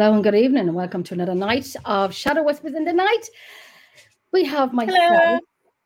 Hello 0.00 0.14
and 0.14 0.24
good 0.24 0.34
evening, 0.34 0.66
and 0.66 0.74
welcome 0.74 1.02
to 1.02 1.12
another 1.12 1.34
night 1.34 1.76
of 1.84 2.14
Shadow 2.14 2.42
Whispers 2.42 2.72
in 2.72 2.86
the 2.86 2.92
Night. 2.94 3.28
We 4.32 4.46
have 4.46 4.72
myself, 4.72 4.96
Hello. 4.98 5.38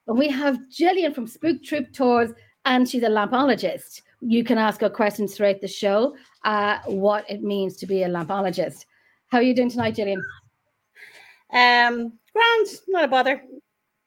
and 0.06 0.16
we 0.16 0.28
have 0.28 0.70
Gillian 0.70 1.12
from 1.12 1.26
Spook 1.26 1.64
Troop 1.64 1.92
Tours, 1.92 2.30
and 2.64 2.88
she's 2.88 3.02
a 3.02 3.08
lampologist. 3.08 4.02
You 4.20 4.44
can 4.44 4.56
ask 4.56 4.80
her 4.82 4.88
questions 4.88 5.34
throughout 5.34 5.60
the 5.60 5.66
show, 5.66 6.14
uh, 6.44 6.78
what 6.86 7.28
it 7.28 7.42
means 7.42 7.76
to 7.78 7.86
be 7.86 8.04
a 8.04 8.08
lampologist. 8.08 8.84
How 9.32 9.38
are 9.38 9.42
you 9.42 9.52
doing 9.52 9.68
tonight, 9.68 9.96
Gillian? 9.96 10.22
Um, 11.52 12.12
grand, 12.32 12.66
not 12.86 13.02
a 13.02 13.08
bother. 13.08 13.42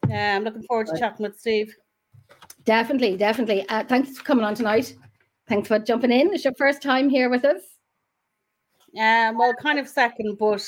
Uh, 0.10 0.14
I'm 0.14 0.46
looking 0.46 0.64
forward 0.64 0.88
to 0.88 0.98
chatting 0.98 1.26
with 1.26 1.38
Steve. 1.38 1.76
Definitely, 2.64 3.18
definitely. 3.18 3.68
Uh, 3.68 3.84
thanks 3.84 4.18
for 4.18 4.24
coming 4.24 4.46
on 4.46 4.56
tonight. 4.56 4.96
Thanks 5.50 5.68
for 5.68 5.80
jumping 5.80 6.14
in. 6.14 6.34
It's 6.34 6.46
your 6.46 6.56
first 6.58 6.82
time 6.82 7.10
here 7.10 7.30
with 7.30 7.44
us. 7.44 7.77
Um, 9.00 9.38
well, 9.38 9.54
kind 9.62 9.80
of 9.80 9.88
second, 9.88 10.38
but 10.38 10.66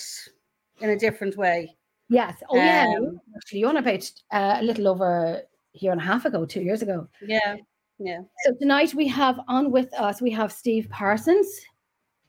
in 0.82 0.92
a 0.92 0.98
different 0.98 1.38
way. 1.38 1.76
Yes. 2.10 2.42
Oh, 2.50 2.58
yeah. 2.58 2.94
Um, 2.98 3.20
Actually, 3.36 3.60
you're 3.60 3.70
on 3.70 3.78
about 3.78 4.12
uh, 4.32 4.58
a 4.60 4.64
little 4.64 4.88
over 4.88 5.26
a 5.36 5.44
year 5.74 5.92
and 5.92 6.02
a 6.02 6.04
half 6.04 6.26
ago, 6.26 6.46
two 6.46 6.62
years 6.62 6.82
ago. 6.82 7.08
Yeah, 7.22 7.58
yeah. 8.00 8.22
So 8.46 8.56
tonight 8.56 8.94
we 8.94 9.08
have 9.08 9.40
on 9.48 9.72
with 9.72 9.94
us, 9.94 10.22
we 10.22 10.32
have 10.32 10.52
Steve 10.52 10.90
Parsons. 10.90 11.48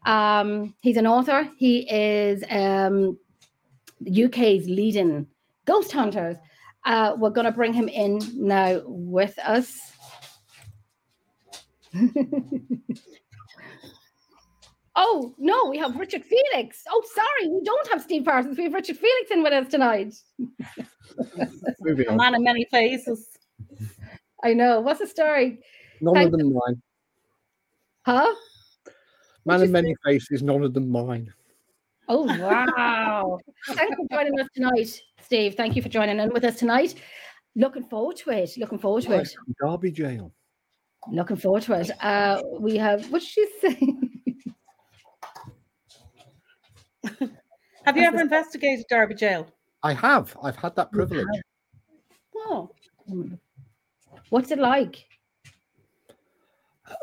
Um, 0.06 0.74
he's 0.80 0.96
an 0.96 1.06
author. 1.06 1.48
He 1.56 1.90
is 1.90 2.42
um, 2.50 3.18
the 4.00 4.24
UK's 4.24 4.66
leading 4.68 5.26
ghost 5.64 5.92
hunters. 5.92 6.36
Uh, 6.84 7.14
we're 7.18 7.30
going 7.30 7.44
to 7.44 7.52
bring 7.52 7.72
him 7.72 7.88
in 7.88 8.20
now 8.34 8.82
with 8.86 9.38
us. 9.38 9.78
oh, 15.00 15.34
no, 15.38 15.66
we 15.68 15.78
have 15.78 15.96
Richard 15.96 16.22
Felix. 16.24 16.84
Oh, 16.88 17.02
sorry, 17.14 17.50
we 17.50 17.62
don't 17.64 17.88
have 17.88 18.02
Steve 18.02 18.24
Parsons. 18.24 18.56
We 18.56 18.64
have 18.64 18.74
Richard 18.74 18.98
Felix 18.98 19.30
in 19.30 19.42
with 19.42 19.52
us 19.52 19.68
tonight. 19.68 20.14
A 21.38 22.12
man 22.14 22.34
of 22.34 22.42
many 22.42 22.66
faces. 22.70 23.26
I 24.44 24.52
know. 24.52 24.80
What's 24.80 25.00
the 25.00 25.06
story? 25.06 25.60
None 26.00 26.14
Thank 26.14 26.32
of 26.32 26.38
them 26.38 26.52
mine. 26.52 26.82
Huh? 28.02 28.34
Man 29.46 29.60
you 29.60 29.64
of 29.64 29.70
many 29.70 29.96
faces, 30.04 30.42
none 30.42 30.62
of 30.62 30.74
them 30.74 30.90
mine. 30.90 31.32
Oh, 32.08 32.24
wow. 32.38 33.38
Thanks 33.68 33.96
for 33.96 34.06
joining 34.16 34.38
us 34.38 34.48
tonight, 34.54 35.00
Steve. 35.22 35.54
Thank 35.54 35.76
you 35.76 35.82
for 35.82 35.88
joining 35.88 36.18
in 36.18 36.30
with 36.30 36.44
us 36.44 36.58
tonight. 36.58 36.94
Looking 37.56 37.84
forward 37.84 38.16
to 38.18 38.30
it. 38.30 38.50
Looking 38.58 38.78
forward 38.78 39.04
to 39.04 39.12
it. 39.12 39.28
from 39.28 39.54
Derby 39.60 39.90
Jail. 39.90 40.32
Looking 41.10 41.36
forward 41.36 41.62
to 41.62 41.80
it. 41.80 41.90
Uh, 42.02 42.42
we 42.58 42.76
have, 42.76 43.10
what 43.10 43.22
did 43.22 43.36
you 43.36 43.48
say? 43.60 43.78
Have 47.84 47.96
you 47.96 48.02
ever 48.02 48.20
investigated 48.20 48.84
Derby 48.88 49.14
Jail? 49.14 49.46
I 49.82 49.94
have. 49.94 50.36
I've 50.42 50.56
had 50.56 50.76
that 50.76 50.92
privilege. 50.92 51.26
Oh, 52.36 52.70
What's 54.28 54.50
it 54.50 54.58
like? 54.58 55.06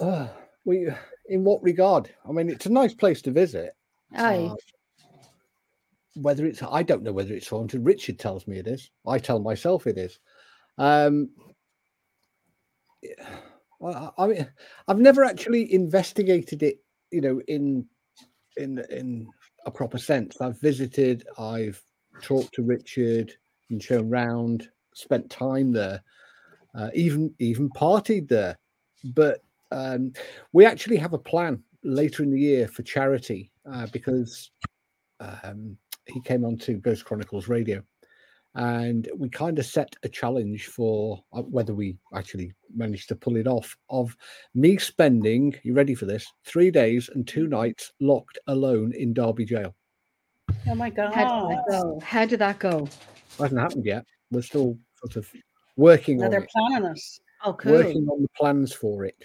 Uh, 0.02 0.28
we, 0.66 0.90
in 1.30 1.44
what 1.44 1.64
regard? 1.64 2.10
I 2.28 2.32
mean, 2.32 2.50
it's 2.50 2.66
a 2.66 2.72
nice 2.72 2.94
place 2.94 3.22
to 3.24 3.32
visit. 3.32 3.74
Aye. 4.16 4.52
Uh, 4.52 4.56
whether 6.16 6.46
it's, 6.46 6.64
I 6.64 6.84
don't 6.84 7.04
know 7.04 7.12
whether 7.12 7.34
it's 7.34 7.48
haunted. 7.48 7.86
Richard 7.86 8.20
tells 8.20 8.48
me 8.48 8.58
it 8.58 8.68
is. 8.68 8.90
I 9.06 9.20
tell 9.20 9.40
myself 9.40 9.88
it 9.88 9.98
is. 9.98 10.20
Um, 10.78 11.30
yeah, 13.02 13.30
well, 13.80 14.14
I 14.18 14.24
I 14.24 14.28
mean, 14.28 14.48
I've 14.88 15.00
never 15.00 15.24
actually 15.24 15.72
investigated 15.74 16.64
it. 16.64 16.78
You 17.12 17.22
know, 17.22 17.42
in 17.48 17.86
in 18.58 18.84
in 18.90 19.28
a 19.68 19.72
proper 19.72 20.00
sense. 20.00 20.42
I've 20.42 20.60
visited. 20.60 21.28
I've 21.38 21.82
talked 22.22 22.54
to 22.56 22.64
Richard 22.64 23.34
and 23.70 23.84
shown 23.84 24.10
round. 24.10 24.70
Spent 24.96 25.30
time 25.30 25.72
there. 25.72 26.02
Uh, 26.74 26.90
even 26.96 27.34
even 27.38 27.70
partied 27.70 28.28
there. 28.28 28.58
But 29.14 29.44
um, 29.72 30.14
we 30.54 30.66
actually 30.66 30.98
have 30.98 31.14
a 31.14 31.20
plan 31.20 31.62
later 31.84 32.24
in 32.24 32.32
the 32.32 32.40
year 32.40 32.68
for 32.68 32.82
charity 32.82 33.52
uh, 33.72 33.88
because 33.92 34.52
um, 35.20 35.78
he 36.06 36.22
came 36.22 36.46
on 36.46 36.58
to 36.60 36.76
Ghost 36.76 37.06
Chronicles 37.06 37.48
Radio, 37.48 37.84
and 38.56 39.08
we 39.16 39.30
kind 39.30 39.60
of 39.60 39.66
set 39.66 39.96
a 40.04 40.10
challenge 40.10 40.68
for 40.68 41.24
uh, 41.34 41.42
whether 41.44 41.74
we 41.76 41.98
actually 42.16 42.54
managed 42.76 43.08
to 43.10 43.16
pull 43.16 43.36
it 43.36 43.48
off 43.48 43.76
of 43.90 44.16
me 44.56 44.78
spending. 44.78 45.56
You 45.64 45.74
ready 45.74 45.94
for 45.96 46.06
this? 46.06 46.26
Three 46.46 46.72
days 46.72 47.10
and 47.14 47.28
two 47.28 47.48
nights 47.48 47.92
locked 48.00 48.40
alone 48.48 48.94
in 48.96 49.14
Derby 49.14 49.46
Jail. 49.46 49.76
oh 50.68 50.76
my 50.76 50.90
God. 50.90 51.14
How 51.14 51.26
did 51.46 51.58
that 51.58 51.64
go? 51.70 52.00
How 52.04 52.26
did 52.26 52.40
that 52.40 52.60
go? 52.60 52.88
Hasn't 53.40 53.60
happened 53.62 53.86
yet. 53.86 54.06
We're 54.32 54.42
still 54.42 54.78
sort 54.96 55.16
of 55.18 55.32
working 55.76 56.18
Now 56.18 56.26
on 56.26 56.32
they're 56.32 56.42
it. 56.44 56.50
planning 56.50 56.88
us 56.90 57.20
Oh, 57.46 57.54
cool. 57.54 57.74
working 57.74 58.08
on 58.10 58.24
the 58.24 58.30
plans 58.36 58.74
for 58.74 59.06
it. 59.06 59.24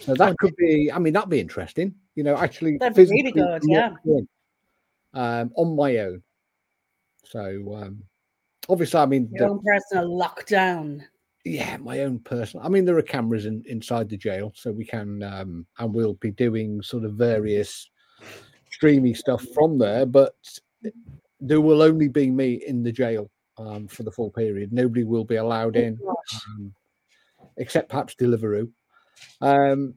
So 0.00 0.14
that 0.14 0.36
could 0.38 0.54
be, 0.56 0.90
I 0.92 0.98
mean, 0.98 1.12
that'd 1.12 1.30
be 1.30 1.38
interesting. 1.40 1.94
You 2.16 2.24
know, 2.24 2.36
actually, 2.36 2.76
That'd 2.78 2.96
be 2.96 3.04
really 3.04 3.22
physically 3.30 3.42
good, 3.42 3.62
yeah. 3.66 3.90
in, 4.04 4.28
Um, 5.14 5.52
on 5.54 5.76
my 5.76 5.98
own. 5.98 6.22
So 7.24 7.74
um, 7.76 8.02
obviously, 8.68 9.00
I 9.00 9.06
mean, 9.06 9.28
Your 9.32 9.48
the- 9.48 9.54
own 9.54 9.62
personal 9.64 10.08
lockdown. 10.10 11.02
yeah, 11.44 11.76
my 11.78 12.00
own 12.00 12.18
personal. 12.20 12.64
I 12.64 12.68
mean, 12.68 12.84
there 12.84 12.98
are 12.98 13.02
cameras 13.02 13.46
in, 13.46 13.62
inside 13.66 14.08
the 14.08 14.16
jail, 14.16 14.52
so 14.54 14.72
we 14.72 14.84
can, 14.84 15.22
um, 15.22 15.66
and 15.78 15.94
we'll 15.94 16.14
be 16.14 16.30
doing 16.30 16.82
sort 16.82 17.04
of 17.04 17.12
various 17.14 17.88
streamy 18.70 19.14
stuff 19.14 19.44
from 19.54 19.78
there. 19.78 20.06
But 20.06 20.34
there 21.40 21.60
will 21.60 21.82
only 21.82 22.08
be 22.08 22.30
me 22.30 22.62
in 22.66 22.82
the 22.82 22.92
jail 22.92 23.30
um, 23.58 23.86
for 23.88 24.02
the 24.02 24.10
full 24.10 24.30
period. 24.30 24.72
Nobody 24.72 25.04
will 25.04 25.24
be 25.24 25.36
allowed 25.36 25.76
in 25.76 25.98
um, 26.58 26.72
except 27.58 27.88
perhaps 27.88 28.14
Deliveroo. 28.14 28.70
Um, 29.40 29.94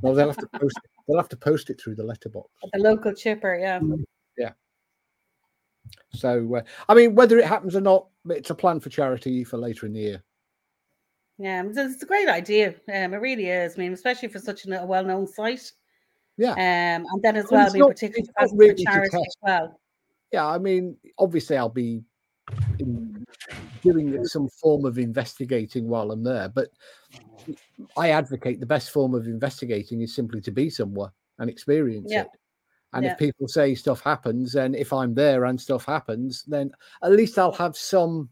well, 0.00 0.14
they'll 0.14 0.28
have 0.28 0.36
to 0.38 0.48
post 0.58 0.76
it. 0.82 0.90
They'll 1.06 1.18
have 1.18 1.28
to 1.30 1.36
post 1.36 1.68
it 1.68 1.80
through 1.80 1.96
the 1.96 2.04
letterbox. 2.04 2.48
The 2.72 2.80
local 2.80 3.12
chipper, 3.12 3.58
yeah. 3.60 3.80
yeah. 4.38 4.52
So, 6.10 6.56
uh, 6.56 6.62
I 6.88 6.94
mean, 6.94 7.14
whether 7.14 7.38
it 7.38 7.46
happens 7.46 7.74
or 7.76 7.80
not, 7.80 8.06
it's 8.28 8.50
a 8.50 8.54
plan 8.54 8.80
for 8.80 8.90
charity 8.90 9.44
for 9.44 9.56
later 9.56 9.86
in 9.86 9.92
the 9.92 10.00
year. 10.00 10.22
Yeah, 11.38 11.64
it's, 11.66 12.02
a 12.02 12.06
great 12.06 12.28
idea. 12.28 12.74
Um, 12.92 13.14
it 13.14 13.20
really 13.20 13.48
is. 13.48 13.74
I 13.76 13.80
mean, 13.80 13.92
especially 13.92 14.28
for 14.28 14.38
such 14.38 14.66
a 14.66 14.84
well-known 14.86 15.26
site. 15.26 15.72
Yeah. 16.36 16.52
Um, 16.52 17.06
and 17.10 17.22
then 17.22 17.36
as 17.36 17.46
Well, 17.50 17.72
being 17.72 17.80
not- 17.80 17.90
particularly 17.90 18.28
not 18.38 18.50
for 18.50 18.74
charity 18.74 19.16
as 19.16 19.36
well. 19.42 19.80
Yeah, 20.32 20.46
I 20.46 20.58
mean, 20.58 20.96
obviously, 21.18 21.56
I'll 21.56 21.68
be 21.68 22.02
in, 22.78 23.24
doing 23.82 24.24
some 24.24 24.48
form 24.48 24.84
of 24.84 24.98
investigating 24.98 25.88
while 25.88 26.10
I'm 26.10 26.22
there, 26.22 26.48
but 26.48 26.68
I 27.96 28.10
advocate 28.10 28.60
the 28.60 28.66
best 28.66 28.90
form 28.90 29.14
of 29.14 29.26
investigating 29.26 30.00
is 30.00 30.14
simply 30.14 30.40
to 30.42 30.50
be 30.50 30.70
somewhere 30.70 31.12
and 31.38 31.50
experience 31.50 32.10
Yeah. 32.10 32.22
it. 32.22 32.28
And 32.94 33.04
Yeah. 33.04 33.12
if 33.12 33.18
people 33.18 33.48
say 33.48 33.74
stuff 33.74 34.00
happens, 34.02 34.54
and 34.54 34.76
if 34.76 34.92
I'm 34.92 35.14
there 35.14 35.46
and 35.46 35.60
stuff 35.60 35.84
happens, 35.84 36.42
then 36.44 36.70
at 37.02 37.12
least 37.12 37.38
I'll 37.38 37.52
have 37.52 37.76
some, 37.76 38.28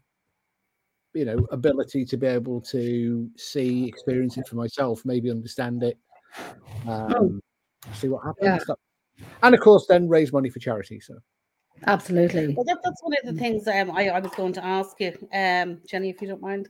you 1.13 1.25
know, 1.25 1.47
ability 1.51 2.05
to 2.05 2.17
be 2.17 2.27
able 2.27 2.61
to 2.61 3.29
see, 3.35 3.87
experience 3.87 4.37
it 4.37 4.47
for 4.47 4.55
myself, 4.55 5.03
maybe 5.03 5.31
understand 5.31 5.83
it, 5.83 5.97
um, 6.87 7.41
see 7.93 8.07
what 8.07 8.23
happens. 8.23 8.63
Yeah. 8.67 8.75
And 9.43 9.55
of 9.55 9.61
course, 9.61 9.87
then 9.87 10.07
raise 10.07 10.31
money 10.31 10.49
for 10.49 10.59
charity. 10.59 10.99
So. 10.99 11.15
Absolutely. 11.87 12.53
Well, 12.53 12.65
that, 12.65 12.77
that's 12.83 13.01
one 13.01 13.13
of 13.23 13.33
the 13.33 13.39
things 13.39 13.67
um, 13.67 13.91
I, 13.91 14.09
I 14.09 14.19
was 14.19 14.31
going 14.35 14.53
to 14.53 14.63
ask 14.63 14.99
you, 14.99 15.17
um, 15.33 15.79
Jenny, 15.87 16.09
if 16.09 16.21
you 16.21 16.27
don't 16.27 16.41
mind. 16.41 16.69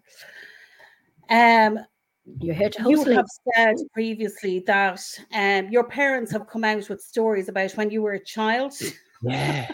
Um, 1.29 1.79
You're 2.39 2.55
here 2.55 2.69
to 2.69 2.89
you 2.89 2.97
host. 2.97 3.07
Lee. 3.07 3.15
have 3.15 3.25
said 3.55 3.75
previously 3.93 4.59
that 4.67 5.01
um, 5.33 5.69
your 5.69 5.83
parents 5.83 6.31
have 6.31 6.47
come 6.47 6.63
out 6.63 6.89
with 6.89 7.01
stories 7.01 7.49
about 7.49 7.71
when 7.73 7.89
you 7.91 8.01
were 8.01 8.13
a 8.13 8.23
child, 8.23 8.73
Yeah. 9.21 9.71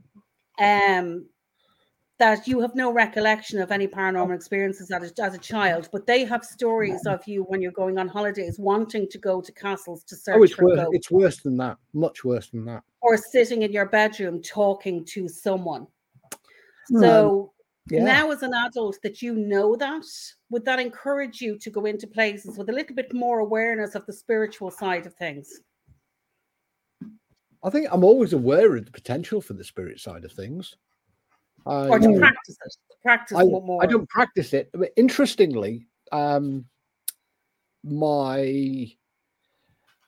um, 0.60 1.26
that 2.18 2.46
you 2.46 2.60
have 2.60 2.74
no 2.76 2.92
recollection 2.92 3.58
of 3.60 3.72
any 3.72 3.88
paranormal 3.88 4.34
experiences 4.36 4.90
as 4.92 5.12
a, 5.18 5.22
as 5.22 5.34
a 5.34 5.38
child, 5.38 5.88
but 5.92 6.06
they 6.06 6.24
have 6.24 6.44
stories 6.44 7.04
of 7.06 7.26
you 7.26 7.42
when 7.44 7.60
you're 7.60 7.72
going 7.72 7.98
on 7.98 8.06
holidays, 8.06 8.56
wanting 8.58 9.08
to 9.10 9.18
go 9.18 9.40
to 9.40 9.50
castles 9.52 10.04
to 10.04 10.14
search 10.14 10.36
Oh, 10.38 10.42
it's 10.44 10.52
for 10.54 10.66
worse. 10.66 10.76
ghosts, 10.76 10.90
It's 10.92 11.10
worse 11.10 11.40
than 11.40 11.56
that. 11.56 11.76
Much 11.92 12.24
worse 12.24 12.48
than 12.50 12.64
that. 12.66 12.82
or 13.00 13.16
sitting 13.16 13.62
in 13.62 13.72
your 13.72 13.86
bedroom 13.86 14.40
talking 14.42 15.04
to 15.06 15.28
someone. 15.28 15.86
Hmm. 16.88 17.00
So 17.00 17.52
Yeah. 17.90 18.02
now 18.02 18.30
as 18.30 18.42
an 18.42 18.54
adult 18.54 18.98
that 19.02 19.20
you 19.20 19.34
know 19.34 19.76
that 19.76 20.04
would 20.48 20.64
that 20.64 20.78
encourage 20.78 21.42
you 21.42 21.58
to 21.58 21.70
go 21.70 21.84
into 21.84 22.06
places 22.06 22.56
with 22.56 22.70
a 22.70 22.72
little 22.72 22.96
bit 22.96 23.12
more 23.12 23.40
awareness 23.40 23.94
of 23.94 24.06
the 24.06 24.12
spiritual 24.12 24.70
side 24.70 25.04
of 25.06 25.14
things 25.14 25.60
I 27.64 27.70
think 27.70 27.88
I'm 27.90 28.04
always 28.04 28.34
aware 28.34 28.76
of 28.76 28.84
the 28.84 28.90
potential 28.90 29.40
for 29.40 29.54
the 29.54 29.64
spirit 29.64 29.98
side 29.98 30.24
of 30.24 30.32
things. 30.32 30.76
I, 31.66 31.88
or 31.88 31.98
to 31.98 32.18
practice 32.18 32.58
it 32.62 32.72
to 32.90 32.96
practice 33.02 33.38
I, 33.38 33.44
more 33.44 33.82
I 33.82 33.86
don't 33.86 34.08
practice 34.10 34.52
it. 34.52 34.68
But 34.74 34.90
interestingly, 34.96 35.86
um, 36.12 36.66
my 37.82 38.92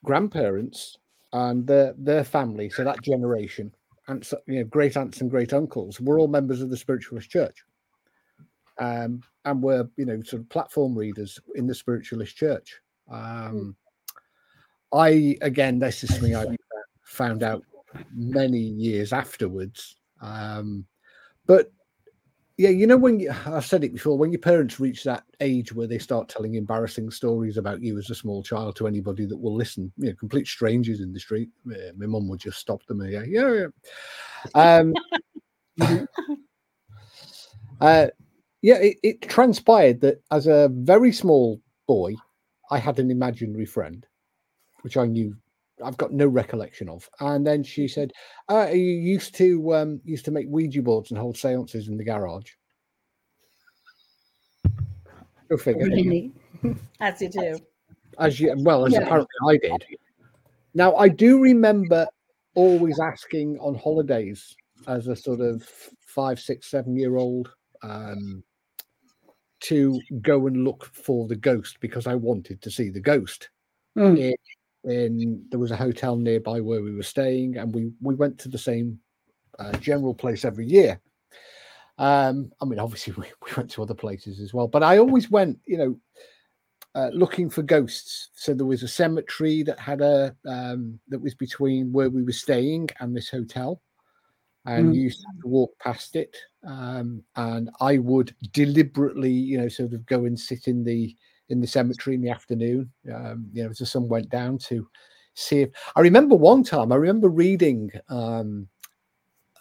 grandparents 0.04 0.98
and 1.32 1.66
their 1.66 1.94
their 1.96 2.24
family, 2.24 2.68
so 2.68 2.84
that 2.84 3.00
generation, 3.00 3.74
aunts, 4.08 4.32
you 4.46 4.60
know, 4.60 4.64
great 4.64 4.96
aunts 4.96 5.20
and 5.20 5.30
great 5.30 5.52
uncles 5.52 6.00
were 6.00 6.18
all 6.18 6.28
members 6.28 6.62
of 6.62 6.70
the 6.70 6.76
Spiritualist 6.76 7.30
Church, 7.30 7.64
um, 8.78 9.22
and 9.44 9.62
were 9.62 9.88
you 9.96 10.06
know 10.06 10.20
sort 10.22 10.42
of 10.42 10.48
platform 10.48 10.96
readers 10.96 11.38
in 11.54 11.66
the 11.66 11.74
Spiritualist 11.74 12.36
Church. 12.36 12.80
Um, 13.10 13.76
I 14.92 15.36
again, 15.40 15.78
this 15.78 16.04
is 16.04 16.14
something 16.14 16.36
I 16.36 16.56
found 17.04 17.42
out 17.42 17.64
many 18.14 18.58
years 18.58 19.12
afterwards. 19.12 19.96
Um, 20.20 20.86
but 21.46 21.72
yeah, 22.58 22.70
you 22.70 22.86
know, 22.86 22.96
when 22.96 23.20
you, 23.20 23.30
I've 23.46 23.66
said 23.66 23.84
it 23.84 23.92
before, 23.92 24.16
when 24.16 24.32
your 24.32 24.40
parents 24.40 24.80
reach 24.80 25.04
that 25.04 25.24
age 25.40 25.74
where 25.74 25.86
they 25.86 25.98
start 25.98 26.30
telling 26.30 26.54
embarrassing 26.54 27.10
stories 27.10 27.58
about 27.58 27.82
you 27.82 27.98
as 27.98 28.08
a 28.08 28.14
small 28.14 28.42
child 28.42 28.76
to 28.76 28.86
anybody 28.86 29.26
that 29.26 29.36
will 29.36 29.54
listen, 29.54 29.92
you 29.98 30.08
know, 30.08 30.14
complete 30.14 30.46
strangers 30.46 31.00
in 31.00 31.12
the 31.12 31.20
street, 31.20 31.50
yeah, 31.66 31.90
my 31.96 32.06
mum 32.06 32.28
would 32.28 32.40
just 32.40 32.58
stop 32.58 32.84
them 32.86 33.02
yeah, 33.04 33.24
yeah, 33.26 33.66
yeah. 34.54 34.80
Um, 34.80 34.94
uh, 37.82 38.06
yeah, 38.62 38.76
it, 38.76 38.96
it 39.02 39.22
transpired 39.22 40.00
that 40.00 40.22
as 40.30 40.46
a 40.46 40.70
very 40.72 41.12
small 41.12 41.60
boy, 41.86 42.14
I 42.70 42.78
had 42.78 42.98
an 42.98 43.10
imaginary 43.10 43.66
friend, 43.66 44.06
which 44.80 44.96
I 44.96 45.04
knew 45.04 45.36
I've 45.84 45.96
got 45.96 46.12
no 46.12 46.26
recollection 46.26 46.88
of. 46.88 47.08
And 47.20 47.46
then 47.46 47.62
she 47.62 47.88
said, 47.88 48.12
uh, 48.48 48.68
"You 48.72 48.78
used 48.78 49.34
to 49.36 49.74
um, 49.74 50.00
used 50.04 50.24
to 50.26 50.30
make 50.30 50.46
Ouija 50.48 50.82
boards 50.82 51.10
and 51.10 51.18
hold 51.18 51.36
seances 51.36 51.88
in 51.88 51.96
the 51.96 52.04
garage." 52.04 52.52
Go 55.48 55.56
figure. 55.56 55.84
Really? 55.84 56.32
As 57.00 57.20
you 57.20 57.28
do. 57.28 57.58
As 58.18 58.40
you 58.40 58.54
well 58.58 58.86
as 58.86 58.94
Yeah. 58.94 59.02
apparently 59.02 59.28
I 59.46 59.56
did. 59.58 59.84
Now 60.72 60.96
I 60.96 61.08
do 61.08 61.40
remember 61.40 62.06
always 62.54 62.98
asking 62.98 63.58
on 63.58 63.74
holidays 63.74 64.56
as 64.86 65.08
a 65.08 65.14
sort 65.14 65.40
of 65.40 65.62
five, 66.00 66.40
six, 66.40 66.70
seven 66.70 66.96
year 66.96 67.16
old 67.16 67.54
um, 67.82 68.42
to 69.60 70.00
go 70.22 70.46
and 70.46 70.64
look 70.64 70.86
for 70.86 71.28
the 71.28 71.36
ghost 71.36 71.78
because 71.80 72.06
I 72.06 72.14
wanted 72.14 72.62
to 72.62 72.70
see 72.70 72.88
the 72.88 73.00
ghost. 73.00 73.50
Mm. 73.96 74.18
in, 74.18 74.34
in 74.86 75.44
there 75.50 75.60
was 75.60 75.70
a 75.70 75.76
hotel 75.76 76.16
nearby 76.16 76.60
where 76.60 76.82
we 76.82 76.94
were 76.94 77.02
staying, 77.02 77.56
and 77.58 77.74
we 77.74 77.90
we 78.00 78.14
went 78.14 78.38
to 78.40 78.48
the 78.48 78.58
same 78.58 78.98
uh, 79.58 79.72
general 79.72 80.14
place 80.14 80.44
every 80.44 80.66
year. 80.66 81.00
Um, 81.98 82.52
I 82.60 82.64
mean, 82.66 82.78
obviously 82.78 83.12
we, 83.18 83.26
we 83.44 83.52
went 83.56 83.70
to 83.72 83.82
other 83.82 83.94
places 83.94 84.40
as 84.40 84.52
well, 84.52 84.68
but 84.68 84.82
I 84.82 84.98
always 84.98 85.30
went, 85.30 85.58
you 85.66 85.78
know, 85.78 86.00
uh, 86.94 87.10
looking 87.12 87.50
for 87.50 87.62
ghosts. 87.62 88.30
So 88.34 88.54
there 88.54 88.66
was 88.66 88.82
a 88.82 88.88
cemetery 88.88 89.62
that 89.64 89.78
had 89.78 90.00
a 90.00 90.34
um, 90.46 90.98
that 91.08 91.20
was 91.20 91.34
between 91.34 91.92
where 91.92 92.10
we 92.10 92.22
were 92.22 92.32
staying 92.32 92.88
and 93.00 93.14
this 93.14 93.28
hotel, 93.30 93.82
and 94.64 94.92
Mm. 94.92 94.94
you 94.94 95.02
used 95.02 95.20
to 95.20 95.48
walk 95.48 95.78
past 95.78 96.16
it. 96.16 96.36
Um, 96.66 97.22
and 97.36 97.70
I 97.80 97.98
would 97.98 98.34
deliberately, 98.52 99.30
you 99.30 99.58
know, 99.58 99.68
sort 99.68 99.92
of 99.92 100.06
go 100.06 100.24
and 100.24 100.38
sit 100.38 100.68
in 100.68 100.84
the 100.84 101.14
in 101.48 101.60
the 101.60 101.66
cemetery 101.66 102.16
in 102.16 102.22
the 102.22 102.30
afternoon, 102.30 102.90
um, 103.14 103.48
you 103.52 103.62
know, 103.62 103.70
as 103.70 103.78
the 103.78 103.86
sun 103.86 104.08
went 104.08 104.28
down 104.30 104.58
to 104.58 104.88
see 105.34 105.60
if 105.62 105.70
I 105.94 106.00
remember 106.00 106.34
one 106.34 106.64
time, 106.64 106.92
I 106.92 106.96
remember 106.96 107.28
reading 107.28 107.90
um, 108.08 108.68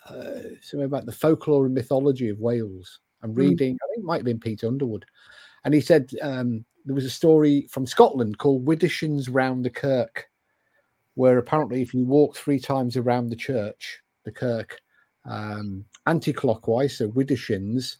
uh, 0.09 0.41
something 0.61 0.85
about 0.85 1.05
the 1.05 1.11
folklore 1.11 1.65
and 1.65 1.75
mythology 1.75 2.29
of 2.29 2.39
Wales 2.39 2.99
and 3.21 3.33
Mm. 3.33 3.37
reading, 3.37 3.77
I 3.83 3.87
think 3.87 4.03
it 4.03 4.05
might 4.05 4.17
have 4.17 4.25
been 4.25 4.39
Pete 4.39 4.63
Underwood. 4.63 5.05
And 5.63 5.73
he 5.73 5.81
said 5.81 6.11
um, 6.21 6.63
there 6.85 6.95
was 6.95 7.05
a 7.05 7.09
story 7.09 7.67
from 7.71 7.85
Scotland 7.87 8.37
called 8.37 8.65
Widdershins 8.65 9.27
Round 9.31 9.65
the 9.65 9.69
Kirk, 9.69 10.29
where 11.15 11.37
apparently 11.37 11.81
if 11.81 11.93
you 11.93 12.05
walk 12.05 12.35
three 12.35 12.59
times 12.59 12.97
around 12.97 13.29
the 13.29 13.35
church, 13.35 13.99
the 14.25 14.31
kirk, 14.31 14.79
um, 15.25 15.85
anti-clockwise, 16.05 16.97
so 16.97 17.09
Widdershins, 17.09 17.97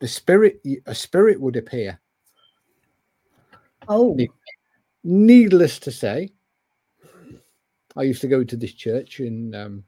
the 0.00 0.08
spirit, 0.08 0.60
a 0.86 0.94
spirit 0.94 1.40
would 1.40 1.56
appear 1.56 2.00
Oh, 3.88 4.16
Needless 5.04 5.78
to 5.80 5.92
say, 5.92 6.30
I 7.96 8.02
used 8.02 8.20
to 8.22 8.28
go 8.28 8.42
to 8.42 8.56
this 8.56 8.72
church 8.72 9.20
in 9.20 9.54
um, 9.54 9.84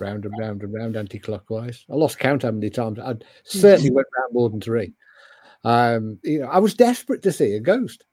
round 0.00 0.24
and 0.24 0.34
round 0.38 0.62
and 0.62 0.74
round 0.74 0.96
anti-clockwise. 0.96 1.84
I 1.90 1.94
lost 1.94 2.18
count 2.18 2.42
how 2.42 2.50
many 2.50 2.70
times. 2.70 2.98
I 2.98 3.14
certainly 3.44 3.90
went 3.90 4.08
round 4.18 4.34
more 4.34 4.50
than 4.50 4.60
three. 4.60 4.92
Um, 5.64 6.18
you 6.22 6.40
know, 6.40 6.46
I 6.48 6.58
was 6.58 6.74
desperate 6.74 7.22
to 7.22 7.32
see 7.32 7.54
a 7.54 7.60
ghost, 7.60 8.04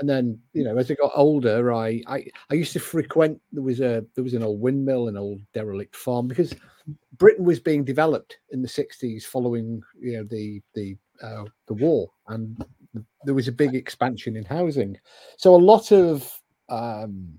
and 0.00 0.08
then 0.08 0.38
you 0.52 0.64
know, 0.64 0.76
as 0.76 0.90
I 0.90 0.94
got 0.94 1.12
older, 1.14 1.72
I 1.72 2.02
I, 2.06 2.26
I 2.50 2.54
used 2.54 2.72
to 2.72 2.80
frequent. 2.80 3.40
There 3.52 3.62
was 3.62 3.80
a 3.80 4.04
there 4.14 4.24
was 4.24 4.34
an 4.34 4.42
old 4.42 4.60
windmill, 4.60 5.08
an 5.08 5.16
old 5.16 5.40
derelict 5.54 5.96
farm, 5.96 6.28
because 6.28 6.54
Britain 7.16 7.44
was 7.44 7.60
being 7.60 7.84
developed 7.84 8.38
in 8.50 8.62
the 8.62 8.68
'60s 8.68 9.24
following 9.24 9.80
you 10.00 10.18
know 10.18 10.24
the 10.24 10.60
the 10.74 10.96
uh, 11.22 11.44
the 11.66 11.74
war, 11.74 12.10
and 12.28 12.64
there 13.24 13.34
was 13.34 13.48
a 13.48 13.52
big 13.52 13.74
expansion 13.74 14.36
in 14.36 14.44
housing. 14.44 14.98
So 15.36 15.54
a 15.54 15.56
lot 15.56 15.92
of 15.92 16.40
um, 16.68 17.38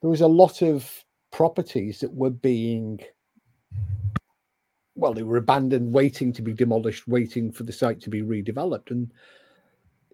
there 0.00 0.10
was 0.10 0.20
a 0.20 0.26
lot 0.26 0.62
of 0.62 0.90
properties 1.30 2.00
that 2.00 2.12
were 2.12 2.30
being 2.30 3.00
well, 4.96 5.12
they 5.12 5.22
were 5.22 5.38
abandoned, 5.38 5.92
waiting 5.92 6.32
to 6.32 6.42
be 6.42 6.52
demolished, 6.52 7.08
waiting 7.08 7.50
for 7.50 7.64
the 7.64 7.72
site 7.72 8.00
to 8.02 8.10
be 8.10 8.22
redeveloped, 8.22 8.90
and 8.90 9.10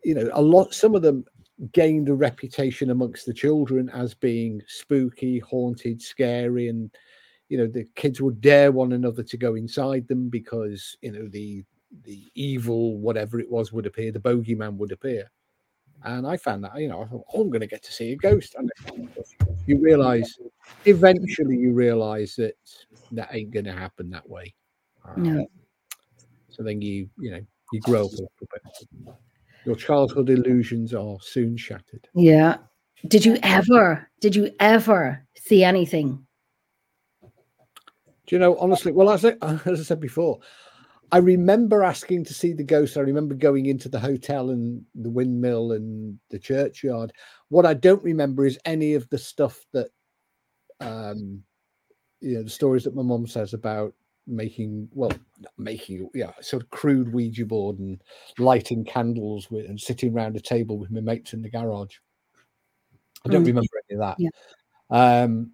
you 0.03 0.15
know, 0.15 0.31
a 0.33 0.41
lot. 0.41 0.75
Some 0.75 0.95
of 0.95 1.03
them 1.03 1.25
gained 1.73 2.09
a 2.09 2.15
reputation 2.15 2.91
amongst 2.91 3.27
the 3.27 3.35
children 3.35 3.91
as 3.91 4.15
being 4.15 4.63
spooky, 4.67 5.39
haunted, 5.39 6.01
scary, 6.01 6.69
and 6.69 6.91
you 7.49 7.59
know, 7.59 7.67
the 7.67 7.85
kids 7.97 8.21
would 8.21 8.41
dare 8.41 8.73
one 8.73 8.93
another 8.93 9.23
to 9.23 9.37
go 9.37 9.55
inside 9.55 10.09
them 10.09 10.31
because 10.31 10.97
you 11.03 11.13
know 11.13 11.29
the 11.29 11.65
the 12.05 12.31
evil 12.35 12.99
whatever 12.99 13.41
it 13.41 13.51
was 13.51 13.73
would 13.73 13.87
appear, 13.87 14.13
the 14.13 14.19
bogeyman 14.21 14.77
would 14.77 14.93
appear. 14.93 15.31
And 16.03 16.27
I 16.27 16.37
found 16.37 16.65
that, 16.65 16.79
you 16.81 16.89
know, 16.89 17.03
I 17.03 17.07
thought, 17.07 17.25
oh, 17.35 17.43
I'm 17.43 17.51
going 17.51 17.61
to 17.61 17.67
get 17.67 17.83
to 17.83 17.93
see 17.93 18.13
a 18.13 18.17
ghost. 18.17 18.55
And 18.57 18.71
you 19.67 19.79
realize, 19.79 20.39
eventually, 20.87 21.57
you 21.57 21.73
realize 21.73 22.37
that 22.37 22.55
that 23.13 23.29
ain't 23.35 23.51
going 23.51 23.67
to 23.67 23.73
happen 23.73 24.09
that 24.11 24.29
way. 24.29 24.55
No. 25.17 25.41
Um, 25.41 25.47
So 26.49 26.63
then 26.63 26.81
you, 26.81 27.09
you 27.19 27.33
know, 27.33 27.41
you 27.73 27.81
grow 27.81 28.07
up 28.07 28.13
a 28.13 28.15
little 28.15 28.31
bit. 28.41 29.15
Your 29.67 29.77
childhood 29.77 30.31
illusions 30.31 30.95
are 30.95 31.19
soon 31.21 31.57
shattered. 31.57 32.09
yeah. 32.15 32.57
Did 33.09 33.25
you 33.25 33.39
ever, 33.43 34.07
did 34.21 34.37
you 34.37 34.51
ever 34.61 35.27
see 35.35 35.65
anything? 35.65 36.27
Do 37.23 38.37
you 38.37 38.39
know, 38.39 38.57
honestly, 38.59 38.93
well, 38.93 39.11
as 39.11 39.25
I, 39.25 39.31
as 39.65 39.81
I 39.81 39.83
said 39.83 40.01
before, 40.01 40.39
I 41.13 41.19
remember 41.19 41.83
asking 41.83 42.25
to 42.25 42.35
see 42.35 42.53
the 42.53 42.65
ghost. 42.65 42.97
I 42.97 43.01
remember 43.01 43.35
going 43.35 43.67
into 43.67 43.89
the 43.89 43.99
hotel 43.99 44.51
and 44.51 44.85
the 44.95 45.11
windmill 45.11 45.73
and 45.73 46.19
the 46.31 46.39
churchyard. 46.39 47.13
What 47.49 47.67
I 47.67 47.75
don't 47.75 48.03
remember 48.03 48.47
is 48.47 48.59
any 48.65 48.95
of 48.95 49.09
the 49.11 49.19
stuff 49.19 49.65
that, 49.73 49.89
um, 50.81 51.43
you 52.21 52.35
know, 52.37 52.43
the 52.43 52.51
stories 52.51 52.85
that 52.85 52.95
my 52.95 53.03
mom 53.03 53.27
says 53.27 53.55
about 53.55 53.95
making, 54.27 54.89
well, 54.93 55.13
not 55.41 55.53
making, 55.59 56.09
yeah, 56.15 56.33
sort 56.41 56.63
of 56.63 56.71
crude 56.71 57.13
Ouija 57.13 57.45
board 57.45 57.79
and 57.79 58.01
lighting 58.39 58.85
candles 58.85 59.51
with 59.51 59.67
and 59.67 59.81
sitting 59.81 60.15
around 60.15 60.37
a 60.37 60.41
table 60.41 60.79
with 60.79 60.91
my 60.91 61.01
mates 61.01 61.33
in 61.33 61.43
the 61.43 61.51
garage. 61.51 61.97
I 63.25 63.31
don't 63.31 63.43
Mm. 63.43 63.49
remember 63.49 63.69
any 63.89 63.99
of 63.99 64.01
that. 64.01 64.17
Yeah. 64.19 65.23
Um, 65.23 65.53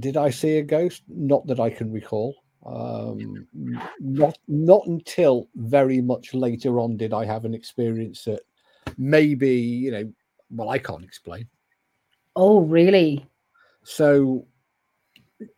did 0.00 0.16
I 0.16 0.30
see 0.30 0.58
a 0.58 0.62
ghost? 0.62 1.02
Not 1.08 1.46
that 1.46 1.60
I 1.60 1.70
can 1.70 1.92
recall. 1.92 2.43
Um, 2.66 3.46
not 4.00 4.38
not 4.48 4.86
until 4.86 5.48
very 5.54 6.00
much 6.00 6.32
later 6.32 6.80
on 6.80 6.96
did 6.96 7.12
I 7.12 7.26
have 7.26 7.44
an 7.44 7.54
experience 7.54 8.24
that 8.24 8.40
maybe 8.96 9.50
you 9.50 9.90
know. 9.90 10.12
Well, 10.50 10.68
I 10.68 10.78
can't 10.78 11.04
explain. 11.04 11.48
Oh, 12.36 12.60
really? 12.60 13.26
So 13.82 14.46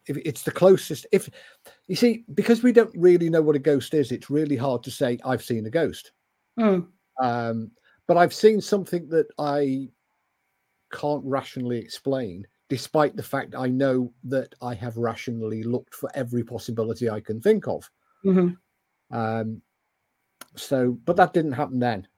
if 0.06 0.16
it's 0.16 0.42
the 0.42 0.50
closest, 0.50 1.06
if 1.12 1.28
you 1.86 1.96
see, 1.96 2.24
because 2.34 2.62
we 2.62 2.72
don't 2.72 2.94
really 2.96 3.28
know 3.30 3.42
what 3.42 3.56
a 3.56 3.60
ghost 3.60 3.94
is, 3.94 4.12
it's 4.12 4.30
really 4.30 4.56
hard 4.56 4.82
to 4.84 4.90
say 4.90 5.18
I've 5.24 5.44
seen 5.44 5.66
a 5.66 5.70
ghost. 5.70 6.12
Mm. 6.58 6.86
Um, 7.20 7.70
but 8.06 8.16
I've 8.16 8.34
seen 8.34 8.60
something 8.60 9.08
that 9.08 9.26
I 9.38 9.88
can't 10.92 11.24
rationally 11.24 11.78
explain, 11.78 12.46
despite 12.68 13.16
the 13.16 13.22
fact 13.22 13.54
I 13.56 13.68
know 13.68 14.12
that 14.24 14.54
I 14.60 14.74
have 14.74 14.96
rationally 14.96 15.62
looked 15.62 15.94
for 15.94 16.10
every 16.14 16.42
possibility 16.42 17.08
I 17.08 17.20
can 17.20 17.40
think 17.40 17.66
of. 17.68 17.88
hmm 18.22 18.50
Um, 19.10 19.62
so, 20.56 20.98
but 21.04 21.16
that 21.16 21.32
didn't 21.32 21.52
happen 21.52 21.78
then. 21.78 22.08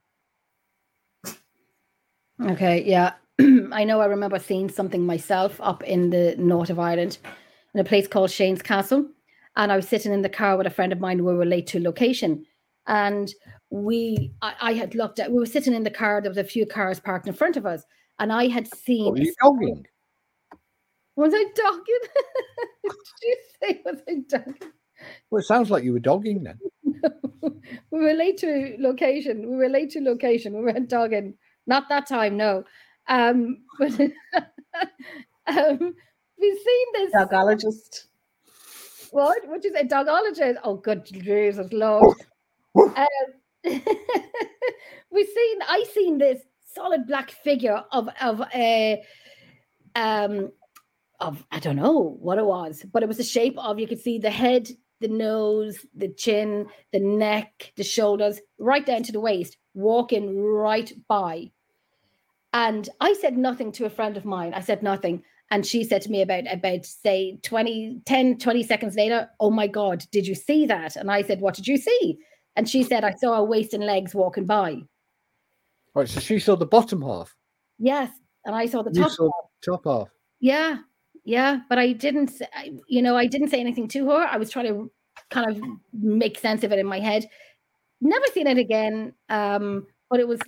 Okay, 2.41 2.83
yeah. 2.85 3.15
I 3.73 3.85
know 3.85 4.01
I 4.01 4.07
remember 4.07 4.39
seeing 4.39 4.69
something 4.69 5.05
myself 5.05 5.61
up 5.61 5.83
in 5.83 6.11
the 6.11 6.35
north 6.39 6.71
of 6.71 6.79
Ireland 6.79 7.19
in 7.75 7.81
a 7.81 7.85
place 7.85 8.07
called 8.07 8.31
Shane's 8.31 8.63
Castle. 8.63 9.09
And 9.57 9.73
I 9.73 9.77
was 9.77 9.89
sitting 9.89 10.13
in 10.13 10.23
the 10.23 10.29
car 10.29 10.57
with 10.57 10.67
a 10.67 10.71
friend 10.71 10.93
of 10.93 11.01
mine. 11.01 11.25
We 11.25 11.35
were 11.35 11.45
late 11.45 11.67
to 11.69 11.81
location. 11.81 12.45
And 12.87 13.33
we, 13.71 14.33
I, 14.41 14.55
I 14.61 14.73
had 14.75 14.95
looked 14.95 15.19
at, 15.19 15.31
we 15.31 15.39
were 15.39 15.47
sitting 15.47 15.75
in 15.75 15.83
the 15.83 15.91
car. 15.91 16.21
There 16.21 16.31
was 16.31 16.39
a 16.39 16.45
few 16.45 16.65
cars 16.65 17.01
parked 17.01 17.27
in 17.27 17.35
front 17.35 17.57
of 17.57 17.67
us. 17.67 17.83
And 18.19 18.33
I 18.33 18.49
had 18.49 18.73
seen, 18.73 19.05
What 19.05 19.15
were 19.15 19.65
you? 19.65 19.83
Was 21.19 21.35
I 21.35 21.47
dogging? 21.53 21.83
Did 22.85 22.93
you 23.25 23.37
say 23.61 23.81
was 23.85 24.01
I 24.09 24.15
dogging? 24.29 24.71
Well, 25.29 25.41
it 25.41 25.47
sounds 25.47 25.69
like 25.69 25.83
you 25.83 25.93
were 25.93 25.99
dogging 25.99 26.45
then. 26.45 26.61
we 27.91 27.99
were 27.99 28.15
late 28.15 28.39
to 28.39 28.77
location. 28.79 29.51
We 29.51 29.57
were 29.57 29.69
late 29.69 29.91
to 29.91 30.01
location. 30.01 30.55
We 30.57 30.63
weren't 30.63 30.89
dogging. 30.89 31.35
Not 31.67 31.89
that 31.89 32.07
time, 32.07 32.37
no. 32.37 32.63
Um, 33.09 33.65
but 33.81 33.91
um, 35.49 35.95
we've 36.41 36.59
seen 36.59 36.87
this. 36.93 37.11
Dogologist. 37.11 38.07
What? 39.11 39.39
What 39.49 39.65
you 39.65 39.73
say? 39.75 39.89
Dogologist? 39.89 40.61
Oh, 40.63 40.77
good 40.77 41.05
Jesus 41.05 41.73
Lord. 41.73 42.17
um, 42.77 43.03
we've 43.65 43.83
seen. 45.35 45.59
I've 45.69 45.89
seen 45.89 46.19
this 46.19 46.43
solid 46.73 47.09
black 47.09 47.33
figure 47.33 47.83
of 47.91 48.09
of 48.21 48.41
a 48.55 49.03
um 49.97 50.53
of 51.21 51.45
I 51.51 51.59
don't 51.59 51.77
know 51.77 52.17
what 52.21 52.39
it 52.39 52.47
was, 52.47 52.85
but 52.93 53.03
it 53.03 53.09
was 53.09 53.17
the 53.19 53.25
shape 53.25 53.59
of 53.59 53.79
you 53.79 53.87
could 53.87 54.01
see 54.01 54.19
the 54.19 54.31
head, 54.31 54.69
the 55.01 55.09
nose, 55.09 55.85
the 55.95 56.09
chin, 56.09 56.67
the 56.93 57.01
neck, 57.01 57.73
the 57.77 57.85
shoulders, 57.85 58.41
right 58.59 58.85
down 58.85 59.03
to 59.05 59.13
the 59.13 59.21
waist, 59.21 59.57
walking 59.75 60.41
right 60.41 60.93
by. 61.09 61.51
And 62.53 62.89
I 63.01 63.13
said 63.15 63.37
nothing 63.37 63.73
to 63.73 63.85
a 63.85 63.91
friend 63.91 64.17
of 64.17 64.25
mine. 64.25 64.55
I 64.55 64.61
said 64.61 64.83
nothing. 64.83 65.23
And 65.51 65.65
she 65.65 65.83
said 65.85 66.03
to 66.03 66.11
me 66.11 66.23
about 66.23 66.45
about 66.53 66.85
say 66.85 67.39
20, 67.43 68.03
10, 68.05 68.39
20 68.39 68.63
seconds 68.63 68.97
later, 68.97 69.29
oh 69.41 69.51
my 69.51 69.67
God, 69.67 70.05
did 70.11 70.27
you 70.27 70.35
see 70.35 70.67
that? 70.67 70.97
And 70.97 71.11
I 71.11 71.23
said, 71.23 71.41
What 71.41 71.55
did 71.55 71.67
you 71.67 71.79
see? 71.79 72.19
And 72.57 72.69
she 72.69 72.83
said, 72.83 73.05
I 73.05 73.15
saw 73.15 73.35
a 73.35 73.45
waist 73.45 73.73
and 73.73 73.85
legs 73.85 74.15
walking 74.15 74.45
by. 74.45 74.79
Right, 75.95 76.09
so 76.09 76.21
she 76.21 76.39
saw 76.39 76.57
the 76.57 76.67
bottom 76.67 77.03
half. 77.03 77.35
Yes. 77.79 78.11
And 78.45 78.55
I 78.55 78.67
saw 78.67 78.83
the 78.83 78.91
You 78.93 79.03
top. 79.03 79.13
saw 79.13 79.31
the 79.63 79.73
top 79.73 79.85
half. 79.85 80.09
Yeah, 80.41 80.79
yeah, 81.29 81.61
but 81.69 81.79
I 81.79 81.93
didn't, 81.93 82.33
I- 82.55 82.73
you 82.89 83.03
know, 83.03 83.17
I 83.17 83.27
didn't 83.27 83.49
say 83.49 83.61
anything 83.61 83.87
to 83.89 84.07
her. 84.11 84.27
I 84.27 84.39
was 84.39 84.51
trying 84.51 84.67
to 84.69 84.91
kind 85.31 85.51
of 85.51 85.63
make 85.93 86.39
sense 86.39 86.65
of 86.65 86.73
it 86.73 86.79
in 86.79 86.87
my 86.87 87.01
head. 87.01 87.29
Never 88.01 88.25
seen 88.33 88.47
it 88.47 88.57
again, 88.57 89.13
um, 89.29 89.87
but 90.09 90.21
it 90.21 90.27
was 90.29 90.41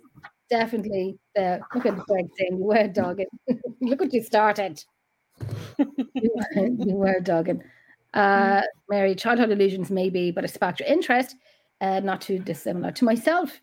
definitely 0.49 1.19
there. 1.35 1.61
Look 1.75 1.85
at 1.85 1.99
Greg 1.99 2.27
saying 2.39 2.57
you 2.59 2.65
were 2.65 2.89
dogging. 2.89 3.27
Look 3.83 4.01
what 4.01 4.13
you 4.15 4.23
started. 4.23 4.83
you, 5.79 6.35
were, 6.35 6.67
you 6.67 6.95
were 6.95 7.21
dogging. 7.21 7.63
Uh, 8.15 8.63
Mary, 8.89 9.15
childhood 9.15 9.51
illusions 9.51 9.91
maybe, 9.91 10.31
but 10.31 10.45
a 10.45 10.49
sparked 10.49 10.81
your 10.81 10.89
interest, 10.89 11.37
uh, 11.83 12.01
not 12.01 12.23
too 12.23 12.39
dissimilar 12.39 12.91
to 12.93 13.05
myself. 13.05 13.61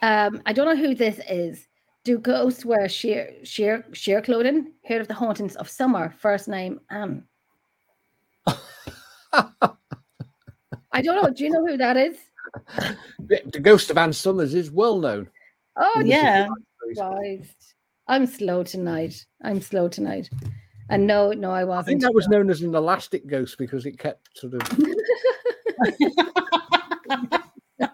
Um, 0.00 0.42
I 0.46 0.52
don't 0.52 0.66
know 0.66 0.76
who 0.80 0.94
this 0.94 1.18
is. 1.28 1.66
Do 2.04 2.18
ghosts 2.18 2.64
wear 2.66 2.88
sheer 2.88 3.32
sheer 3.44 3.84
sheer 3.92 4.20
clothing? 4.20 4.72
Heard 4.86 5.00
of 5.00 5.08
the 5.08 5.14
hauntings 5.14 5.56
of 5.56 5.70
summer? 5.70 6.14
First 6.18 6.48
name 6.48 6.80
Ann. 6.90 7.24
I 10.92 11.02
don't 11.02 11.22
know. 11.22 11.30
Do 11.30 11.44
you 11.44 11.50
know 11.50 11.66
who 11.66 11.76
that 11.78 11.96
is? 11.96 12.18
The 13.18 13.58
ghost 13.60 13.90
of 13.90 13.98
Ann 13.98 14.12
Summers 14.12 14.54
is 14.54 14.70
well 14.70 14.98
known. 14.98 15.28
Oh 15.76 16.02
yeah. 16.04 16.46
I'm 18.06 18.26
slow 18.26 18.62
tonight. 18.62 19.24
I'm 19.42 19.62
slow 19.62 19.88
tonight. 19.88 20.28
And 20.90 21.06
no, 21.06 21.32
no, 21.32 21.50
I 21.50 21.60
I 21.60 21.64
wasn't. 21.64 21.86
think 21.86 22.02
that 22.02 22.14
was 22.14 22.28
known 22.28 22.50
as 22.50 22.60
an 22.60 22.74
elastic 22.74 23.26
ghost 23.26 23.56
because 23.56 23.86
it 23.86 23.98
kept 23.98 24.28
sort 24.38 24.52
of, 24.52 24.60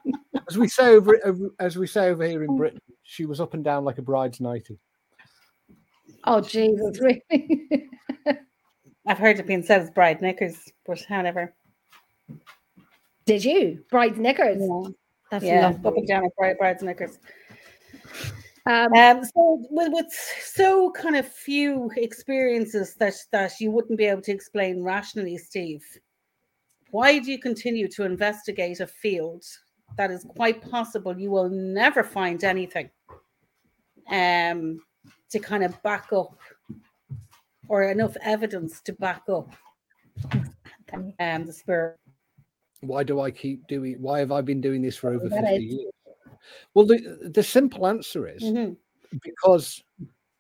as 0.49 0.59
we 0.59 0.67
say 0.67 0.89
over, 0.89 1.17
over 1.25 1.51
as 1.61 1.79
we 1.79 1.87
say 1.87 2.09
over 2.09 2.25
here 2.25 2.43
in 2.43 2.51
oh. 2.51 2.57
Britain, 2.57 2.81
she 3.11 3.27
was 3.27 3.41
up 3.41 3.55
and 3.55 3.65
down 3.65 3.85
like 3.85 3.99
a 3.99 4.03
bride's 4.03 4.41
nightie. 4.41 4.79
oh 6.25 6.41
Jesus, 6.41 7.01
really? 7.03 7.89
I've 9.05 9.19
heard 9.19 9.41
it 9.41 9.49
being 9.49 9.65
said 9.65 9.81
as 9.81 9.91
bride 9.91 10.23
knickers, 10.23 10.57
but 10.87 11.03
however. 11.09 11.53
Did 13.27 13.45
you? 13.45 13.85
Bride's 13.91 14.17
knickers. 14.19 14.59
Yeah, 14.61 14.91
That's 15.33 15.45
yeah 15.45 15.67
lovely. 15.67 15.89
up 15.89 15.97
and 15.97 16.07
down 16.07 16.23
with 16.23 16.37
bride, 16.37 16.57
brides 16.59 16.85
knickers. 16.85 17.19
Um, 18.67 18.93
Um, 18.95 19.25
so 19.25 19.67
with, 19.71 19.93
with 19.93 20.13
so 20.45 20.93
kind 20.93 21.17
of 21.17 21.27
few 21.27 21.91
experiences 21.97 22.95
that 23.01 23.15
that 23.33 23.59
you 23.59 23.73
wouldn't 23.73 23.99
be 23.99 24.05
able 24.05 24.23
to 24.23 24.33
explain 24.33 24.85
rationally, 24.85 25.37
Steve, 25.37 25.83
why 26.93 27.19
do 27.19 27.33
you 27.33 27.41
continue 27.41 27.89
to 27.89 28.05
investigate 28.05 28.79
a 28.79 28.87
field 28.87 29.43
that 29.97 30.13
is 30.13 30.25
quite 30.29 30.63
possible 30.71 31.19
you 31.19 31.31
will 31.33 31.49
never 31.49 32.05
find 32.05 32.45
anything 32.45 32.89
um, 34.11 34.81
to 35.31 35.39
kind 35.39 35.65
of 35.65 35.81
back 35.83 36.13
up 36.13 36.39
or 37.69 37.85
enough 37.85 38.17
evidence 38.23 38.81
to 38.83 38.93
back 38.95 39.23
up 39.29 39.49
um, 40.93 41.47
the 41.47 41.53
spirit? 41.53 41.97
Why 42.81 43.03
do 43.05 43.21
I 43.21 43.31
keep 43.31 43.67
doing? 43.69 43.97
Why 44.01 44.19
have 44.21 44.33
I 44.33 44.41
been 44.41 44.61
doing 44.61 44.83
this 44.83 44.97
for 44.97 45.11
over 45.11 45.29
fifty 45.29 45.67
is- 45.67 45.75
years? 45.75 45.93
Well, 46.75 46.87
the 46.87 47.31
the 47.35 47.43
simple 47.43 47.87
answer 47.87 48.27
is 48.27 48.43
Mhm. 48.43 48.77
because 49.23 49.83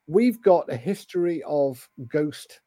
we've 0.06 0.40
got 0.42 0.70
a 0.72 0.76
history 0.76 1.42
of 1.44 1.86
ghost 2.08 2.60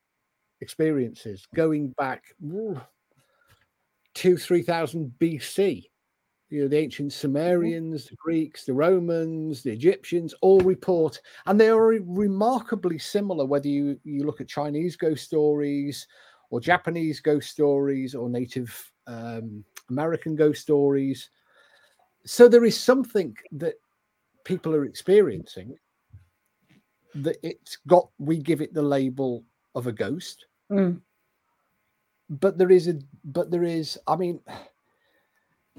experiences 0.61 1.45
going 1.55 1.89
back 1.97 2.23
ooh, 2.45 2.79
two, 4.13 4.37
three 4.37 4.61
thousand 4.61 5.13
BC. 5.19 5.89
You 6.53 6.61
know, 6.61 6.67
the 6.67 6.77
ancient 6.77 7.11
Sumerians, 7.11 8.05
the 8.05 8.15
Greeks, 8.15 8.63
the 8.63 8.75
Romans, 8.75 9.63
the 9.63 9.71
Egyptians 9.71 10.35
all 10.41 10.59
report, 10.59 11.19
and 11.47 11.59
they 11.59 11.69
are 11.69 11.81
remarkably 11.81 12.99
similar. 12.99 13.43
Whether 13.43 13.69
you 13.69 13.99
you 14.03 14.23
look 14.23 14.39
at 14.39 14.49
Chinese 14.49 14.95
ghost 14.95 15.25
stories, 15.25 16.05
or 16.51 16.61
Japanese 16.61 17.19
ghost 17.21 17.49
stories, 17.49 18.13
or 18.13 18.29
Native 18.29 18.91
um, 19.07 19.65
American 19.89 20.35
ghost 20.35 20.61
stories, 20.61 21.31
so 22.23 22.47
there 22.47 22.65
is 22.65 22.79
something 22.79 23.35
that 23.53 23.73
people 24.43 24.75
are 24.75 24.85
experiencing 24.85 25.75
that 27.15 27.37
it's 27.41 27.79
got 27.87 28.09
we 28.19 28.37
give 28.37 28.61
it 28.61 28.75
the 28.75 28.83
label 28.83 29.43
of 29.73 29.87
a 29.87 29.91
ghost. 29.91 30.45
Mm, 30.71 31.01
but 32.29 32.59
there 32.59 32.69
is 32.69 32.87
a 32.87 32.99
but 33.25 33.49
there 33.49 33.63
is 33.63 33.99
i 34.07 34.15
mean 34.15 34.39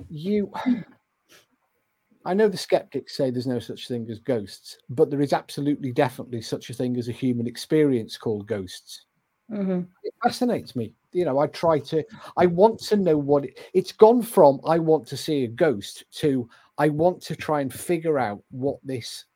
you 0.09 0.51
i 2.25 2.35
know 2.35 2.49
the 2.49 2.57
skeptics 2.57 3.17
say 3.17 3.31
there's 3.31 3.47
no 3.47 3.59
such 3.59 3.89
thing 3.89 4.07
as 4.11 4.19
ghosts 4.19 4.79
but 4.91 5.11
there 5.11 5.21
is 5.21 5.33
absolutely 5.33 5.93
definitely 5.93 6.41
such 6.41 6.71
a 6.71 6.75
thing 6.75 6.97
as 6.97 7.09
a 7.09 7.13
human 7.13 7.47
experience 7.47 8.17
called 8.17 8.47
ghosts. 8.47 9.07
Mhm. 9.51 9.87
it 10.03 10.15
fascinates 10.23 10.75
me. 10.75 10.95
You 11.13 11.25
know 11.27 11.39
i 11.39 11.47
try 11.47 11.79
to 11.81 12.03
i 12.37 12.47
want 12.47 12.81
to 12.81 12.97
know 12.97 13.19
what 13.19 13.45
it, 13.45 13.59
it's 13.75 13.93
gone 13.93 14.23
from 14.23 14.61
i 14.67 14.79
want 14.79 15.07
to 15.09 15.17
see 15.17 15.45
a 15.45 15.49
ghost 15.49 16.05
to 16.13 16.49
i 16.79 16.89
want 16.89 17.21
to 17.23 17.37
try 17.37 17.61
and 17.61 17.73
figure 17.73 18.19
out 18.19 18.43
what 18.51 18.79
this 18.83 19.27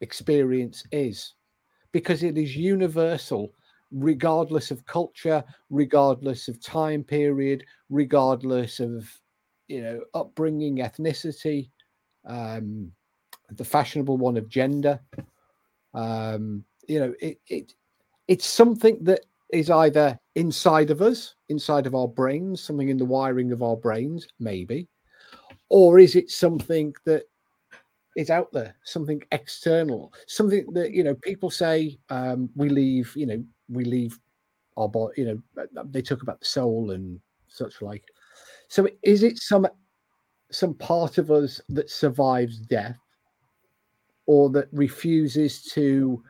experience 0.00 0.84
is. 0.92 1.34
Because 1.92 2.22
it 2.22 2.36
is 2.36 2.54
universal 2.56 3.52
regardless 3.92 4.70
of 4.70 4.84
culture 4.84 5.42
regardless 5.70 6.48
of 6.48 6.60
time 6.60 7.04
period 7.04 7.64
regardless 7.88 8.80
of 8.80 9.08
you 9.68 9.82
know 9.82 10.00
upbringing 10.14 10.76
ethnicity 10.76 11.70
um 12.26 12.90
the 13.50 13.64
fashionable 13.64 14.16
one 14.16 14.36
of 14.36 14.48
gender 14.48 15.00
um 15.94 16.64
you 16.88 16.98
know 17.00 17.14
it, 17.20 17.38
it 17.48 17.74
it's 18.28 18.46
something 18.46 18.98
that 19.02 19.20
is 19.52 19.70
either 19.70 20.18
inside 20.34 20.90
of 20.90 21.00
us, 21.02 21.34
inside 21.48 21.86
of 21.86 21.94
our 21.94 22.08
brains, 22.08 22.60
something 22.60 22.88
in 22.88 22.96
the 22.96 23.04
wiring 23.04 23.52
of 23.52 23.62
our 23.62 23.76
brains, 23.76 24.26
maybe, 24.40 24.88
or 25.68 25.98
is 25.98 26.16
it 26.16 26.30
something 26.30 26.92
that 27.04 27.24
is 28.16 28.30
out 28.30 28.50
there, 28.52 28.74
something 28.84 29.22
external, 29.32 30.12
something 30.26 30.66
that 30.72 30.92
you 30.92 31.04
know 31.04 31.14
people 31.14 31.50
say 31.50 31.98
um, 32.10 32.48
we 32.56 32.68
leave, 32.68 33.12
you 33.16 33.26
know, 33.26 33.44
we 33.68 33.84
leave 33.84 34.18
our 34.76 34.88
body, 34.88 35.22
you 35.22 35.42
know, 35.54 35.82
they 35.84 36.02
talk 36.02 36.22
about 36.22 36.40
the 36.40 36.46
soul 36.46 36.90
and 36.90 37.20
such 37.48 37.82
like. 37.82 38.04
So 38.68 38.88
is 39.02 39.22
it 39.22 39.38
some 39.38 39.66
some 40.50 40.74
part 40.74 41.18
of 41.18 41.30
us 41.30 41.60
that 41.68 41.90
survives 41.90 42.58
death, 42.58 42.98
or 44.26 44.50
that 44.50 44.68
refuses 44.72 45.62
to 45.62 46.22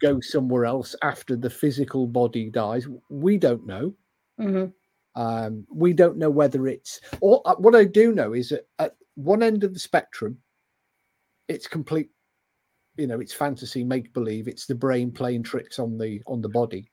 go 0.00 0.20
somewhere 0.20 0.64
else 0.64 0.94
after 1.02 1.36
the 1.36 1.50
physical 1.50 2.06
body 2.06 2.50
dies. 2.50 2.86
We 3.10 3.38
don't 3.38 3.66
know. 3.66 3.94
Mhm. 4.38 4.72
Um, 5.14 5.66
we 5.70 5.92
don't 5.92 6.18
know 6.18 6.30
whether 6.30 6.66
it's. 6.66 7.00
Or 7.20 7.42
uh, 7.44 7.56
what 7.56 7.74
I 7.74 7.84
do 7.84 8.12
know 8.12 8.32
is 8.34 8.50
that 8.50 8.66
at 8.78 8.96
one 9.14 9.42
end 9.42 9.64
of 9.64 9.72
the 9.72 9.80
spectrum, 9.80 10.38
it's 11.48 11.66
complete. 11.66 12.10
You 12.96 13.06
know, 13.06 13.20
it's 13.20 13.32
fantasy, 13.32 13.84
make 13.84 14.12
believe. 14.12 14.48
It's 14.48 14.66
the 14.66 14.74
brain 14.74 15.10
playing 15.10 15.42
tricks 15.42 15.78
on 15.78 15.98
the 15.98 16.22
on 16.26 16.40
the 16.40 16.48
body. 16.48 16.90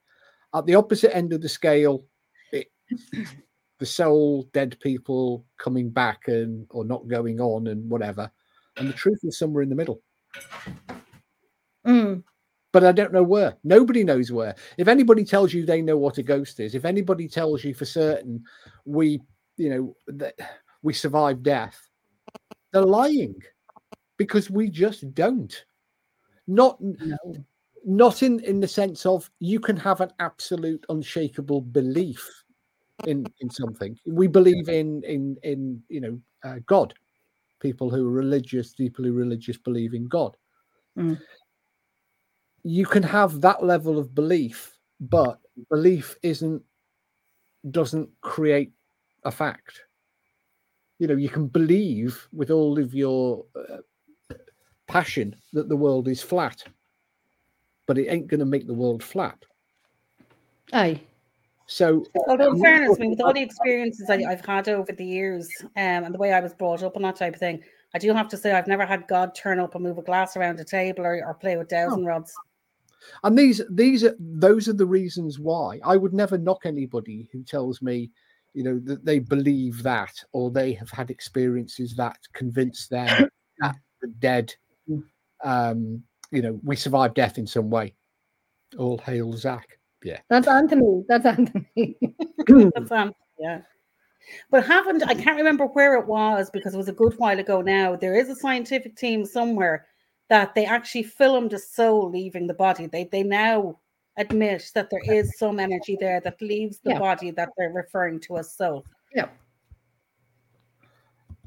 At 0.53 0.65
the 0.65 0.75
opposite 0.75 1.15
end 1.15 1.33
of 1.33 1.41
the 1.41 1.49
scale, 1.49 2.05
it, 2.51 2.67
the 3.83 3.87
soul, 3.87 4.47
dead 4.53 4.79
people 4.79 5.45
coming 5.57 5.89
back 5.89 6.29
and 6.29 6.65
or 6.69 6.85
not 6.85 7.05
going 7.09 7.41
on 7.41 7.67
and 7.67 7.89
whatever. 7.89 8.31
And 8.77 8.87
the 8.87 8.93
truth 8.93 9.19
is 9.23 9.37
somewhere 9.37 9.61
in 9.61 9.67
the 9.67 9.75
middle. 9.75 10.01
Mm. 11.85 12.23
but 12.71 12.85
I 12.85 12.93
don't 12.93 13.11
know 13.11 13.23
where. 13.23 13.57
Nobody 13.65 14.05
knows 14.05 14.31
where. 14.31 14.55
If 14.77 14.87
anybody 14.87 15.25
tells 15.25 15.53
you 15.53 15.65
they 15.65 15.81
know 15.81 15.97
what 15.97 16.17
a 16.17 16.23
ghost 16.23 16.61
is, 16.61 16.75
if 16.75 16.85
anybody 16.85 17.27
tells 17.27 17.65
you 17.65 17.73
for 17.73 17.83
certain 17.83 18.41
we, 18.85 19.19
you 19.57 19.69
know, 19.69 19.95
that 20.07 20.35
we 20.81 20.93
survive 20.93 21.43
death, 21.43 21.77
they're 22.71 22.83
lying 22.83 23.35
because 24.15 24.49
we 24.49 24.69
just 24.69 25.13
don't. 25.13 25.65
Not 26.47 26.79
No. 26.79 27.17
not 27.83 28.23
in 28.23 28.39
in 28.39 28.61
the 28.61 28.67
sense 28.67 29.05
of 29.05 29.29
you 29.39 29.59
can 29.59 29.75
have 29.75 29.99
an 29.99 30.11
absolute 30.19 30.85
unshakable 30.87 31.59
belief 31.59 32.42
in 33.05 33.25
in 33.39 33.49
something. 33.49 33.97
We 34.05 34.27
believe 34.27 34.69
in 34.69 35.03
in 35.03 35.37
in 35.43 35.81
you 35.89 36.01
know 36.01 36.19
uh, 36.43 36.59
God. 36.65 36.93
People 37.59 37.89
who 37.89 38.05
are 38.07 38.11
religious, 38.11 38.73
deeply 38.73 39.09
religious, 39.09 39.57
believe 39.57 39.93
in 39.93 40.05
God. 40.05 40.35
Mm. 40.97 41.17
You 42.63 42.85
can 42.85 43.03
have 43.03 43.39
that 43.41 43.63
level 43.63 43.97
of 43.97 44.13
belief, 44.13 44.77
but 44.99 45.39
belief 45.69 46.15
isn't 46.23 46.61
doesn't 47.71 48.09
create 48.21 48.73
a 49.23 49.31
fact. 49.31 49.81
You 50.99 51.07
know, 51.07 51.15
you 51.15 51.29
can 51.29 51.47
believe 51.47 52.27
with 52.31 52.51
all 52.51 52.77
of 52.77 52.93
your 52.93 53.45
uh, 53.55 53.77
passion 54.87 55.35
that 55.53 55.69
the 55.69 55.75
world 55.75 56.07
is 56.07 56.21
flat, 56.21 56.63
but 57.87 57.97
it 57.97 58.07
ain't 58.07 58.27
going 58.27 58.39
to 58.39 58.45
make 58.45 58.67
the 58.67 58.73
world 58.73 59.03
flat. 59.03 59.37
Aye. 60.71 61.01
So, 61.65 62.05
Although, 62.27 62.51
in 62.51 62.61
fairness, 62.61 62.97
I 62.97 63.01
mean, 63.01 63.11
with 63.11 63.21
all 63.21 63.33
the 63.33 63.41
experiences 63.41 64.09
I, 64.09 64.15
I've 64.15 64.45
had 64.45 64.67
over 64.67 64.91
the 64.91 65.05
years 65.05 65.49
um, 65.61 66.03
and 66.03 66.13
the 66.13 66.19
way 66.19 66.33
I 66.33 66.39
was 66.39 66.53
brought 66.53 66.83
up 66.83 66.95
and 66.95 67.05
that 67.05 67.15
type 67.15 67.35
of 67.35 67.39
thing, 67.39 67.63
I 67.95 67.99
do 67.99 68.13
have 68.13 68.27
to 68.29 68.37
say 68.37 68.51
I've 68.51 68.67
never 68.67 68.85
had 68.85 69.07
God 69.07 69.33
turn 69.35 69.59
up 69.59 69.75
and 69.75 69.83
move 69.83 69.97
a 69.97 70.01
glass 70.01 70.35
around 70.35 70.59
a 70.59 70.65
table 70.65 71.05
or, 71.05 71.23
or 71.25 71.33
play 71.33 71.55
with 71.55 71.69
dowsing 71.69 72.05
rods. 72.05 72.33
and 73.23 73.37
these 73.37 73.61
these 73.69 74.03
are 74.03 74.15
those 74.19 74.67
are 74.67 74.73
the 74.73 74.85
reasons 74.85 75.39
why 75.39 75.79
I 75.83 75.95
would 75.95 76.13
never 76.13 76.37
knock 76.37 76.65
anybody 76.65 77.29
who 77.31 77.43
tells 77.43 77.81
me, 77.81 78.11
you 78.53 78.63
know, 78.63 78.79
that 78.83 79.05
they 79.05 79.19
believe 79.19 79.83
that 79.83 80.13
or 80.33 80.51
they 80.51 80.73
have 80.73 80.89
had 80.89 81.11
experiences 81.11 81.95
that 81.95 82.17
convince 82.33 82.87
them 82.87 83.29
that 83.59 83.75
the 84.01 84.07
dead, 84.19 84.53
um, 85.43 86.03
you 86.31 86.41
know, 86.41 86.59
we 86.63 86.75
survive 86.75 87.13
death 87.13 87.37
in 87.37 87.47
some 87.47 87.69
way. 87.69 87.93
All 88.77 88.97
hail 88.97 89.33
Zach. 89.33 89.79
Yeah. 90.03 90.19
That's 90.29 90.47
Anthony. 90.47 91.03
That's 91.07 91.25
Anthony. 91.25 91.65
That's 92.47 92.91
um, 92.91 93.13
yeah. 93.39 93.61
But 94.49 94.65
haven't 94.65 95.03
I 95.03 95.13
can't 95.15 95.37
remember 95.37 95.65
where 95.67 95.95
it 95.95 96.07
was 96.07 96.49
because 96.51 96.73
it 96.73 96.77
was 96.77 96.87
a 96.89 96.93
good 96.93 97.17
while 97.17 97.39
ago 97.39 97.61
now. 97.61 97.95
There 97.95 98.15
is 98.15 98.29
a 98.29 98.35
scientific 98.35 98.95
team 98.95 99.25
somewhere 99.25 99.85
that 100.29 100.55
they 100.55 100.65
actually 100.65 101.03
filmed 101.03 101.53
a 101.53 101.59
soul 101.59 102.09
leaving 102.09 102.47
the 102.47 102.53
body. 102.53 102.87
They 102.87 103.05
they 103.05 103.23
now 103.23 103.79
admit 104.17 104.71
that 104.75 104.89
there 104.91 105.01
is 105.13 105.37
some 105.37 105.59
energy 105.59 105.97
there 105.99 106.21
that 106.21 106.41
leaves 106.41 106.79
the 106.83 106.91
Yeah. 106.91 106.99
body 106.99 107.31
that 107.31 107.49
they're 107.57 107.71
referring 107.73 108.19
to 108.21 108.37
as 108.37 108.53
soul. 108.55 108.85
yeah. 109.15 109.27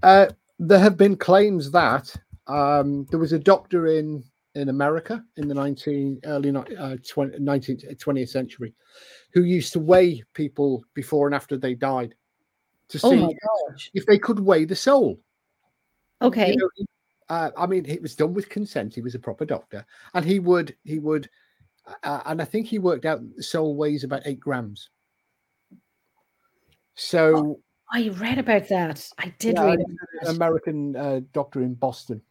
Uh, 0.03 0.27
there 0.59 0.79
have 0.79 0.97
been 0.97 1.17
claims 1.17 1.71
that 1.71 2.15
um, 2.47 3.07
there 3.11 3.19
was 3.19 3.33
a 3.33 3.39
doctor 3.39 3.87
in 3.87 4.23
in 4.57 4.69
America 4.71 5.23
in 5.37 5.49
the 5.49 5.55
19 5.55 6.21
early 6.25 6.51
uh, 6.55 6.97
20, 7.09 7.39
19th 7.39 7.99
20th 7.99 8.29
century 8.29 8.75
who 9.33 9.43
used 9.43 9.73
to 9.75 9.79
weigh 9.79 10.23
people 10.35 10.83
before 10.95 11.27
and 11.27 11.35
after 11.35 11.57
they 11.57 11.75
died 11.75 12.15
to 12.89 12.99
Oh 13.01 13.11
see 13.11 13.37
gosh. 13.69 13.91
if 13.95 14.07
they 14.07 14.19
could 14.19 14.41
weigh 14.41 14.65
the 14.65 14.77
soul. 14.77 15.21
You 16.21 16.29
Okay. 16.29 16.57
know, 16.57 16.69
uh, 17.29 17.51
I 17.57 17.67
mean, 17.67 17.85
it 17.87 18.01
was 18.01 18.17
done 18.17 18.33
with 18.33 18.49
consent. 18.49 18.95
He 18.95 19.03
was 19.03 19.15
a 19.15 19.19
proper 19.19 19.45
doctor, 19.45 19.85
and 20.15 20.25
he 20.25 20.39
would 20.39 20.77
he 20.85 20.99
would, 20.99 21.29
uh, 22.03 22.23
and 22.25 22.41
I 22.41 22.45
think 22.45 22.67
he 22.67 22.79
worked 22.79 23.05
out 23.05 23.21
the 23.37 23.43
soul 23.43 23.77
weighs 23.77 24.05
about 24.05 24.23
eight 24.25 24.41
grams. 24.41 24.89
So 26.95 27.61
I 27.93 28.09
read 28.09 28.39
about 28.39 28.69
that. 28.69 29.11
I 29.19 29.35
did 29.39 29.57
yeah, 29.57 29.65
read 29.65 29.81
an 29.81 29.85
about 29.85 30.25
that. 30.25 30.35
American 30.35 30.97
uh, 30.97 31.21
doctor 31.33 31.63
in 31.63 31.75
Boston. 31.75 32.23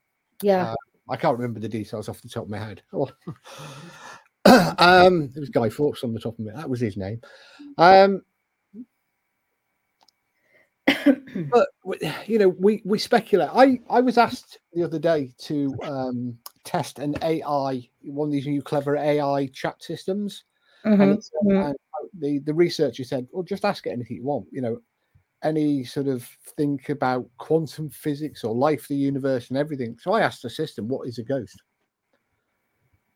Yeah. 0.42 0.74
I 1.08 1.18
can't 1.18 1.38
remember 1.38 1.60
the 1.60 1.70
details 1.70 2.10
off 2.10 2.22
the 2.22 2.30
top 2.30 2.44
of 2.44 2.50
my 2.50 2.60
head. 2.60 2.82
Oh. 2.94 3.10
um, 4.80 5.32
it 5.36 5.40
was 5.40 5.50
Guy 5.50 5.70
Fawkes 5.70 6.04
on 6.04 6.14
the 6.14 6.20
top 6.20 6.38
of 6.40 6.48
it. 6.48 6.56
That 6.56 6.70
was 6.70 6.80
his 6.80 6.98
name. 6.98 7.22
Um, 7.78 8.22
but 11.52 11.68
you 12.28 12.40
know, 12.40 12.50
we 12.50 12.82
we 12.86 13.00
speculate. 13.00 13.50
I 13.54 13.80
I 13.90 14.02
was 14.02 14.18
asked 14.18 14.60
the 14.74 14.84
other 14.84 15.00
day 15.00 15.34
to 15.40 15.76
um, 15.84 16.38
test 16.64 17.00
an 17.00 17.16
AI, 17.22 17.88
one 18.04 18.28
of 18.30 18.32
these 18.32 18.48
new 18.48 18.62
clever 18.62 18.98
AI 18.98 19.48
chat 19.48 19.82
systems, 19.82 20.44
and, 20.84 21.02
Mhm, 21.02 21.14
it's, 21.16 21.32
uh, 21.40 21.46
mhm. 21.46 21.68
and 21.68 21.76
the 22.20 22.40
the 22.40 22.54
researcher 22.54 23.04
said, 23.04 23.28
"Well, 23.32 23.44
just 23.44 23.66
ask 23.66 23.86
it 23.88 23.92
anything 23.92 24.18
you 24.18 24.24
want. 24.24 24.48
You 24.52 24.62
know, 24.62 24.82
any 25.46 25.84
sort 25.86 26.08
of 26.08 26.24
think 26.58 26.90
about 26.90 27.30
quantum 27.38 27.90
physics 27.90 28.44
or 28.44 28.54
life, 28.54 28.88
the 28.88 28.96
universe, 28.96 29.50
and 29.50 29.58
everything." 29.58 29.98
So 30.00 30.12
I 30.12 30.22
asked 30.22 30.42
the 30.42 30.50
system, 30.50 30.88
"What 30.90 31.08
is 31.08 31.18
a 31.20 31.24
ghost?" 31.24 31.62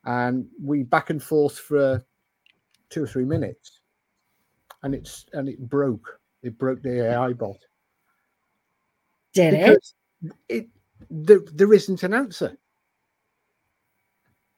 And 0.05 0.47
we 0.63 0.83
back 0.83 1.09
and 1.09 1.21
forth 1.21 1.57
for 1.59 2.01
two 2.89 3.03
or 3.03 3.07
three 3.07 3.25
minutes, 3.25 3.81
and 4.83 4.95
it's 4.95 5.25
and 5.33 5.49
it 5.49 5.59
broke. 5.59 6.19
It 6.41 6.57
broke 6.57 6.81
the 6.81 7.01
AI 7.11 7.33
bot 7.33 7.57
Did 9.33 9.53
it? 9.55 9.65
because 9.65 9.93
it 10.47 10.69
there, 11.09 11.39
there 11.53 11.73
isn't 11.73 12.03
an 12.03 12.13
answer. 12.13 12.57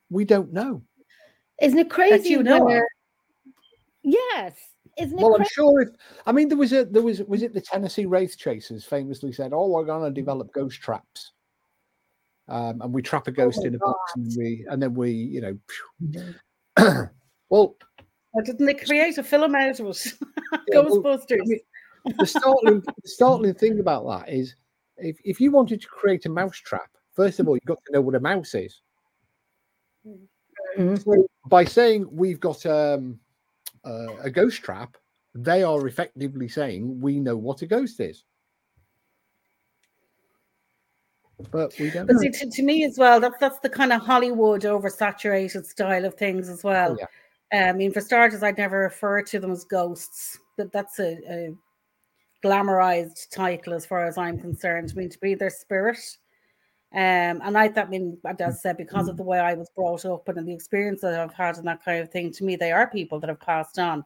We 0.09 0.25
don't 0.25 0.51
know. 0.53 0.83
Isn't 1.61 1.79
it 1.79 1.89
crazy? 1.89 2.29
you 2.29 2.43
know 2.43 2.63
where- 2.65 2.87
Yes. 4.03 4.57
Isn't 5.01 5.19
it 5.19 5.21
Well, 5.21 5.35
I'm 5.35 5.45
sure 5.51 5.81
if 5.81 5.89
I 6.25 6.31
mean 6.31 6.49
there 6.49 6.57
was 6.57 6.73
a 6.73 6.85
there 6.85 7.01
was 7.01 7.21
was 7.23 7.43
it 7.43 7.53
the 7.53 7.61
Tennessee 7.61 8.05
Wraith 8.05 8.37
Chasers 8.37 8.85
famously 8.85 9.31
said, 9.31 9.51
"Oh, 9.53 9.67
we're 9.67 9.85
going 9.85 10.03
to 10.03 10.11
develop 10.13 10.53
ghost 10.53 10.81
traps." 10.81 11.31
Um, 12.47 12.81
and 12.81 12.93
we 12.93 13.01
trap 13.01 13.27
a 13.27 13.31
ghost 13.31 13.59
my 13.61 13.67
in 13.67 13.75
a 13.75 13.79
box, 13.79 13.99
and 14.15 14.31
we 14.37 14.65
and 14.69 14.81
then 14.81 14.93
we, 14.93 15.11
you 15.11 15.41
know, 15.41 15.57
Mhm. 16.03 16.35
well, 17.49 17.75
Or 18.33 18.41
didn't 18.41 18.65
they 18.65 18.73
create 18.73 19.17
a 19.17 19.23
film 19.23 19.55
out 19.55 19.79
of 19.79 19.87
us? 19.87 20.13
Yeah, 20.67 20.79
well, 20.79 21.01
Ghostbusters. 21.01 21.39
I 21.41 21.45
mean, 21.45 21.59
the 22.17 22.25
startling 22.25 22.81
the 22.81 23.07
startling 23.07 23.53
thing 23.53 23.79
about 23.79 24.05
that 24.07 24.33
is 24.33 24.55
if, 24.97 25.17
if 25.23 25.39
you 25.39 25.49
wanted 25.49 25.79
to 25.81 25.87
create 25.87 26.25
a 26.25 26.29
mouse 26.29 26.57
trap, 26.57 26.89
first 27.13 27.39
of 27.39 27.47
all, 27.47 27.55
you've 27.55 27.63
got 27.63 27.79
to 27.85 27.93
know 27.93 28.01
what 28.01 28.15
a 28.15 28.19
mouse 28.19 28.53
is. 28.53 28.81
Mhm. 30.05 31.03
So 31.03 31.27
by 31.47 31.63
saying 31.63 32.07
we've 32.11 32.39
got 32.39 32.65
um, 32.65 33.19
uh, 33.85 34.15
a 34.21 34.29
ghost 34.29 34.63
trap, 34.63 34.97
they 35.33 35.63
are 35.63 35.87
effectively 35.87 36.47
saying 36.47 36.99
we 36.99 37.19
know 37.19 37.37
what 37.37 37.61
a 37.61 37.67
ghost 37.67 37.99
is. 37.99 38.23
But 41.49 41.73
we 41.79 41.89
don't. 41.89 42.05
But 42.05 42.17
see, 42.17 42.29
to, 42.29 42.49
to 42.49 42.63
me 42.63 42.83
as 42.83 42.97
well, 42.97 43.19
that's 43.19 43.37
that's 43.39 43.59
the 43.59 43.69
kind 43.69 43.91
of 43.91 44.01
Hollywood 44.01 44.61
oversaturated 44.61 45.65
style 45.65 46.05
of 46.05 46.13
things 46.15 46.49
as 46.49 46.63
well. 46.63 46.97
yeah. 46.99 47.05
Uh, 47.53 47.69
I 47.69 47.73
mean, 47.73 47.91
for 47.91 48.01
starters, 48.01 48.43
I'd 48.43 48.57
never 48.57 48.79
refer 48.79 49.23
to 49.23 49.39
them 49.39 49.51
as 49.51 49.65
ghosts. 49.65 50.37
That 50.57 50.71
that's 50.71 50.99
a, 50.99 51.17
a 51.29 51.55
glamorized 52.43 53.29
title 53.31 53.73
as 53.73 53.85
far 53.85 54.05
as 54.05 54.17
I'm 54.17 54.39
concerned. 54.39 54.91
I 54.93 54.99
mean, 54.99 55.09
to 55.09 55.19
be 55.19 55.35
their 55.35 55.49
spirit. 55.49 55.99
Um, 56.93 57.41
and 57.43 57.57
I 57.57 57.69
that 57.69 57.89
mean, 57.89 58.17
as 58.25 58.41
I 58.41 58.51
said, 58.51 58.77
because 58.77 59.07
of 59.07 59.15
the 59.15 59.23
way 59.23 59.39
I 59.39 59.53
was 59.53 59.69
brought 59.75 60.03
up 60.03 60.27
and 60.27 60.45
the 60.45 60.53
experience 60.53 61.01
that 61.01 61.17
I've 61.17 61.33
had 61.33 61.57
and 61.57 61.67
that 61.67 61.83
kind 61.85 62.01
of 62.01 62.11
thing, 62.11 62.31
to 62.33 62.43
me, 62.43 62.57
they 62.57 62.73
are 62.73 62.89
people 62.89 63.19
that 63.19 63.29
have 63.29 63.39
passed 63.39 63.79
on 63.79 64.03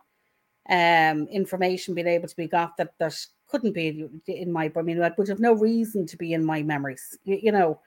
um 0.67 1.27
information 1.27 1.93
being 1.93 2.07
able 2.07 2.27
to 2.27 2.35
be 2.35 2.47
got 2.47 2.75
that 2.75 2.91
that 2.97 3.15
couldn't 3.47 3.73
be 3.73 4.07
in 4.27 4.51
my 4.51 4.71
I 4.75 4.81
mean, 4.81 4.99
that 4.99 5.17
would 5.17 5.27
have 5.27 5.39
no 5.39 5.53
reason 5.53 6.05
to 6.07 6.17
be 6.17 6.33
in 6.33 6.45
my 6.45 6.61
memories, 6.63 7.17
you, 7.23 7.39
you 7.41 7.51
know. 7.51 7.79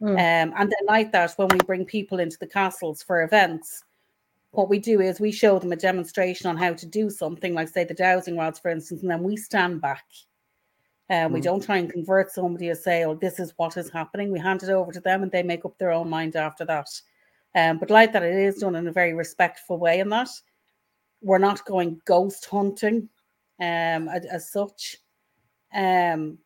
Mm. 0.00 0.10
Um, 0.10 0.54
and 0.58 0.70
then 0.70 0.86
like 0.86 1.12
that, 1.12 1.32
when 1.36 1.48
we 1.48 1.58
bring 1.66 1.84
people 1.86 2.20
into 2.20 2.38
the 2.38 2.46
castles 2.46 3.02
for 3.02 3.22
events, 3.22 3.82
what 4.50 4.68
we 4.68 4.78
do 4.78 5.00
is 5.00 5.20
we 5.20 5.32
show 5.32 5.58
them 5.58 5.72
a 5.72 5.76
demonstration 5.76 6.48
on 6.48 6.56
how 6.56 6.72
to 6.74 6.86
do 6.86 7.08
something, 7.10 7.54
like 7.54 7.68
say 7.68 7.84
the 7.84 7.94
dowsing 7.94 8.36
rods, 8.36 8.58
for 8.58 8.70
instance, 8.70 9.02
and 9.02 9.10
then 9.10 9.22
we 9.22 9.36
stand 9.36 9.80
back. 9.80 10.04
And 11.08 11.32
we 11.32 11.40
Mm. 11.40 11.44
don't 11.44 11.62
try 11.62 11.76
and 11.76 11.92
convert 11.92 12.32
somebody 12.32 12.68
to 12.68 12.74
say, 12.74 13.04
"Oh, 13.04 13.14
this 13.14 13.38
is 13.38 13.52
what 13.56 13.76
is 13.76 13.90
happening." 13.90 14.32
We 14.32 14.40
hand 14.40 14.62
it 14.62 14.70
over 14.70 14.90
to 14.92 15.00
them, 15.00 15.22
and 15.22 15.30
they 15.30 15.42
make 15.42 15.64
up 15.64 15.78
their 15.78 15.92
own 15.92 16.10
mind 16.10 16.34
after 16.34 16.64
that. 16.64 16.88
Um, 17.54 17.78
but 17.78 17.90
like 17.90 18.12
that, 18.12 18.22
it 18.22 18.34
is 18.34 18.58
done 18.58 18.74
in 18.74 18.88
a 18.88 18.92
very 18.92 19.14
respectful 19.14 19.78
way. 19.78 20.00
In 20.00 20.08
that, 20.08 20.28
we're 21.22 21.38
not 21.38 21.64
going 21.64 22.00
ghost 22.04 22.46
hunting, 22.46 23.08
um, 23.60 24.08
as, 24.08 24.26
as 24.26 24.50
such. 24.50 24.96
Um, 25.72 26.38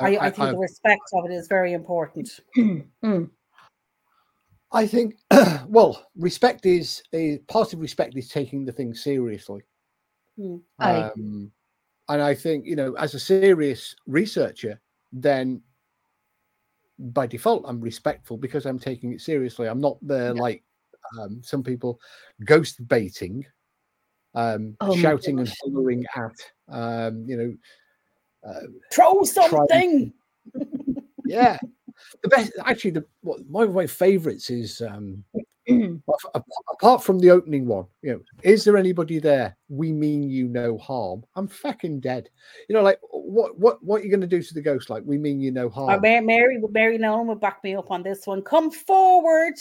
I, 0.00 0.16
I 0.18 0.30
think 0.30 0.50
the 0.50 0.58
respect 0.58 1.02
of 1.12 1.26
it 1.26 1.32
is 1.32 1.46
very 1.48 1.72
important. 1.72 2.40
Mm. 3.04 3.30
I 4.72 4.86
think, 4.86 5.16
well, 5.68 6.06
respect 6.16 6.64
is, 6.64 7.02
is 7.12 7.40
part 7.48 7.72
of 7.72 7.80
respect 7.80 8.16
is 8.16 8.28
taking 8.28 8.64
the 8.64 8.72
thing 8.72 8.94
seriously. 8.94 9.62
Mm. 10.38 10.60
Aye. 10.78 11.10
Um, 11.16 11.50
and 12.10 12.20
I 12.20 12.34
think, 12.34 12.66
you 12.66 12.74
know, 12.74 12.94
as 12.94 13.14
a 13.14 13.20
serious 13.20 13.94
researcher, 14.06 14.80
then 15.12 15.62
by 16.98 17.26
default, 17.26 17.64
I'm 17.66 17.80
respectful 17.80 18.36
because 18.36 18.66
I'm 18.66 18.80
taking 18.80 19.12
it 19.12 19.20
seriously. 19.20 19.68
I'm 19.68 19.80
not 19.80 19.96
there 20.02 20.34
like 20.34 20.64
um, 21.18 21.40
some 21.42 21.62
people 21.62 22.00
ghost 22.44 22.86
baiting, 22.88 23.46
um, 24.34 24.76
Oh 24.80 24.96
shouting 24.96 25.38
and 25.38 25.52
hollering 25.62 26.04
at, 26.16 26.34
um, 26.68 27.24
you 27.28 27.36
know, 27.36 28.50
uh, 28.50 28.66
Throw 28.92 29.22
something. 29.22 30.12
yeah. 31.24 31.58
The 32.22 32.28
best, 32.28 32.52
actually, 32.64 32.92
the 32.92 33.04
what, 33.20 33.48
my 33.48 33.66
my 33.66 33.86
favourites 33.86 34.50
is 34.50 34.80
um, 34.80 35.22
apart 36.72 37.02
from 37.02 37.18
the 37.18 37.30
opening 37.30 37.66
one. 37.66 37.86
You 38.02 38.12
know, 38.12 38.20
is 38.42 38.64
there 38.64 38.76
anybody 38.76 39.18
there? 39.18 39.56
We 39.68 39.92
mean 39.92 40.28
you 40.30 40.48
no 40.48 40.78
harm. 40.78 41.24
I'm 41.36 41.48
fucking 41.48 42.00
dead. 42.00 42.28
You 42.68 42.74
know, 42.74 42.82
like 42.82 42.98
what 43.10 43.58
what 43.58 43.82
what 43.82 44.00
are 44.00 44.04
you 44.04 44.10
going 44.10 44.20
to 44.20 44.26
do 44.26 44.42
to 44.42 44.54
the 44.54 44.62
ghost? 44.62 44.90
Like 44.90 45.02
we 45.04 45.18
mean 45.18 45.40
you 45.40 45.50
no 45.50 45.66
Uh, 45.66 45.70
harm. 45.70 46.00
Mary, 46.00 46.20
Mary, 46.24 46.62
Mary 46.70 46.98
Nolan 46.98 47.26
would 47.28 47.40
back 47.40 47.62
me 47.64 47.74
up 47.74 47.90
on 47.90 48.02
this 48.02 48.26
one. 48.26 48.42
Come 48.42 48.70
forward. 48.70 49.54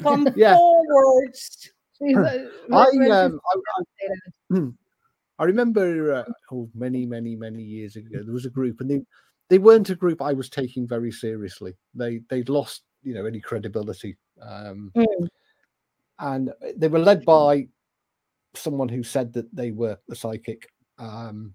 Come 0.00 0.26
Yeah. 0.36 0.54
forward. 0.56 1.34
She's, 1.98 2.16
uh, 2.16 2.48
I 2.72 2.86
um 3.10 3.40
I, 3.52 4.56
I, 4.56 4.58
I 5.38 5.44
remember 5.44 6.12
uh, 6.12 6.24
oh 6.52 6.68
many 6.74 7.06
many 7.06 7.36
many 7.36 7.62
years 7.62 7.96
ago 7.96 8.22
there 8.22 8.34
was 8.34 8.46
a 8.46 8.50
group 8.50 8.80
and 8.80 8.90
they 8.90 9.00
they 9.50 9.58
weren't 9.58 9.90
a 9.90 9.94
group 9.94 10.22
I 10.22 10.32
was 10.32 10.48
taking 10.48 10.86
very 10.88 11.12
seriously. 11.12 11.74
They 11.94 12.20
they'd 12.28 12.48
lost 12.48 12.82
you 13.02 13.14
know 13.14 13.26
any 13.26 13.40
credibility. 13.40 14.16
Um, 14.46 14.92
Mm. 14.96 15.28
and 16.20 16.52
they 16.76 16.88
were 16.88 16.98
led 16.98 17.24
by 17.24 17.68
someone 18.54 18.88
who 18.88 19.02
said 19.02 19.32
that 19.32 19.54
they 19.54 19.72
were 19.72 19.98
a 20.10 20.14
psychic 20.14 20.70
um, 20.98 21.54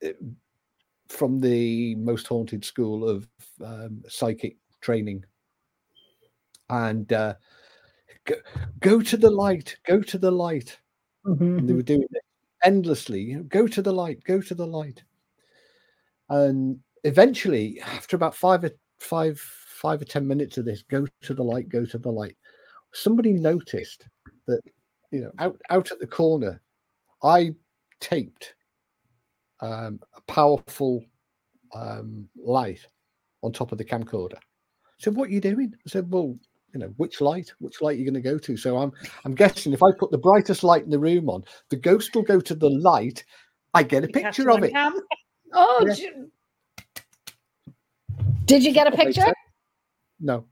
it- 0.00 0.20
from 1.08 1.40
the 1.40 1.94
most 1.94 2.26
haunted 2.26 2.64
school 2.64 3.08
of 3.08 3.28
um, 3.64 4.02
psychic 4.08 4.56
training 4.80 5.24
and 6.68 7.12
uh, 7.12 7.34
go, 8.24 8.34
go 8.80 9.00
to 9.00 9.16
the 9.16 9.30
light 9.30 9.76
go 9.86 10.00
to 10.02 10.18
the 10.18 10.30
light 10.30 10.76
Mhm. 11.24 11.66
they 11.66 11.72
were 11.74 11.82
doing 11.82 12.02
it 12.02 12.22
endlessly 12.64 13.20
you 13.20 13.36
know, 13.36 13.42
go 13.44 13.66
to 13.66 13.80
the 13.80 13.92
light 13.92 14.22
go 14.24 14.40
to 14.40 14.54
the 14.54 14.66
light 14.66 15.02
and 16.28 16.78
eventually 17.04 17.80
after 17.80 18.16
about 18.16 18.34
five 18.34 18.64
or 18.64 18.70
five 18.98 19.40
five 19.86 20.02
or 20.02 20.04
ten 20.04 20.26
minutes 20.26 20.58
of 20.58 20.64
this 20.64 20.82
go 20.90 21.06
to 21.22 21.32
the 21.32 21.42
light 21.44 21.68
go 21.68 21.86
to 21.86 21.96
the 21.96 22.10
light 22.10 22.36
somebody 22.92 23.32
noticed 23.32 24.08
that 24.48 24.60
you 25.12 25.20
know 25.20 25.30
out 25.38 25.56
out 25.70 25.92
at 25.92 26.00
the 26.00 26.06
corner 26.08 26.60
i 27.22 27.54
taped 28.00 28.54
um, 29.60 30.00
a 30.16 30.20
powerful 30.22 31.04
um, 31.72 32.28
light 32.36 32.84
on 33.42 33.52
top 33.52 33.70
of 33.70 33.78
the 33.78 33.84
camcorder 33.84 34.34
I 34.38 34.98
said 34.98 35.14
what 35.14 35.28
are 35.28 35.32
you 35.32 35.40
doing 35.40 35.72
i 35.86 35.88
said 35.88 36.10
well 36.10 36.34
you 36.74 36.80
know 36.80 36.92
which 36.96 37.20
light 37.20 37.52
which 37.60 37.80
light 37.80 37.94
are 37.94 38.00
you 38.00 38.04
going 38.10 38.20
to 38.20 38.28
go 38.32 38.38
to 38.38 38.56
so 38.56 38.78
i'm 38.78 38.90
i'm 39.24 39.36
guessing 39.36 39.72
if 39.72 39.84
i 39.84 39.92
put 39.96 40.10
the 40.10 40.18
brightest 40.18 40.64
light 40.64 40.82
in 40.82 40.90
the 40.90 40.98
room 40.98 41.28
on 41.30 41.44
the 41.70 41.76
ghost 41.76 42.12
will 42.16 42.22
go 42.24 42.40
to 42.40 42.56
the 42.56 42.70
light 42.70 43.22
i 43.72 43.84
get 43.84 44.02
a 44.02 44.08
You 44.08 44.12
picture 44.14 44.50
of 44.50 44.64
it 44.64 44.72
cam. 44.72 44.98
Oh, 45.52 45.84
Yeah. 45.86 45.94
j- 45.94 46.10
did 48.46 48.64
you 48.64 48.72
get 48.72 48.88
a 48.88 48.90
picture? 48.90 49.32
Said. 50.18 50.24
no 50.26 50.44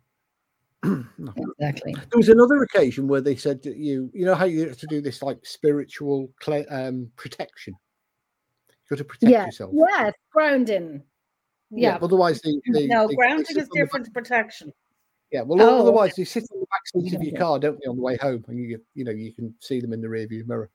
no 1.18 1.33
Exactly. 1.59 1.94
There 1.94 2.18
was 2.18 2.29
another 2.29 2.62
occasion 2.62 3.09
where 3.09 3.22
they 3.22 3.37
said 3.37 3.62
that 3.62 3.77
you, 3.77 4.11
you 4.12 4.27
know, 4.27 4.35
how 4.35 4.44
you 4.44 4.68
have 4.68 4.77
to 4.79 4.87
do 4.87 5.00
this 5.00 5.22
like 5.22 5.38
spiritual 5.46 6.31
cle- 6.40 6.66
um, 6.70 7.11
protection. 7.16 7.74
You've 8.68 8.90
got 8.90 8.98
to 8.98 9.05
protect 9.05 9.33
Yeah. 9.33 9.46
yourself. 9.46 9.70
Yeah, 9.72 10.11
grounding. 10.31 11.03
Yeah. 11.70 11.98
Otherwise, 12.03 12.42
the, 12.42 12.61
the 12.66 12.87
No, 12.87 13.03
they- 13.07 13.12
they 13.12 13.16
grounding 13.16 13.46
sit 13.46 13.57
is 13.57 13.62
on 13.62 13.68
back- 13.79 13.85
different 13.87 14.07
to 14.07 14.12
protection. 14.12 14.72
yeah. 15.33 15.40
Well, 15.40 15.62
Oh, 15.62 15.81
otherwise 15.81 16.18
you 16.18 16.27
sit 16.27 16.44
on 16.53 16.61
the 16.61 16.66
back 16.66 16.87
seat 16.87 17.14
of 17.14 17.22
your 17.22 17.38
car, 17.38 17.59
don't 17.59 17.81
they, 17.81 17.88
on 17.88 17.96
the 17.96 18.03
way 18.03 18.18
home, 18.18 18.44
and 18.48 18.59
you, 18.59 18.79
you 18.94 19.05
know, 19.05 19.11
you 19.12 19.33
can 19.33 19.55
see 19.61 19.81
them 19.81 19.94
in 19.94 20.03
the 20.03 20.09
rearview 20.09 20.46
mirror. 20.46 20.68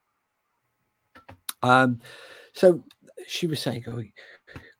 Um, 1.61 1.99
so 2.53 2.83
she 3.27 3.45
was 3.45 3.59
saying, 3.61 3.83
"Oh, 3.87 4.01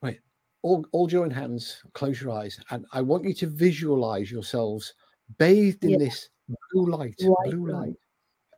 wait, 0.02 0.20
all, 0.62 0.84
all 0.92 1.06
join 1.06 1.30
hands, 1.30 1.82
close 1.94 2.20
your 2.20 2.32
eyes, 2.32 2.58
and 2.70 2.84
I 2.92 3.00
want 3.02 3.24
you 3.24 3.34
to 3.34 3.46
visualize 3.46 4.30
yourselves 4.30 4.94
bathed 5.38 5.84
in 5.84 5.90
Yeah. 5.90 5.98
this 5.98 6.28
blue 6.72 6.90
light, 6.90 7.16
White 7.20 7.50
blue 7.50 7.66
light. 7.72 7.78
light, 7.88 7.96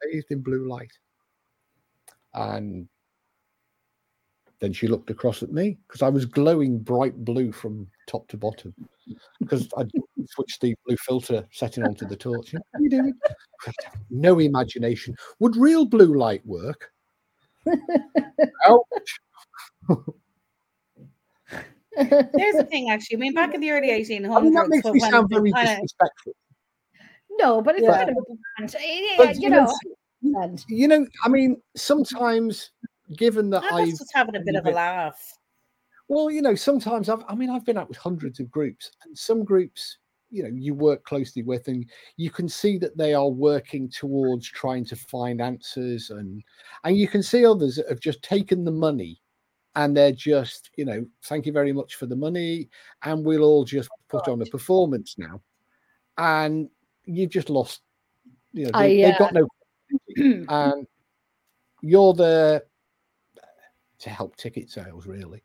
bathed 0.03 0.31
in 0.31 0.41
blue 0.43 0.69
light." 0.69 0.93
And 2.35 2.89
then 4.61 4.73
she 4.73 4.89
looked 4.89 5.11
across 5.11 5.43
at 5.43 5.53
me 5.53 5.79
because 5.87 6.03
I 6.03 6.09
was 6.09 6.25
glowing 6.25 6.79
bright 6.79 7.25
blue 7.25 7.53
from 7.53 7.91
top 8.07 8.29
to 8.29 8.37
bottom 8.37 8.75
because 9.41 9.69
I 9.77 9.85
switched 10.31 10.61
the 10.61 10.75
blue 10.87 10.97
filter 10.97 11.47
setting 11.51 11.85
onto 11.85 12.07
the 12.07 12.17
torch. 12.17 12.53
What 12.53 12.63
are 12.75 12.81
you 12.81 12.89
doing? 12.91 13.15
No 14.11 14.39
imagination. 14.39 15.15
Would 15.41 15.57
real 15.57 15.85
blue 15.85 16.17
light 16.17 16.47
work? 16.47 16.93
Ouch. 18.67 19.21
There's 21.97 22.57
the 22.57 22.67
thing, 22.71 22.91
actually. 22.91 23.17
I 23.17 23.21
mean, 23.21 23.35
back 23.35 23.55
in 23.55 23.61
the 23.61 23.71
early 23.71 23.89
1800s, 23.91 24.37
I 24.37 24.41
mean, 24.41 24.53
that 24.55 24.69
makes 24.69 24.85
me 24.87 25.01
sound 25.01 25.29
very 25.31 25.53
kinda- 25.53 25.75
disrespectful. 25.75 26.33
no, 27.39 27.63
but 27.63 27.75
it's 27.77 27.85
Yeah. 27.85 27.97
kind 27.99 28.11
of 28.11 28.17
a 28.17 28.35
brand. 28.57 28.75
Eh, 28.79 29.01
yeah, 29.11 29.15
But, 29.17 29.37
you 29.41 29.51
know. 29.51 29.65
s- 29.65 29.79
and- 30.23 30.65
you 30.69 30.89
know, 30.89 31.07
I 31.25 31.29
mean, 31.29 31.61
sometimes, 31.77 32.71
given 33.17 33.51
that 33.51 33.63
I 33.65 33.79
I've 33.79 33.87
was 33.89 33.99
just 33.99 34.13
having 34.15 34.37
a 34.37 34.41
bit 34.41 34.55
of 34.55 34.63
a 34.63 34.65
bit- 34.67 34.75
laugh. 34.75 35.39
Well, 36.09 36.31
you 36.31 36.43
know, 36.43 36.55
sometimes 36.55 37.09
I've, 37.09 37.25
I 37.29 37.35
mean, 37.35 37.49
I've 37.51 37.65
been 37.65 37.79
out 37.79 37.89
with 37.89 37.97
hundreds 37.99 38.39
of 38.41 38.51
groups, 38.51 38.91
and 39.05 39.17
some 39.17 39.45
groups, 39.45 39.99
you 40.31 40.43
know, 40.43 40.51
you 40.53 40.75
work 40.75 41.05
closely 41.05 41.43
with, 41.43 41.69
and 41.69 41.89
you 42.17 42.31
can 42.31 42.49
see 42.49 42.77
that 42.79 42.97
they 42.99 43.15
are 43.15 43.29
working 43.31 43.89
towards 43.89 44.47
trying 44.49 44.85
to 44.87 44.97
find 44.97 45.41
answers, 45.41 46.11
and 46.11 46.43
and 46.85 46.97
you 46.99 47.09
can 47.09 47.23
see 47.23 47.47
others 47.47 47.77
that 47.77 47.89
have 47.89 48.01
just 48.01 48.23
taken 48.23 48.65
the 48.65 48.71
money, 48.73 49.22
and 49.75 49.97
they're 49.97 50.13
just, 50.13 50.71
you 50.77 50.85
know, 50.85 51.05
thank 51.25 51.47
you 51.47 51.53
very 51.53 51.73
much 51.73 51.97
for 51.97 52.07
the 52.07 52.17
money, 52.17 52.69
and 53.05 53.25
we'll 53.25 53.45
all 53.45 53.65
just 53.65 53.89
oh 53.93 54.19
put 54.19 54.29
on 54.29 54.43
a 54.43 54.47
performance 54.47 55.17
now, 55.19 55.41
and 56.19 56.69
you've 57.05 57.31
just 57.31 57.51
lost, 57.51 57.83
you 58.53 58.65
know, 58.65 58.71
I, 58.75 58.89
they, 58.89 58.99
have 59.01 59.19
got 59.19 59.35
no, 59.35 59.43
uh, 59.43 59.47
and 60.49 60.87
you're 61.83 62.15
there 62.15 62.63
to 64.01 64.11
help 64.11 64.37
ticket 64.37 64.71
sales, 64.71 65.07
really. 65.07 65.43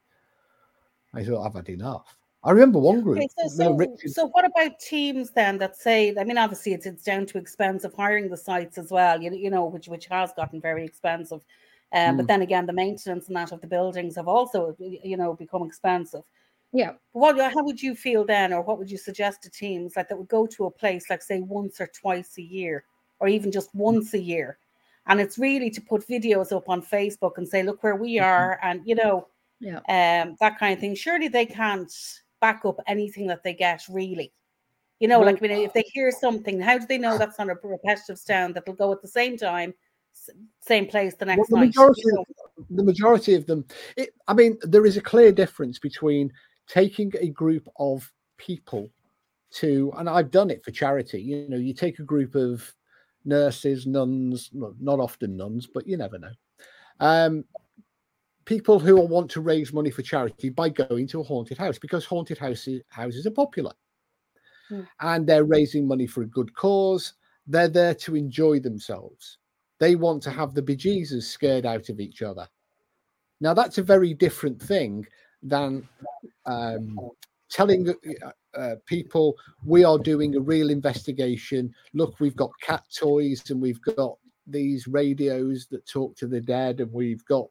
I 1.14 1.24
thought 1.24 1.46
I've 1.46 1.56
had 1.56 1.70
enough. 1.70 2.18
I 2.44 2.52
remember 2.52 2.80
one 2.80 3.02
group. 3.02 3.18
Okay, 3.18 3.28
so, 3.36 3.48
so, 3.50 3.74
Richard- 3.74 4.12
so 4.12 4.28
what 4.28 4.46
about 4.46 4.80
teams 4.80 5.32
then 5.32 5.58
that 5.58 5.76
say, 5.76 6.16
I 6.18 6.24
mean, 6.24 6.38
obviously 6.38 6.74
it's 6.74 6.86
it's 6.86 7.04
down 7.04 7.26
to 7.28 7.38
expense 7.38 7.84
of 7.84 7.94
hiring 7.94 8.30
the 8.30 8.38
sites 8.38 8.78
as 8.78 8.92
well, 8.92 9.22
you, 9.22 9.34
you 9.34 9.50
know, 9.50 9.66
which 9.66 9.88
which 9.88 10.06
has 10.06 10.32
gotten 10.34 10.62
very 10.62 10.86
expensive. 10.86 11.44
Um, 11.94 12.16
Mm. 12.16 12.18
But 12.18 12.28
then 12.28 12.42
again, 12.42 12.66
the 12.66 12.74
maintenance 12.74 13.28
and 13.28 13.36
that 13.38 13.52
of 13.52 13.62
the 13.62 13.68
buildings 13.68 14.16
have 14.18 14.28
also, 14.28 14.76
you 14.80 15.16
know, 15.18 15.34
become 15.34 15.64
expensive. 15.64 16.24
yeah. 16.74 16.94
What, 17.14 17.40
how 17.40 17.64
would 17.64 17.82
you 17.82 17.96
feel 17.96 18.26
then, 18.26 18.54
or 18.54 18.62
what 18.62 18.78
would 18.78 18.92
you 18.92 18.98
suggest 18.98 19.42
to 19.44 19.50
teams 19.50 19.96
like 19.96 20.10
that 20.10 20.18
would 20.18 20.28
go 20.28 20.46
to 20.48 20.66
a 20.66 20.72
place 20.72 21.10
like 21.10 21.22
say 21.24 21.40
once 21.40 21.80
or 21.82 21.88
twice 21.88 22.38
a 22.38 22.42
year, 22.42 22.84
or 23.20 23.28
even 23.30 23.52
just 23.52 23.74
once 23.74 24.14
a 24.14 24.20
year, 24.20 24.58
and 25.08 25.22
it's 25.22 25.38
really 25.40 25.70
to 25.72 25.82
put 25.82 26.06
videos 26.08 26.52
up 26.56 26.68
on 26.70 26.82
Facebook 26.82 27.38
and 27.38 27.48
say, 27.48 27.64
look 27.64 27.82
where 27.84 27.96
we 27.96 28.20
are, 28.20 28.60
and 28.64 28.82
you 28.86 28.96
know, 28.96 29.28
Yeah. 29.60 29.80
um, 29.90 30.36
that 30.42 30.60
kind 30.60 30.74
of 30.74 30.80
thing. 30.80 30.94
Surely 30.96 31.30
they 31.30 31.46
can't 31.46 31.92
back 32.42 32.66
up 32.66 32.80
anything 32.86 33.28
that 33.28 33.44
they 33.44 33.54
get, 33.54 33.82
really. 33.90 34.34
You 35.00 35.08
know, 35.08 35.22
like 35.22 35.38
I 35.42 35.48
mean, 35.48 35.52
if 35.66 35.74
they 35.74 35.84
hear 35.94 36.12
something, 36.12 36.60
how 36.60 36.78
do 36.78 36.86
they 36.86 36.98
know 36.98 37.18
that's 37.20 37.40
not 37.40 37.50
a 37.50 37.56
repetitive 37.64 38.20
sound 38.20 38.56
that'll 38.56 38.74
go 38.76 38.92
at 38.92 39.02
the 39.02 39.08
same 39.08 39.38
time, 39.38 39.74
same 40.60 40.88
place 40.88 41.16
the 41.16 41.26
next 41.26 41.50
the 41.50 41.56
night? 41.56 41.68
majority, 41.68 42.02
you 42.06 42.14
know? 42.14 42.66
the 42.70 42.84
majority 42.84 43.34
of 43.36 43.46
them, 43.46 43.66
it, 43.96 44.10
I 44.28 44.34
mean, 44.34 44.58
there 44.62 44.86
is 44.86 44.98
a 44.98 45.02
clear 45.02 45.32
difference 45.32 45.80
between 45.80 46.32
taking 46.68 47.12
a 47.20 47.30
group 47.30 47.68
of 47.80 48.12
people 48.38 48.90
to, 49.52 49.92
and 49.98 50.10
I've 50.10 50.32
done 50.32 50.50
it 50.50 50.64
for 50.64 50.72
charity. 50.72 51.22
You 51.22 51.48
know, 51.50 51.58
you 51.58 51.74
take 51.74 52.00
a 52.00 52.04
group 52.04 52.36
of 52.36 52.74
nurses, 53.26 53.86
nuns, 53.88 54.50
well, 54.54 54.76
not 54.80 55.00
often 55.00 55.38
nuns, 55.38 55.68
but 55.68 55.88
you 55.88 55.98
never 55.98 56.18
know. 56.18 56.32
Um, 57.00 57.46
people 58.46 58.80
who 58.80 58.96
want 58.96 59.30
to 59.32 59.42
raise 59.42 59.74
money 59.74 59.92
for 59.92 60.02
charity 60.02 60.50
by 60.50 60.70
going 60.70 61.06
to 61.06 61.20
a 61.20 61.24
haunted 61.24 61.58
house 61.58 61.78
because 61.78 62.06
haunted 62.06 62.38
houses 62.38 62.82
houses 62.90 63.28
are 63.28 63.32
popular 63.32 63.74
Hmm. 64.70 64.82
and 65.00 65.26
they're 65.28 65.46
raising 65.46 65.88
money 65.88 66.08
for 66.08 66.24
a 66.24 66.28
good 66.28 66.54
cause 66.54 67.14
they're 67.46 67.70
there 67.70 67.94
to 67.96 68.16
enjoy 68.16 68.60
themselves 68.60 69.38
they 69.80 69.96
want 69.96 70.24
to 70.24 70.32
have 70.32 70.54
the 70.54 70.62
bejesus 70.62 71.24
scared 71.24 71.66
out 71.66 71.90
of 71.90 72.00
each 72.00 72.22
other. 72.22 72.48
Now 73.40 73.54
that's 73.54 73.78
a 73.78 73.84
very 73.84 74.14
different 74.14 74.62
thing 74.62 75.06
than 75.44 75.88
um, 76.46 76.98
telling 77.50 77.90
uh, 77.90 78.32
uh, 78.58 78.76
people 78.86 79.36
we 79.64 79.84
are 79.84 80.00
doing 80.00 80.36
a 80.36 80.40
real 80.40 80.70
investigation. 80.70 81.74
Look 81.94 82.20
we've 82.20 82.36
got 82.36 82.52
cat 82.62 82.84
toys 82.96 83.50
and 83.50 83.62
we've 83.62 83.82
got 83.82 84.18
these 84.48 84.88
radios 84.88 85.68
that 85.72 85.86
talk 85.86 86.16
to 86.18 86.28
the 86.28 86.42
dead 86.42 86.80
and 86.80 86.92
we've 86.92 87.24
got 87.26 87.48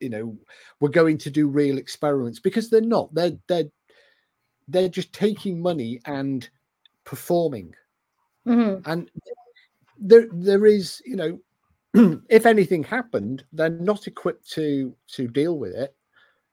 you 0.00 0.08
know 0.08 0.36
we're 0.80 0.88
going 0.88 1.18
to 1.18 1.30
do 1.30 1.48
real 1.48 1.78
experiments. 1.78 2.40
Because 2.40 2.70
they're 2.70 2.80
not. 2.80 3.14
They're 3.14 3.36
they're 3.48 3.70
they're 4.68 4.88
just 4.88 5.12
taking 5.12 5.60
money 5.60 6.00
and 6.06 6.48
performing. 7.04 7.74
Mhm. 8.46 8.80
and 8.86 9.10
there 9.98 10.28
there 10.32 10.66
is 10.66 11.02
you 11.04 11.16
know 11.16 11.38
if 12.28 12.46
anything 12.46 12.84
happened 12.84 13.44
they're 13.52 13.70
not 13.70 14.06
equipped 14.06 14.50
to 14.52 14.94
to 15.08 15.28
deal 15.28 15.58
with 15.58 15.74
it. 15.74 15.94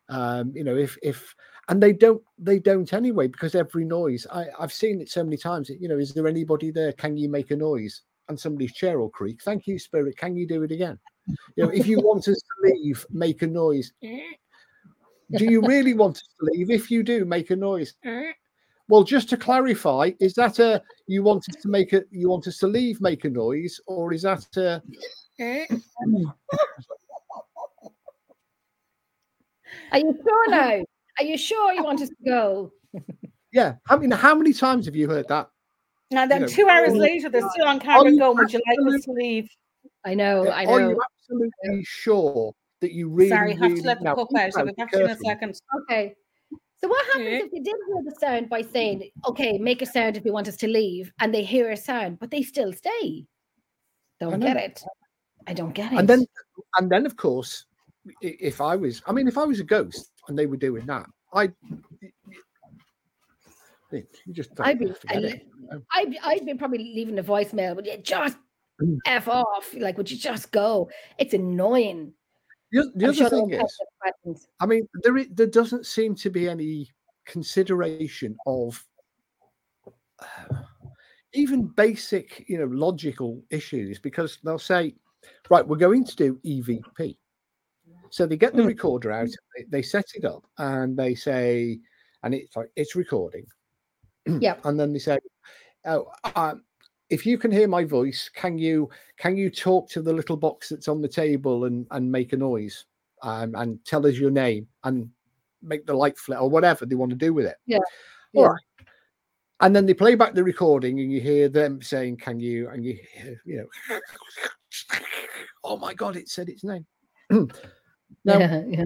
Um 0.10 0.52
you 0.56 0.64
know 0.64 0.76
if 0.76 0.98
if 1.02 1.36
and 1.70 1.82
they 1.82 1.94
don't 1.94 2.22
they 2.38 2.60
don't 2.60 2.94
anyway 2.94 3.28
because 3.28 3.56
every 3.56 3.86
noise 3.86 4.28
i 4.32 4.46
i've 4.60 4.74
seen 4.74 5.00
it 5.00 5.10
so 5.10 5.24
many 5.24 5.38
times 5.38 5.70
you 5.70 5.88
know 5.88 5.98
is 5.98 6.14
there 6.14 6.28
anybody 6.28 6.72
there? 6.72 6.94
Can 6.94 7.18
you 7.18 7.30
make 7.30 7.52
a 7.52 7.56
noise? 7.56 8.02
And 8.30 8.40
somebody's 8.40 8.74
chair 8.74 9.00
will 9.00 9.10
creak. 9.10 9.44
Thank 9.44 9.68
you 9.68 9.78
spirit. 9.78 10.18
Can 10.18 10.36
you 10.36 10.48
do 10.48 10.64
it 10.64 10.72
again? 10.72 10.98
You 11.56 11.66
know 11.66 11.70
if 11.70 11.88
you 11.88 12.00
want 12.04 12.28
us 12.28 12.38
to 12.38 12.72
leave 12.72 13.06
make 13.10 13.42
a 13.42 13.48
noise. 13.48 13.92
Do 15.32 15.46
you 15.46 15.62
really 15.62 15.94
want 15.96 16.18
us 16.18 16.30
to 16.40 16.46
leave? 16.52 16.70
If 16.70 16.92
you 16.92 17.02
do 17.02 17.26
make 17.26 17.50
a 17.50 17.56
noise. 17.56 17.96
Well 18.90 19.04
just 19.04 19.30
to 19.30 19.38
clarify 19.38 20.12
is 20.20 20.34
that 20.36 20.60
a 20.60 20.82
you 21.08 21.24
want 21.24 21.46
us 21.50 21.62
to 21.62 21.70
make 21.70 21.94
it 21.94 22.08
you 22.12 22.30
want 22.30 22.48
us 22.48 22.58
to 22.60 22.68
leave 22.68 23.02
make 23.02 23.26
a 23.26 23.30
noise 23.30 23.80
or 23.88 24.14
is 24.14 24.24
that 24.24 24.46
a 24.58 24.84
Eh? 25.40 25.66
Are 29.92 30.00
you 30.00 30.20
sure 30.24 30.50
now? 30.50 30.84
Are 31.20 31.26
you 31.26 31.38
sure 31.38 31.74
you 31.74 31.84
want 31.84 32.02
us 32.02 32.10
to 32.10 32.16
go? 32.26 32.72
yeah 33.52 33.76
i 33.90 33.96
mean 33.96 34.12
how 34.12 34.36
many 34.36 34.54
times 34.54 34.86
have 34.86 34.96
you 34.96 35.08
heard 35.10 35.28
that 35.28 35.50
And 36.12 36.30
then 36.30 36.42
know, 36.42 36.48
two 36.48 36.68
hours 36.70 36.94
later, 36.94 37.30
they're 37.30 37.50
still 37.50 37.68
on 37.68 37.80
camera 37.80 38.16
going, 38.16 38.38
Would 38.38 38.54
you 38.54 38.62
like 38.68 38.96
us 38.96 39.02
to 39.06 39.12
leave? 39.12 39.48
I 40.06 40.14
know, 40.14 40.50
I 40.50 40.66
are 40.66 40.80
know. 40.80 40.90
you 40.90 41.02
absolutely 41.20 41.84
sure 41.84 42.54
that 42.82 42.92
you 42.92 43.10
really 43.10 43.30
Sorry, 43.30 43.54
have 43.54 43.62
really, 43.62 43.82
to 43.82 43.88
let 43.88 43.98
the 44.00 44.04
now, 44.06 44.16
pup 44.16 44.28
out. 44.38 44.52
I'll 44.56 44.62
about 44.64 44.76
be 44.76 44.84
back 44.84 44.94
in 44.94 45.10
a 45.10 45.16
second. 45.18 45.60
Okay. 45.82 46.14
So 46.80 46.88
what 46.88 47.06
happens 47.08 47.28
Okay. 47.28 47.38
if 47.46 47.52
they 47.52 47.60
did 47.60 47.76
hear 47.88 48.04
the 48.04 48.16
sound 48.20 48.50
by 48.50 48.62
saying, 48.62 49.10
"Okay, 49.26 49.58
make 49.58 49.82
a 49.82 49.86
sound 49.86 50.18
if 50.18 50.26
you 50.26 50.34
want 50.34 50.48
us 50.48 50.58
to 50.58 50.68
leave," 50.68 51.12
and 51.20 51.34
they 51.34 51.44
hear 51.44 51.72
a 51.72 51.78
sound, 51.78 52.20
but 52.20 52.30
they 52.30 52.44
still 52.44 52.74
stay? 52.74 53.26
Don't 54.20 54.40
get 54.40 54.58
it. 54.58 54.84
I 55.48 55.54
don't 55.54 55.74
get 55.74 55.92
it. 55.94 56.00
and 56.00 56.08
then 56.08 56.26
and 56.78 56.90
then 56.92 57.06
of 57.06 57.16
course 57.18 57.66
if 58.22 58.60
i 58.62 58.76
was 58.76 59.02
i 59.08 59.12
mean 59.12 59.28
if 59.28 59.38
i 59.38 59.44
was 59.44 59.60
a 59.60 59.64
ghost 59.64 60.12
and 60.28 60.38
they 60.38 60.46
were 60.46 60.58
doing 60.58 60.86
that 60.86 61.06
i 61.34 61.52
you 64.26 64.34
just 64.34 64.52
I'd 64.60 64.80
be. 64.80 64.92
I'd, 65.92 66.10
be- 66.10 66.20
I'd 66.24 66.46
be 66.46 66.54
probably 66.56 66.80
leaving 66.80 67.20
a 67.20 67.24
voicemail. 67.24 67.76
Would 67.76 67.86
you 67.86 67.98
just 67.98 68.38
Mm. 68.82 68.98
f 69.06 69.28
off? 69.28 69.72
Like, 69.78 69.98
would 70.00 70.10
you 70.10 70.18
just 70.18 70.52
go? 70.52 70.90
It's 71.20 71.36
annoying. 71.36 72.12
the, 72.72 72.92
the 72.96 73.06
other 73.06 73.14
sure 73.14 73.30
thing 73.30 73.52
is 73.52 73.60
catch 73.60 73.70
the 73.80 73.86
questions. 74.02 74.48
i 74.60 74.66
mean 74.66 74.88
there 75.04 75.24
there 75.32 75.46
doesn't 75.46 75.86
seem 75.86 76.16
to 76.16 76.32
be 76.32 76.50
any 76.50 76.90
consideration 77.26 78.36
of 78.48 78.84
uh, 80.20 80.26
even 81.36 81.68
basic 81.68 82.44
you 82.50 82.58
know 82.58 82.66
logical 82.66 83.44
issues 83.52 84.00
because 84.00 84.40
they'll 84.44 84.58
say 84.58 84.96
right 85.50 85.68
we're 85.68 85.76
going 85.78 86.04
to 86.04 86.16
do 86.16 86.40
evp 86.46 87.16
so 88.10 88.26
they 88.26 88.38
get 88.38 88.56
the 88.56 88.62
Mm. 88.62 88.68
recorder 88.68 89.12
out 89.12 89.30
they, 89.58 89.64
they 89.70 89.82
set 89.82 90.06
it 90.16 90.26
up 90.26 90.46
and 90.58 90.96
they 90.98 91.16
say 91.16 91.80
and 92.24 92.34
it's 92.34 92.56
like 92.56 92.70
it's 92.76 92.96
recording 92.96 93.46
Yep. 94.26 94.66
and 94.66 94.80
then 94.80 94.94
they 94.94 95.00
say 95.00 95.20
oh 95.86 96.12
um, 96.36 96.64
if 97.10 97.26
you 97.26 97.38
can 97.38 97.52
hear 97.52 97.68
my 97.68 97.84
voice 97.84 98.30
can 98.34 98.58
you 98.58 98.90
can 99.18 99.36
you 99.36 99.50
talk 99.50 99.90
to 99.90 100.02
the 100.02 100.14
little 100.14 100.38
box 100.38 100.70
that's 100.70 100.88
on 100.88 101.02
the 101.02 101.08
table 101.08 101.66
and 101.66 101.86
and 101.92 102.12
make 102.12 102.34
a 102.34 102.38
noise 102.38 102.86
um, 103.22 103.56
and 103.56 103.84
tell 103.86 104.06
us 104.06 104.16
your 104.16 104.32
name 104.32 104.68
and 104.84 105.10
make 105.62 105.86
the 105.86 105.94
light 105.94 106.18
flit 106.18 106.40
or 106.40 106.50
whatever 106.50 106.86
they 106.86 106.96
want 106.96 107.10
to 107.10 107.16
do 107.18 107.34
with 107.34 107.46
it 107.46 107.58
Yeah, 107.66 107.78
All 108.36 108.44
yeah. 108.44 108.48
right. 108.50 108.62
And 109.64 109.74
then 109.74 109.86
they 109.86 109.94
play 109.94 110.14
back 110.14 110.34
the 110.34 110.44
recording 110.44 111.00
and 111.00 111.12
you 111.12 111.22
hear 111.22 111.48
them 111.48 111.82
saying 111.82 112.18
can 112.18 112.40
you 112.40 112.70
and 112.70 112.84
you 112.84 112.98
hear, 113.14 113.42
you 113.46 113.58
know 113.90 114.00
oh 115.64 115.78
my 115.78 115.94
god 115.94 116.16
it 116.18 116.30
said 116.30 116.50
its 116.50 116.64
name 116.64 116.86
now 117.30 117.48
yeah, 118.26 118.64
yeah. 118.68 118.84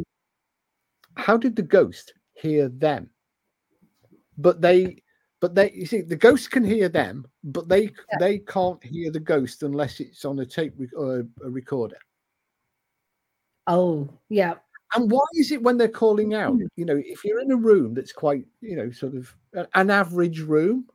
how 1.15 1.35
did 1.35 1.55
the 1.55 1.61
ghost 1.61 2.13
hear 2.33 2.69
them 2.69 3.09
but 4.37 4.61
they 4.61 5.01
but 5.41 5.55
they 5.55 5.71
you 5.71 5.85
see 5.85 6.01
the 6.01 6.15
ghost 6.15 6.51
can 6.51 6.63
hear 6.63 6.89
them 6.89 7.25
but 7.43 7.67
they 7.67 7.91
they 8.19 8.37
can't 8.39 8.83
hear 8.83 9.11
the 9.11 9.19
ghost 9.19 9.63
unless 9.63 9.99
it's 9.99 10.25
on 10.25 10.39
a 10.39 10.45
tape 10.45 10.73
rec- 10.77 10.95
or 10.95 11.27
a 11.43 11.49
recorder 11.49 11.97
Oh, 13.67 14.07
yeah. 14.29 14.55
And 14.95 15.11
why 15.11 15.23
is 15.35 15.51
it 15.51 15.61
when 15.61 15.77
they're 15.77 15.87
calling 15.87 16.33
out 16.33 16.53
hmm. 16.53 16.65
you 16.75 16.85
know 16.85 17.01
if 17.05 17.23
you're 17.23 17.39
in 17.39 17.51
a 17.51 17.55
room 17.55 17.93
that's 17.93 18.13
quite 18.13 18.45
you 18.61 18.75
know 18.75 18.91
sort 18.91 19.15
of 19.15 19.33
an 19.73 19.89
average 19.89 20.39
room 20.39 20.85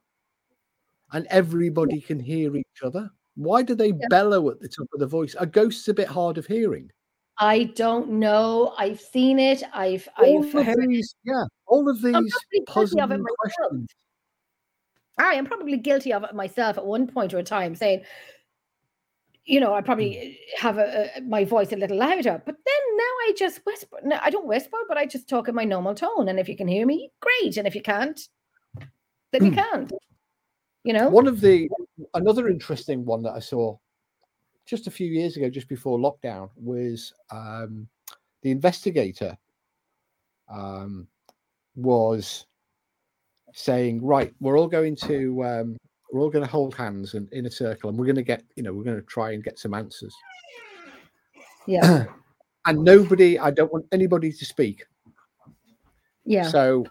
and 1.13 1.27
everybody 1.31 2.01
can 2.01 2.19
hear 2.19 2.57
each 2.57 2.83
other 2.83 3.11
why 3.37 3.63
do 3.63 3.75
they 3.75 3.93
bellow 4.09 4.51
at 4.51 4.61
the 4.61 4.69
top 4.69 4.87
of 4.95 5.01
the 5.01 5.07
voice 5.07 5.35
a 5.39 5.47
ghost's 5.47 5.89
a 5.89 5.95
bit 5.95 6.09
hard 6.09 6.39
of 6.39 6.47
hearing 6.47 6.91
I 7.39 7.65
don't 7.75 8.11
know. 8.11 8.75
I've 8.79 9.01
seen 9.01 9.39
it. 9.39 9.63
I've 9.73 10.07
all 10.19 10.45
I've 10.45 10.55
of 10.55 10.67
heard. 10.67 10.87
these 10.87 11.15
yeah 11.25 11.45
all 11.67 11.89
of 11.89 12.03
these 12.03 12.15
I'm 12.15 12.29
probably 12.29 12.61
guilty 12.61 12.61
of 12.61 12.63
it 12.63 12.67
puzzling 12.67 13.09
myself. 13.09 13.39
questions 13.39 13.89
I 15.19 15.35
am 15.35 15.47
probably 15.47 15.77
guilty 15.77 16.13
of 16.13 16.25
it 16.25 16.35
myself 16.35 16.79
at 16.79 16.87
one 16.87 17.07
point 17.07 17.35
or 17.35 17.39
a 17.39 17.43
time, 17.43 17.75
saying, 17.75 18.03
you 19.45 19.59
know, 19.59 19.75
I 19.75 19.81
probably 19.81 20.39
have 20.59 20.79
a, 20.79 21.11
a, 21.17 21.21
my 21.23 21.45
voice 21.45 21.73
a 21.73 21.77
little 21.77 21.97
louder. 21.97 22.41
But 22.45 22.57
then 22.65 22.97
now 22.97 23.03
I 23.03 23.33
just 23.37 23.61
whisper. 23.67 23.99
No, 24.05 24.19
I 24.23 24.31
don't 24.31 24.47
whisper, 24.47 24.77
but 24.89 24.97
I 24.97 25.07
just 25.07 25.29
talk 25.29 25.49
in 25.49 25.55
my 25.55 25.65
normal 25.65 25.95
tone. 25.95 26.29
And 26.29 26.39
if 26.39 26.49
you 26.49 26.57
can 26.57 26.69
hear 26.69 26.87
me, 26.87 27.11
great. 27.21 27.57
And 27.57 27.67
if 27.67 27.75
you 27.75 27.83
can't, 27.83 28.21
then 29.33 29.45
you 29.45 29.53
can't. 29.53 29.93
You 30.85 30.93
know. 30.93 31.09
One 31.09 31.27
of 31.27 31.41
the 31.41 31.69
another 32.15 32.49
interesting 32.49 33.05
one 33.05 33.23
that 33.23 33.33
I 33.33 33.39
saw 33.39 33.77
just 34.67 34.87
a 34.87 34.91
few 34.91 35.07
years 35.07 35.37
ago, 35.37 35.49
just 35.49 35.69
before 35.69 35.99
lockdown, 35.99 36.51
was 36.57 37.13
um, 37.31 37.89
the 38.43 38.51
investigator 38.51 39.37
um, 40.49 41.07
was 41.75 42.47
saying, 43.55 44.05
"Right, 44.05 44.33
we're 44.41 44.59
all 44.59 44.69
going 44.69 44.97
to 44.97 45.45
um, 45.45 45.77
we're 46.13 46.21
all 46.21 46.31
going 46.31 46.45
to 46.45 46.51
hold 46.51 46.75
hands 46.75 47.15
and 47.15 47.33
in 47.33 47.47
a 47.47 47.51
circle, 47.51 47.91
and 47.91 47.99
we're 47.99 48.07
going 48.07 48.17
to 48.17 48.23
get 48.23 48.45
you 48.57 48.63
know 48.63 48.73
we're 48.73 48.85
going 48.85 49.01
to 49.01 49.07
try 49.07 49.33
and 49.33 49.43
get 49.43 49.59
some 49.59 49.75
answers." 49.75 50.15
Yeah. 51.67 52.05
and 52.67 52.85
nobody, 52.85 53.39
I 53.39 53.51
don't 53.51 53.73
want 53.73 53.87
anybody 53.93 54.33
to 54.33 54.45
speak. 54.45 54.85
Yeah. 56.25 56.49
So 56.49 56.85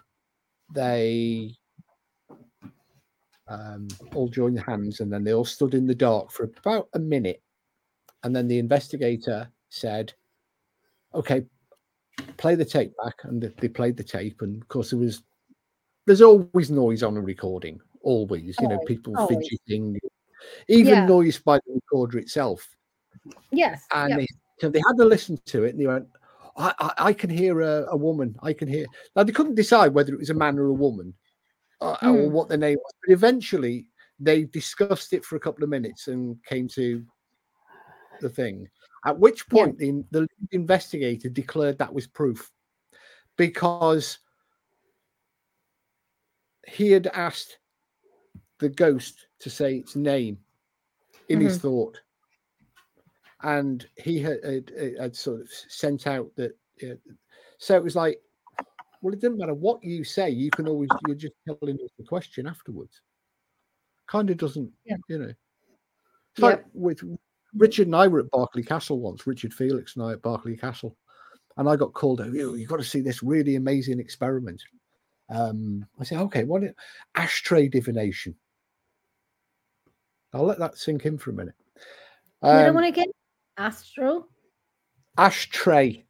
they 0.74 1.54
um, 3.48 3.88
all 4.14 4.28
joined 4.28 4.60
hands 4.60 5.00
and 5.00 5.12
then 5.12 5.24
they 5.24 5.34
all 5.34 5.44
stood 5.44 5.74
in 5.74 5.86
the 5.86 5.94
dark 5.94 6.30
for 6.30 6.44
about 6.44 6.88
a 6.94 6.98
minute. 6.98 7.42
And 8.24 8.34
then 8.34 8.48
the 8.48 8.58
investigator 8.58 9.48
said, 9.68 10.12
Okay, 11.14 11.44
play 12.38 12.54
the 12.54 12.64
tape 12.64 12.92
back. 13.02 13.14
And 13.24 13.42
they- 13.42 13.52
they 13.58 13.68
played 13.68 13.96
the 13.96 14.04
tape. 14.04 14.40
And 14.42 14.62
of 14.62 14.68
course, 14.68 14.90
there 14.90 14.98
was, 14.98 15.22
there's 16.06 16.22
always 16.22 16.70
noise 16.70 17.02
on 17.02 17.16
a 17.16 17.20
recording, 17.20 17.80
always, 18.02 18.60
you 18.60 18.68
know, 18.68 18.78
people 18.86 19.16
always. 19.16 19.36
fidgeting, 19.48 19.98
even 20.68 20.94
Yeah. 20.94 21.06
noise 21.06 21.38
by 21.38 21.58
the 21.66 21.74
recorder 21.74 22.18
itself 22.18 22.68
yes. 23.50 23.86
and 23.94 24.10
yeah. 24.10 24.26
they, 24.60 24.68
they 24.68 24.82
had 24.86 24.96
to 24.98 25.04
listen 25.04 25.38
to 25.46 25.64
it 25.64 25.70
and 25.70 25.80
they 25.80 25.86
went 25.86 26.06
I, 26.56 26.74
I, 26.78 26.92
I 27.08 27.12
can 27.12 27.30
hear 27.30 27.60
a, 27.60 27.86
a 27.90 27.96
woman 27.96 28.34
i 28.42 28.52
can 28.52 28.68
hear 28.68 28.86
now 29.16 29.22
they 29.22 29.32
couldn't 29.32 29.54
decide 29.54 29.94
whether 29.94 30.12
it 30.12 30.18
was 30.18 30.30
a 30.30 30.34
man 30.34 30.58
or 30.58 30.66
a 30.66 30.72
woman 30.72 31.14
uh, 31.80 31.96
or 32.02 32.28
Mm. 32.28 32.30
what 32.30 32.48
the 32.48 32.56
name 32.56 32.78
was 32.78 32.92
but 33.06 33.12
eventually 33.12 33.86
they 34.20 34.44
discussed 34.44 35.12
it 35.12 35.24
for 35.24 35.36
a 35.36 35.40
couple 35.40 35.64
of 35.64 35.70
minutes 35.70 36.08
and 36.08 36.36
came 36.44 36.68
to 36.68 37.04
the 38.20 38.28
thing 38.28 38.68
at 39.06 39.18
which 39.18 39.44
Yeah. 39.50 39.64
point 39.64 39.78
the, 39.78 40.04
the 40.10 40.28
investigator 40.52 41.28
declared 41.28 41.78
that 41.78 41.92
was 41.92 42.06
proof 42.06 42.50
because 43.36 44.18
he 46.68 46.90
had 46.92 47.06
asked 47.08 47.58
the 48.62 48.68
ghost 48.68 49.26
to 49.40 49.50
say 49.50 49.76
its 49.76 49.94
name 49.96 50.38
in 51.28 51.40
his 51.40 51.58
Mm-hmm. 51.58 51.68
thought 51.68 52.00
and 53.42 53.86
he 53.96 54.20
had, 54.20 54.38
had, 54.44 54.72
had 55.00 55.16
sort 55.16 55.40
of 55.40 55.48
sent 55.68 56.06
out 56.06 56.30
that 56.36 56.56
uh, 56.82 56.94
so 57.58 57.76
it 57.76 57.82
was 57.82 57.96
like 57.96 58.18
well 59.02 59.12
it 59.12 59.20
doesn't 59.20 59.38
matter 59.38 59.54
what 59.54 59.82
you 59.82 60.04
say 60.04 60.30
you 60.30 60.50
can 60.50 60.68
always 60.68 60.88
you're 61.06 61.16
just 61.16 61.34
telling 61.46 61.74
us 61.76 61.90
the 61.98 62.04
question 62.04 62.46
afterwards 62.46 63.02
kind 64.06 64.30
of 64.30 64.36
doesn't 64.36 64.70
Yeah. 64.84 64.96
you 65.08 65.18
know 65.18 65.24
it's 65.28 66.38
Yep. 66.38 66.42
like 66.42 66.64
with 66.72 67.02
richard 67.56 67.88
and 67.88 67.96
i 67.96 68.06
were 68.06 68.20
at 68.20 68.30
Berkeley 68.30 68.62
castle 68.62 69.00
once 69.00 69.26
richard 69.26 69.52
felix 69.52 69.96
and 69.96 70.04
i 70.04 70.12
at 70.12 70.22
Berkeley 70.22 70.56
castle 70.56 70.96
and 71.56 71.68
i 71.68 71.74
got 71.76 71.92
called 71.94 72.20
out 72.20 72.32
you, 72.32 72.54
you've 72.54 72.68
got 72.70 72.78
to 72.78 72.84
see 72.84 73.00
this 73.00 73.22
really 73.22 73.56
amazing 73.56 73.98
experiment 73.98 74.62
um 75.30 75.84
i 76.00 76.04
said 76.04 76.18
okay 76.18 76.44
what 76.44 76.62
ashtray 77.16 77.66
divination 77.68 78.34
i'll 80.32 80.44
let 80.44 80.58
that 80.58 80.76
sink 80.78 81.04
in 81.06 81.18
for 81.18 81.30
a 81.30 81.34
minute 81.34 81.54
Another 82.42 82.70
um, 82.70 82.74
one 82.74 82.84
again. 82.84 83.06
Astro. 83.56 84.26
ashtray 85.16 86.04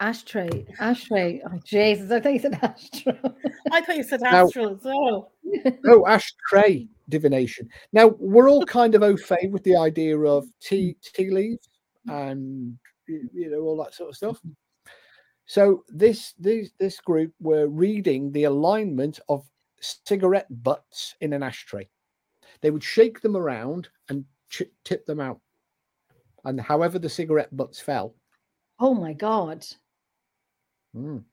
Ashtray. 0.00 0.66
Ashtray. 0.80 1.40
Oh 1.46 1.58
Jesus! 1.64 2.10
I 2.10 2.20
think 2.20 2.34
you 2.34 2.50
said 2.50 2.58
astro. 2.62 3.16
I 3.70 3.80
thought 3.80 3.96
you 3.96 4.02
said 4.02 4.20
Now- 4.20 4.46
astral 4.46 4.74
as 4.74 4.84
well. 4.84 5.32
oh 5.86 6.06
ashtray 6.06 6.88
divination. 7.08 7.68
Now 7.92 8.08
we're 8.18 8.50
all 8.50 8.64
kind 8.66 8.94
of 8.94 9.02
au 9.02 9.16
fait 9.16 9.50
with 9.50 9.62
the 9.62 9.76
idea 9.76 10.18
of 10.18 10.46
tea 10.60 10.96
tea 11.02 11.30
leaves 11.30 11.68
and 12.08 12.76
you 13.06 13.50
know 13.50 13.60
all 13.60 13.82
that 13.84 13.94
sort 13.94 14.10
of 14.10 14.16
stuff. 14.16 14.40
So 15.46 15.84
this 15.88 16.34
this 16.38 16.70
this 16.80 17.00
group 17.00 17.32
were 17.40 17.68
reading 17.68 18.32
the 18.32 18.44
alignment 18.44 19.20
of 19.28 19.44
cigarette 19.80 20.48
butts 20.62 21.14
in 21.20 21.32
an 21.32 21.42
ashtray. 21.42 21.88
They 22.64 22.70
would 22.70 22.82
shake 22.82 23.20
them 23.20 23.36
around 23.36 23.90
and 24.08 24.24
ch- 24.48 24.72
tip 24.84 25.04
them 25.04 25.20
out, 25.20 25.38
and 26.46 26.58
however 26.58 26.98
the 26.98 27.10
cigarette 27.10 27.54
butts 27.54 27.78
fell. 27.78 28.14
Oh 28.80 28.94
my 28.94 29.12
god! 29.12 29.66
Mm. 30.96 31.24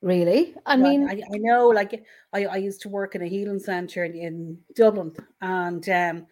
Really? 0.00 0.54
I 0.66 0.76
Yeah, 0.76 0.82
mean, 0.82 1.08
I, 1.08 1.22
I 1.34 1.38
know, 1.38 1.66
like 1.70 2.04
I, 2.32 2.46
I 2.46 2.56
used 2.58 2.82
to 2.82 2.88
work 2.88 3.16
in 3.16 3.22
a 3.22 3.26
healing 3.26 3.58
centre 3.58 4.04
in, 4.04 4.14
in 4.14 4.58
Dublin, 4.76 5.12
and 5.40 5.88
um, 5.88 6.26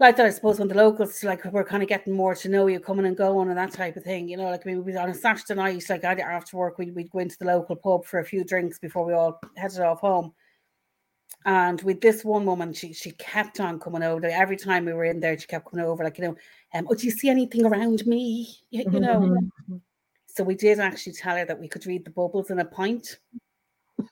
like 0.00 0.16
that, 0.16 0.26
I 0.26 0.30
suppose 0.30 0.58
when 0.58 0.66
the 0.66 0.74
locals 0.74 1.22
like 1.22 1.44
we're 1.44 1.62
kind 1.62 1.84
of 1.84 1.88
getting 1.88 2.14
more 2.14 2.34
to 2.34 2.48
know 2.48 2.66
you, 2.66 2.80
coming 2.80 3.06
and 3.06 3.16
going, 3.16 3.48
and 3.48 3.56
that 3.56 3.70
type 3.70 3.96
of 3.96 4.02
thing. 4.02 4.28
You 4.28 4.38
know, 4.38 4.50
like 4.50 4.66
I 4.66 4.70
mean, 4.70 4.84
we 4.84 4.96
on 4.96 5.10
a 5.10 5.14
Saturday 5.14 5.54
night, 5.54 5.88
like 5.88 6.04
I'd, 6.04 6.18
after 6.18 6.56
work, 6.56 6.78
we'd, 6.78 6.96
we'd 6.96 7.12
go 7.12 7.20
into 7.20 7.38
the 7.38 7.46
local 7.46 7.76
pub 7.76 8.06
for 8.06 8.18
a 8.18 8.24
few 8.24 8.42
drinks 8.42 8.80
before 8.80 9.06
we 9.06 9.12
all 9.12 9.40
headed 9.56 9.78
off 9.78 10.00
home. 10.00 10.34
And 11.46 11.80
with 11.82 12.00
this 12.00 12.24
one 12.24 12.46
woman, 12.46 12.72
she 12.72 12.92
she 12.92 13.10
kept 13.12 13.60
on 13.60 13.78
coming 13.78 14.02
over. 14.02 14.26
Every 14.26 14.56
time 14.56 14.86
we 14.86 14.94
were 14.94 15.04
in 15.04 15.20
there, 15.20 15.38
she 15.38 15.46
kept 15.46 15.70
coming 15.70 15.84
over, 15.84 16.02
like 16.02 16.16
you 16.18 16.24
know, 16.24 16.36
um, 16.72 16.86
oh, 16.90 16.94
do 16.94 17.04
you 17.04 17.10
see 17.10 17.28
anything 17.28 17.66
around 17.66 18.06
me? 18.06 18.48
You, 18.70 18.84
you 18.90 19.00
know. 19.00 19.36
Mhm. 19.68 19.80
So 20.26 20.42
we 20.42 20.54
did 20.54 20.80
actually 20.80 21.12
tell 21.12 21.36
her 21.36 21.44
that 21.44 21.60
we 21.60 21.68
could 21.68 21.86
read 21.86 22.04
the 22.04 22.10
bubbles 22.10 22.50
in 22.50 22.60
a 22.60 22.64
pint. 22.64 23.18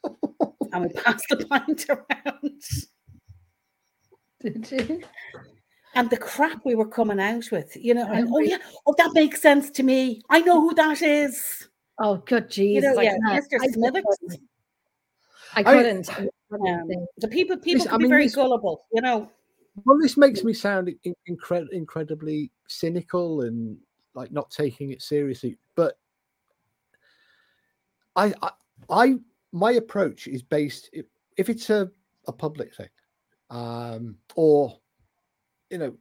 and 0.04 0.82
we 0.82 0.88
passed 0.90 1.24
the 1.30 1.44
pint 1.46 1.86
around. 1.88 2.62
did 4.40 4.70
you? 4.70 5.02
And 5.94 6.08
the 6.10 6.16
crap 6.16 6.64
we 6.64 6.74
were 6.74 6.88
coming 6.88 7.20
out 7.20 7.50
with, 7.50 7.76
you 7.76 7.94
know, 7.94 8.06
and, 8.10 8.28
oh 8.32 8.38
yeah, 8.38 8.58
oh 8.86 8.94
that 8.98 9.12
makes 9.14 9.42
sense 9.42 9.68
to 9.70 9.82
me. 9.82 10.22
I 10.30 10.40
know 10.40 10.60
who 10.60 10.74
that 10.74 11.02
is. 11.02 11.68
Oh, 11.98 12.16
good 12.16 12.56
You 12.56 12.80
know, 12.80 12.98
I 12.98 13.02
yeah. 13.02 13.16
Mr. 13.26 13.58
Smithers. 13.72 14.38
I 15.54 15.62
couldn't. 15.62 16.10
I 16.18 16.28
Um, 16.52 16.88
the 17.18 17.28
people 17.28 17.56
people 17.56 17.78
Listen, 17.84 17.90
can 17.92 18.00
I 18.00 18.04
be 18.04 18.08
very 18.08 18.24
this- 18.24 18.34
gullible, 18.34 18.84
you 18.92 19.00
know. 19.00 19.30
Well, 19.86 19.98
this 19.98 20.18
makes 20.18 20.44
me 20.44 20.52
sound 20.52 20.94
in- 21.04 21.14
incred- 21.26 21.70
incredibly 21.72 22.50
cynical 22.68 23.40
and 23.42 23.78
like 24.14 24.30
not 24.30 24.50
taking 24.50 24.90
it 24.90 25.00
seriously. 25.00 25.56
But 25.76 25.96
I, 28.16 28.34
I, 28.42 28.50
I 28.90 29.14
my 29.52 29.72
approach 29.72 30.26
is 30.26 30.42
based 30.42 30.90
if, 30.92 31.06
if 31.38 31.48
it's 31.48 31.70
a, 31.70 31.90
a 32.28 32.32
public 32.32 32.74
thing, 32.74 32.88
um, 33.48 34.16
or 34.34 34.78
you 35.70 35.78
know, 35.78 35.96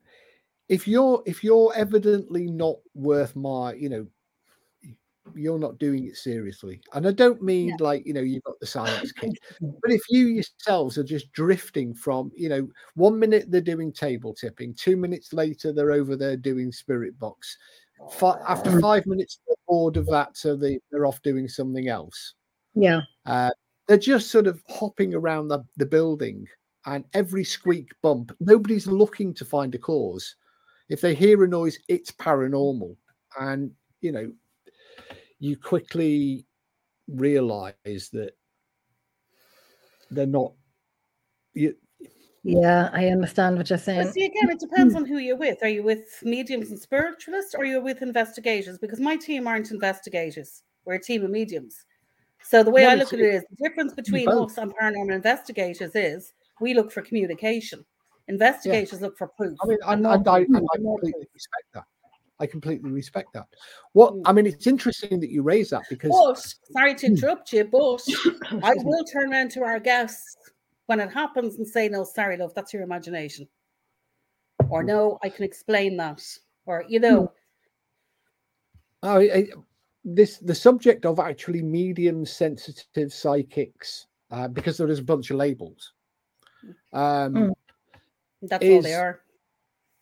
if 0.68 0.86
you're 0.88 1.24
if 1.26 1.42
you're 1.44 1.72
evidently 1.74 2.48
not 2.48 2.76
worth 2.94 3.36
my, 3.38 3.74
you 3.74 3.88
know, 3.88 4.06
you're 5.36 5.60
not 5.60 5.78
doing 5.78 6.08
it 6.08 6.18
seriously. 6.18 6.82
And 6.94 7.08
I 7.08 7.12
don't 7.12 7.42
mean 7.42 7.76
like 7.80 8.06
you 8.06 8.14
know 8.14 8.22
you've 8.22 8.44
got 8.44 8.60
the 8.60 8.66
science 8.66 9.12
kit, 9.20 9.38
but 9.60 9.92
if 9.92 10.02
you 10.10 10.28
yourselves 10.28 10.98
are 10.98 11.04
just 11.04 11.32
drifting 11.32 11.94
from, 11.94 12.32
you 12.36 12.50
know, 12.50 12.68
one 12.96 13.18
minute 13.18 13.46
they're 13.50 13.62
doing 13.62 13.92
table 13.92 14.34
tipping, 14.34 14.74
two 14.74 14.98
minutes 14.98 15.34
later 15.34 15.72
they're 15.72 15.92
over 15.92 16.16
there 16.16 16.38
doing 16.38 16.72
spirit 16.72 17.18
box. 17.20 17.58
After 18.48 18.80
five 18.80 19.06
minutes, 19.06 19.40
they're 19.48 19.56
bored 19.68 19.98
of 19.98 20.08
that, 20.08 20.36
so 20.36 20.56
they, 20.56 20.80
they're 20.92 21.06
off 21.06 21.22
doing 21.22 21.48
something 21.48 21.88
else. 21.88 22.34
Yeah. 22.74 23.02
Uh, 23.26 23.52
they're 23.88 23.98
just 23.98 24.32
sort 24.32 24.48
of 24.48 24.62
hopping 24.70 25.14
around 25.14 25.50
the, 25.50 25.64
the 25.78 25.86
building, 25.86 26.48
and 26.86 27.06
every 27.14 27.44
squeak 27.44 27.92
bump, 28.02 28.36
nobody's 28.40 28.88
looking 28.88 29.34
to 29.36 29.46
find 29.46 29.76
a 29.76 29.78
cause. 29.78 30.36
If 30.90 31.02
they 31.02 31.14
hear 31.14 31.44
a 31.44 31.48
noise, 31.48 31.78
it's 31.88 32.12
paranormal. 32.12 32.96
And, 33.40 33.72
you 34.02 34.12
know, 34.12 34.32
you 35.41 35.58
quickly 35.58 36.45
realize 37.08 38.10
that 38.13 38.32
they're 40.12 40.27
not. 40.27 40.54
You, 41.54 41.75
Yeah, 42.43 42.89
I 42.93 43.08
understand 43.08 43.58
what 43.58 43.69
you're 43.69 43.80
saying. 43.80 44.06
But 44.06 44.13
saying. 44.13 44.32
see, 44.32 44.39
again, 44.39 44.51
it 44.51 44.60
depends 44.60 44.93
hmm. 44.93 44.99
on 44.99 45.06
who 45.06 45.17
you're 45.17 45.36
with. 45.36 45.58
Are 45.63 45.67
you 45.67 45.84
with 45.84 46.21
mediums 46.23 46.69
and 46.69 46.80
spiritualists 46.80 47.56
or 47.56 47.62
are 47.62 47.65
you 47.65 47.82
with 47.82 48.04
investigators? 48.04 48.77
Because 48.77 48.99
my 48.99 49.17
team 49.17 49.47
aren't 49.47 49.71
investigators. 49.71 50.62
We're 50.86 50.95
a 50.95 51.01
team 51.01 51.23
of 51.23 51.32
mediums. 51.32 51.75
So 52.43 52.63
the 52.63 52.71
way 52.71 52.84
No, 52.84 52.89
I 52.89 52.95
look 52.95 53.12
at 53.12 53.19
it 53.19 53.34
is 53.36 53.43
the 53.49 53.67
difference 53.67 53.93
between 53.93 54.25
both. 54.25 54.51
us 54.51 54.58
and 54.60 54.73
paranormal 54.75 55.13
investigators 55.13 55.95
is 55.95 56.34
we 56.60 56.75
look 56.75 56.91
for 56.91 57.01
communication. 57.01 57.84
Investigators 58.27 59.01
look 59.01 59.17
for 59.17 59.27
proof. 59.27 59.58
I 59.63 59.67
mean, 59.67 59.77
and, 59.88 60.04
more 60.04 60.13
and 60.13 60.27
I, 60.27 60.45
proof, 60.45 60.58
and 60.58 60.67
I 60.73 60.77
more 60.80 60.99
completely 60.99 61.27
respect 61.34 61.65
that. 61.73 61.86
I 62.41 62.47
completely 62.47 62.91
respect 62.91 63.32
that. 63.34 63.47
What 63.93 64.15
Mm. 64.15 64.21
I 64.25 64.34
mean, 64.34 64.47
it's 64.47 64.65
interesting 64.65 65.19
that 65.19 65.30
you 65.30 65.43
raise 65.43 65.69
that 65.69 65.84
because 65.89 66.12
But 66.12 66.38
sorry 66.73 66.91
Hmm. 66.93 66.97
to 66.97 67.06
interrupt 67.08 67.54
you, 67.54 67.63
but 67.65 68.01
I 68.63 68.73
will 68.75 69.06
turn 69.06 69.32
around 69.32 69.51
to 69.51 69.63
our 69.63 69.80
guests 69.80 70.36
when 70.88 70.99
it 70.99 71.12
happens 71.12 71.58
and 71.58 71.67
say, 71.67 71.88
"No, 71.88 72.04
sorry, 72.04 72.36
love, 72.38 72.54
that's 72.56 72.73
your 72.73 72.82
imagination," 72.82 73.47
Hmm. 74.60 74.71
or 74.73 74.84
"No, 74.84 75.19
I 75.23 75.30
can 75.30 75.45
explain 75.45 75.95
that," 75.97 76.21
or 76.65 76.84
you 76.89 76.99
know, 76.99 77.32
Oh, 79.04 79.19
I, 79.19 79.21
I- 79.21 79.47
this 80.04 80.39
the 80.39 80.56
subject 80.56 81.06
of 81.06 81.19
actually 81.19 81.62
medium 81.62 82.25
sensitive 82.25 83.13
psychics 83.13 84.08
uh, 84.32 84.47
because 84.47 84.77
there 84.77 84.88
is 84.89 84.97
a 84.97 85.04
bunch 85.04 85.30
of 85.30 85.38
labels. 85.38 85.93
Um, 86.91 87.34
Mm. 87.36 87.54
that's 88.41 88.65
all 88.67 88.82
they 88.82 88.95
are. 88.95 89.21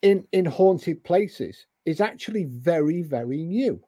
in 0.00 0.26
in 0.32 0.46
haunted 0.46 1.04
places 1.04 1.66
is 1.86 2.00
actually 2.00 2.44
very 2.44 3.02
very 3.02 3.42
new. 3.42 3.80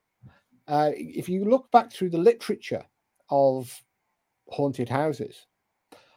Uh, 0.68 0.90
if 0.94 1.28
you 1.28 1.44
look 1.44 1.70
back 1.70 1.92
through 1.92 2.10
the 2.10 2.18
literature 2.18 2.84
of 3.30 3.82
haunted 4.48 4.88
houses, 4.88 5.46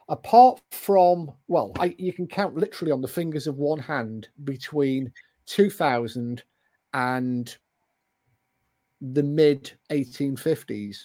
apart 0.09 0.61
from 0.71 1.31
well, 1.47 1.71
I, 1.79 1.95
you 1.97 2.13
can 2.13 2.27
count 2.27 2.55
literally 2.55 2.91
on 2.91 3.01
the 3.01 3.07
fingers 3.07 3.47
of 3.47 3.57
one 3.57 3.79
hand 3.79 4.29
between 4.43 5.11
2000 5.47 6.43
and 6.93 7.57
the 9.01 9.23
mid 9.23 9.71
1850s, 9.91 10.97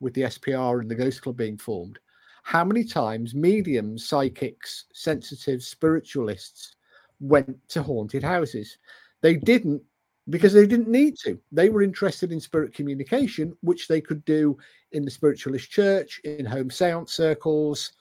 with 0.00 0.14
the 0.14 0.22
SPR 0.22 0.80
and 0.80 0.90
the 0.90 0.94
Ghost 0.94 1.22
Club 1.22 1.36
being 1.36 1.56
formed. 1.58 1.98
How 2.42 2.64
many 2.64 2.84
times 2.84 3.34
mediums, 3.34 4.08
psychics, 4.08 4.86
sensitive 4.92 5.62
spiritualists 5.62 6.76
went 7.20 7.56
to 7.68 7.82
haunted 7.82 8.22
houses. 8.22 8.78
They 9.20 9.36
didn't 9.36 9.82
because 10.30 10.52
they 10.52 10.66
didn't 10.66 10.88
need 10.88 11.16
to. 11.24 11.38
They 11.52 11.70
were 11.70 11.82
interested 11.82 12.32
in 12.32 12.40
spirit 12.40 12.74
communication, 12.74 13.56
which 13.62 13.88
they 13.88 14.00
could 14.00 14.24
do 14.24 14.58
in 14.92 15.04
the 15.04 15.10
spiritualist 15.10 15.70
church, 15.70 16.20
in 16.24 16.44
home 16.44 16.70
seance 16.70 17.12
circles. 17.12 17.92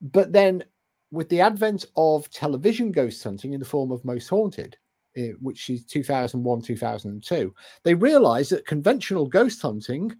But 0.00 0.32
then, 0.32 0.64
with 1.10 1.28
the 1.28 1.40
advent 1.40 1.86
of 1.96 2.30
television 2.30 2.92
ghost 2.92 3.22
hunting 3.24 3.52
in 3.52 3.60
the 3.60 3.66
form 3.66 3.90
of 3.90 4.04
Most 4.04 4.28
Haunted, 4.28 4.76
eh, 5.16 5.32
which 5.40 5.68
is 5.70 5.84
2001, 5.84 6.62
2002, 6.62 7.54
they 7.82 7.94
realized 7.94 8.52
that 8.52 8.66
conventional 8.66 9.26
ghost 9.26 9.62
hunting, 9.62 10.14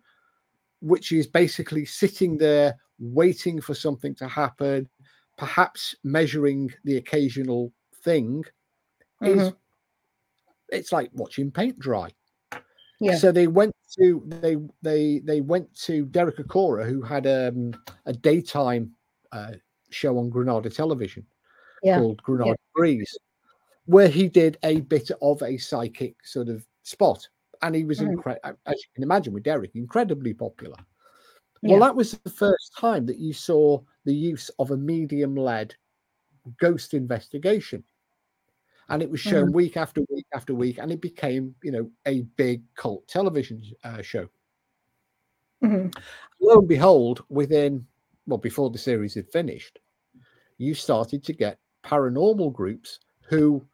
which 0.80 1.12
is 1.12 1.26
basically 1.26 1.84
sitting 1.84 2.36
there 2.36 2.76
waiting 2.98 3.60
for 3.60 3.74
something 3.74 4.14
to 4.14 4.26
happen, 4.26 4.88
perhaps 5.36 5.94
measuring 6.02 6.72
the 6.84 6.96
occasional 6.96 7.72
thing 8.02 8.42
is 9.22 9.52
it's 10.70 10.92
like 10.92 11.10
watching 11.12 11.50
paint 11.50 11.78
dry. 11.78 12.10
Yeah. 13.00 13.16
So 13.16 13.30
they 13.30 13.46
went 13.46 13.74
to 13.98 14.22
they 14.26 14.56
they 14.82 15.20
they 15.20 15.40
went 15.40 15.74
to 15.82 16.06
Derek 16.06 16.38
Acorah, 16.38 16.88
who 16.88 17.02
had 17.02 17.26
um, 17.26 17.74
a 18.06 18.12
daytime 18.12 18.92
uh, 19.32 19.52
show 19.90 20.18
on 20.18 20.30
Granada 20.30 20.70
Television 20.70 21.26
Yeah. 21.82 21.98
called 21.98 22.22
Granada 22.22 22.56
Breeze, 22.74 23.16
where 23.84 24.08
he 24.08 24.28
did 24.28 24.56
a 24.62 24.80
bit 24.80 25.10
of 25.20 25.42
a 25.42 25.58
psychic 25.58 26.16
sort 26.24 26.48
of 26.48 26.66
spot, 26.84 27.28
and 27.62 27.74
he 27.74 27.84
was 27.84 28.00
incredible. 28.00 28.58
As 28.66 28.76
you 28.76 28.88
can 28.94 29.04
imagine, 29.04 29.34
with 29.34 29.42
Derek, 29.42 29.74
incredibly 29.74 30.32
popular. 30.32 30.76
Yeah. 31.62 31.72
Well, 31.72 31.80
that 31.80 31.96
was 31.96 32.12
the 32.12 32.30
first 32.30 32.72
time 32.78 33.06
that 33.06 33.18
you 33.18 33.32
saw 33.32 33.80
the 34.04 34.14
use 34.14 34.50
of 34.58 34.70
a 34.70 34.76
medium-led 34.76 35.74
ghost 36.60 36.94
investigation, 36.94 37.82
and 38.88 39.02
it 39.02 39.10
was 39.10 39.20
shown 39.20 39.52
week 39.52 39.76
after 39.76 40.02
week 40.10 40.26
after 40.32 40.54
week, 40.54 40.78
and 40.78 40.92
it 40.92 41.00
became, 41.00 41.54
you 41.62 41.72
know, 41.72 41.90
a 42.06 42.22
big 42.36 42.62
cult 42.74 43.06
television 43.08 43.62
uh, 43.84 44.02
show. 44.02 44.28
Mhm. 45.62 45.94
Lo 46.40 46.58
and 46.58 46.68
behold, 46.68 47.24
within 47.28 47.86
well, 48.26 48.38
before 48.38 48.70
the 48.70 48.78
series 48.78 49.14
had 49.14 49.28
finished, 49.30 49.78
you 50.58 50.74
started 50.74 51.24
to 51.24 51.32
get 51.32 51.58
paranormal 51.84 52.52
groups 52.52 53.00
who 53.28 53.64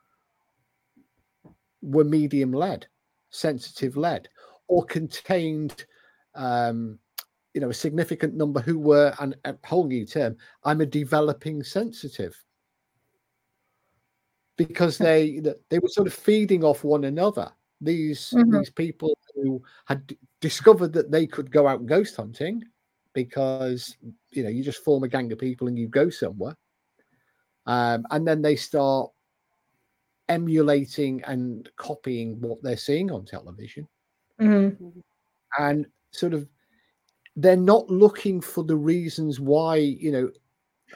were 1.81 2.05
medium-led, 2.05 2.87
sensitive-led, 3.31 4.29
or 4.69 4.85
contained 4.85 5.87
um, 6.35 6.99
you 7.55 7.61
know, 7.61 7.71
a 7.71 7.75
significant 7.75 8.35
number 8.35 8.61
who 8.61 8.79
were, 8.79 9.15
and 9.21 9.37
a 9.45 9.55
whole 9.65 9.87
new 9.87 10.07
term, 10.07 10.37
I'm 10.65 10.81
a 10.81 10.87
developing 10.87 11.63
sensitive. 11.63 12.35
Because 14.57 14.99
they 14.99 15.41
they 15.71 15.79
were 15.79 15.89
sort 15.89 16.07
of 16.07 16.15
feeding 16.15 16.65
off 16.65 16.85
one 16.85 17.05
another. 17.05 17.53
These 17.81 18.31
Mhm. 18.33 18.51
these 18.51 18.71
people 18.71 19.17
who 19.35 19.63
had 19.87 20.17
discovered 20.41 20.93
that 20.95 21.11
they 21.11 21.27
could 21.27 21.51
go 21.51 21.67
out 21.67 21.87
ghost 21.87 22.17
hunting 22.17 22.63
because 23.15 23.97
you 24.31 24.43
know 24.43 24.49
you 24.49 24.63
just 24.63 24.85
form 24.85 25.03
a 25.05 25.09
gang 25.09 25.33
of 25.33 25.39
people 25.39 25.69
and 25.69 25.79
you 25.79 25.89
go 25.89 26.11
somewhere, 26.11 26.57
um, 27.67 28.05
and 28.11 28.27
then 28.27 28.43
they 28.43 28.57
start 28.57 29.11
emulating 30.29 31.23
and 31.25 31.69
copying 31.77 32.41
what 32.41 32.63
they're 32.63 32.77
seeing 32.77 33.11
on 33.11 33.25
television 33.25 33.87
Mhm. 34.39 35.03
and 35.59 35.87
sort 36.13 36.35
of 36.35 36.49
they're 37.37 37.57
not 37.57 37.89
looking 37.91 38.41
for 38.41 38.65
the 38.65 38.77
reasons 38.77 39.41
why 39.41 39.77
you 39.77 40.13
know 40.13 40.31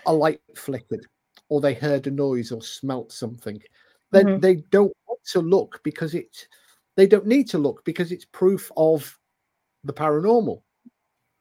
a 0.07 0.15
light 0.15 0.41
flickered 0.57 1.07
or 1.49 1.61
they 1.61 1.75
heard 1.75 2.07
a 2.07 2.11
noise 2.11 2.53
or 2.53 2.63
smelt 2.63 3.13
something 3.13 3.61
they, 4.11 4.25
Mhm. 4.25 4.41
they 4.41 4.57
don't 4.71 4.97
want 5.07 5.21
to 5.25 5.41
look 5.41 5.81
because 5.83 6.15
it's 6.15 6.47
they 6.97 7.07
don't 7.07 7.27
need 7.27 7.49
to 7.51 7.59
look 7.59 7.85
because 7.85 8.13
it's 8.13 8.25
proof 8.25 8.71
of 8.77 9.19
the 9.85 9.93
paranormal 9.93 10.63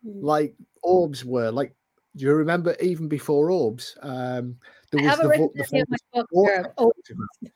Mm. 0.05 0.21
like 0.21 0.55
orbs 0.83 1.25
were 1.25 1.49
like 1.49 1.73
do 2.15 2.25
you 2.25 2.33
remember 2.33 2.75
even 2.79 3.07
before 3.07 3.49
orbs 3.49 3.97
um 4.01 4.57
there 4.91 5.03
was 5.03 5.17
the, 5.19 5.27
written 5.29 5.49
the 5.55 5.85
my 5.89 6.21
book. 6.31 6.73
Oh. 6.77 6.91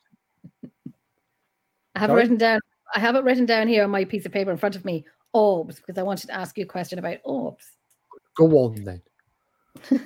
I 1.95 1.99
have 1.99 2.09
Sorry? 2.09 2.21
written 2.21 2.37
down. 2.37 2.59
I 2.95 2.99
have 2.99 3.15
it 3.15 3.23
written 3.23 3.45
down 3.45 3.67
here 3.67 3.83
on 3.83 3.89
my 3.89 4.05
piece 4.05 4.25
of 4.25 4.31
paper 4.31 4.51
in 4.51 4.57
front 4.57 4.75
of 4.75 4.85
me. 4.85 5.05
Orbs, 5.33 5.77
because 5.77 5.97
I 5.97 6.03
wanted 6.03 6.27
to 6.27 6.33
ask 6.33 6.57
you 6.57 6.63
a 6.63 6.67
question 6.67 6.97
about 6.97 7.17
orbs. 7.23 7.65
go 8.35 8.47
on 8.57 8.83
then 8.83 9.01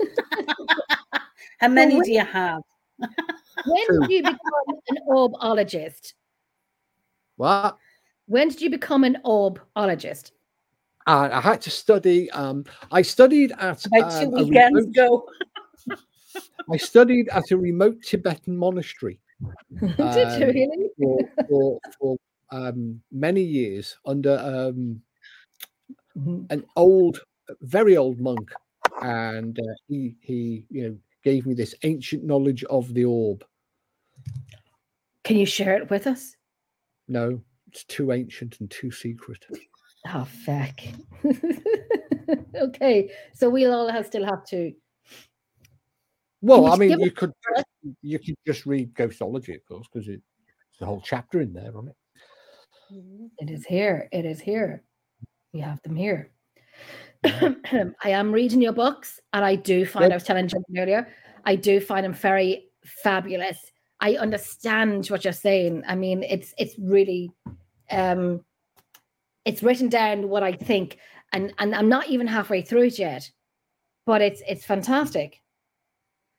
How 1.64 1.70
many 1.70 1.96
when- 1.96 2.04
do 2.04 2.12
you 2.12 2.26
have? 2.26 2.62
When 3.66 3.86
did 4.02 4.10
you 4.12 4.22
become 4.34 4.68
an 4.90 4.98
orbologist? 5.08 6.14
what 7.38 7.78
When 8.28 8.50
did 8.50 8.62
you 8.62 8.70
become 8.70 9.04
an 9.06 9.18
orbologist? 9.24 10.32
uh, 11.08 11.30
i 11.32 11.40
had 11.42 11.62
to 11.62 11.70
study 11.70 12.30
um 12.32 12.64
i 12.92 13.02
studied 13.02 13.52
at 13.60 13.86
About 13.86 14.12
two 14.20 14.28
um, 14.28 14.34
a 14.40 14.44
weekends 14.44 14.76
remote- 14.76 14.90
ago. 14.90 15.30
I 16.74 16.78
studied 16.78 17.28
at 17.30 17.52
a 17.52 17.58
remote 17.58 18.02
Tibetan 18.04 18.56
monastery 18.58 19.20
did 19.82 20.32
you 20.40 20.46
Um, 20.48 20.54
really? 20.60 20.90
for, 21.00 21.30
for, 21.50 21.80
for 22.00 22.18
um, 22.52 23.02
many 23.12 23.42
years 23.42 23.98
under 24.06 24.36
um, 24.52 25.02
an 26.50 26.64
old, 26.76 27.20
very 27.62 27.98
old 27.98 28.20
monk, 28.20 28.48
and 29.02 29.58
uh, 29.60 29.74
he 29.88 30.16
he 30.22 30.66
you 30.70 30.84
know 30.90 30.98
gave 31.24 31.46
me 31.46 31.54
this 31.54 31.74
ancient 31.84 32.24
knowledge 32.24 32.64
of 32.66 32.94
the 32.94 33.06
orb. 33.06 33.44
Can 35.24 35.38
you 35.38 35.46
share 35.46 35.78
it 35.78 35.90
with 35.90 36.08
us? 36.08 36.36
No, 37.08 37.42
it's 37.68 37.84
too 37.86 38.12
ancient 38.12 38.60
and 38.60 38.70
too 38.70 38.92
secret. 38.92 39.46
Oh, 40.14 40.26
feck. 40.46 40.84
okay, 42.56 43.10
so 43.34 43.50
we'll 43.50 43.74
all 43.74 43.90
have, 43.90 44.06
still 44.06 44.26
have 44.26 44.46
to. 44.48 44.74
Well, 46.42 46.68
I 46.68 46.76
mean, 46.76 47.00
you 47.00 47.12
could 47.12 47.32
you 48.02 48.20
could 48.20 48.36
just 48.46 48.66
read 48.66 48.94
Ghostology, 48.94 49.56
of 49.56 49.66
course, 49.66 49.88
because 49.92 50.10
it's 50.10 50.22
a 50.82 50.86
whole 50.86 51.02
chapter 51.02 51.40
in 51.40 51.54
there 51.54 51.76
on 51.78 51.88
it. 51.88 51.96
It 53.40 53.50
is 53.50 53.66
here. 53.66 54.10
It 54.12 54.26
is 54.26 54.42
here. 54.42 54.84
We 55.54 55.62
have 55.62 55.82
them 55.84 55.96
here. 55.96 56.32
I 57.26 58.10
am 58.10 58.32
reading 58.32 58.62
your 58.62 58.74
books, 58.74 59.20
and 59.34 59.44
I 59.46 59.56
do 59.56 59.86
find, 59.86 60.04
Yep. 60.04 60.12
I 60.12 60.16
was 60.16 60.24
telling 60.24 60.48
John 60.48 60.64
earlier, 60.78 61.08
I 61.46 61.56
do 61.56 61.80
find 61.80 62.04
them 62.06 62.14
very 62.14 62.70
fabulous. 63.04 63.58
I 64.00 64.16
understand 64.16 65.08
what 65.08 65.24
you're 65.24 65.34
saying. 65.34 65.84
I 65.88 65.96
mean, 65.96 66.24
it's 66.24 66.54
it's 66.58 66.78
really 66.78 67.32
um 67.92 68.44
it's 69.46 69.64
written 69.64 69.90
down 69.90 70.30
what 70.30 70.44
I 70.44 70.54
think, 70.54 70.98
and 71.32 71.54
and 71.60 71.74
I'm 71.74 71.90
not 71.90 72.08
even 72.10 72.28
halfway 72.28 72.62
through 72.62 72.84
it 72.84 73.00
yet. 73.00 73.30
But 74.06 74.22
it's 74.22 74.42
it's 74.48 74.66
fantastic. 74.66 75.42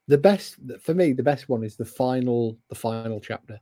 The 0.08 0.18
best 0.18 0.56
for 0.82 0.92
me, 0.94 1.12
the 1.14 1.22
best 1.22 1.48
one 1.48 1.64
is 1.64 1.76
the 1.76 1.84
final 1.86 2.58
the 2.68 2.74
final 2.74 3.20
chapter. 3.20 3.60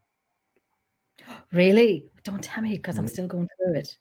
Really? 1.53 2.07
Don't 2.25 2.43
tell 2.43 2.63
me 2.63 2.77
because 2.77 2.99
I'm 2.99 3.05
Mm. 3.07 3.11
still 3.11 3.27
going 3.29 3.49
through 3.57 3.75
it. 3.75 3.97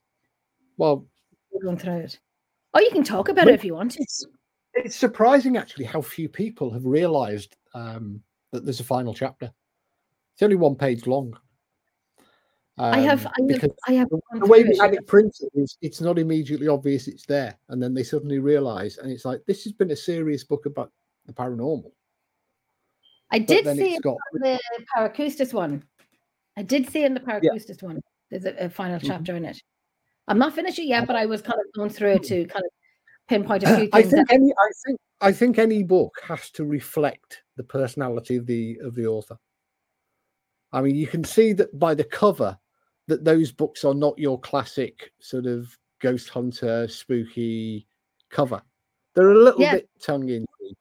Well, 0.77 1.05
Still 1.49 1.61
going 1.61 1.77
through 1.77 1.97
it. 1.97 2.19
Oh, 2.73 2.79
you 2.79 2.89
can 2.91 3.03
talk 3.03 3.29
about 3.29 3.45
Well, 3.45 3.53
it 3.53 3.59
if 3.59 3.65
you 3.65 3.73
want 3.75 3.97
it's 3.97 4.25
it's 4.73 4.95
surprising 4.95 5.57
actually 5.57 5.85
how 5.85 6.01
few 6.01 6.29
people 6.29 6.71
have 6.71 6.85
realized 6.85 7.55
um, 7.73 8.21
that 8.51 8.63
there's 8.63 8.79
a 8.79 8.85
final 8.85 9.13
chapter. 9.13 9.51
It's 10.33 10.41
only 10.43 10.55
one 10.55 10.75
page 10.75 11.07
long. 11.07 11.37
I 12.77 12.99
have, 12.99 13.25
Um, 13.25 13.33
I 13.37 13.53
have, 13.53 13.71
I 13.87 13.91
have 13.93 14.09
the, 14.09 14.47
way 14.47 14.63
we 14.63 14.77
had 14.77 14.93
it 14.93 15.05
printed 15.05 15.49
is 15.53 15.77
it's 15.81 16.01
not 16.01 16.17
immediately 16.17 16.67
obvious 16.67 17.07
it's 17.07 17.25
there, 17.25 17.57
and 17.69 17.83
then 17.83 17.93
they 17.93 18.01
suddenly 18.03 18.39
realize, 18.39 18.97
and 18.97 19.11
it's 19.11 19.25
like 19.25 19.41
this 19.45 19.63
has 19.65 19.73
been 19.73 19.91
a 19.91 19.95
serious 19.95 20.43
book 20.43 20.65
about 20.65 20.91
the 21.25 21.33
paranormal. 21.33 21.91
I 23.29 23.39
But 23.39 23.47
did 23.47 23.77
see 23.77 23.99
got 23.99 24.17
in 24.33 24.41
the 24.41 24.59
Paracoustics 24.95 25.53
one. 25.53 25.83
I 26.57 26.63
did 26.63 26.89
see 26.89 27.03
in 27.03 27.13
the 27.13 27.19
Paracoustics 27.19 27.83
one. 27.83 28.01
There's 28.29 28.45
a, 28.45 28.65
a 28.65 28.69
final 28.69 28.99
Mhm. 28.99 29.07
chapter 29.07 29.35
in 29.35 29.45
it. 29.45 29.61
I'm 30.31 30.39
not 30.39 30.53
finished 30.55 30.79
it 30.79 30.85
yet, 30.85 31.07
but 31.07 31.17
I 31.17 31.25
was 31.25 31.41
kind 31.41 31.59
of 31.59 31.65
going 31.73 31.89
through 31.89 32.11
it 32.11 32.23
to 32.23 32.45
kind 32.45 32.63
of 32.63 32.71
pinpoint 33.27 33.63
a 33.63 33.75
few 33.75 33.89
I 33.91 34.01
things. 34.01 34.13
think 34.13 34.29
that, 34.29 34.33
any 34.33 34.49
I 34.53 34.69
think 34.85 34.99
I 35.19 35.31
think 35.33 35.59
any 35.59 35.83
book 35.83 36.15
has 36.23 36.49
to 36.51 36.63
reflect 36.63 37.43
the 37.57 37.63
personality 37.63 38.37
of 38.37 38.45
the 38.45 38.79
of 38.81 38.95
the 38.95 39.05
author. 39.07 39.37
I 40.71 40.79
mean, 40.79 40.95
you 40.95 41.05
can 41.05 41.25
see 41.25 41.51
that 41.53 41.77
by 41.77 41.93
the 41.93 42.05
cover 42.05 42.57
that 43.07 43.25
those 43.25 43.51
books 43.51 43.83
are 43.83 43.93
not 43.93 44.17
your 44.17 44.39
classic 44.39 45.11
sort 45.19 45.47
of 45.47 45.77
ghost 45.99 46.29
hunter 46.29 46.87
spooky 46.87 47.85
cover. 48.29 48.61
They're 49.13 49.31
a 49.31 49.43
little 49.43 49.63
Yeah. 49.63 49.73
bit 49.73 49.89
tongue 50.01 50.29
in 50.29 50.45
cheek. 50.61 50.77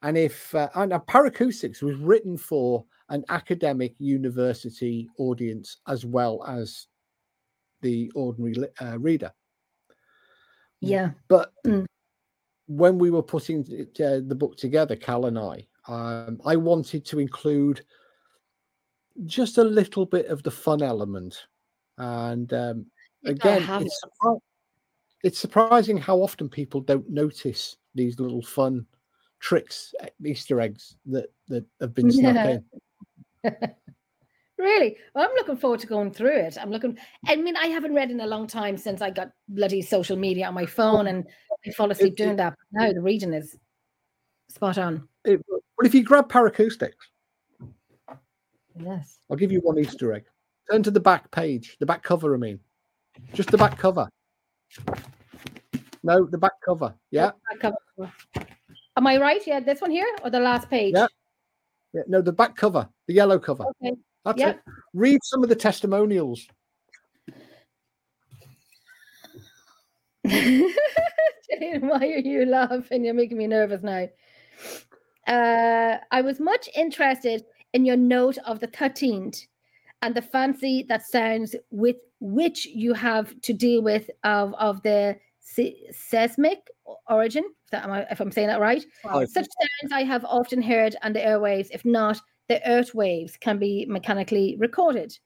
And 0.00 0.16
if 0.16 0.54
uh, 0.54 0.70
and 0.74 0.94
uh, 0.94 1.00
Paracoustics 1.00 1.82
was 1.82 1.96
written 1.96 2.38
for 2.38 2.86
an 3.10 3.24
academic 3.28 3.94
university 3.98 5.06
audience 5.18 5.76
as 5.86 6.06
well 6.06 6.42
as 6.48 6.86
the 7.80 8.10
ordinary 8.14 8.54
uh, 8.80 8.98
reader. 8.98 9.32
yeah. 10.80 11.10
But 11.28 11.52
Mm. 11.66 11.86
when 12.66 12.98
we 12.98 13.10
were 13.10 13.22
putting 13.22 13.66
it, 13.70 14.00
uh, 14.00 14.20
the 14.26 14.34
book 14.34 14.56
together, 14.56 14.96
Cal 14.96 15.26
and 15.26 15.38
I, 15.38 15.66
um, 15.88 16.40
I 16.44 16.56
wanted 16.56 17.04
to 17.06 17.18
include 17.18 17.84
just 19.26 19.58
a 19.58 19.64
little 19.64 20.06
bit 20.06 20.26
of 20.26 20.42
the 20.42 20.50
fun 20.50 20.82
element. 20.82 21.46
And 21.98 22.52
um, 22.52 22.86
again, 23.24 23.66
it's, 23.80 24.00
surpri- 24.04 24.40
it's 25.22 25.38
surprising 25.38 25.98
how 25.98 26.18
often 26.18 26.48
people 26.48 26.80
don't 26.80 27.08
notice 27.10 27.76
these 27.94 28.18
little 28.18 28.42
fun 28.42 28.86
tricks, 29.40 29.94
Easter 30.24 30.60
eggs 30.60 30.96
that, 31.06 31.30
that 31.48 31.64
have 31.80 31.94
been 31.94 32.10
snuck 32.10 32.36
in. 32.46 32.64
Really? 34.60 34.96
Well, 35.14 35.24
I'm 35.24 35.34
looking 35.36 35.56
forward 35.56 35.80
to 35.80 35.86
going 35.86 36.10
through 36.12 36.36
it. 36.36 36.58
I'm 36.60 36.70
looking, 36.70 36.98
I 37.26 37.36
mean, 37.36 37.56
I 37.56 37.66
haven't 37.68 37.94
read 37.94 38.10
in 38.10 38.20
a 38.20 38.26
long 38.26 38.46
time 38.46 38.76
since 38.76 39.00
I 39.00 39.08
got 39.10 39.30
bloody 39.48 39.80
social 39.80 40.18
media 40.18 40.46
on 40.48 40.54
my 40.54 40.66
phone 40.66 41.06
and 41.06 41.26
I 41.66 41.70
fall 41.70 41.90
asleep 41.90 42.12
it- 42.12 42.16
doing 42.16 42.36
that. 42.36 42.54
But 42.72 42.82
now 42.82 42.92
the 42.92 43.00
reading 43.00 43.32
is 43.32 43.56
spot 44.50 44.76
on. 44.76 45.08
It, 45.24 45.40
but 45.48 45.86
if 45.86 45.94
you 45.94 46.02
grab 46.04 46.28
Paracoustics, 46.30 46.92
Yes. 48.78 49.18
I'll 49.30 49.36
give 49.36 49.52
you 49.52 49.60
one 49.60 49.78
Easter 49.78 50.12
egg. 50.12 50.24
Turn 50.70 50.82
to 50.82 50.90
the 50.90 51.00
back 51.00 51.30
page, 51.30 51.76
the 51.80 51.86
back 51.86 52.02
cover, 52.02 52.34
I 52.34 52.38
mean. 52.38 52.60
Just 53.34 53.50
the 53.50 53.58
back 53.58 53.76
cover. 53.78 54.08
No, 56.02 56.24
the 56.24 56.38
back 56.38 56.52
cover. 56.64 56.94
Yeah. 57.10 57.32
Back 57.50 57.60
cover. 57.60 58.12
Am 58.96 59.06
I 59.06 59.16
right? 59.18 59.46
Yeah, 59.46 59.60
this 59.60 59.80
one 59.80 59.90
here 59.90 60.06
or 60.22 60.30
the 60.30 60.40
last 60.40 60.70
page? 60.70 60.94
Yeah. 60.96 61.08
yeah. 61.92 62.02
No, 62.06 62.22
the 62.22 62.32
back 62.32 62.56
cover, 62.56 62.88
the 63.06 63.14
yellow 63.14 63.38
cover. 63.38 63.64
Okay. 63.82 63.96
That's 64.24 64.38
yeah. 64.38 64.50
it. 64.50 64.60
Read 64.94 65.20
some 65.24 65.42
of 65.42 65.48
the 65.48 65.56
testimonials. 65.56 66.46
Jane, 70.28 70.74
why 71.88 71.98
are 71.98 72.18
you 72.18 72.44
laughing? 72.44 73.04
You're 73.04 73.14
making 73.14 73.38
me 73.38 73.46
nervous 73.46 73.82
now. 73.82 74.08
Uh, 75.26 75.98
I 76.10 76.20
was 76.20 76.40
much 76.40 76.68
interested 76.74 77.44
in 77.72 77.84
your 77.84 77.96
note 77.96 78.38
of 78.46 78.60
the 78.60 78.68
13th 78.68 79.46
and 80.02 80.14
the 80.14 80.22
fancy 80.22 80.84
that 80.88 81.06
sounds 81.06 81.54
with 81.70 81.96
which 82.20 82.66
you 82.66 82.92
have 82.94 83.38
to 83.42 83.52
deal 83.52 83.82
with 83.82 84.10
of, 84.24 84.54
of 84.54 84.82
the 84.82 85.16
se- 85.40 85.90
seismic 85.92 86.58
origin. 87.08 87.44
If, 87.64 87.70
that, 87.70 87.84
am 87.84 87.92
I, 87.92 88.06
if 88.10 88.20
I'm 88.20 88.32
saying 88.32 88.48
that 88.48 88.60
right, 88.60 88.84
Oh, 89.04 89.24
such 89.24 89.46
sounds 89.80 89.92
I 89.92 90.02
have 90.02 90.24
often 90.24 90.62
heard 90.62 90.96
on 91.02 91.12
the 91.12 91.20
airwaves. 91.20 91.68
If 91.70 91.84
not, 91.84 92.20
the 92.50 92.60
earth 92.68 92.96
waves 92.96 93.36
can 93.36 93.58
be 93.58 93.86
mechanically 93.88 94.56
recorded. 94.58 95.16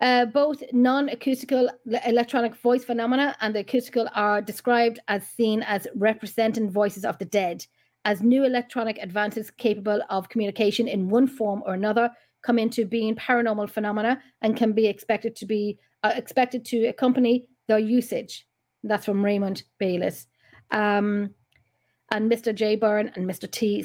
Uh, 0.00 0.24
both 0.24 0.64
non-acoustical 0.72 1.70
electronic 2.06 2.56
voice 2.56 2.84
phenomena 2.84 3.36
and 3.40 3.54
the 3.54 3.60
acoustical 3.60 4.08
are 4.14 4.42
described 4.42 4.98
as 5.06 5.24
seen 5.28 5.62
as 5.62 5.86
representing 5.94 6.68
voices 6.68 7.04
of 7.04 7.16
the 7.18 7.24
dead 7.24 7.64
as 8.04 8.20
new 8.20 8.44
electronic 8.44 8.98
advances 8.98 9.48
capable 9.50 10.00
of 10.10 10.28
communication 10.28 10.88
in 10.88 11.08
one 11.08 11.28
form 11.28 11.62
or 11.64 11.74
another 11.74 12.10
come 12.42 12.58
into 12.58 12.84
being 12.84 13.14
paranormal 13.14 13.70
phenomena 13.70 14.20
and 14.42 14.56
can 14.56 14.72
be 14.72 14.86
expected 14.86 15.36
to 15.36 15.46
be 15.46 15.78
uh, 16.02 16.12
expected 16.16 16.64
to 16.64 16.86
accompany 16.86 17.46
their 17.68 17.78
usage. 17.78 18.44
That's 18.82 19.04
from 19.04 19.24
Raymond 19.24 19.62
Bayless. 19.78 20.26
Um, 20.72 21.34
and 22.10 22.28
Mr. 22.28 22.52
J. 22.52 22.74
Byrne 22.74 23.12
and 23.14 23.24
Mr. 23.24 23.48
T. 23.48 23.84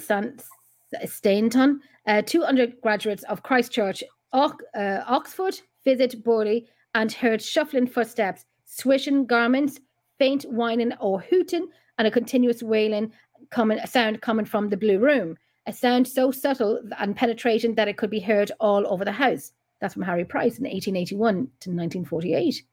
Stainton, 1.06 1.80
uh, 2.08 2.22
two 2.22 2.44
undergraduates 2.44 3.24
of 3.24 3.44
Christchurch, 3.44 4.04
Ox- 4.34 4.64
uh, 4.76 5.02
Oxford, 5.08 5.60
visit 5.84 6.24
Borley 6.24 6.68
and 6.94 7.12
heard 7.12 7.42
shuffling 7.42 7.88
footsteps, 7.88 8.46
swishing 8.66 9.26
garments, 9.26 9.80
faint 10.18 10.44
whining 10.44 10.94
or 11.00 11.20
hooting, 11.22 11.68
and 11.98 12.08
a 12.08 12.12
continuous 12.12 12.62
wailing 12.64 13.12
coming, 13.50 13.80
a 13.80 13.88
sound 13.88 14.22
coming 14.22 14.46
from 14.46 14.70
the 14.70 14.78
blue 14.78 15.00
room. 15.00 15.38
A 15.68 15.74
sound 15.74 16.08
so 16.08 16.32
subtle 16.32 16.80
and 17.00 17.16
penetrating 17.16 17.74
that 17.76 17.88
it 17.88 17.98
could 17.98 18.10
be 18.12 18.20
heard 18.20 18.52
all 18.60 18.86
over 18.88 19.04
the 19.04 19.12
house. 19.12 19.52
That's 19.82 19.94
from 19.94 20.04
Harry 20.04 20.24
Price 20.26 20.60
in 20.60 20.66
1881 20.66 21.50
to 21.62 21.70
1948. 21.72 22.64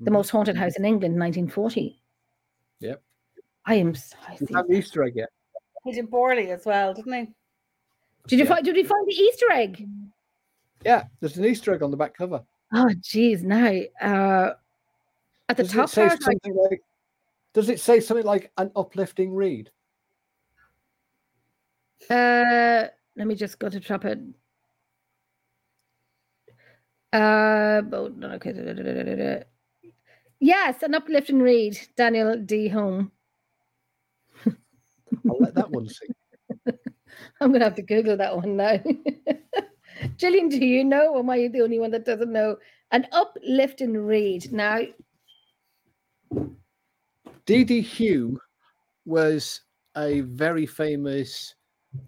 The 0.00 0.10
Mhm. 0.10 0.14
most 0.14 0.30
haunted 0.30 0.56
house 0.56 0.76
in 0.76 0.84
England, 0.84 1.16
1940. 1.16 2.00
Yep. 2.80 3.02
I 3.64 3.74
am. 3.76 3.94
I 4.28 4.34
Is 4.34 4.48
that 4.48 4.66
Easter 4.70 5.02
egg 5.02 5.16
yet? 5.16 5.30
He 5.86 5.92
did 5.92 6.10
Borley 6.10 6.48
as 6.48 6.64
well, 6.66 6.92
didn't 6.94 7.12
he? 7.12 7.32
Did 8.26 8.40
you 8.40 8.44
Yeah. 8.44 8.50
find? 8.54 8.64
Did 8.64 8.76
you 8.76 8.84
find 8.86 9.06
the 9.06 9.14
Easter 9.14 9.52
egg? 9.52 9.88
Yeah, 10.84 11.04
there's 11.20 11.36
an 11.38 11.44
Easter 11.44 11.72
egg 11.72 11.82
on 11.82 11.92
the 11.92 11.96
back 11.96 12.12
cover. 12.14 12.42
Oh, 12.74 12.90
geez, 13.00 13.44
now 13.44 13.68
uh, 14.02 14.54
at 15.48 15.56
the 15.56 15.62
Does 15.62 15.72
top 15.72 15.84
it 15.84 15.90
say 15.90 16.02
part, 16.08 16.12
I- 16.22 16.24
something 16.24 16.56
like? 16.56 16.82
Does 17.54 17.68
it 17.68 17.78
say 17.80 18.00
something 18.00 18.26
like 18.26 18.50
an 18.58 18.72
uplifting 18.74 19.32
read? 19.32 19.70
Uh, 22.10 22.86
let 23.16 23.26
me 23.26 23.34
just 23.36 23.58
go 23.60 23.68
to 23.68 23.78
top 23.80 24.04
it. 24.04 24.18
Uh, 27.12 27.80
oh, 27.92 28.12
no, 28.14 28.30
okay. 28.32 29.44
Yes, 30.40 30.82
an 30.82 30.94
uplifting 30.94 31.40
read, 31.40 31.78
Daniel 31.96 32.36
D. 32.36 32.68
Home. 32.68 33.10
I'll 35.28 35.38
let 35.38 35.54
that 35.54 35.70
one 35.70 35.88
sing. 35.88 36.08
I'm 37.40 37.52
gonna 37.52 37.64
have 37.64 37.74
to 37.76 37.82
Google 37.82 38.16
that 38.16 38.36
one 38.36 38.56
now. 38.56 38.78
Gillian, 40.16 40.48
do 40.48 40.64
you 40.64 40.84
know? 40.84 41.14
Or 41.14 41.20
am 41.20 41.30
I 41.30 41.48
the 41.48 41.62
only 41.62 41.78
one 41.78 41.90
that 41.92 42.04
doesn't 42.04 42.32
know? 42.32 42.56
An 42.92 43.06
uplifting 43.12 43.96
read. 43.96 44.52
Now, 44.52 44.80
D.D. 47.46 47.82
Home 47.98 48.38
was 49.04 49.60
a 49.96 50.20
very 50.20 50.66
famous 50.66 51.54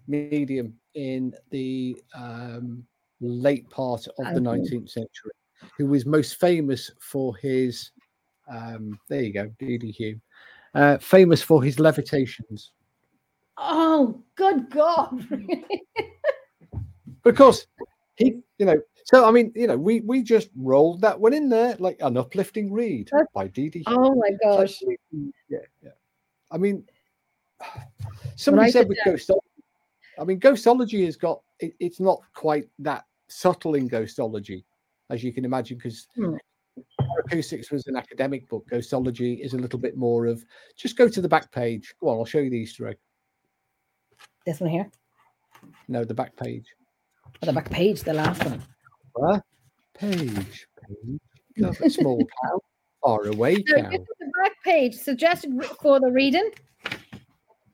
medium 0.07 0.73
in 0.95 1.33
the 1.49 1.97
um, 2.13 2.83
late 3.21 3.69
part 3.69 4.05
of 4.19 4.33
the 4.33 4.39
19th 4.39 4.89
century, 4.89 5.31
who 5.77 5.87
was 5.87 6.05
most 6.05 6.39
famous 6.39 6.91
for 6.99 7.35
his. 7.37 7.91
Um, 8.49 8.99
there 9.09 9.21
you 9.21 9.33
go, 9.33 9.51
D.D. 9.59 9.95
Home, 9.99 10.21
uh, 10.73 10.97
famous 10.97 11.41
for 11.41 11.63
his 11.63 11.79
levitations. 11.79 12.71
Oh, 13.59 14.21
good 14.35 14.69
God! 14.69 15.27
because 17.23 17.67
he, 18.15 18.39
you 18.57 18.65
know, 18.65 18.81
so 19.05 19.27
I 19.27 19.31
mean, 19.31 19.51
you 19.55 19.67
know, 19.67 19.77
we 19.77 20.01
we 20.01 20.21
just 20.23 20.49
rolled 20.55 21.01
that 21.01 21.19
one 21.19 21.33
in 21.33 21.49
there 21.49 21.75
like 21.79 21.97
an 22.01 22.17
uplifting 22.17 22.71
read 22.71 23.09
That's- 23.11 23.27
by 23.33 23.47
D.D. 23.47 23.83
Oh 23.87 24.15
my 24.15 24.31
gosh! 24.43 24.81
yeah, 25.49 25.59
yeah. 25.81 25.89
I 26.51 26.57
mean, 26.57 26.83
somebody 28.35 28.67
I 28.67 28.71
said 28.71 28.87
with 28.87 28.97
ghostology. 29.05 29.39
I 30.19 30.23
mean, 30.25 30.39
ghostology 30.39 31.05
has 31.05 31.15
got 31.15 31.41
it, 31.59 31.73
it's 31.79 31.99
not 31.99 32.21
quite 32.33 32.67
that 32.79 33.05
subtle 33.27 33.75
in 33.75 33.89
ghostology, 33.89 34.63
as 35.09 35.23
you 35.23 35.31
can 35.31 35.45
imagine, 35.45 35.77
because 35.77 36.07
Hmm. 36.15 36.35
acoustics 37.25 37.71
was 37.71 37.87
an 37.87 37.95
academic 37.95 38.47
book. 38.49 38.65
Ghostology 38.69 39.39
is 39.39 39.53
a 39.53 39.57
little 39.57 39.79
bit 39.79 39.95
more 39.97 40.25
of 40.25 40.43
just 40.75 40.97
go 40.97 41.07
to 41.07 41.21
the 41.21 41.29
back 41.29 41.51
page. 41.51 41.93
Go 42.01 42.09
on, 42.09 42.17
I'll 42.17 42.25
show 42.25 42.39
you 42.39 42.49
the 42.49 42.57
Easter 42.57 42.87
egg. 42.87 42.97
This 44.45 44.59
one 44.59 44.69
here, 44.69 44.89
No, 45.87 46.03
the 46.03 46.13
back 46.13 46.35
page. 46.35 46.65
or 47.41 47.45
the 47.45 47.53
back 47.53 47.69
page, 47.69 48.01
the 48.03 48.13
last 48.13 48.43
one. 48.45 48.63
Page, 49.97 50.67
page. 51.57 51.91
Small 51.91 52.25
cow, 52.43 52.59
far 53.03 53.25
away 53.27 53.55
So 53.67 53.75
cow. 53.81 53.89
this 53.89 53.99
is 53.99 54.07
the 54.19 54.31
back 54.41 54.53
page 54.63 54.95
suggested 54.95 55.51
for 55.81 55.99
the 55.99 56.09
reading. 56.11 56.49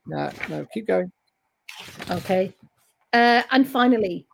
No, 0.06 0.30
no, 0.48 0.66
keep 0.74 0.86
going. 0.86 1.10
Okay, 2.10 2.52
uh, 3.12 3.42
and 3.50 3.66
finally, 3.66 4.26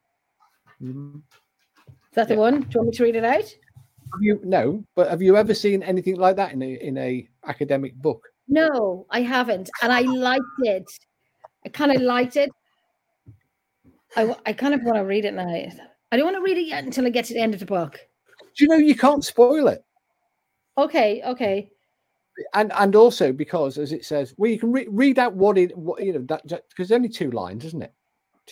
Mhm. 0.83 1.17
is 1.17 2.15
that 2.15 2.29
the 2.29 2.37
one? 2.37 2.61
Do 2.63 2.67
you 2.71 2.81
want 2.81 2.89
me 2.89 2.97
to 2.97 3.03
read 3.05 3.17
it 3.17 3.25
out? 3.25 3.45
Have 3.45 4.21
you 4.23 4.41
no? 4.43 4.85
But 4.95 5.09
have 5.11 5.23
you 5.23 5.37
ever 5.37 5.55
seen 5.55 5.83
anything 5.83 6.17
like 6.17 6.37
that 6.37 6.53
in 6.53 6.63
a 6.63 6.73
in 6.75 6.99
a 6.99 7.29
academic 7.47 7.95
book? 7.97 8.23
No, 8.49 9.07
I 9.11 9.23
haven't, 9.23 9.71
and 9.83 9.93
I 9.93 10.01
liked 10.01 10.45
it. 10.61 10.91
I 11.65 11.69
kind 11.69 11.93
of 11.93 12.03
liked 12.03 12.37
it. 12.37 12.51
I, 14.17 14.37
I 14.47 14.53
kind 14.53 14.75
of 14.75 14.83
want 14.83 14.97
to 14.97 15.05
read 15.05 15.25
it 15.25 15.35
now. 15.35 15.49
I 15.49 16.17
don't 16.17 16.25
want 16.25 16.37
to 16.37 16.43
read 16.43 16.59
it 16.59 16.67
yet 16.67 16.85
until 16.85 17.07
I 17.07 17.11
get 17.11 17.25
to 17.27 17.35
the 17.35 17.41
end 17.41 17.55
of 17.55 17.61
the 17.61 17.67
book. 17.67 17.99
Do 18.57 18.65
you 18.65 18.69
know 18.69 18.77
you 18.77 18.95
can't 18.95 19.25
spoil 19.25 19.69
it? 19.69 19.83
Okay, 20.77 21.23
okay. 21.25 21.71
And 22.55 22.73
and 22.75 22.97
also 22.97 23.33
because 23.33 23.79
as 23.79 23.93
it 23.93 24.05
says, 24.05 24.35
well, 24.37 24.51
you 24.51 24.59
can 24.59 24.73
re- 24.73 24.89
read 24.91 25.19
out 25.19 25.35
what 25.35 25.59
it 25.59 25.77
what 25.77 26.03
you 26.03 26.13
know 26.13 26.25
that 26.29 26.63
because 26.69 26.93
only 26.93 27.09
two 27.09 27.31
lines, 27.31 27.65
isn't 27.65 27.83
it? 27.83 27.95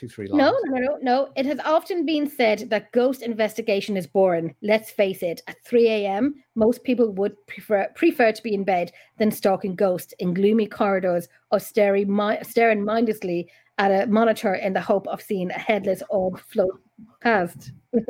Two 0.01 0.09
three 0.09 0.29
lines. 0.29 0.39
No, 0.39 0.59
no, 0.65 0.79
no, 0.79 0.99
no. 1.03 1.29
It 1.37 1.45
has 1.45 1.59
often 1.59 2.07
been 2.07 2.27
said 2.27 2.71
that 2.71 2.91
ghost 2.93 3.21
investigation 3.21 3.99
is 3.99 4.07
boring. 4.07 4.55
Let's 4.63 4.91
face 4.91 5.23
it. 5.23 5.43
At 5.47 5.63
3 5.67 5.89
a.m., 5.89 6.43
most 6.55 6.85
people 6.85 7.13
would 7.13 7.37
prefer 7.47 7.87
prefer 7.95 8.33
to 8.33 8.43
be 8.43 8.55
in 8.55 8.65
bed 8.65 8.93
than 9.19 9.31
stalking 9.31 9.77
ghosts 9.77 10.15
in 10.19 10.33
gloomy 10.33 10.65
corridors 10.65 11.29
or 11.51 11.61
staring 11.61 12.19
staring 12.41 12.83
mindlessly 12.83 13.51
at 13.77 13.91
a 13.91 14.07
monitor 14.07 14.55
in 14.55 14.73
the 14.73 14.81
hope 14.81 15.07
of 15.07 15.21
seeing 15.21 15.51
a 15.51 15.59
headless 15.59 16.03
orb 16.09 16.41
float 16.41 16.81
past. 17.21 17.73
well, 17.93 18.03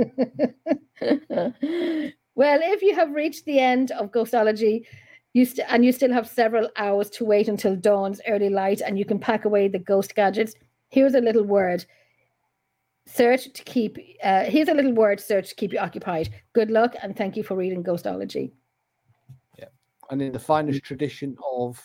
if 2.62 2.82
you 2.82 2.95
have 2.95 3.11
reached 3.11 3.47
the 3.47 3.59
end 3.59 3.91
of 3.91 4.12
ghostology, 4.12 4.86
you 5.32 5.45
st- 5.45 5.66
and 5.68 5.84
you 5.84 5.91
still 5.91 6.12
have 6.12 6.28
several 6.28 6.68
hours 6.76 7.11
to 7.11 7.24
wait 7.24 7.49
until 7.49 7.74
dawn's 7.74 8.20
early 8.28 8.49
light, 8.49 8.80
and 8.80 8.97
you 8.97 9.05
can 9.05 9.18
pack 9.18 9.45
away 9.45 9.66
the 9.66 9.80
ghost 9.80 10.14
gadgets 10.14 10.55
here's 10.91 11.14
a 11.14 11.20
little 11.20 11.45
word 11.45 11.84
search 13.07 13.53
to 13.53 13.64
keep 13.64 13.97
uh, 14.22 14.45
here's 14.45 14.68
a 14.68 14.74
little 14.74 14.93
word 14.93 15.18
search 15.20 15.49
to 15.49 15.55
keep 15.55 15.72
you 15.72 15.78
occupied 15.78 16.28
good 16.53 16.70
luck 16.70 16.95
and 17.03 17.16
thank 17.16 17.36
you 17.36 17.43
for 17.43 17.57
reading 17.57 17.82
ghostology 17.82 18.53
Yeah. 19.59 19.66
And 20.11 20.20
in 20.22 20.32
the 20.32 20.38
finest 20.38 20.82
tradition 20.84 21.36
of 21.57 21.80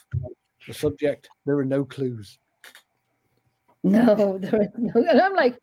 the 0.67 0.73
subject, 0.73 1.29
there 1.45 1.57
are 1.57 1.65
no 1.65 1.85
clues. 1.85 2.37
no 3.83 4.37
there 4.41 4.61
is 4.63 4.69
no 4.77 4.91
and 5.09 5.21
i'm 5.21 5.35
like 5.35 5.53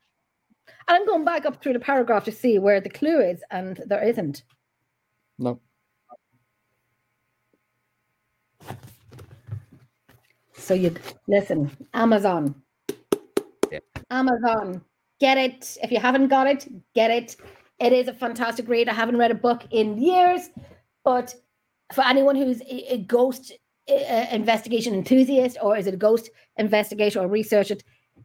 and 0.89 0.97
i'm 0.97 1.07
going 1.07 1.25
back 1.25 1.45
up 1.45 1.61
through 1.63 1.73
the 1.75 1.81
paragraph 1.81 2.25
to 2.25 2.33
see 2.33 2.59
where 2.59 2.81
the 2.81 2.89
clue 2.91 3.21
is 3.21 3.41
and 3.51 3.83
there 3.87 4.03
isn't 4.03 4.45
No. 5.39 5.61
so 10.55 10.75
you 10.75 10.95
listen 11.29 11.71
amazon 11.95 12.45
Yeah. 12.47 12.53
Amazon. 14.13 14.83
Get 15.21 15.39
it. 15.39 15.77
If 15.83 15.91
you 15.91 15.99
haven't 15.99 16.29
got 16.29 16.47
it 16.47 16.69
get 16.95 17.11
it. 17.11 17.37
It 17.79 17.93
is 17.93 18.07
a 18.07 18.15
fantastic 18.15 18.69
read. 18.69 18.89
I 18.89 18.95
haven't 18.95 19.17
read 19.17 19.31
a 19.31 19.35
book 19.35 19.63
in 19.71 19.99
years 19.99 20.51
but 21.05 21.35
for 21.93 22.05
anyone 22.05 22.37
who's 22.37 22.63
a, 22.63 22.99
ghost 22.99 23.53
investigation 23.89 24.95
enthusiast 24.95 25.57
or 25.61 25.77
is 25.77 25.87
it 25.89 25.95
a 25.95 25.97
ghost 25.97 26.31
investigator 26.57 27.21
or 27.21 27.27
researcher 27.27 27.77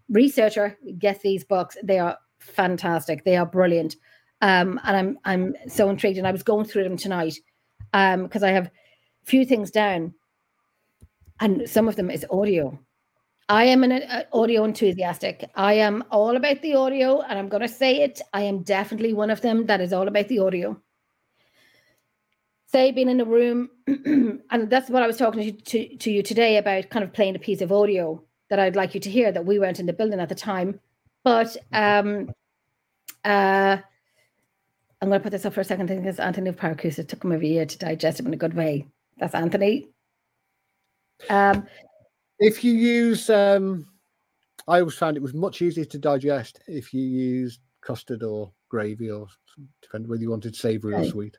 researcher 0.09 0.77
get 0.99 1.21
these 1.21 1.43
books. 1.43 1.75
They 1.83 1.99
are 1.99 2.17
fantastic. 2.39 3.23
They 3.23 3.35
are 3.37 3.45
brilliant. 3.45 3.95
Um 4.41 4.79
and 4.83 4.95
i'm 4.97 5.19
i'm 5.25 5.55
so 5.67 5.89
intrigued 5.89 6.19
and 6.19 6.27
i 6.27 6.31
was 6.31 6.43
going 6.43 6.65
through 6.65 6.83
them 6.83 6.97
tonight 6.97 7.35
um 7.93 8.23
because 8.23 8.43
i 8.43 8.51
have 8.51 8.67
a 8.67 8.71
few 9.23 9.45
things 9.45 9.71
down 9.71 10.13
and 11.39 11.67
some 11.67 11.87
of 11.87 11.95
them 11.95 12.11
is 12.11 12.25
audio 12.29 12.79
i 13.49 13.63
am 13.63 13.83
an 13.83 13.91
uh, 13.91 14.23
audio 14.33 14.63
enthusiastic. 14.65 15.49
I 15.55 15.73
am 15.73 16.03
all 16.11 16.35
about 16.35 16.61
the 16.61 16.75
audio 16.75 17.21
and 17.21 17.39
i'm 17.39 17.49
going 17.49 17.61
to 17.61 17.67
say 17.67 18.01
it 18.01 18.21
i 18.33 18.41
am 18.41 18.63
definitely 18.63 19.13
one 19.13 19.29
of 19.29 19.41
them 19.41 19.65
that 19.67 19.81
is 19.81 19.93
all 19.93 20.07
about 20.07 20.27
the 20.27 20.39
audio. 20.39 20.79
Say 22.69 22.91
being 22.91 23.09
in 23.09 23.21
a 23.21 23.25
room 23.25 23.69
and 23.87 24.69
that's 24.69 24.89
what 24.89 25.01
i 25.03 25.07
was 25.07 25.17
talking 25.17 25.43
to, 25.43 25.51
to, 25.51 25.97
to 25.97 26.11
you 26.11 26.21
today 26.21 26.57
about 26.57 26.89
kind 26.89 27.03
of 27.03 27.13
playing 27.13 27.35
a 27.35 27.39
piece 27.39 27.61
of 27.61 27.71
audio 27.71 28.21
that 28.49 28.59
i'd 28.59 28.75
like 28.75 28.93
you 28.93 28.99
to 28.99 29.09
hear 29.09 29.31
that 29.31 29.45
we 29.45 29.59
weren't 29.59 29.79
in 29.79 29.85
the 29.85 29.93
building 29.93 30.19
at 30.19 30.29
the 30.29 30.35
time. 30.35 30.79
But 31.23 31.55
um 31.71 32.29
uh 33.23 33.77
i'm 35.01 35.09
going 35.09 35.19
to 35.19 35.23
put 35.23 35.31
this 35.31 35.45
up 35.45 35.53
for 35.53 35.61
a 35.61 35.63
second 35.63 35.87
because 35.87 36.19
anthony 36.19 36.51
Paracus, 36.51 36.99
it 36.99 37.07
took 37.07 37.23
him 37.23 37.31
over 37.31 37.43
a 37.43 37.47
year 37.47 37.65
to 37.65 37.77
digest 37.77 38.19
it 38.19 38.25
in 38.25 38.33
a 38.33 38.37
good 38.37 38.53
way. 38.55 38.87
That's 39.17 39.35
anthony. 39.35 39.87
Um 41.29 41.65
If 42.39 42.63
you 42.63 42.73
use 42.73 43.29
um 43.29 43.87
I 44.67 44.79
always 44.79 44.95
found 44.95 45.17
it 45.17 45.23
was 45.23 45.33
much 45.33 45.61
easier 45.61 45.85
to 45.85 45.97
digest 45.97 46.59
if 46.67 46.93
you 46.93 47.01
used 47.01 47.61
custard 47.81 48.21
or 48.23 48.51
gravy 48.69 49.09
or 49.09 49.27
depending 49.81 50.09
whether 50.09 50.21
you 50.21 50.29
wanted 50.29 50.55
savoury 50.55 50.93
or 50.93 51.05
sweet. 51.05 51.37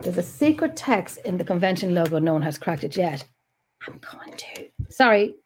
There's 0.00 0.18
a 0.18 0.22
secret 0.22 0.76
text 0.76 1.18
in 1.24 1.38
the 1.38 1.44
convention 1.44 1.94
logo. 1.94 2.18
No 2.18 2.32
one 2.34 2.42
has 2.42 2.58
cracked 2.58 2.84
it 2.84 2.96
yet. 2.96 3.24
I'm 3.86 3.98
going 4.00 4.36
to. 4.36 4.68
Sorry, 4.90 5.36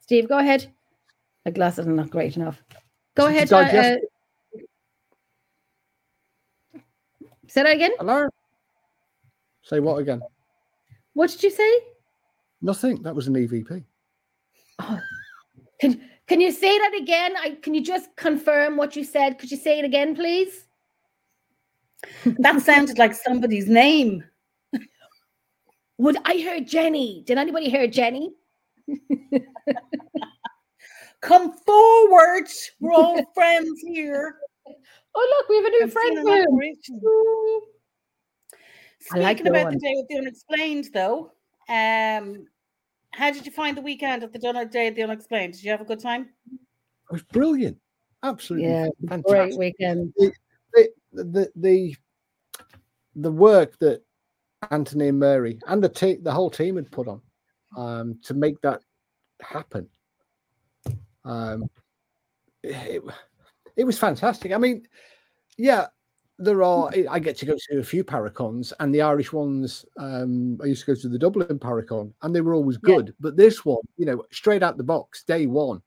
Steve. 0.00 0.28
Go 0.28 0.38
ahead. 0.38 0.72
My 1.44 1.50
glasses 1.50 1.86
are 1.86 1.90
not 1.90 2.10
great 2.10 2.36
enough. 2.36 2.62
Go 3.14 3.26
ahead. 3.26 3.52
uh, 3.52 3.62
digest- 3.64 4.00
uh, 6.74 6.78
say 7.48 7.62
that 7.62 7.74
again. 7.74 7.92
Hello. 7.98 8.28
Say 9.62 9.80
what 9.80 9.96
again? 9.96 10.22
What 11.16 11.30
did 11.30 11.42
you 11.42 11.50
say? 11.50 11.72
Nothing. 12.60 13.02
That 13.02 13.14
was 13.14 13.26
an 13.26 13.32
EVP. 13.36 13.82
Oh, 14.80 15.00
can 15.80 15.98
can 16.28 16.42
you 16.42 16.52
say 16.52 16.78
that 16.78 16.92
again? 16.94 17.32
I 17.38 17.56
can 17.62 17.72
you 17.72 17.82
just 17.82 18.14
confirm 18.16 18.76
what 18.76 18.94
you 18.96 19.02
said? 19.02 19.38
Could 19.38 19.50
you 19.50 19.56
say 19.56 19.78
it 19.78 19.86
again, 19.86 20.14
please? 20.14 20.66
That 22.40 22.60
sounded 22.60 22.98
like 22.98 23.14
somebody's 23.14 23.66
name. 23.66 24.24
Would 25.96 26.18
I 26.26 26.38
heard 26.42 26.68
Jenny? 26.68 27.22
Did 27.26 27.38
anybody 27.38 27.70
hear 27.70 27.86
Jenny? 27.86 28.34
Come 31.22 31.54
forward. 31.64 32.48
We're 32.78 32.92
all 32.92 33.24
friends 33.32 33.80
here. 33.80 34.36
Oh 35.14 35.34
look, 35.38 35.48
we 35.48 35.56
have 35.56 35.64
a 35.64 35.70
new 35.70 35.84
I've 35.84 35.92
friend. 35.94 36.18
Seen 39.06 39.22
an 39.22 39.22
for 39.22 39.22
him. 39.22 39.24
apparition. 39.24 39.24
I 39.24 39.28
like 39.28 39.38
Speaking 39.38 39.50
about 39.52 39.64
one. 39.64 39.74
the 39.74 39.80
day 39.80 39.94
of 40.00 40.08
the 40.08 40.18
unexplained, 40.18 40.88
though, 40.92 41.32
um, 41.68 42.46
how 43.12 43.30
did 43.30 43.46
you 43.46 43.52
find 43.52 43.76
the 43.76 43.82
weekend 43.82 44.22
at 44.22 44.32
the 44.32 44.38
Dun- 44.38 44.68
day 44.68 44.88
of 44.88 44.94
the 44.94 45.02
unexplained? 45.02 45.54
Did 45.54 45.64
you 45.64 45.70
have 45.70 45.80
a 45.80 45.84
good 45.84 46.00
time? 46.00 46.28
It 46.52 47.12
was 47.12 47.22
brilliant. 47.22 47.78
Absolutely 48.22 48.68
Yeah, 48.68 48.88
fantastic. 49.08 49.26
Great 49.26 49.58
weekend. 49.58 50.12
the, 50.16 50.32
the 51.12 51.50
the 51.56 51.96
the 53.14 53.30
work 53.32 53.78
that 53.78 54.02
Anthony 54.70 55.08
and 55.08 55.18
Mary 55.18 55.58
and 55.68 55.82
the 55.82 55.88
te- 55.88 56.16
the 56.22 56.32
whole 56.32 56.50
team 56.50 56.76
had 56.76 56.90
put 56.90 57.08
on 57.08 57.20
um, 57.76 58.18
to 58.24 58.34
make 58.34 58.60
that 58.62 58.80
happen. 59.40 59.88
Um, 61.24 61.68
it, 62.62 63.02
it 63.76 63.84
was 63.84 63.98
fantastic. 63.98 64.52
I 64.52 64.58
mean, 64.58 64.86
yeah, 65.56 65.86
there 66.38 66.62
are. 66.62 66.90
I 67.10 67.18
get 67.18 67.36
to 67.38 67.46
go 67.46 67.54
to 67.70 67.78
a 67.78 67.82
few 67.84 68.04
paracons, 68.04 68.72
and 68.80 68.94
the 68.94 69.02
Irish 69.02 69.32
ones. 69.32 69.84
Um, 69.98 70.58
I 70.62 70.66
used 70.66 70.84
to 70.84 70.94
go 70.94 71.00
to 71.00 71.08
the 71.08 71.18
Dublin 71.18 71.58
Paracon, 71.58 72.12
and 72.22 72.34
they 72.34 72.40
were 72.42 72.54
always 72.54 72.78
Yeah. 72.84 72.96
good. 72.96 73.14
But 73.20 73.36
this 73.36 73.64
one, 73.64 73.82
you 73.96 74.06
know, 74.06 74.24
straight 74.30 74.62
out 74.62 74.76
the 74.76 74.84
box, 74.84 75.24
day 75.24 75.46
one, 75.46 75.80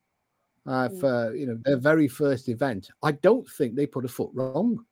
uh, 0.66 0.90
Mm. 0.90 1.00
for 1.00 1.36
you 1.36 1.46
know 1.48 1.58
their 1.64 1.78
very 1.78 2.08
first 2.08 2.50
event, 2.50 2.90
I 3.04 3.12
don't 3.12 3.48
think 3.50 3.76
they 3.76 3.86
put 3.88 4.06
a 4.06 4.08
foot 4.08 4.32
wrong. 4.34 4.86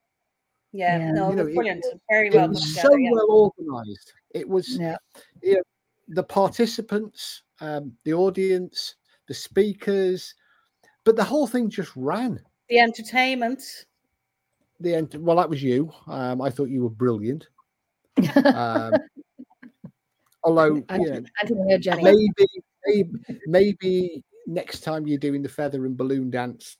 Yeah, 0.73 0.97
Yeah. 0.99 1.11
no, 1.11 1.29
You 1.29 1.35
know, 1.37 1.43
was 1.45 1.55
it- 1.55 2.01
Very 2.09 2.29
well 2.29 2.47
put 2.47 2.55
was 2.55 2.75
so 2.75 2.81
together. 2.83 2.99
yeah. 2.99 3.11
well 3.13 3.53
organized. 3.57 4.13
It 4.31 4.47
was 4.47 4.77
Yeah. 4.77 4.97
the 6.09 6.23
participants, 6.23 7.43
um, 7.61 7.97
the 8.03 8.13
audience, 8.13 8.95
the 9.27 9.33
speakers, 9.33 10.35
but 11.03 11.15
the 11.15 11.23
whole 11.23 11.47
thing 11.47 11.69
just 11.69 11.91
ran. 11.95 12.41
The 12.69 12.79
entertainment. 12.79 13.85
The 14.79 14.95
end. 14.95 15.15
Well, 15.19 15.37
that 15.37 15.49
was 15.49 15.61
you. 15.63 15.91
Um, 16.07 16.41
I 16.41 16.49
thought 16.49 16.69
you 16.69 16.83
were 16.83 16.89
brilliant. 16.89 17.47
Um, 18.45 18.93
although, 20.43 20.83
I 20.89 20.97
you 20.97 21.11
know, 21.11 21.23
I 21.41 21.45
didn't 21.45 21.69
hear 21.69 21.95
maybe, 22.01 22.47
maybe, 22.85 23.09
maybe 23.47 24.23
next 24.45 24.81
time 24.81 25.07
you're 25.07 25.17
doing 25.17 25.41
the 25.41 25.49
feather 25.49 25.85
and 25.85 25.97
balloon 25.97 26.29
dance, 26.29 26.77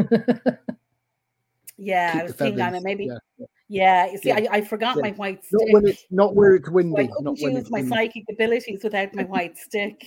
Yeah, 1.77 2.19
I 2.21 2.23
was 2.23 2.33
the 2.33 2.39
thinking 2.39 2.61
on 2.63 2.69
feathers. 2.73 2.83
it. 2.83 2.85
Maybe. 2.85 3.05
yeah. 3.07 3.47
Yeah, 3.69 4.11
you 4.13 4.19
see, 4.19 4.29
Yeah. 4.29 4.37
I, 4.53 4.59
I 4.59 4.61
forgot 4.61 4.97
Yeah. 4.97 5.03
my 5.03 5.11
white 5.13 5.43
Not 5.51 5.61
stick. 5.63 5.73
when 5.75 5.87
it's 5.89 6.05
not 6.11 6.35
where 6.37 6.55
it's 6.55 6.67
so 6.67 6.73
I 6.73 6.75
windy. 6.75 7.09
couldn't 7.09 7.25
Not 7.25 7.39
when 7.41 7.57
use 7.57 7.71
my 7.71 7.79
windy. 7.81 7.97
psychic 7.97 8.25
abilities 8.31 8.81
without 8.85 9.13
my 9.15 9.25
white 9.25 9.57
stick. 9.59 10.07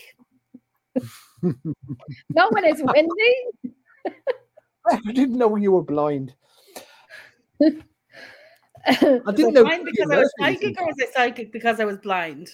Not 1.41 2.53
when 2.53 2.63
it's 2.63 2.82
windy. 2.82 3.36
I 4.89 5.11
didn't 5.11 5.38
know 5.38 5.55
you 5.57 5.73
were 5.73 5.84
blind. 5.84 6.34
I 7.62 9.32
didn't 9.36 9.53
know. 9.53 9.64
blind 9.64 9.86
because 9.86 10.10
I 10.12 10.18
was 10.18 10.34
Murphy 10.39 10.53
was 10.53 10.62
psychic, 10.62 10.82
or 10.82 10.86
was 10.88 10.95
I 10.99 11.12
psychic 11.14 11.51
because 11.51 11.80
I 11.80 11.86
was 11.86 11.97
blind? 11.97 12.49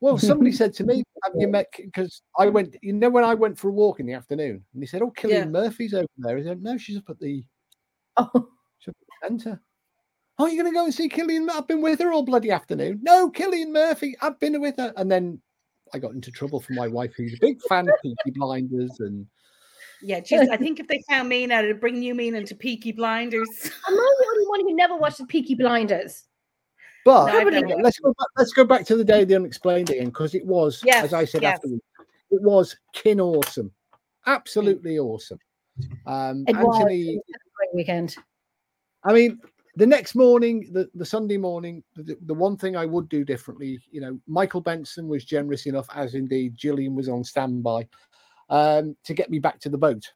Well, 0.00 0.16
somebody 0.18 0.52
said 0.52 0.72
to 0.74 0.84
me, 0.84 1.02
"Have 1.24 1.34
you 1.36 1.48
met?" 1.48 1.66
Because 1.76 2.22
I 2.38 2.46
went, 2.46 2.76
you 2.82 2.92
know, 2.92 3.10
when 3.10 3.24
I 3.24 3.34
went 3.34 3.58
for 3.58 3.68
a 3.68 3.72
walk 3.72 4.00
in 4.00 4.06
the 4.06 4.14
afternoon, 4.14 4.64
and 4.72 4.82
they 4.82 4.86
said, 4.86 5.02
"Oh, 5.02 5.10
Killian 5.10 5.52
Yeah. 5.52 5.60
Murphy's 5.60 5.94
over 5.94 6.06
there." 6.18 6.38
I 6.38 6.42
said, 6.42 6.62
"No, 6.62 6.78
she's 6.78 6.98
up 6.98 7.10
at 7.10 7.18
the 7.20 7.44
Oh, 8.16 8.48
centre." 9.22 9.60
Oh, 10.40 10.46
you're 10.46 10.62
going 10.62 10.72
to 10.72 10.78
go 10.78 10.84
and 10.84 10.94
see 10.94 11.08
Killian? 11.08 11.46
Mur- 11.46 11.54
I've 11.56 11.66
been 11.66 11.82
with 11.82 11.98
her 11.98 12.12
all 12.12 12.22
bloody 12.22 12.52
afternoon. 12.52 13.00
No, 13.02 13.28
Cillian 13.28 13.72
Murphy. 13.72 14.16
I've 14.22 14.38
been 14.38 14.60
with 14.60 14.76
her, 14.76 14.92
and 14.96 15.10
then 15.10 15.40
I 15.92 15.98
got 15.98 16.12
into 16.12 16.30
trouble 16.30 16.60
for 16.60 16.74
my 16.74 16.86
wife, 16.86 17.12
who's 17.16 17.34
a 17.34 17.38
big 17.40 17.60
fan 17.68 17.88
of 17.88 17.94
Peaky 18.02 18.30
Blinders, 18.38 19.00
and 19.00 19.26
Yeah, 20.02 20.20
geez, 20.20 20.48
I 20.48 20.56
think 20.56 20.78
if 20.80 20.86
they 20.86 21.02
found 21.08 21.28
me 21.28 21.46
now, 21.46 21.58
it'd 21.60 21.80
bring 21.80 22.02
you 22.02 22.14
mean 22.14 22.34
into 22.34 22.54
Peaky 22.54 22.92
Blinders. 22.92 23.48
am 23.88 23.94
I 23.94 24.14
the 24.18 24.26
only 24.32 24.46
one 24.46 24.60
who 24.60 24.74
never 24.76 24.96
watched 24.96 25.18
the 25.18 25.26
Peaky 25.26 25.54
Blinders? 25.54 26.24
but 27.04 27.26
No, 27.26 27.38
I've 27.38 27.46
okay, 27.46 27.60
never- 27.60 27.82
let's 27.82 27.98
go 27.98 28.12
back. 28.18 28.28
Let's 28.36 28.52
go 28.52 28.64
back 28.64 28.86
to 28.86 28.96
the 28.96 29.04
day 29.04 29.22
of 29.22 29.28
the 29.28 29.36
unexplained 29.36 29.90
again, 29.90 30.06
because 30.06 30.34
it 30.34 30.44
was, 30.46 30.82
Yes, 30.84 31.04
as 31.04 31.14
I 31.14 31.24
said 31.24 31.42
yes. 31.42 31.56
afterwards, 31.56 31.82
it 32.30 32.42
was 32.42 32.76
kin 32.92 33.20
awesome, 33.20 33.72
absolutely 34.26 34.98
awesome. 34.98 35.38
Um, 36.06 36.44
It 36.46 36.56
was. 36.56 36.76
Anthony. 36.76 37.14
It 37.14 37.16
was 37.16 37.36
a 37.36 37.56
great 37.56 37.74
weekend. 37.74 38.16
I 39.04 39.12
mean, 39.12 39.38
the 39.76 39.86
next 39.86 40.16
morning, 40.16 40.68
the, 40.72 40.90
the 40.94 41.06
Sunday 41.06 41.36
morning, 41.36 41.84
the, 41.94 42.18
the 42.26 42.34
one 42.34 42.56
thing 42.56 42.76
I 42.76 42.84
would 42.84 43.08
do 43.08 43.24
differently, 43.24 43.78
you 43.92 44.00
know, 44.00 44.18
Michael 44.26 44.60
Benson 44.60 45.06
was 45.08 45.24
generous 45.24 45.66
enough, 45.66 45.86
as 45.94 46.14
indeed 46.14 46.56
Gillian 46.56 46.96
was 46.96 47.08
on 47.08 47.22
standby, 47.22 47.86
um, 48.48 48.96
to 49.04 49.14
get 49.14 49.30
me 49.30 49.38
back 49.38 49.60
to 49.60 49.68
the 49.68 49.78
boat. 49.78 50.12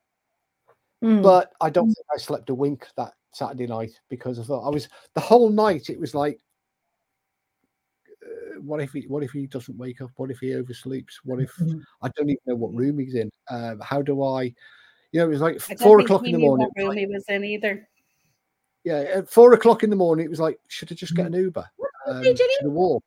Mm. 1.02 1.22
But 1.22 1.52
I 1.60 1.70
don't 1.70 1.86
think 1.86 2.06
I 2.14 2.18
slept 2.18 2.50
a 2.50 2.54
wink 2.54 2.86
that 2.96 3.12
Saturday 3.32 3.66
night 3.66 3.92
because 4.08 4.38
I 4.38 4.44
thought 4.44 4.66
I 4.66 4.70
was 4.70 4.88
the 5.14 5.20
whole 5.20 5.50
night. 5.50 5.90
It 5.90 5.98
was 5.98 6.14
like, 6.14 6.38
uh, 8.24 8.60
what 8.60 8.80
if 8.80 8.92
he, 8.92 9.02
what 9.08 9.22
if 9.22 9.32
he 9.32 9.46
doesn't 9.46 9.76
wake 9.76 10.00
up? 10.00 10.10
What 10.16 10.30
if 10.30 10.38
he 10.38 10.48
oversleeps? 10.48 11.14
What 11.24 11.40
if 11.40 11.52
Mhm. 11.56 11.82
I 12.02 12.08
don't 12.16 12.30
even 12.30 12.40
know 12.46 12.54
what 12.54 12.74
room 12.74 12.98
he's 12.98 13.14
in? 13.14 13.30
Um, 13.50 13.80
how 13.80 14.02
do 14.02 14.22
I, 14.22 14.44
you 15.12 15.20
know, 15.20 15.26
it 15.26 15.30
was 15.30 15.40
like 15.40 15.60
four 15.60 16.00
o'clock 16.00 16.26
in 16.26 16.32
the 16.32 16.38
morning. 16.38 16.68
Room 16.76 16.96
he 16.96 17.06
was 17.06 17.24
in 17.28 17.44
either. 17.44 17.88
yeah, 18.84 19.00
at 19.14 19.28
four 19.28 19.52
o'clock 19.54 19.82
in 19.82 19.90
the 19.90 19.96
morning, 19.96 20.24
it 20.24 20.30
was 20.30 20.40
like, 20.40 20.58
should 20.68 20.90
I 20.90 20.94
just 20.94 21.14
get 21.14 21.26
an 21.26 21.34
Uber 21.34 21.68
um, 22.06 22.22
did 22.22 22.38
you 22.38 22.46
to 22.46 22.58
do? 22.60 22.64
the 22.64 22.70
walk? 22.70 23.04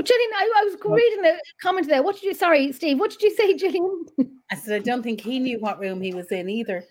Well, 0.00 0.06
Gillian, 0.06 0.30
I, 0.34 0.50
I 0.56 0.64
was 0.64 0.76
reading 0.82 1.20
the 1.20 1.38
comment 1.60 1.86
there. 1.86 2.02
What 2.02 2.14
did 2.14 2.24
you? 2.24 2.32
Sorry, 2.32 2.72
Steve. 2.72 2.98
What 2.98 3.10
did 3.10 3.20
you 3.20 3.36
say, 3.36 3.54
Gillian? 3.54 4.06
I 4.50 4.54
said, 4.54 4.80
I 4.80 4.82
don't 4.82 5.02
think 5.02 5.20
he 5.20 5.38
knew 5.38 5.60
what 5.60 5.78
room 5.78 6.00
he 6.00 6.14
was 6.14 6.32
in 6.32 6.48
either. 6.48 6.84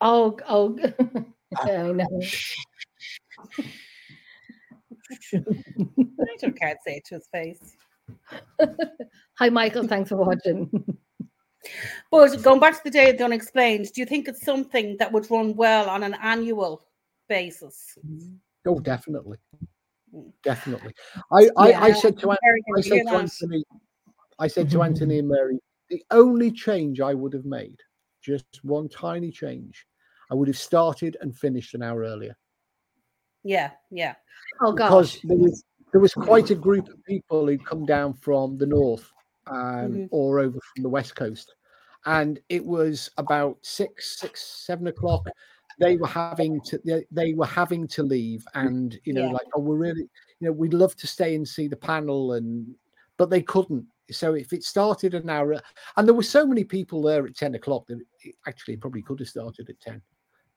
Oh, 0.00 0.38
oh, 0.48 0.78
ah. 1.56 1.68
I 1.68 1.90
know. 1.90 2.06
I 5.34 6.36
don't 6.40 6.56
care 6.56 6.74
to 6.74 6.78
say 6.86 6.98
it 6.98 7.04
to 7.06 7.16
his 7.16 7.26
face. 7.32 7.76
Hi, 9.40 9.48
Michael. 9.48 9.88
Thanks 9.88 10.10
for 10.10 10.16
watching. 10.18 10.70
But 12.12 12.40
going 12.44 12.60
back 12.60 12.74
to 12.74 12.84
the 12.84 12.90
day 12.90 13.10
of 13.10 13.18
the 13.18 13.24
unexplained, 13.24 13.88
do 13.92 14.00
you 14.00 14.06
think 14.06 14.28
it's 14.28 14.44
something 14.44 14.96
that 15.00 15.10
would 15.10 15.28
run 15.32 15.56
well 15.56 15.90
on 15.90 16.04
an 16.04 16.14
annual 16.22 16.86
basis? 17.28 17.98
Oh, 18.64 18.78
definitely. 18.78 19.38
Definitely. 20.42 20.94
I, 21.32 21.48
I, 21.56 21.72
I 21.72 21.92
said 21.92 22.18
to 22.20 22.30
An- 22.30 22.36
I 22.76 22.80
said 22.80 23.06
to. 23.06 23.16
Anthony, 23.16 23.64
I 24.38 24.46
said 24.46 24.70
to 24.70 24.82
Anthony 24.82 25.18
and 25.18 25.28
Mary, 25.28 25.58
the 25.88 26.02
only 26.10 26.50
change 26.50 27.00
I 27.00 27.14
would 27.14 27.32
have 27.32 27.44
made, 27.44 27.76
just 28.22 28.44
one 28.62 28.88
tiny 28.88 29.30
change, 29.30 29.86
I 30.30 30.34
would 30.34 30.48
have 30.48 30.58
started 30.58 31.16
and 31.20 31.36
finished 31.36 31.74
an 31.74 31.82
hour 31.82 32.00
earlier 32.00 32.36
Yeah, 33.44 33.70
yeah. 33.90 34.14
Oh 34.60 34.72
because 34.72 35.18
there 35.22 35.36
was 35.36 35.64
there 35.92 36.00
was 36.00 36.12
quite 36.14 36.50
a 36.50 36.54
group 36.54 36.88
of 36.88 37.02
people 37.04 37.46
who'd 37.46 37.64
come 37.64 37.86
down 37.86 38.12
from 38.14 38.58
the 38.58 38.66
north 38.66 39.10
um, 39.46 39.56
Mhm. 39.56 40.08
or 40.10 40.40
over 40.40 40.58
from 40.74 40.82
the 40.82 40.88
west 40.88 41.14
coast, 41.14 41.54
and 42.06 42.40
it 42.48 42.64
was 42.64 43.08
about 43.16 43.56
six, 43.62 44.18
six, 44.18 44.42
seven 44.66 44.88
o'clock. 44.88 45.28
They 45.78 45.96
were 45.96 46.06
having 46.06 46.60
to 46.62 46.80
they, 46.84 47.04
they 47.10 47.34
were 47.34 47.46
having 47.46 47.86
to 47.88 48.02
leave, 48.02 48.44
and 48.54 48.98
you 49.04 49.12
know, 49.12 49.26
Yeah. 49.26 49.32
like, 49.32 49.46
oh, 49.54 49.60
we're 49.60 49.76
really, 49.76 50.02
you 50.40 50.46
know, 50.46 50.52
we'd 50.52 50.72
love 50.74 50.96
to 50.96 51.06
stay 51.06 51.34
and 51.34 51.46
see 51.46 51.68
the 51.68 51.76
panel, 51.76 52.32
and 52.34 52.74
but 53.18 53.28
they 53.30 53.42
couldn't. 53.42 53.84
So 54.10 54.34
if 54.34 54.52
it 54.52 54.62
started 54.62 55.14
an 55.14 55.28
hour, 55.28 55.60
and 55.96 56.06
there 56.08 56.14
were 56.14 56.22
so 56.22 56.46
many 56.46 56.64
people 56.64 57.02
there 57.02 57.26
at 57.26 57.36
ten 57.36 57.54
o'clock 57.56 57.86
that 57.88 58.00
it 58.22 58.34
actually 58.46 58.76
probably 58.78 59.02
could 59.02 59.18
have 59.20 59.28
started 59.28 59.68
at 59.68 59.78
ten. 59.80 60.00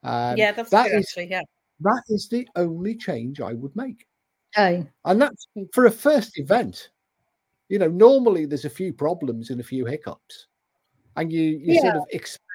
Um, 0.03 0.37
yeah, 0.37 0.51
that's 0.53 0.69
that 0.69 0.87
true, 0.87 0.99
is- 0.99 1.05
actually. 1.05 1.29
Yeah. 1.31 1.41
that 1.81 2.03
is 2.09 2.29
the 2.29 2.47
only 2.55 2.95
change 2.95 3.41
I 3.41 3.53
would 3.53 3.75
make 3.75 4.05
Aye. 4.57 4.87
and 5.05 5.21
that's 5.21 5.47
for 5.73 5.85
a 5.85 5.91
first 5.91 6.37
event 6.39 6.89
You 7.69 7.79
know, 7.79 7.87
normally 7.89 8.45
there's 8.45 8.65
a 8.65 8.69
few 8.69 8.93
problems 8.93 9.49
and 9.49 9.59
a 9.59 9.63
few 9.63 9.85
hiccups, 9.85 10.47
and 11.17 11.31
you 11.31 11.59
you 11.61 11.79
sort 11.81 11.95
of 11.97 12.03
expect 12.11 12.45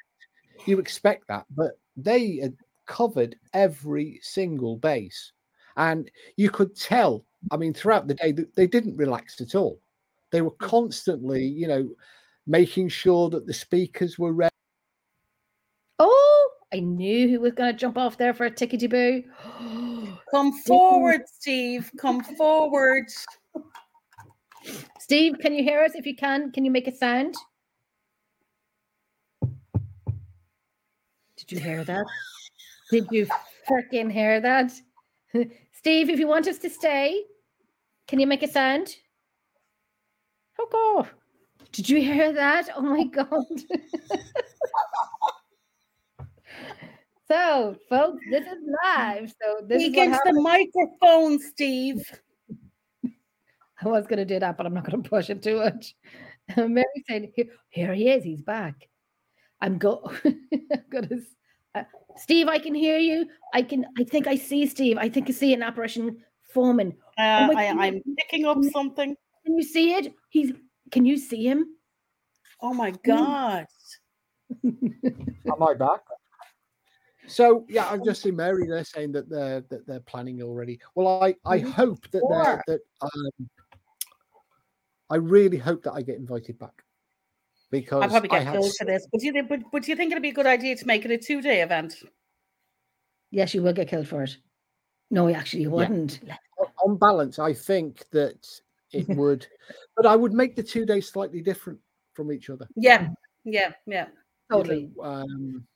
you 0.66 0.78
expect 0.78 1.28
that, 1.28 1.44
but 1.50 1.72
they 1.96 2.36
had 2.36 2.56
covered 2.86 3.36
every 3.52 4.20
single 4.22 4.76
base, 4.76 5.32
and 5.76 6.10
you 6.36 6.50
could 6.50 6.76
tell. 6.76 7.24
I 7.50 7.56
mean, 7.56 7.74
throughout 7.74 8.06
the 8.06 8.14
day, 8.14 8.32
that 8.32 8.54
they 8.56 8.66
didn't 8.66 8.96
relax 8.96 9.40
at 9.40 9.54
all. 9.54 9.80
They 10.30 10.40
were 10.42 10.50
mm. 10.50 10.58
constantly, 10.58 11.44
you 11.44 11.68
know, 11.68 11.88
making 12.46 12.88
sure 12.88 13.30
that 13.30 13.46
the 13.46 13.54
speakers 13.54 14.18
were 14.18 14.32
ready. 14.32 14.50
Oh, 15.98 16.50
I 16.72 16.80
knew 16.80 17.28
who 17.28 17.40
was 17.40 17.52
going 17.52 17.72
to 17.72 17.78
jump 17.78 17.96
off 17.96 18.18
there 18.18 18.34
for 18.34 18.46
a 18.46 18.50
tickety 18.50 18.90
boo. 18.90 19.22
Come 20.30 20.52
forward, 20.62 21.22
Steve. 21.26 21.90
Come 21.98 22.22
forward. 22.24 23.06
Steve, 24.98 25.34
can 25.40 25.54
you 25.54 25.62
hear 25.62 25.82
us? 25.82 25.94
If 25.94 26.06
you 26.06 26.16
can, 26.16 26.50
can 26.50 26.64
you 26.64 26.70
make 26.70 26.88
a 26.88 26.96
sound? 26.96 27.34
Did 31.46 31.58
you 31.58 31.64
hear 31.64 31.84
that? 31.84 32.06
Did 32.90 33.06
you 33.10 33.26
freaking 33.68 34.10
hear 34.10 34.40
that? 34.40 34.72
Steve, 35.72 36.08
if 36.08 36.18
you 36.18 36.26
want 36.26 36.48
us 36.48 36.58
to 36.58 36.70
stay, 36.70 37.22
can 38.08 38.18
you 38.18 38.26
make 38.26 38.42
a 38.42 38.48
sound? 38.48 38.96
Oh, 40.58 40.68
God. 40.70 41.10
Did 41.72 41.90
you 41.90 42.00
hear 42.00 42.32
that? 42.32 42.70
Oh, 42.74 42.80
my 42.80 43.04
God. 43.04 43.28
so, 47.28 47.76
folks, 47.90 48.24
this 48.30 48.46
is 48.46 48.58
live. 48.84 49.34
So, 49.42 49.66
this 49.66 49.82
Speak 49.82 49.98
is 49.98 50.18
the 50.24 50.32
microphone, 50.40 51.40
Steve. 51.40 52.00
I 53.84 53.88
was 53.88 54.06
going 54.06 54.18
to 54.18 54.24
do 54.24 54.38
that, 54.38 54.56
but 54.56 54.64
I'm 54.64 54.72
not 54.72 54.88
going 54.88 55.02
to 55.02 55.08
push 55.08 55.28
it 55.28 55.42
too 55.42 55.58
much. 55.58 55.94
Mary 56.56 56.84
said, 57.06 57.28
"Here, 57.34 57.46
here 57.68 57.92
he 57.92 58.08
is. 58.08 58.24
He's 58.24 58.40
back. 58.40 58.88
I'm 59.64 59.78
go. 59.78 60.12
I'm 60.24 60.84
gonna. 60.90 61.08
Uh, 61.74 61.84
Steve, 62.18 62.48
I 62.48 62.58
can 62.58 62.74
hear 62.74 62.98
you. 62.98 63.26
I 63.54 63.62
can. 63.62 63.86
I 63.98 64.04
think 64.04 64.26
I 64.26 64.36
see 64.36 64.66
Steve. 64.66 64.98
I 64.98 65.08
think 65.08 65.26
I 65.30 65.32
see 65.32 65.54
an 65.54 65.62
apparition 65.62 66.18
forming. 66.52 66.94
Uh, 67.16 67.48
my 67.50 67.68
I, 67.68 67.86
I'm 67.86 68.02
picking 68.18 68.44
up 68.44 68.58
something. 68.72 69.16
Can 69.46 69.56
you 69.56 69.64
see 69.64 69.94
it? 69.94 70.12
He's. 70.28 70.52
Can 70.90 71.06
you 71.06 71.16
see 71.16 71.46
him? 71.46 71.64
Oh 72.60 72.74
my 72.74 72.90
God. 72.90 73.64
Am 74.64 75.62
I 75.66 75.72
back? 75.72 76.00
So 77.26 77.64
yeah, 77.70 77.88
I've 77.90 78.04
just 78.04 78.20
seen 78.20 78.36
Mary 78.36 78.66
there 78.66 78.84
saying 78.84 79.12
that 79.12 79.30
they're 79.30 79.62
that 79.70 79.86
they're 79.86 80.00
planning 80.00 80.42
already. 80.42 80.78
Well, 80.94 81.22
I 81.22 81.36
I 81.46 81.60
Mhm. 81.60 81.70
hope 81.70 82.10
that 82.10 82.22
they're 82.28 82.62
that 82.66 82.80
um, 83.00 83.48
I 85.08 85.16
really 85.16 85.56
hope 85.56 85.82
that 85.84 85.92
I 85.92 86.02
get 86.02 86.16
invited 86.16 86.58
back 86.58 86.83
because 87.70 88.02
I'll 88.02 88.08
probably 88.10 88.28
get 88.28 88.44
had 88.44 88.52
killed 88.54 88.66
s- 88.66 88.76
for 88.78 88.84
this. 88.84 89.06
But 89.10 89.20
do, 89.20 89.26
you, 89.26 89.32
think- 89.32 89.48
but, 89.48 89.60
but 89.72 89.82
do 89.82 89.90
you 89.90 89.96
think 89.96 90.12
it'd 90.12 90.22
be 90.22 90.30
a 90.30 90.34
good 90.34 90.46
idea 90.46 90.76
to 90.76 90.86
make 90.86 91.04
it 91.04 91.10
a 91.10 91.18
two 91.18 91.40
day 91.42 91.60
event? 91.62 91.96
Yes, 93.30 93.54
you 93.54 93.62
will 93.62 93.72
get 93.72 93.88
killed 93.88 94.08
for 94.08 94.22
it. 94.22 94.36
No, 95.10 95.28
actually, 95.28 95.62
you 95.62 95.70
wouldn't. 95.70 96.20
on- 96.58 96.66
on 96.84 96.96
balance, 96.98 97.38
I 97.38 97.52
think 97.52 98.04
that 98.10 98.46
it 98.92 99.08
would, 99.16 99.46
but 99.96 100.06
I 100.06 100.16
would 100.16 100.32
make 100.32 100.54
the 100.56 100.62
two 100.62 100.86
days 100.86 101.08
slightly 101.08 101.40
different 101.40 101.80
from 102.14 102.30
each 102.32 102.48
other. 102.50 102.66
Yeah. 102.76 103.08
Yeah. 103.44 103.72
Yeah. 103.86 104.06
you 104.06 104.56
Totally. 104.56 104.90
know, 104.96 105.02
um, 105.04 105.66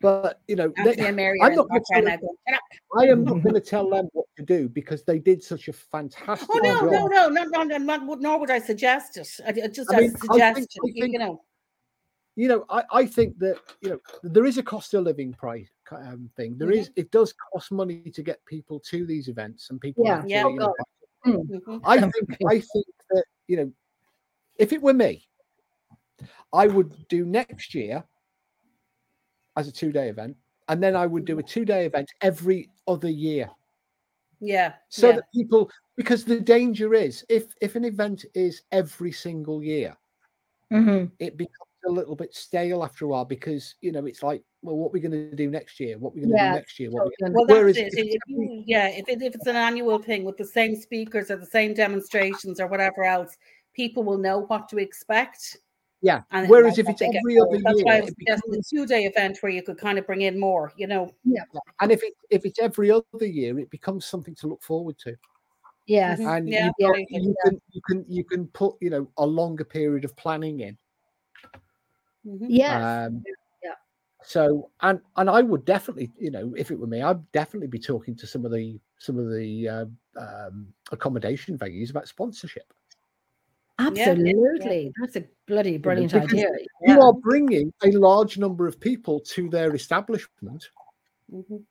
but 0.00 0.40
you 0.48 0.56
know, 0.56 0.68
they- 0.76 0.82
Anthony 0.90 1.06
and 1.08 1.16
Mary 1.16 1.38
I'm 1.42 1.54
not 1.54 1.68
gonna 1.68 1.80
tell 1.90 2.02
now 2.02 2.16
going, 2.16 2.36
"Shut 2.48 2.54
up." 2.56 2.62
I 3.00 3.04
am 3.06 3.24
not 3.24 3.42
going 3.42 3.54
to 3.54 3.60
tell 3.60 3.88
them 3.90 4.08
what 4.12 4.26
to 4.36 4.42
do 4.44 4.68
because 4.68 5.02
they 5.04 5.18
did 5.18 5.42
such 5.42 5.68
a 5.68 5.72
fantastic 5.72 6.48
Oh, 6.52 6.58
no, 6.62 6.80
job. 6.80 6.90
no, 6.90 7.06
no, 7.06 7.28
no, 7.28 7.44
no, 7.44 7.62
no, 7.64 7.78
not, 7.78 8.06
would- 8.06 8.20
nor 8.20 8.38
would 8.40 8.50
I 8.50 8.58
suggest 8.60 9.16
it. 9.16 9.28
I, 9.44 9.48
I 9.50 9.66
just 9.68 9.92
I 9.92 9.96
as 9.96 10.00
mean, 10.00 10.10
a 10.10 10.14
I 10.44 10.52
think- 10.54 10.70
suggestion, 10.70 10.80
I 10.84 10.86
you- 10.94 11.02
think- 11.02 11.12
you 11.14 11.18
know. 11.18 11.42
you 12.36 12.48
know, 12.48 12.64
I, 12.70 12.82
I 12.92 13.06
think 13.06 13.38
that 13.40 13.58
you 13.80 13.90
know 13.90 13.98
there 14.22 14.46
is 14.46 14.58
a 14.58 14.62
cost 14.62 14.94
of 14.94 15.04
living 15.04 15.32
price 15.32 15.68
um, 15.90 16.30
thing. 16.36 16.56
There 16.58 16.68
Mhm. 16.68 16.76
is, 16.78 16.90
it 16.96 17.10
does 17.10 17.34
cost 17.52 17.72
money 17.72 18.10
to 18.12 18.22
get 18.22 18.44
people 18.46 18.78
to 18.80 19.04
these 19.06 19.28
events, 19.28 19.70
and 19.70 19.80
people 19.80 20.04
Yeah, 20.04 20.16
have 20.16 20.24
to, 20.24 20.30
yeah. 20.30 20.46
you 20.48 20.54
know, 20.56 20.74
Mhm. 21.26 21.80
I 21.84 22.00
think 22.00 22.36
I 22.46 22.60
think 22.60 22.86
that 23.10 23.24
you 23.48 23.56
know, 23.56 23.72
if 24.56 24.72
it 24.72 24.80
were 24.80 24.92
me, 24.94 25.26
I 26.52 26.66
would 26.68 27.08
do 27.08 27.24
next 27.24 27.74
year 27.74 28.04
as 29.58 29.66
a 29.68 29.72
two 29.72 29.92
day 29.92 30.08
event, 30.08 30.36
and 30.68 30.82
then 30.82 30.94
I 30.96 31.06
would 31.06 31.24
do 31.24 31.38
a 31.40 31.42
two 31.42 31.64
day 31.64 31.84
event 31.84 32.08
every 32.22 32.70
other 32.86 33.10
year, 33.10 33.50
Yeah. 34.40 34.74
so 34.88 35.08
yeah. 35.08 35.16
that 35.16 35.24
people 35.34 35.70
because 35.96 36.24
the 36.24 36.40
danger 36.40 36.94
is 36.94 37.26
if 37.28 37.52
if 37.60 37.74
an 37.74 37.84
event 37.84 38.24
is 38.34 38.62
every 38.72 39.12
single 39.12 39.62
year, 39.62 39.96
Mhm. 40.72 41.10
it 41.18 41.36
becomes 41.36 41.56
a 41.86 41.90
little 41.90 42.14
bit 42.14 42.34
stale 42.34 42.84
after 42.84 43.04
a 43.04 43.08
while 43.08 43.24
because 43.24 43.74
you 43.80 43.90
know 43.90 44.06
it's 44.06 44.22
like, 44.22 44.42
well, 44.62 44.76
what 44.76 44.88
are 44.88 44.92
we 44.92 45.00
going 45.00 45.12
to 45.12 45.34
do 45.34 45.50
next 45.50 45.80
year? 45.80 45.98
What 45.98 46.10
are 46.10 46.14
we 46.14 46.20
going 46.20 46.30
to 46.30 46.36
Yeah, 46.36 46.50
do 46.52 46.58
next 46.58 46.78
year? 46.78 46.90
What 46.90 47.12
Well, 47.20 47.46
that's 47.46 47.78
it. 47.78 47.94
if 47.94 48.14
If 48.16 48.22
you, 48.28 48.62
yeah, 48.64 48.88
if, 48.88 49.08
it, 49.08 49.20
if 49.22 49.34
it's 49.34 49.46
an 49.46 49.56
annual 49.56 49.98
thing 49.98 50.24
with 50.24 50.36
the 50.36 50.44
same 50.44 50.76
speakers 50.76 51.30
or 51.32 51.36
the 51.36 51.46
same 51.46 51.74
demonstrations 51.74 52.60
or 52.60 52.68
whatever 52.68 53.02
else, 53.02 53.36
people 53.74 54.04
will 54.04 54.18
know 54.18 54.40
what 54.40 54.68
to 54.68 54.78
expect. 54.78 55.56
Yeah. 56.02 56.22
And 56.30 56.48
Whereas 56.48 56.78
if 56.78 56.86
what 56.86 56.92
it's 56.92 57.02
every 57.02 57.36
for 57.36 57.46
other 57.48 57.56
it. 57.56 57.62
that's 57.64 57.82
why 57.84 57.96
I 57.96 58.00
was 58.00 58.08
it 58.10 58.14
suggesting 58.18 58.50
becomes 58.52 58.72
a 58.72 58.76
two-day 58.76 59.04
event 59.06 59.38
where 59.40 59.50
you 59.52 59.62
could 59.62 59.78
kind 59.78 59.98
of 59.98 60.06
bring 60.06 60.22
in 60.22 60.38
more. 60.38 60.72
You 60.76 60.86
know, 60.86 61.10
Yeah. 61.24 61.42
and 61.80 61.90
if 61.92 62.02
it 62.02 62.14
if 62.30 62.44
it's 62.44 62.58
every 62.58 62.90
other 62.90 63.26
year, 63.26 63.58
it 63.58 63.70
becomes 63.70 64.04
something 64.06 64.34
to 64.36 64.46
look 64.48 64.62
forward 64.62 64.98
to. 65.00 65.16
Yes. 65.86 66.20
Mhm. 66.20 66.36
and 66.36 66.48
Yeah, 66.48 66.66
you've 66.66 66.74
got- 66.88 66.98
absolutely, 67.00 67.18
you 67.28 67.34
can 67.44 67.60
you 67.72 67.80
can 67.88 68.04
you 68.08 68.24
can 68.24 68.46
put 68.48 68.76
you 68.80 68.90
know 68.90 69.10
a 69.16 69.26
longer 69.26 69.64
period 69.64 70.04
of 70.04 70.14
planning 70.16 70.60
in 70.60 70.76
Mhm. 72.26 72.46
Yes. 72.48 72.82
um 73.08 73.22
Yeah. 73.62 73.74
so 74.22 74.70
and 74.82 75.00
and 75.16 75.30
i 75.30 75.40
would 75.40 75.64
definitely 75.64 76.12
you 76.18 76.30
know 76.30 76.52
if 76.56 76.70
it 76.70 76.78
were 76.78 76.86
me 76.86 77.00
i'd 77.02 77.32
definitely 77.32 77.68
be 77.68 77.78
talking 77.78 78.14
to 78.16 78.26
some 78.26 78.44
of 78.44 78.52
the 78.52 78.78
some 78.98 79.18
of 79.18 79.30
the 79.32 79.68
uh, 79.68 79.86
um 80.18 80.74
accommodation 80.92 81.56
venues 81.56 81.90
about 81.90 82.06
sponsorship 82.08 82.72
yeah, 83.78 83.90
yeah. 83.94 84.08
Absolutely. 84.10 84.92
That's 85.00 85.16
a 85.16 85.24
bloody 85.46 85.78
brilliant 85.78 86.12
because 86.12 86.28
idea. 86.32 86.48
you 86.82 86.94
Yeah. 86.94 86.98
are 87.00 87.12
bringing 87.12 87.72
a 87.84 87.90
large 87.92 88.36
number 88.38 88.66
of 88.66 88.78
people 88.80 89.20
to 89.20 89.48
their 89.48 89.74
establishment 89.74 90.68
Mhm. 91.32 91.62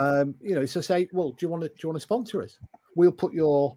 um 0.00 0.34
you 0.40 0.54
know 0.54 0.64
so 0.66 0.80
say 0.80 1.06
well 1.12 1.30
do 1.32 1.44
you 1.44 1.48
want 1.50 1.62
to 1.62 1.68
do 1.68 1.74
you 1.82 1.88
want 1.90 1.96
to 1.96 2.00
sponsor 2.02 2.42
us 2.42 2.58
we'll 2.96 3.12
put 3.12 3.32
your 3.34 3.76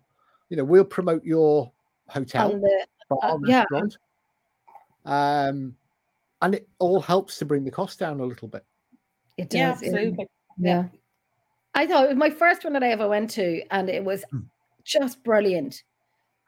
you 0.49 0.55
know 0.57 0.63
we'll 0.63 0.85
promote 0.85 1.23
your 1.25 1.69
hotel 2.07 2.53
On 2.53 2.61
the, 2.61 2.87
bar, 3.09 3.19
uh, 3.23 3.37
yeah. 3.45 3.65
restaurant. 3.71 3.97
Um, 5.05 5.75
and 6.41 6.55
it 6.55 6.67
all 6.79 6.99
helps 7.01 7.37
to 7.39 7.45
bring 7.45 7.63
the 7.63 7.71
cost 7.71 7.99
down 7.99 8.19
a 8.19 8.25
little 8.25 8.47
bit. 8.47 8.63
it 9.37 9.53
Yeah, 9.53 9.71
does. 9.71 9.81
it- 9.81 9.87
absolutely. 9.93 10.27
Yeah. 10.57 10.87
I 11.75 11.85
thought 11.87 12.05
it 12.05 12.09
was 12.09 12.17
my 12.17 12.29
first 12.29 12.63
one 12.63 12.73
that 12.73 12.83
I 12.83 12.89
ever 12.89 13.07
went 13.07 13.29
to, 13.31 13.61
and 13.71 13.89
it 13.89 14.03
was 14.03 14.23
Hmm. 14.31 14.39
just 14.83 15.23
brilliant. 15.23 15.83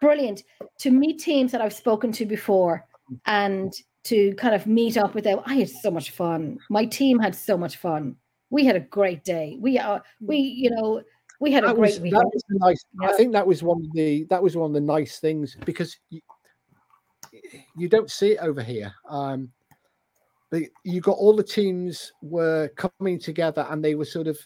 Brilliant 0.02 0.44
to 0.80 0.92
meet 0.92 1.20
teams 1.20 1.52
that 1.52 1.62
I've 1.62 1.74
spoken 1.74 2.12
to 2.14 2.26
before 2.26 2.86
and 3.26 3.74
to 4.04 4.34
kind 4.36 4.56
of 4.56 4.66
meet 4.66 4.98
up 4.98 5.14
with 5.14 5.26
them. 5.26 5.42
I 5.46 5.56
had 5.56 5.70
so 5.70 5.92
much 5.92 6.12
fun. 6.12 6.60
My 6.70 6.86
team 6.86 7.20
had 7.20 7.36
so 7.36 7.58
much 7.58 7.78
fun. 7.78 8.16
We 8.50 8.66
had 8.66 8.76
a 8.76 8.80
great 8.80 9.24
day. 9.24 9.58
We 9.60 9.78
are 9.78 10.02
we, 10.22 10.38
you 10.38 10.70
know, 10.72 11.02
we 11.40 11.52
had 11.52 11.64
a 11.64 11.74
great 11.74 12.02
was, 12.02 12.12
that 12.12 12.32
was 12.34 12.44
nice. 12.50 12.86
I 13.02 13.14
think 13.14 13.34
that 13.34 13.46
was 13.46 13.62
one 13.62 13.86
of 13.86 13.94
the 13.94 14.26
that 14.30 14.42
was 14.42 14.56
one 14.56 14.72
of 14.72 14.74
the 14.74 14.82
nice 14.82 15.20
things 15.20 15.56
because 15.66 15.98
you, 16.10 16.22
you 17.78 17.88
don't 17.90 18.10
see 18.10 18.32
it 18.32 18.40
over 18.40 18.64
here. 18.64 18.94
Um, 19.08 19.52
but 20.50 20.64
you 20.84 21.02
got 21.02 21.18
all 21.18 21.36
the 21.36 21.44
teams 21.44 22.14
were 22.22 22.70
coming 22.76 23.20
together 23.20 23.68
and 23.70 23.84
they 23.84 23.96
were 23.96 24.06
sort 24.06 24.28
of 24.28 24.40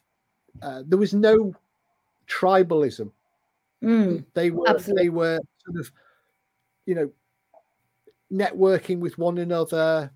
uh, 0.62 0.84
there 0.86 1.00
was 1.00 1.14
no 1.14 1.54
tribalism. 2.28 3.12
Mm, 3.84 4.26
They 4.34 4.52
were 4.52 4.68
Absolutely. 4.68 5.04
they 5.04 5.10
were 5.10 5.40
sort 5.66 5.80
of 5.80 5.92
you 6.86 6.96
know 6.96 7.12
networking 8.32 9.00
with 9.00 9.18
one 9.18 9.38
another, 9.40 10.12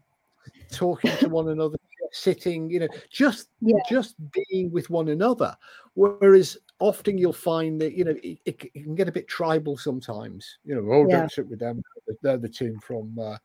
talking 0.72 1.18
to 1.20 1.30
one 1.30 1.50
another, 1.50 1.78
sitting, 2.12 2.70
you 2.70 2.80
know, 2.80 2.90
just 3.10 3.50
Yeah. 3.62 3.78
just 3.90 4.16
being 4.32 4.72
with 4.72 4.90
one 4.90 5.10
another. 5.10 5.56
Whereas 5.96 6.58
often 6.80 7.18
you'll 7.18 7.34
find 7.34 7.82
that 7.82 7.94
you 7.94 8.06
know 8.06 8.12
it, 8.24 8.40
it, 8.46 8.72
it 8.74 8.84
can 8.84 8.96
get 8.96 9.10
a 9.10 9.12
bit 9.12 9.28
tribal 9.28 9.78
sometimes. 9.78 10.60
You 10.64 10.76
know, 10.76 10.92
oh, 10.94 11.08
Yeah. 11.08 11.20
don't 11.20 11.32
sit 11.32 11.48
with 11.48 11.60
them; 11.60 11.82
they're 12.22 12.38
the 12.38 12.50
team 12.50 12.80
from. 12.80 13.18
Uh, 13.20 13.38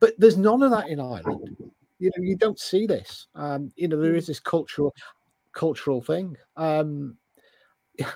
but 0.00 0.14
there's 0.18 0.36
none 0.38 0.62
of 0.62 0.70
that 0.72 0.88
in 0.88 1.00
Ireland. 1.00 1.56
You 1.98 2.10
know, 2.16 2.22
you 2.24 2.36
don't 2.36 2.60
see 2.60 2.86
this. 2.86 3.28
Um, 3.34 3.72
you 3.76 3.88
know, 3.88 4.00
there 4.00 4.14
is 4.14 4.26
this 4.28 4.40
cultural 4.40 4.94
cultural 5.52 6.00
thing. 6.02 6.36
Um, 6.56 7.18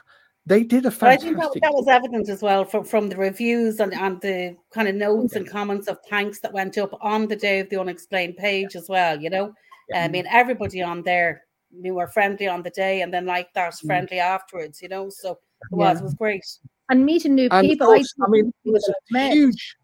they 0.47 0.65
did 0.65 0.87
a 0.87 0.91
But 0.91 1.03
I 1.05 1.17
think 1.17 1.37
that, 1.39 1.53
that 1.63 1.73
was 1.73 1.87
evident 1.89 2.29
as 2.29 2.43
well 2.43 2.65
from, 2.65 2.85
from 2.85 3.09
the 3.09 3.17
reviews 3.17 3.79
and, 3.81 3.95
and 3.95 4.21
the 4.21 4.57
kind 4.75 4.89
of 4.89 4.95
notes 4.97 5.37
and 5.37 5.49
comments 5.49 5.87
of 5.89 5.99
thanks 6.11 6.41
that 6.41 6.53
went 6.53 6.77
up 6.79 6.99
on 7.01 7.29
the 7.29 7.37
day 7.37 7.61
of 7.61 7.71
the 7.71 7.81
unexplained 7.81 8.37
page 8.37 8.75
as 8.75 8.89
well. 8.89 9.21
You 9.21 9.31
know, 9.31 9.55
I 9.95 10.09
mean, 10.09 10.27
everybody 10.29 10.83
on 10.83 11.03
there 11.03 11.45
we 11.81 11.91
were 11.91 12.07
friendly 12.09 12.47
on 12.49 12.63
the 12.63 12.71
day 12.71 13.01
and 13.03 13.15
then 13.15 13.25
like 13.25 13.53
that 13.55 13.73
Mm. 13.75 13.87
friendly 13.87 14.19
afterwards. 14.19 14.83
You 14.83 14.89
know, 14.89 15.09
so 15.11 15.33
it 15.33 15.39
was 15.77 15.95
Yeah. 15.95 16.01
it 16.01 16.03
was 16.05 16.15
great. 16.15 16.45
and 16.91 17.07
meeting 17.07 17.35
new 17.35 17.49
And 17.51 17.67
people. 17.69 17.87
course, 17.87 18.13
I 18.21 18.25
think 18.27 18.31
mean, 18.45 18.53
it 18.65 18.71
was 18.73 18.89
a 18.89 18.95
met- 19.13 19.33
huge, 19.33 19.77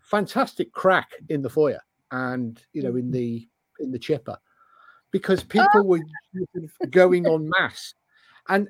fantastic 0.00 0.72
crack 0.72 1.08
in 1.28 1.40
the 1.40 1.48
foyer, 1.48 1.80
and 2.10 2.60
you 2.72 2.82
know, 2.82 2.92
Mm. 2.92 2.98
in 2.98 3.10
the 3.12 3.48
in 3.78 3.90
the 3.92 3.98
chipper, 3.98 4.36
because 5.12 5.40
Oh. 5.42 5.46
people 5.48 5.84
were 5.86 6.00
going 6.90 7.26
on 7.26 7.48
mass, 7.58 7.94
and 8.48 8.68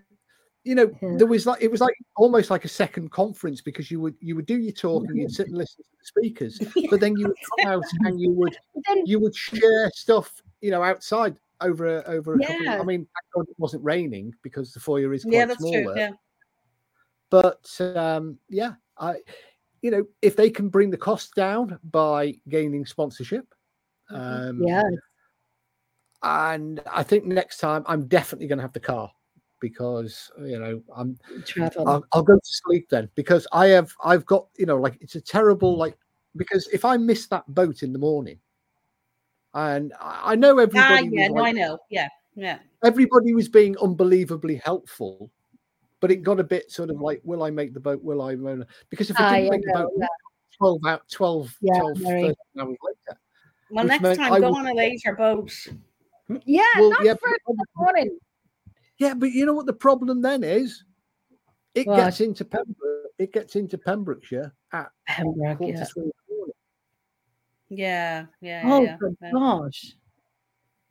you 0.65 0.75
know, 0.75 0.91
Yeah. 1.01 1.17
there 1.17 1.27
was 1.27 1.47
like 1.47 1.63
it 1.63 1.71
was 1.71 1.81
like 1.81 1.95
almost 2.17 2.51
like 2.51 2.65
a 2.65 2.69
second 2.69 3.11
conference 3.11 3.61
because 3.61 3.91
you 3.91 4.01
would 4.01 4.15
you 4.21 4.37
would 4.37 4.47
do 4.47 4.59
your 4.59 4.73
talk 4.73 5.05
and 5.09 5.19
you'd 5.19 5.33
sit 5.33 5.49
and 5.49 5.57
listen 5.57 5.83
to 5.85 5.91
the 5.99 6.05
speakers, 6.05 6.59
but 6.91 7.01
then 7.01 7.17
you 7.17 7.29
would 7.29 7.37
come 7.59 7.73
out 7.73 7.85
and 8.05 8.21
you 8.21 8.31
would 8.33 8.57
you 9.05 9.19
would 9.19 9.35
share 9.35 9.91
stuff, 9.95 10.43
you 10.61 10.71
know, 10.71 10.83
outside 10.83 11.37
over 11.63 11.99
a, 11.99 12.03
over 12.05 12.35
a 12.35 12.39
couple. 12.39 12.69
Of, 12.69 12.81
I 12.81 12.85
mean, 12.85 13.07
it 13.37 13.47
wasn't 13.59 13.85
raining 13.85 14.35
because 14.43 14.73
the 14.73 14.81
foyer 14.81 15.13
is 15.13 15.25
quite 15.25 15.35
Yeah, 15.35 15.45
that's 15.47 15.61
smaller 15.61 15.95
true. 15.95 15.95
Yeah. 15.97 16.11
but 17.31 17.81
um, 17.97 18.39
yeah, 18.49 18.75
I, 18.99 19.17
you 19.83 19.91
know, 19.91 20.05
if 20.21 20.37
they 20.37 20.51
can 20.51 20.69
bring 20.69 20.91
the 20.91 20.97
cost 20.99 21.35
down 21.35 21.79
by 21.85 22.35
gaining 22.49 22.85
sponsorship, 22.85 23.55
um, 24.11 24.63
yeah, 24.63 24.83
and 26.23 26.83
I 26.91 27.03
think 27.03 27.25
next 27.25 27.59
time 27.59 27.83
I'm 27.87 28.07
definitely 28.09 28.47
going 28.47 28.59
to 28.59 28.63
have 28.63 28.75
the 28.75 28.81
car 28.81 29.11
because 29.61 30.31
you 30.41 30.59
know 30.59 30.83
I'm 30.95 31.19
travel. 31.45 31.89
I'll, 31.89 32.05
I'll 32.13 32.23
go 32.23 32.35
to 32.35 32.41
sleep 32.45 32.89
then 32.91 33.09
because 33.15 33.47
I 33.53 33.69
have 33.69 33.93
I've 34.05 34.27
got 34.27 34.47
you 34.57 34.67
know 34.67 34.77
like 34.77 34.99
it's 35.01 35.15
a 35.15 35.21
terrible 35.21 35.77
like 35.77 35.97
because 36.37 36.69
if 36.73 36.85
I 36.85 36.97
miss 36.97 37.27
that 37.29 37.47
boat 37.55 37.83
in 37.83 37.93
the 37.93 37.99
morning, 37.99 38.39
and 39.55 39.93
I 40.01 40.33
I 40.33 40.35
know 40.35 40.59
Ah, 40.59 40.63
everybody 40.63 41.09
yeah, 41.13 41.29
was 41.29 41.35
no, 41.37 41.45
I 41.45 41.53
know. 41.53 41.79
Yeah, 41.91 42.09
yeah. 42.35 42.59
everybody 42.85 43.35
was 43.35 43.49
being 43.49 43.77
unbelievably 43.79 44.57
helpful, 44.57 45.31
but 46.01 46.11
it 46.11 46.23
got 46.23 46.41
a 46.41 46.45
bit 46.45 46.71
sort 46.71 46.91
of 46.91 47.01
like, 47.01 47.21
will 47.25 47.43
I 47.43 47.51
make 47.51 47.75
the 47.75 47.81
boat? 47.81 48.03
Will 48.03 48.23
I? 48.23 48.35
will 48.35 48.63
I?" 48.63 48.67
Because 48.91 49.11
if 49.11 49.19
I 49.21 49.25
Ah, 49.25 49.31
didn't 49.31 49.45
yeah, 49.45 49.51
make 49.51 49.63
the 49.65 49.73
boat, 49.73 49.93
yeah. 49.97 50.07
12 50.59 50.79
out 50.87 51.09
12, 51.11 51.57
Yeah, 51.61 51.79
12 51.81 51.99
very. 51.99 52.21
13 52.23 52.35
hours 52.61 52.77
later. 52.83 53.21
Well, 53.71 53.85
next 53.85 54.17
time, 54.19 54.33
I 54.33 54.41
go 54.41 54.51
would- 54.51 54.59
on 54.59 54.67
a 54.67 54.75
later 54.75 55.15
boat. 55.15 55.53
yeah, 56.45 56.63
Well, 56.77 56.91
not 56.91 57.05
yeah, 57.05 57.13
first 57.15 57.41
but- 57.47 57.53
in 57.53 57.57
the 57.57 57.67
morning. 57.77 58.19
Yeah, 59.01 59.15
but 59.15 59.33
you 59.33 59.47
know 59.47 59.55
what 59.55 59.65
the 59.65 59.73
problem 59.73 60.21
then 60.21 60.45
is? 60.45 60.85
It 61.75 61.87
What? 61.87 61.97
gets 61.97 62.21
into 62.21 62.45
Pembroke. 62.45 63.07
It 63.19 63.33
gets 63.33 63.57
into 63.57 63.79
Pembrokeshire 63.79 64.53
at 64.73 64.91
Pembroke, 65.09 65.59
quarter 65.59 65.73
yeah. 65.79 65.85
three 65.85 66.11
morning. 66.29 66.55
Yeah, 67.71 68.27
yeah. 68.43 68.63
Oh, 68.67 68.83
yeah, 68.83 68.97
good 69.01 69.17
yeah. 69.23 69.31
gosh. 69.33 69.95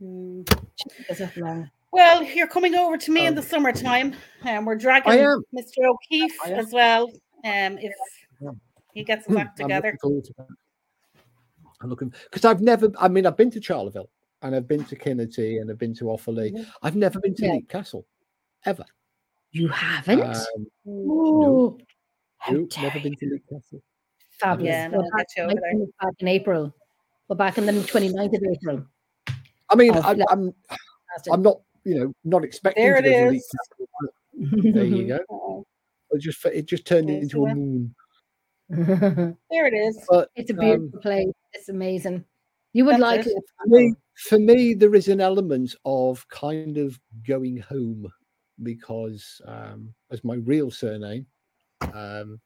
Mm. 0.02 0.50
Jesus, 0.82 1.20
that's 1.20 1.38
long. 1.38 1.70
Well, 1.92 2.24
you're 2.24 2.48
coming 2.48 2.74
over 2.76 2.98
to 2.98 3.12
me 3.12 3.22
in 3.22 3.30
Um, 3.30 3.36
the 3.36 3.44
summertime, 3.44 4.16
and 4.44 4.66
we're 4.66 4.76
dragging 4.76 5.12
Mr. 5.12 5.86
O'Keefe 5.86 6.46
as 6.46 6.72
well. 6.72 7.12
Um, 7.46 7.78
if 7.78 7.94
he 8.94 9.04
gets 9.04 9.26
his 9.28 9.38
act 9.38 9.60
I'm 9.60 9.66
together. 9.68 9.88
looking 9.88 10.00
forward 10.00 10.24
to. 10.26 10.34
I'm 11.82 11.90
looking 11.90 12.14
because 12.24 12.46
I've 12.46 12.62
never. 12.62 12.92
I 13.00 13.08
mean, 13.08 13.26
I've 13.28 13.38
been 13.38 13.52
to 13.52 13.60
Charleville 13.60 14.10
and 14.42 14.56
I've 14.56 14.68
been 14.68 14.86
to 14.86 14.96
Kinnitty 14.96 15.62
and 15.62 15.70
I've 15.70 15.78
been 15.78 15.94
to 15.96 16.06
Offaly. 16.06 16.66
I've 16.82 16.96
never 16.96 17.20
been 17.20 17.36
to 17.36 17.46
Yeah. 17.46 17.54
Leap 17.54 17.70
Castle 17.70 18.06
ever. 18.66 18.86
You 19.52 19.68
haven't? 19.70 20.22
Um, 20.22 20.68
Ooh, 20.88 21.78
how 22.38 22.54
nope, 22.54 22.70
dare 22.70 22.84
never 22.84 23.00
been 23.00 23.16
to 23.16 23.26
Leap 23.26 23.44
Castle. 23.50 23.82
Fabulous. 24.40 24.70
Yeah, 24.72 24.88
no, 24.88 24.98
We're 25.00 25.04
back, 25.18 25.28
get 25.36 25.38
you 25.38 25.44
over 25.44 25.54
my 25.56 25.60
there. 25.62 25.72
son 25.74 25.82
is 25.82 25.90
back 26.02 26.14
in 26.20 26.28
April. 26.28 26.74
We're 27.28 27.36
back 27.36 27.58
on 27.58 27.66
the 27.66 27.74
29th 27.74 28.36
of 28.38 28.44
April. 28.54 28.86
I 29.70 29.76
mean, 29.76 29.94
Oh, 29.96 30.02
I, 30.02 30.12
yeah. 30.14 30.24
I'm 30.30 30.54
I'm 31.32 31.42
not 31.42 31.62
you 31.84 31.96
know 32.00 32.14
not 32.24 32.44
expecting 32.44 32.84
There 32.84 33.02
to 33.02 33.08
it 33.08 33.12
go 33.12 33.26
to 33.26 33.30
Leap 33.32 33.38
is. 33.40 33.48
Castle. 33.52 33.90
but 34.02 34.74
There 34.74 34.84
you 34.86 35.08
go. 35.08 35.66
It 36.12 36.22
just 36.22 36.44
it 36.46 36.66
just 36.66 36.88
turned 36.88 37.08
There's 37.10 37.22
into 37.24 37.46
a 37.46 37.50
the- 37.50 37.56
moon. 37.56 37.96
there 38.70 39.66
it 39.68 39.74
is. 39.76 40.04
But 40.10 40.30
it's 40.36 40.50
a 40.50 40.54
um, 40.54 40.60
beautiful 40.60 41.00
place. 41.02 41.28
It's 41.54 41.70
amazing. 41.70 42.26
You 42.74 42.86
would 42.86 43.00
like 43.00 43.28
it. 43.28 43.34
it. 43.68 43.96
For 44.20 44.38
me, 44.38 44.74
there 44.74 44.96
is 44.96 45.08
an 45.08 45.22
element 45.22 45.76
of 45.86 46.28
kind 46.28 46.78
of 46.78 47.00
going 47.26 47.58
home 47.58 48.12
because, 48.64 49.42
um, 49.46 49.94
as 50.12 50.24
my 50.26 50.36
real 50.36 50.70
surname, 50.70 51.26
um, 51.94 52.40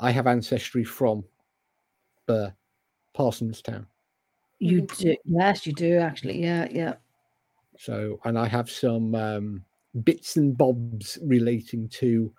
I 0.00 0.10
have 0.10 0.26
ancestry 0.26 0.82
from 0.82 1.22
uh, 2.28 2.50
Parsonstown. 3.14 3.86
You 4.58 4.82
Mhm. 4.82 4.98
do. 4.98 5.16
Yes, 5.26 5.66
you 5.66 5.74
do 5.74 5.98
actually. 5.98 6.40
Yeah, 6.40 6.66
yeah. 6.70 6.96
So, 7.78 8.18
and 8.24 8.38
I 8.38 8.46
have 8.46 8.70
some 8.70 9.14
um, 9.14 9.64
bits 10.02 10.36
and 10.36 10.56
bobs 10.56 11.18
relating 11.22 11.88
to 11.90 12.32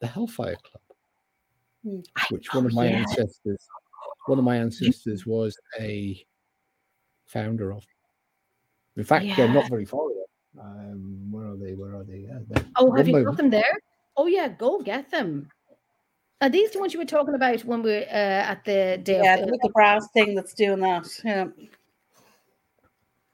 the 0.00 0.06
Hellfire 0.06 0.56
Club, 0.56 0.82
Hmm. 1.82 2.00
which 2.28 2.52
one 2.52 2.66
of 2.66 2.74
my 2.74 2.88
yeah. 2.88 2.98
ancestors, 2.98 3.66
one 4.26 4.38
of 4.38 4.44
my 4.44 4.56
ancestors 4.56 5.24
was 5.24 5.56
a 5.78 6.22
founder 7.30 7.72
of. 7.72 7.84
In 8.96 9.04
fact, 9.04 9.24
they're 9.36 9.48
not 9.48 9.68
very 9.68 9.84
far 9.84 10.02
away. 10.02 10.14
Um, 10.60 11.30
where 11.30 11.46
are 11.46 11.56
they? 11.56 11.74
Where 11.74 11.94
are 11.94 12.04
they? 12.04 12.26
Yeah, 12.28 12.38
they're- 12.48 12.66
Oh, 12.76 12.86
one 12.86 12.98
have 12.98 13.08
you 13.08 13.24
got 13.24 13.36
them 13.36 13.50
there? 13.50 13.78
Oh 14.16 14.26
yeah, 14.26 14.48
go 14.48 14.80
get 14.80 15.10
them. 15.10 15.48
Are 16.40 16.48
these 16.48 16.70
the 16.72 16.80
ones 16.80 16.92
you 16.92 16.98
were 16.98 17.06
talking 17.06 17.34
about 17.34 17.64
when 17.64 17.82
we 17.82 17.90
were 17.90 18.06
uh, 18.08 18.52
at 18.52 18.64
the 18.64 18.98
day 19.02 19.20
Yeah, 19.22 19.36
of 19.36 19.46
the 19.48 19.58
the, 19.62 19.68
brass 19.70 20.08
thing 20.12 20.34
that's 20.34 20.54
doing 20.54 20.80
that. 20.80 21.06
Yeah. 21.24 21.46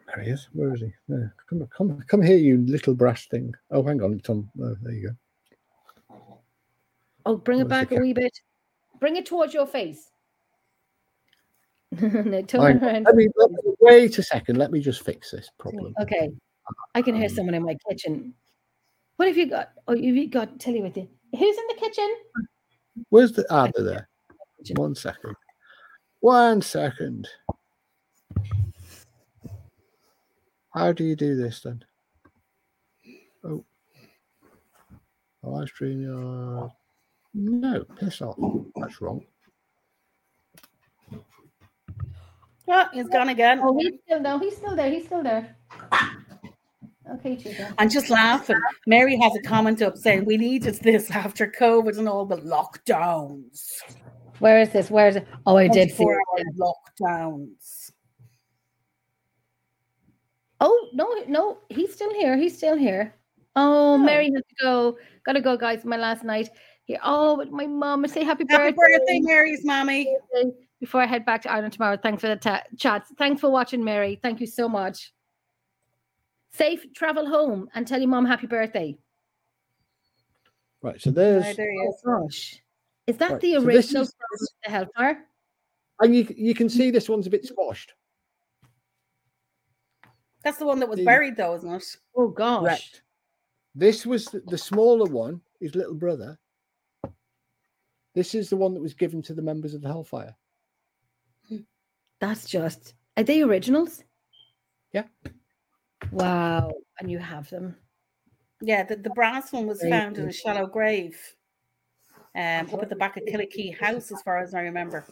There 0.06 0.22
he 0.24 0.30
is. 0.30 0.48
Where 0.52 0.74
is 0.74 0.80
he? 0.80 0.92
There. 1.08 1.34
Come, 1.48 1.66
come, 1.68 2.02
come 2.02 2.22
here, 2.22 2.36
you 2.36 2.58
little 2.58 2.94
brass 2.94 3.26
thing. 3.26 3.54
Oh, 3.70 3.82
hang 3.82 4.02
on, 4.02 4.20
Tom. 4.20 4.50
Oh, 4.60 4.76
there 4.82 4.92
you 4.92 5.14
go. 6.10 6.16
Oh, 7.24 7.36
bring 7.36 7.60
it 7.60 7.68
back 7.68 7.90
a 7.92 7.96
wee 7.96 8.12
bit. 8.12 8.40
Bring 9.00 9.16
it 9.16 9.26
towards 9.26 9.54
your 9.54 9.66
face. 9.66 10.10
no, 12.00 12.42
turn 12.42 12.60
Hang 12.60 12.76
on, 12.78 12.84
around. 12.84 13.04
Let 13.04 13.14
me, 13.16 13.28
let 13.36 13.50
me- 13.50 13.58
wait 13.86 14.18
a 14.18 14.22
second. 14.22 14.56
Let 14.58 14.70
me 14.70 14.80
just 14.80 15.02
fix 15.04 15.30
this 15.30 15.48
problem. 15.58 15.94
Okay. 16.00 16.30
I 16.94 17.02
can 17.02 17.14
hear 17.14 17.28
Um, 17.28 17.34
someone 17.34 17.54
in 17.54 17.62
my 17.64 17.76
kitchen. 17.88 18.34
What 19.16 19.28
have 19.28 19.36
you 19.36 19.46
got? 19.46 19.70
Oh, 19.88 19.94
you've 19.94 20.30
got 20.30 20.58
tell 20.60 20.74
you 20.74 20.82
with 20.82 20.96
you. 20.96 21.08
Who's 21.32 21.56
in 21.56 21.64
the 21.68 21.80
kitchen? 21.80 22.16
Where's 23.10 23.32
the? 23.32 23.46
Ah, 23.50 23.70
they're 23.74 23.84
there. 23.84 24.08
One 24.76 24.94
second. 24.94 25.36
One 26.20 26.60
second. 26.62 27.28
How 30.74 30.92
do 30.92 31.04
you 31.04 31.16
do 31.16 31.36
this 31.36 31.60
then? 31.62 31.84
Oh. 33.44 33.64
Live 35.42 35.68
stream 35.68 36.02
your. 36.02 36.72
No, 37.34 37.84
piss 37.98 38.20
off. 38.20 38.36
That's 38.76 39.00
wrong. 39.00 39.24
Oh, 42.68 42.86
he's 42.92 43.08
gone 43.08 43.28
again. 43.28 43.60
Oh, 43.62 43.78
he's 43.78 43.92
still 44.04 44.20
no, 44.20 44.38
he's 44.38 44.56
still 44.56 44.74
there. 44.74 44.90
He's 44.90 45.06
still 45.06 45.22
there. 45.22 45.56
Okay, 47.14 47.36
Chica. 47.36 47.72
I'm 47.78 47.88
just 47.88 48.10
laughing. 48.10 48.58
Mary 48.88 49.16
has 49.16 49.32
a 49.36 49.42
comment 49.42 49.80
up 49.80 49.96
saying 49.96 50.24
we 50.24 50.36
needed 50.36 50.74
this 50.82 51.08
after 51.10 51.46
COVID 51.46 51.98
and 51.98 52.08
all 52.08 52.26
the 52.26 52.38
lockdowns. 52.38 53.62
Where 54.40 54.60
is 54.60 54.70
this? 54.70 54.90
Where 54.90 55.06
is 55.08 55.16
it? 55.16 55.26
Oh, 55.46 55.56
I 55.56 55.68
did 55.68 55.92
see. 55.92 56.02
it. 56.04 56.46
lockdowns. 56.58 57.92
Oh 60.60 60.88
no, 60.94 61.14
no, 61.28 61.58
he's 61.68 61.92
still 61.92 62.12
here. 62.14 62.36
He's 62.36 62.56
still 62.56 62.76
here. 62.76 63.14
Oh, 63.54 63.94
Oh. 63.94 63.98
Mary 63.98 64.30
has 64.34 64.42
to 64.42 64.54
go. 64.64 64.98
Gotta 65.24 65.40
go, 65.40 65.56
guys. 65.56 65.84
My 65.84 65.96
last 65.96 66.24
night 66.24 66.48
here. 66.84 66.98
Oh, 67.04 67.36
but 67.36 67.50
my 67.50 67.66
mom 67.66 68.06
say 68.08 68.24
happy, 68.24 68.44
birthday. 68.44 68.64
Happy 68.64 68.76
birthday, 68.76 69.20
Mary's 69.20 69.64
mommy. 69.64 70.12
birthday 70.32 70.50
before 70.80 71.00
I 71.02 71.06
head 71.06 71.24
back 71.24 71.42
to 71.42 71.50
Ireland 71.50 71.72
tomorrow. 71.72 71.96
Thanks 71.96 72.20
for 72.20 72.28
the 72.28 72.36
ta- 72.36 72.62
chats. 72.78 73.10
Thanks 73.18 73.40
for 73.40 73.50
watching, 73.50 73.82
Mary. 73.84 74.18
Thank 74.22 74.40
you 74.40 74.46
so 74.46 74.68
much. 74.68 75.12
Safe 76.50 76.86
travel 76.94 77.26
home 77.28 77.68
and 77.74 77.86
tell 77.86 77.98
your 78.00 78.08
mom 78.08 78.24
happy 78.26 78.46
birthday. 78.46 78.96
Right. 80.82 81.00
So 81.00 81.10
there's. 81.10 81.44
Right, 81.44 81.56
there 81.56 81.70
Oh 81.82 81.88
is. 81.90 82.02
gosh, 82.04 82.62
is 83.06 83.16
that 83.18 83.32
Right, 83.32 83.40
the 83.40 83.52
so 83.54 83.62
original 83.64 84.02
is- 84.02 84.14
the 84.64 84.70
Hellfire? 84.70 85.26
And 86.00 86.14
you, 86.14 86.26
you 86.36 86.54
can 86.54 86.68
see 86.68 86.90
this 86.90 87.08
one's 87.08 87.26
a 87.26 87.30
bit 87.30 87.46
squashed. 87.46 87.94
That's 90.44 90.58
the 90.58 90.66
one 90.66 90.78
that 90.80 90.88
was 90.88 90.98
The- 90.98 91.04
buried, 91.04 91.36
though, 91.36 91.54
isn't 91.54 91.70
it? 91.72 91.96
Oh 92.14 92.28
gosh, 92.28 92.62
Correct. 92.62 93.02
This 93.74 94.06
was 94.06 94.26
the, 94.26 94.40
the 94.46 94.58
smaller 94.58 95.10
one, 95.10 95.40
his 95.60 95.74
little 95.74 95.94
brother. 95.94 96.38
This 98.14 98.34
is 98.34 98.48
the 98.48 98.56
one 98.56 98.72
that 98.74 98.80
was 98.80 98.94
given 98.94 99.20
to 99.22 99.34
the 99.34 99.42
members 99.42 99.74
of 99.74 99.82
the 99.82 99.88
Hellfire. 99.88 100.34
That's 102.20 102.48
just. 102.48 102.94
Are 103.16 103.22
they 103.22 103.42
originals? 103.42 104.02
Yeah. 104.92 105.04
Wow, 106.12 106.72
and 107.00 107.10
you 107.10 107.18
have 107.18 107.48
them. 107.50 107.76
Yeah, 108.62 108.84
the, 108.84 108.96
the 108.96 109.10
brass 109.10 109.52
one 109.52 109.66
was 109.66 109.80
Very 109.80 109.92
found 109.92 110.18
in 110.18 110.28
a 110.28 110.32
shallow 110.32 110.66
grave 110.66 111.18
um, 112.34 112.68
up 112.72 112.82
at 112.82 112.88
the 112.88 112.96
back 112.96 113.16
of 113.16 113.24
Killakee 113.24 113.78
House, 113.78 114.10
as 114.10 114.22
far 114.22 114.38
as 114.38 114.54
I 114.54 114.60
remember. 114.60 115.04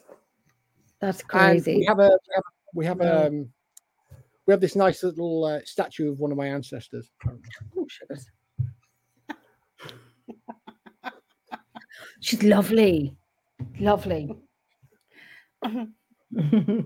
That's 1.01 1.21
And 1.21 1.29
crazy. 1.29 1.77
we 1.77 1.85
have 1.85 1.99
a 1.99 2.11
we 2.11 2.35
have, 2.35 2.45
we 2.75 2.87
have 2.87 3.01
Wow. 3.01 3.27
um 3.27 3.49
we 4.47 4.53
have 4.53 4.61
this 4.61 4.77
nice 4.77 5.03
little 5.03 5.45
uh, 5.45 5.61
statue 5.65 6.11
of 6.13 6.19
one 6.19 6.31
of 6.31 6.37
my 6.39 6.47
ancestors. 6.47 7.11
Oh, 7.27 7.87
sugars. 7.89 8.27
She's 12.21 12.43
lovely, 12.43 13.17
lovely. 13.79 14.35
do 16.51 16.85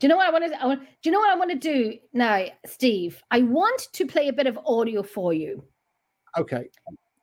you 0.00 0.08
know 0.08 0.16
what 0.16 0.26
I 0.26 0.30
want 0.30 0.52
to? 0.52 0.62
I 0.62 0.66
want, 0.66 0.80
do 0.80 0.86
you 1.04 1.10
know 1.12 1.18
what 1.20 1.30
I 1.30 1.36
want 1.36 1.50
to 1.50 1.56
do 1.58 1.94
now, 2.12 2.44
Steve? 2.66 3.22
I 3.30 3.42
want 3.42 3.88
to 3.92 4.06
play 4.06 4.28
a 4.28 4.32
bit 4.32 4.46
of 4.46 4.58
audio 4.66 5.02
for 5.02 5.32
you, 5.32 5.62
Okay. 6.38 6.68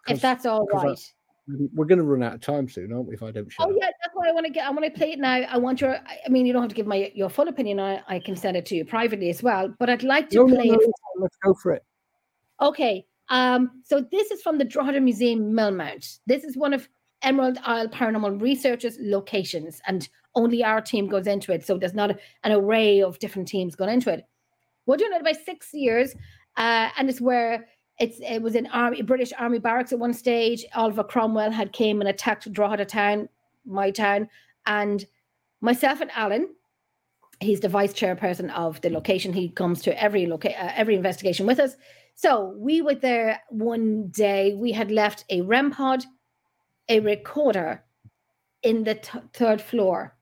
If 0.07 0.21
that's 0.21 0.45
all 0.45 0.65
right. 0.67 0.97
I- 0.97 1.67
We're 1.73 1.85
going 1.85 1.99
to 1.99 2.03
run 2.05 2.23
out 2.23 2.33
of 2.35 2.41
time 2.41 2.67
soon, 2.69 2.91
aren't 2.93 3.07
we? 3.07 3.13
If 3.15 3.21
I 3.23 3.31
don't 3.31 3.51
Oh 3.59 3.65
up? 3.65 3.71
yeah, 3.79 3.89
that's 4.01 4.13
why 4.15 4.29
I 4.29 4.31
want 4.31 4.45
to 4.47 4.51
get. 4.51 4.65
I 4.67 4.71
want 4.71 4.83
to 4.85 4.91
play 4.91 5.11
it 5.13 5.19
now. 5.19 5.33
I 5.33 5.57
want 5.57 5.79
your. 5.81 5.95
I 5.95 6.27
mean, 6.29 6.45
you 6.45 6.53
don't 6.53 6.61
have 6.63 6.69
to 6.69 6.75
give 6.75 6.87
my 6.87 7.11
your 7.15 7.29
full 7.29 7.47
opinion. 7.47 7.79
I, 7.79 8.01
I 8.07 8.19
can 8.19 8.35
send 8.35 8.57
it 8.57 8.65
to 8.67 8.75
you 8.75 8.83
privately 8.85 9.29
as 9.29 9.43
well. 9.43 9.73
But 9.79 9.89
I'd 9.89 10.03
like 10.03 10.29
to 10.29 10.37
No, 10.37 10.45
no, 10.45 10.55
play 10.55 10.67
no, 10.69 10.73
it. 10.73 10.79
let's, 10.81 10.91
let's 11.19 11.37
go 11.43 11.53
for 11.53 11.73
it. 11.73 11.83
Okay. 12.61 13.05
Um. 13.29 13.81
So 13.83 14.01
this 14.11 14.31
is 14.31 14.41
from 14.41 14.57
the 14.57 14.65
Drogheda 14.65 14.99
Museum 15.01 15.51
Millmount. 15.53 16.19
This 16.25 16.43
is 16.43 16.57
one 16.57 16.73
of 16.73 16.87
Emerald 17.25 17.57
Isle 17.65 17.89
Paranormal 17.89 18.41
Researchers' 18.41 18.97
locations, 19.01 19.81
and 19.87 20.07
only 20.35 20.63
our 20.63 20.79
team 20.79 21.07
goes 21.07 21.27
into 21.27 21.51
it. 21.51 21.65
So 21.65 21.77
there's 21.77 21.93
not 21.93 22.11
an 22.43 22.51
array 22.51 23.01
of 23.01 23.19
different 23.19 23.47
teams 23.47 23.75
going 23.75 23.89
into 23.89 24.11
it. 24.13 24.25
We're 24.85 24.97
doing 24.97 25.13
it 25.13 25.21
about 25.21 25.37
six 25.43 25.73
years, 25.73 26.13
uh, 26.55 26.89
and 26.97 27.09
it's 27.09 27.19
where 27.19 27.67
it's 27.99 28.19
it 28.19 28.41
was 28.41 28.55
in 28.55 28.67
army 28.67 29.01
British 29.01 29.33
Army 29.37 29.59
barracks 29.59 29.91
at 29.91 29.99
one 29.99 30.13
stage. 30.13 30.65
Oliver 30.75 31.03
Cromwell 31.03 31.51
had 31.51 31.73
came 31.73 31.99
and 31.99 32.09
attacked 32.09 32.51
Drogheda 32.51 32.85
town, 32.85 33.27
my 33.65 33.89
town, 33.89 34.29
and 34.65 35.05
myself 35.61 36.01
and 36.01 36.11
Alan. 36.15 36.49
He's 37.41 37.59
the 37.59 37.69
vice 37.69 37.93
chairperson 37.93 38.53
of 38.53 38.79
the 38.81 38.89
location. 38.89 39.33
He 39.33 39.49
comes 39.49 39.81
to 39.81 40.01
every 40.01 40.25
loca- 40.25 40.57
uh, 40.57 40.71
every 40.75 40.95
investigation 40.95 41.45
with 41.45 41.59
us. 41.59 41.75
So 42.13 42.53
we 42.57 42.81
were 42.81 42.95
there 42.95 43.41
one 43.49 44.07
day. 44.09 44.53
We 44.53 44.71
had 44.71 44.89
left 44.89 45.25
a 45.29 45.41
REM 45.41 45.71
pod, 45.71 46.05
a 46.89 46.99
recorder 46.99 47.83
in 48.63 48.83
the 48.83 48.95
t- 48.95 49.19
third 49.33 49.61
floor, 49.61 50.15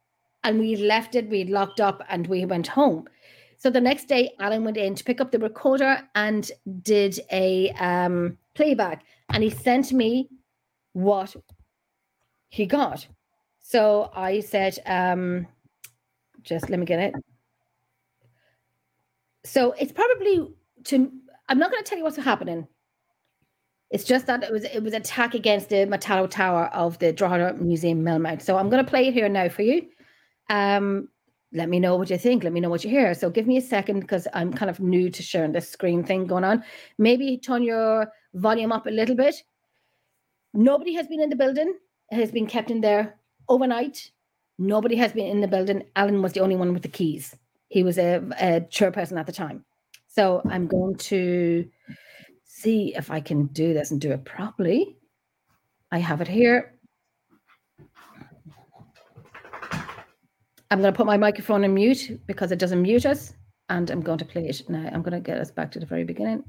and 0.44 0.60
we 0.60 0.76
left 0.76 1.16
it. 1.16 1.30
We 1.30 1.46
locked 1.46 1.80
up 1.80 2.04
and 2.10 2.28
we 2.28 2.46
went 2.46 2.68
home. 2.68 3.08
So 3.58 3.70
the 3.70 3.82
next 3.82 4.10
day, 4.10 4.34
Alan 4.40 4.66
went 4.66 4.78
in 4.78 4.94
to 4.96 5.04
pick 5.04 5.22
up 5.22 5.32
the 5.32 5.40
recorder 5.40 6.02
and 6.16 6.52
did 6.82 7.20
a 7.32 7.70
um, 7.72 8.38
playback, 8.56 9.06
and 9.30 9.42
he 9.42 9.50
sent 9.50 9.94
me 9.94 10.30
what 10.92 11.36
he 12.50 12.66
got. 12.66 13.08
So 13.60 14.12
I 14.14 14.42
said, 14.42 14.78
um, 14.86 15.48
just 16.44 16.70
let 16.70 16.80
me 16.80 16.86
get 16.86 17.00
it. 17.00 17.16
So 19.46 19.72
it's 19.80 19.92
probably 19.92 20.54
to. 20.86 21.12
I'm 21.50 21.60
not 21.60 21.72
going 21.72 21.84
to 21.84 21.90
tell 21.90 21.98
you 21.98 22.04
what's 22.04 22.18
happening. 22.18 22.68
It's 23.94 24.04
just 24.04 24.26
that 24.26 24.42
it 24.42 24.52
was 24.52 24.64
it 24.64 24.82
was 24.82 24.94
attack 24.94 25.36
against 25.36 25.70
the 25.70 25.86
Martello 25.86 26.26
Tower 26.26 26.66
of 26.74 26.98
the 26.98 27.14
Drogheda 27.14 27.54
Museum 27.62 28.04
Millmount. 28.04 28.42
So 28.42 28.58
I'm 28.58 28.72
going 28.72 28.84
to 28.84 28.90
play 28.90 29.08
it 29.08 29.14
here 29.14 29.30
now 29.30 29.50
for 29.50 29.62
you. 29.62 29.88
Um, 30.50 31.10
let 31.54 31.70
me 31.70 31.80
know 31.80 31.96
what 31.96 32.10
you 32.10 32.18
think. 32.18 32.44
Let 32.44 32.54
me 32.54 32.60
know 32.60 32.72
what 32.72 32.84
you 32.84 32.90
hear. 32.90 33.14
So 33.14 33.30
give 33.30 33.46
me 33.46 33.58
a 33.58 33.62
second 33.62 34.00
because 34.00 34.28
I'm 34.34 34.52
kind 34.52 34.72
of 34.72 34.80
new 34.80 35.12
to 35.12 35.22
sharing 35.22 35.52
this 35.52 35.70
screen 35.70 36.04
thing 36.04 36.26
going 36.26 36.44
on. 36.44 36.64
Maybe 36.98 37.38
turn 37.38 37.62
your 37.62 38.12
volume 38.34 38.72
up 38.72 38.88
a 38.88 38.90
little 38.90 39.16
bit. 39.16 39.36
Nobody 40.56 40.96
has 40.96 41.06
been 41.06 41.22
in 41.22 41.30
the 41.30 41.36
building. 41.36 41.76
It 42.12 42.16
has 42.16 42.32
been 42.32 42.48
kept 42.48 42.72
in 42.72 42.82
there 42.82 43.20
overnight. 43.48 44.10
Nobody 44.58 44.96
has 44.96 45.14
been 45.14 45.28
in 45.28 45.42
the 45.42 45.48
building. 45.48 45.84
Alan 45.96 46.24
was 46.24 46.34
the 46.34 46.40
only 46.40 46.56
one 46.56 46.74
with 46.74 46.82
the 46.82 46.88
keys. 46.88 47.36
He 47.68 47.84
was 47.84 48.00
a, 48.00 48.16
a 48.40 48.62
chairperson 48.62 49.20
at 49.20 49.28
the 49.28 49.32
time. 49.32 49.64
So 50.08 50.42
I'm 50.50 50.66
going 50.66 50.96
to 50.96 51.70
see 52.64 52.96
if 52.96 53.12
I 53.12 53.20
can 53.20 53.48
do 53.48 53.74
this 53.74 53.92
and 53.92 54.00
do 54.00 54.12
it 54.12 54.24
properly. 54.24 54.98
I 55.92 56.00
have 56.00 56.22
it 56.22 56.28
here. 56.28 56.74
I'm 60.72 60.82
going 60.82 60.92
to 60.92 60.98
put 60.98 61.06
my 61.06 61.18
microphone 61.18 61.64
on 61.66 61.74
mute 61.74 62.22
because 62.26 62.52
it 62.52 62.58
doesn't 62.58 62.82
mute 62.82 63.06
us. 63.06 63.34
And 63.70 63.90
I'm 63.90 64.02
going 64.02 64.18
to 64.20 64.26
play 64.26 64.48
it 64.48 64.62
now. 64.70 64.90
I'm 64.92 65.02
going 65.02 65.14
to 65.14 65.20
get 65.20 65.40
us 65.40 65.52
back 65.52 65.72
to 65.74 65.80
the 65.80 65.86
very 65.86 66.04
beginning. 66.04 66.44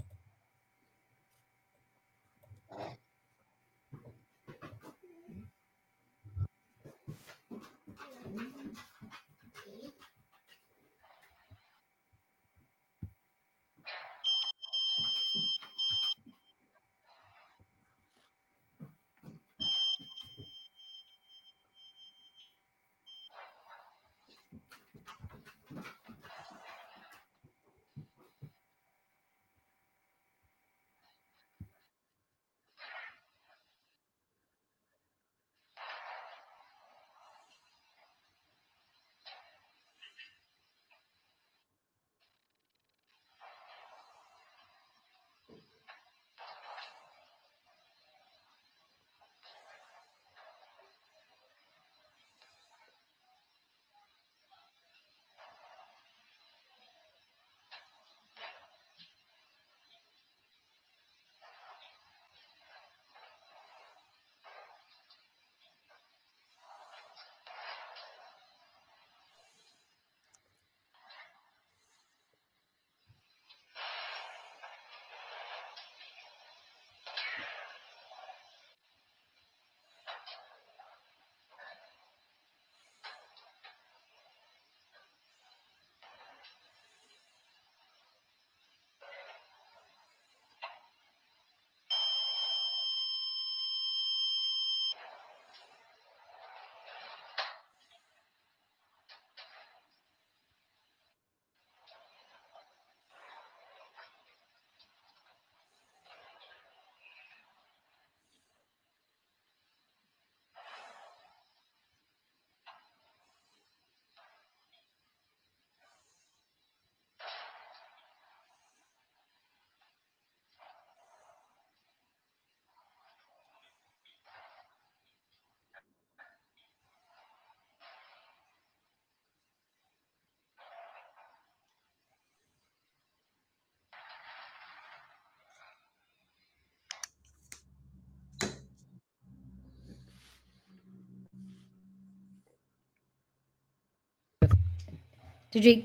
Did 145.55 145.65
you 145.65 145.85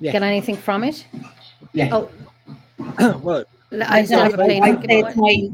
Yeah. 0.00 0.10
get 0.12 0.22
anything 0.24 0.56
from 0.56 0.82
it? 0.82 1.06
Yeah. 1.72 1.90
Oh, 1.92 2.10
well, 3.22 3.44
I 3.86 4.04
still 4.04 4.18
have. 4.18 4.38
I'd 4.40 4.84
say 4.84 5.02
my, 5.14 5.48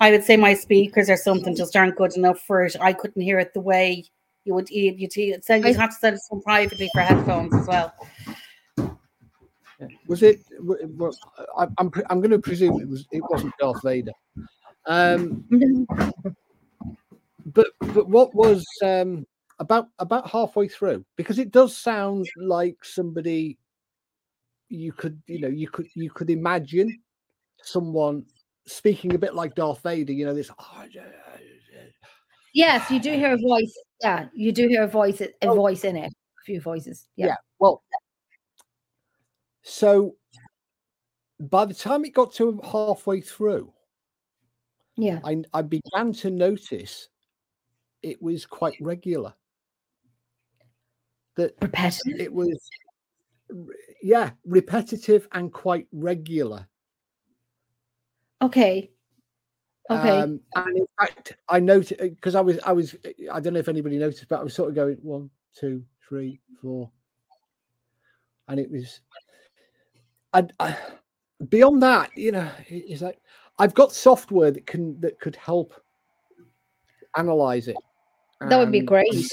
I 0.00 0.10
would 0.10 0.24
say 0.24 0.36
my 0.38 0.54
speakers 0.54 1.10
or 1.10 1.18
something 1.18 1.54
just 1.54 1.76
aren't 1.76 1.96
good 1.96 2.16
enough 2.16 2.40
for 2.40 2.64
it. 2.64 2.74
I 2.80 2.94
couldn't 2.94 3.20
hear 3.20 3.38
it 3.38 3.52
the 3.52 3.60
way 3.60 4.04
you 4.46 4.54
would. 4.54 4.70
You 4.70 4.94
you 4.96 5.06
you 5.14 5.38
send 5.42 5.64
you 5.64 5.70
I- 5.70 5.74
have 5.74 5.90
to 5.90 5.96
send 5.96 6.16
it 6.16 6.22
some 6.22 6.40
privately 6.40 6.88
for 6.94 7.02
headphones 7.02 7.54
as 7.54 7.66
well. 7.66 7.92
was 10.06 10.22
it? 10.22 10.40
w- 10.56 10.86
w- 10.86 11.12
I- 11.58 11.68
I'm 11.76 11.90
I'm 12.08 12.20
going 12.20 12.30
to 12.30 12.38
presume 12.38 12.80
it 12.80 12.88
was. 12.88 13.04
It 13.12 13.22
wasn't 13.28 13.52
Darth 13.58 13.82
Vader. 13.82 14.12
Um, 14.86 15.44
but 17.54 17.66
but 17.94 18.08
what 18.08 18.34
was 18.34 18.64
um 18.82 19.26
about 19.58 19.88
about 19.98 20.28
halfway 20.30 20.68
through 20.68 21.04
because 21.16 21.38
it 21.38 21.50
does 21.50 21.76
sound 21.76 22.26
like 22.36 22.76
somebody 22.84 23.58
you 24.68 24.92
could 24.92 25.20
you 25.26 25.40
know 25.40 25.48
you 25.48 25.68
could 25.68 25.86
you 25.94 26.10
could 26.10 26.28
imagine 26.30 26.98
someone 27.62 28.24
speaking 28.66 29.14
a 29.14 29.18
bit 29.18 29.34
like 29.34 29.54
Darth 29.54 29.82
Vader 29.82 30.12
you 30.12 30.24
know 30.26 30.34
this 30.34 30.50
ah, 30.58 30.84
Yes, 32.54 32.90
you 32.90 32.98
do 32.98 33.12
hear 33.12 33.34
a 33.34 33.36
voice. 33.36 33.78
Yeah, 34.02 34.28
you 34.34 34.50
do 34.50 34.66
hear 34.66 34.84
a 34.84 34.88
voice, 34.88 35.20
a 35.20 35.28
Oh. 35.42 35.54
voice 35.54 35.84
in 35.84 35.94
it. 35.94 36.10
A 36.10 36.42
few 36.44 36.60
voices. 36.60 37.06
Yeah. 37.16 37.26
yeah 37.26 37.36
well 37.58 37.82
so 39.62 40.16
by 41.40 41.64
the 41.64 41.74
time 41.74 42.04
it 42.04 42.14
got 42.14 42.32
to 42.34 42.60
halfway 42.64 43.20
through 43.20 43.72
Yeah. 44.96 45.20
I, 45.24 45.42
I 45.52 45.62
began 45.62 46.12
to 46.14 46.30
notice 46.30 47.08
it 48.02 48.22
was 48.22 48.46
quite 48.46 48.76
regular 48.80 49.34
that 51.36 51.54
Repetitive. 51.60 52.20
it 52.20 52.32
was 52.32 52.58
yeah 54.02 54.30
repetitive 54.44 55.28
and 55.32 55.52
quite 55.52 55.86
regular 55.92 56.66
Okay. 58.42 58.90
Okay. 59.88 60.20
um, 60.20 60.40
and 60.56 60.76
in 60.76 60.86
fact 60.98 61.36
i 61.48 61.60
noticed 61.60 62.00
because 62.00 62.34
uh, 62.34 62.38
i 62.38 62.40
was 62.40 62.58
i 62.66 62.72
was 62.72 62.96
i 63.32 63.38
don't 63.38 63.52
know 63.52 63.60
if 63.60 63.68
anybody 63.68 63.98
noticed 63.98 64.26
but 64.28 64.40
i 64.40 64.42
was 64.42 64.52
sort 64.52 64.68
of 64.68 64.74
going 64.74 64.96
one 65.00 65.30
two 65.54 65.84
three 66.08 66.40
four 66.60 66.90
and 68.48 68.58
it 68.58 68.68
was 68.68 69.00
and 70.34 70.52
I, 70.58 70.76
beyond 71.48 71.82
that 71.84 72.10
you 72.16 72.32
know 72.32 72.50
it's 72.68 73.00
like 73.00 73.20
i've 73.60 73.74
got 73.74 73.92
software 73.92 74.50
that 74.50 74.66
can 74.66 75.00
that 75.00 75.20
could 75.20 75.36
help 75.36 75.72
analyze 77.16 77.68
it 77.68 77.76
that 78.40 78.58
would 78.58 78.72
be 78.72 78.80
um, 78.80 78.86
great. 78.86 79.30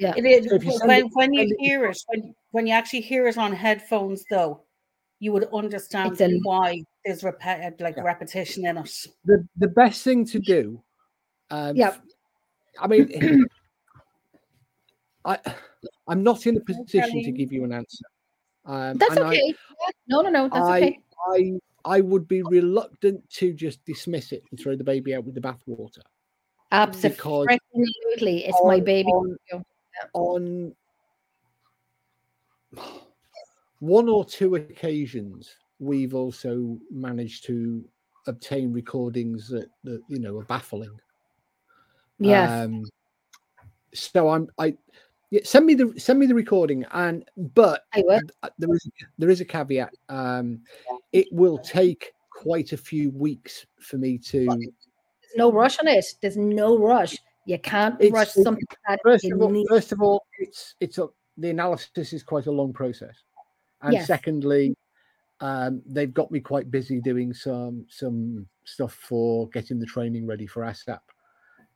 And 0.00 0.16
Yeah. 0.16 0.32
It 0.34 0.44
is 0.46 0.50
So 0.50 0.56
you 0.56 0.78
when, 0.86 0.90
it- 1.04 1.10
when 1.12 1.32
you 1.34 1.42
it- 1.42 1.56
hear 1.60 1.84
it, 1.86 1.98
when, 2.08 2.34
when 2.52 2.66
you 2.66 2.72
actually 2.74 3.00
hear 3.02 3.26
it 3.26 3.38
on 3.38 3.52
headphones, 3.52 4.24
though, 4.30 4.62
you 5.18 5.32
would 5.32 5.44
understand 5.52 6.20
a- 6.20 6.40
why 6.42 6.82
there's 7.04 7.22
repet 7.22 7.80
like 7.80 7.96
Yeah. 7.96 8.02
repetition 8.02 8.66
in 8.66 8.78
it. 8.78 9.06
the 9.24 9.46
the 9.56 9.68
best 9.68 10.02
thing 10.02 10.24
to 10.26 10.38
do 10.38 10.82
um 11.50 11.76
Yeah. 11.76 11.88
f- 11.88 12.00
i 12.80 12.86
mean 12.86 13.08
i 15.24 15.38
i'm 16.08 16.22
not 16.22 16.46
in 16.46 16.56
a 16.56 16.60
position 16.60 17.22
to 17.22 17.32
give 17.32 17.52
you 17.52 17.64
an 17.64 17.72
answer 17.72 18.04
um 18.64 18.96
That's 18.98 19.16
and 19.16 19.24
I- 19.26 19.28
okay. 19.28 19.54
No, 20.08 20.20
no, 20.22 20.30
no. 20.30 20.48
That's 20.48 20.68
I, 20.68 20.76
okay. 20.78 21.00
I 21.28 21.60
I 21.84 22.00
would 22.00 22.26
be 22.28 22.42
reluctant 22.42 23.28
to 23.38 23.52
just 23.52 23.84
dismiss 23.84 24.32
it 24.32 24.42
and 24.50 24.60
throw 24.60 24.76
the 24.76 24.84
baby 24.84 25.14
out 25.14 25.24
with 25.24 25.34
the 25.34 25.40
bathwater. 25.40 26.02
Absolutely. 26.72 28.44
It's 28.44 28.60
my 28.64 28.80
baby. 28.80 29.08
on- 29.08 29.36
On 30.14 30.74
one 33.80 34.08
or 34.08 34.24
two 34.24 34.54
occasions, 34.56 35.56
we've 35.78 36.14
also 36.14 36.78
managed 36.90 37.44
to 37.46 37.84
obtain 38.26 38.72
recordings 38.72 39.48
that, 39.48 39.68
that 39.84 40.00
you 40.08 40.18
know 40.18 40.38
are 40.38 40.44
baffling. 40.44 40.98
Yes. 42.18 42.50
Um, 42.50 42.84
so 43.94 44.28
I'm 44.28 44.48
I 44.58 44.76
yeah, 45.30 45.40
send 45.44 45.66
me 45.66 45.74
the 45.74 45.94
send 45.96 46.18
me 46.18 46.26
the 46.26 46.34
recording 46.34 46.84
and 46.92 47.24
but 47.36 47.84
uh, 47.94 48.48
there 48.58 48.74
is 48.74 48.90
there 49.18 49.30
is 49.30 49.40
a 49.40 49.44
caveat. 49.44 49.94
Um, 50.08 50.60
it 51.12 51.28
will 51.32 51.58
take 51.58 52.12
quite 52.30 52.72
a 52.72 52.76
few 52.76 53.10
weeks 53.10 53.66
for 53.80 53.96
me 53.96 54.18
to. 54.18 54.46
There's 54.46 55.36
no 55.36 55.52
rush 55.52 55.78
on 55.78 55.88
it. 55.88 56.04
There's 56.20 56.36
no 56.36 56.78
rush. 56.78 57.16
You 57.46 57.58
can't 57.58 57.94
It's- 58.00 58.12
rush 58.12 58.28
it's- 58.30 58.44
something 58.44 58.64
that 58.86 59.00
First 59.02 59.24
of 59.30 59.40
all, 59.40 59.48
need. 59.50 59.66
first 59.68 59.92
of 59.92 60.02
all, 60.02 60.24
it's 60.38 60.74
it's 60.80 60.98
a, 60.98 61.08
the 61.36 61.50
analysis 61.50 62.12
is 62.12 62.22
quite 62.22 62.46
a 62.46 62.50
long 62.52 62.72
process, 62.72 63.16
and 63.82 63.94
Yes. 63.94 64.06
secondly, 64.06 64.76
um, 65.40 65.82
they've 65.86 66.12
got 66.12 66.30
me 66.30 66.40
quite 66.40 66.70
busy 66.70 67.00
doing 67.00 67.32
some 67.32 67.86
some 67.88 68.46
stuff 68.64 68.92
for 68.92 69.48
getting 69.50 69.78
the 69.80 69.86
training 69.86 70.26
ready 70.26 70.46
for 70.46 70.62
ASSAP. 70.64 71.00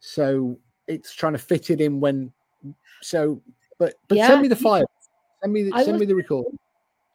So 0.01 0.59
it's 0.87 1.15
trying 1.15 1.33
to 1.33 1.39
fit 1.39 1.71
it 1.71 1.81
in 1.81 1.99
when. 1.99 2.33
So, 3.01 3.43
but 3.79 3.95
but 4.09 4.19
Yeah. 4.19 4.29
send 4.29 4.43
me 4.43 4.49
the 4.49 4.57
file. 4.57 4.85
Send 5.41 5.53
me 5.53 5.63
the, 5.63 5.83
send 5.85 5.99
me 5.99 6.07
the 6.07 6.15
recording. 6.15 6.59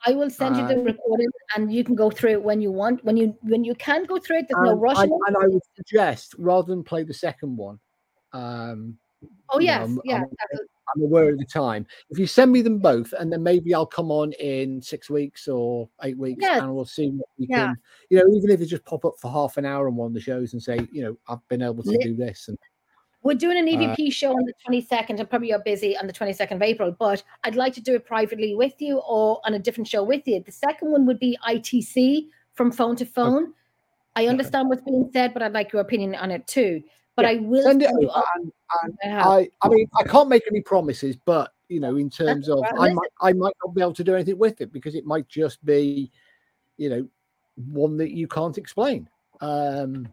I 0.06 0.14
will 0.14 0.30
send 0.30 0.56
you 0.58 0.68
the 0.68 0.82
recording 0.82 1.28
and 1.56 1.72
you 1.74 1.84
can 1.84 1.94
go 1.94 2.10
through 2.10 2.32
it 2.32 2.44
when 2.44 2.62
you 2.62 2.72
want. 2.72 3.04
When 3.04 3.16
you 3.18 3.38
when 3.42 3.64
you 3.64 3.76
can 3.76 4.06
go 4.06 4.18
through 4.18 4.40
it, 4.40 4.46
there's 4.50 4.66
no 4.66 4.74
rush. 4.76 4.98
It. 5.04 5.12
and 5.28 5.38
I 5.38 5.48
would 5.48 5.62
suggest 5.76 6.34
rather 6.40 6.68
than 6.68 6.84
play 6.84 7.04
the 7.04 7.14
second 7.14 7.56
one. 7.58 7.80
Um, 8.34 8.98
Oh 9.52 9.58
know, 9.58 9.64
yes, 9.66 9.80
I'm- 9.82 10.02
yeah. 10.06 10.14
I'm- 10.16 10.26
absolutely. 10.42 10.68
I'm 10.96 11.02
aware 11.04 11.30
of 11.30 11.38
the 11.38 11.46
time. 11.46 11.86
If 12.10 12.18
you 12.18 12.26
send 12.26 12.52
me 12.52 12.64
them 12.64 12.80
both, 12.80 13.14
and 13.14 13.32
then 13.32 13.44
maybe 13.44 13.76
I'll 13.76 13.86
come 13.86 14.10
on 14.12 14.32
in 14.34 14.82
six 14.82 15.08
weeks 15.08 15.48
or 15.48 15.88
eight 16.02 16.18
weeks, 16.18 16.44
and 16.44 16.74
we'll 16.74 16.84
see 16.86 17.10
what 17.10 17.30
we 17.38 17.46
Yeah. 17.48 17.68
can. 17.68 17.78
You 18.10 18.18
know, 18.20 18.34
even 18.36 18.50
if 18.50 18.60
you 18.60 18.66
just 18.66 18.86
pop 18.86 19.06
up 19.06 19.14
for 19.20 19.30
half 19.30 19.58
an 19.58 19.66
hour 19.66 19.88
on 19.88 19.96
one 19.96 20.08
of 20.08 20.14
the 20.16 20.20
shows 20.20 20.54
and 20.54 20.64
say, 20.64 20.80
you 20.92 21.04
know, 21.04 21.16
I've 21.28 21.48
been 21.48 21.62
able 21.62 21.84
to 21.84 21.98
do 22.02 22.16
this, 22.16 22.48
and 22.48 22.58
We're 23.22 23.34
doing 23.36 23.58
an 23.58 23.68
Uh, 23.68 23.72
EVP 23.94 24.10
show 24.12 24.32
on 24.32 24.46
the 24.46 24.54
22nd, 24.66 25.20
and 25.20 25.30
probably 25.30 25.50
you're 25.50 25.60
busy 25.60 25.96
on 25.98 26.08
the 26.08 26.14
22nd 26.14 26.56
of 26.56 26.62
April, 26.62 26.96
but 26.98 27.22
I'd 27.44 27.56
like 27.58 27.74
to 27.74 27.82
do 27.82 27.94
it 27.96 28.06
privately 28.06 28.56
with 28.56 28.82
you 28.82 29.00
or 29.00 29.42
on 29.46 29.54
a 29.56 29.60
different 29.60 29.90
show 29.90 30.04
with 30.06 30.26
you. 30.26 30.42
The 30.42 30.54
second 30.54 30.90
one 30.90 31.06
would 31.06 31.20
be 31.20 31.38
ITC 31.46 32.30
from 32.54 32.72
phone 32.72 32.96
to 32.96 33.06
phone. 33.06 33.54
I 34.16 34.28
understand 34.28 34.70
what's 34.70 34.82
being 34.84 35.10
said, 35.12 35.34
but 35.34 35.44
I'd 35.44 35.52
like 35.52 35.74
your 35.74 35.82
opinion 35.82 36.16
on 36.16 36.32
it 36.32 36.48
too. 36.48 36.82
But 37.20 37.26
Yeah, 37.26 37.32
I 37.32 37.36
will 37.42 37.64
send 37.64 37.82
it 37.82 37.92
over. 37.92 38.24
And, 38.36 38.52
and 38.82 38.98
I 39.04 39.08
have. 39.08 39.28
I, 39.28 39.50
I 39.62 39.70
mean, 39.70 39.90
I 40.00 40.04
can't 40.04 40.30
make 40.30 40.44
any 40.50 40.62
promises, 40.62 41.18
but 41.26 41.52
you 41.68 41.80
know, 41.80 41.98
in 41.98 42.10
terms 42.10 42.50
of, 42.50 42.62
right. 42.62 42.92
I 42.92 42.94
might, 42.94 43.10
I 43.22 43.34
might 43.34 43.54
not 43.64 43.76
be 43.76 43.82
able 43.82 43.94
to 43.94 44.04
do 44.04 44.16
anything 44.16 44.38
with 44.38 44.62
it 44.62 44.72
because 44.72 44.96
it 44.96 45.06
might 45.06 45.28
just 45.28 45.64
be, 45.66 46.12
you 46.78 46.90
know, 46.90 47.08
one 47.68 47.98
that 47.98 48.12
you 48.12 48.28
can't 48.28 48.58
explain. 48.58 49.10
Um, 49.42 50.08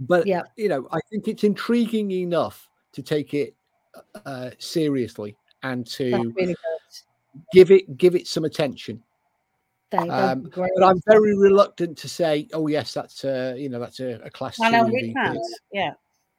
but 0.00 0.26
Yeah. 0.26 0.42
you 0.56 0.68
know, 0.68 0.88
I 0.92 1.00
think 1.10 1.26
it's 1.26 1.44
intriguing 1.44 2.10
enough 2.10 2.68
to 2.92 3.02
take 3.02 3.32
it 3.34 3.54
uh, 4.26 4.50
seriously 4.58 5.36
and 5.62 5.86
to 5.86 6.32
really 6.36 6.56
give 7.52 7.70
it 7.70 7.96
give 7.96 8.14
it 8.14 8.26
some 8.26 8.44
attention. 8.44 9.02
Thank- 9.90 10.10
that'd 10.10 10.44
Um. 10.56 10.68
But 10.76 10.84
I'm 10.84 11.00
very 11.06 11.36
reluctant 11.36 11.96
to 11.98 12.08
say, 12.08 12.48
oh 12.52 12.66
yes, 12.66 12.94
that's 12.94 13.24
a 13.24 13.54
you 13.56 13.68
know 13.68 13.78
that's 13.80 14.00
a, 14.00 14.20
a 14.24 14.30
class 14.30 14.56
two 14.56 14.64
I 14.64 14.70
know 14.70 14.84
we 14.86 15.02
EVP. 15.10 15.12
can't. 15.14 15.38
Yeah. 15.72 15.92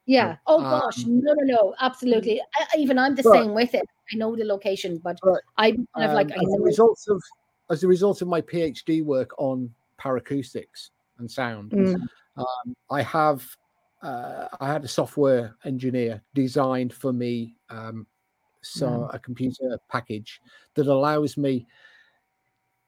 Yeah. 0.08 0.38
Oh 0.46 0.58
Um, 0.64 0.64
gosh, 0.82 1.06
no, 1.06 1.34
no, 1.34 1.44
no, 1.56 1.76
absolutely. 1.80 2.40
I, 2.42 2.66
I- 2.74 2.78
even 2.78 2.98
I'm 3.00 3.16
the 3.16 3.24
but- 3.24 3.34
same 3.34 3.54
with 3.54 3.74
it. 3.74 3.84
I 4.14 4.18
know 4.18 4.36
the 4.36 4.46
location, 4.46 5.00
but, 5.04 5.18
But, 5.24 5.42
I'm 5.58 5.88
kind 5.96 6.08
of 6.10 6.14
like 6.14 6.28
Um, 6.28 6.40
I 6.40 6.44
as 6.44 6.54
a 6.60 6.62
result 6.62 7.00
of 7.10 7.22
as 7.72 7.84
a 7.84 7.88
result 7.88 8.22
of 8.22 8.28
my 8.28 8.40
PhD 8.42 9.04
work 9.04 9.32
on 9.40 9.74
paracoustics 10.00 10.92
and 11.18 11.30
sound, 11.32 11.72
Mm, 11.72 11.96
um, 12.38 12.76
I 12.92 13.02
have 13.02 13.44
uh, 14.04 14.48
I 14.60 14.68
had 14.68 14.84
a 14.84 14.88
software 14.88 15.56
engineer 15.66 16.22
designed 16.36 16.94
for 16.94 17.12
me 17.12 17.56
um, 17.72 18.06
so 18.62 18.88
Wow. 18.88 19.10
a 19.14 19.18
computer 19.20 19.80
package 19.90 20.40
that 20.76 20.86
allows 20.88 21.38
me. 21.38 21.66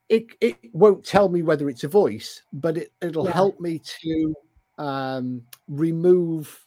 It 0.09 0.27
it 0.41 0.57
won't 0.73 1.03
tell 1.03 1.27
me 1.29 1.41
whether 1.41 1.69
it's 1.69 1.84
a 1.84 1.88
voice, 1.89 2.41
but 2.53 2.77
it 2.77 2.91
it'll 3.01 3.25
Yeah. 3.25 3.31
help 3.31 3.59
me 3.59 3.79
to 4.01 4.35
um, 4.77 5.41
remove 5.67 6.63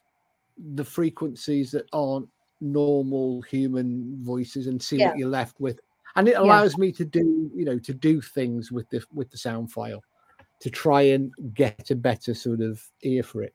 the 0.75 0.85
frequencies 0.85 1.71
that 1.71 1.87
aren't 1.93 2.29
normal 2.61 3.41
human 3.43 4.19
voices 4.23 4.67
and 4.67 4.83
see 4.83 4.97
Yeah. 4.99 5.09
what 5.11 5.19
you're 5.19 5.29
left 5.29 5.59
with 5.61 5.81
and 6.17 6.29
it 6.29 6.33
Yeah. 6.33 6.41
allows 6.43 6.77
me 6.77 6.93
to 6.93 7.05
do 7.07 7.51
you 7.55 7.65
know 7.65 7.79
to 7.79 7.95
do 7.95 8.21
things 8.21 8.71
with 8.71 8.87
the 8.91 9.03
with 9.15 9.31
the 9.31 9.39
sound 9.39 9.73
file 9.73 10.03
to 10.59 10.69
try 10.69 11.03
and 11.03 11.33
get 11.55 11.91
a 11.91 11.95
better 11.97 12.35
sort 12.35 12.61
of 12.61 12.85
ear 13.03 13.23
for 13.23 13.43
it 13.43 13.55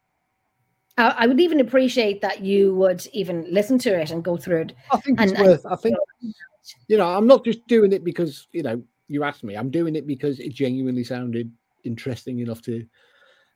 I, 0.98 1.28
would 1.28 1.42
even 1.42 1.60
appreciate 1.60 2.22
that 2.22 2.42
you 2.42 2.74
would 2.76 3.06
even 3.14 3.46
listen 3.54 3.78
to 3.80 3.90
it 4.00 4.10
and 4.12 4.24
go 4.24 4.38
through 4.38 4.62
it. 4.62 4.74
i 4.92 4.98
think 5.02 5.22
it's 5.22 5.34
and- 5.34 5.46
worth 5.46 5.66
i 5.68 5.76
think 5.76 5.98
you 6.88 6.98
know 6.98 7.06
i'm 7.16 7.28
not 7.28 7.44
just 7.46 7.60
doing 7.68 7.92
it 7.94 8.04
because 8.04 8.48
you 8.54 8.64
know 8.64 8.82
you 9.08 9.24
asked 9.24 9.44
me 9.44 9.56
i'm 9.56 9.70
doing 9.70 9.96
it 9.96 10.08
because 10.08 10.40
it 10.40 10.54
genuinely 10.54 11.04
sounded 11.04 11.52
interesting 11.84 12.40
enough 12.40 12.62
to 12.62 12.86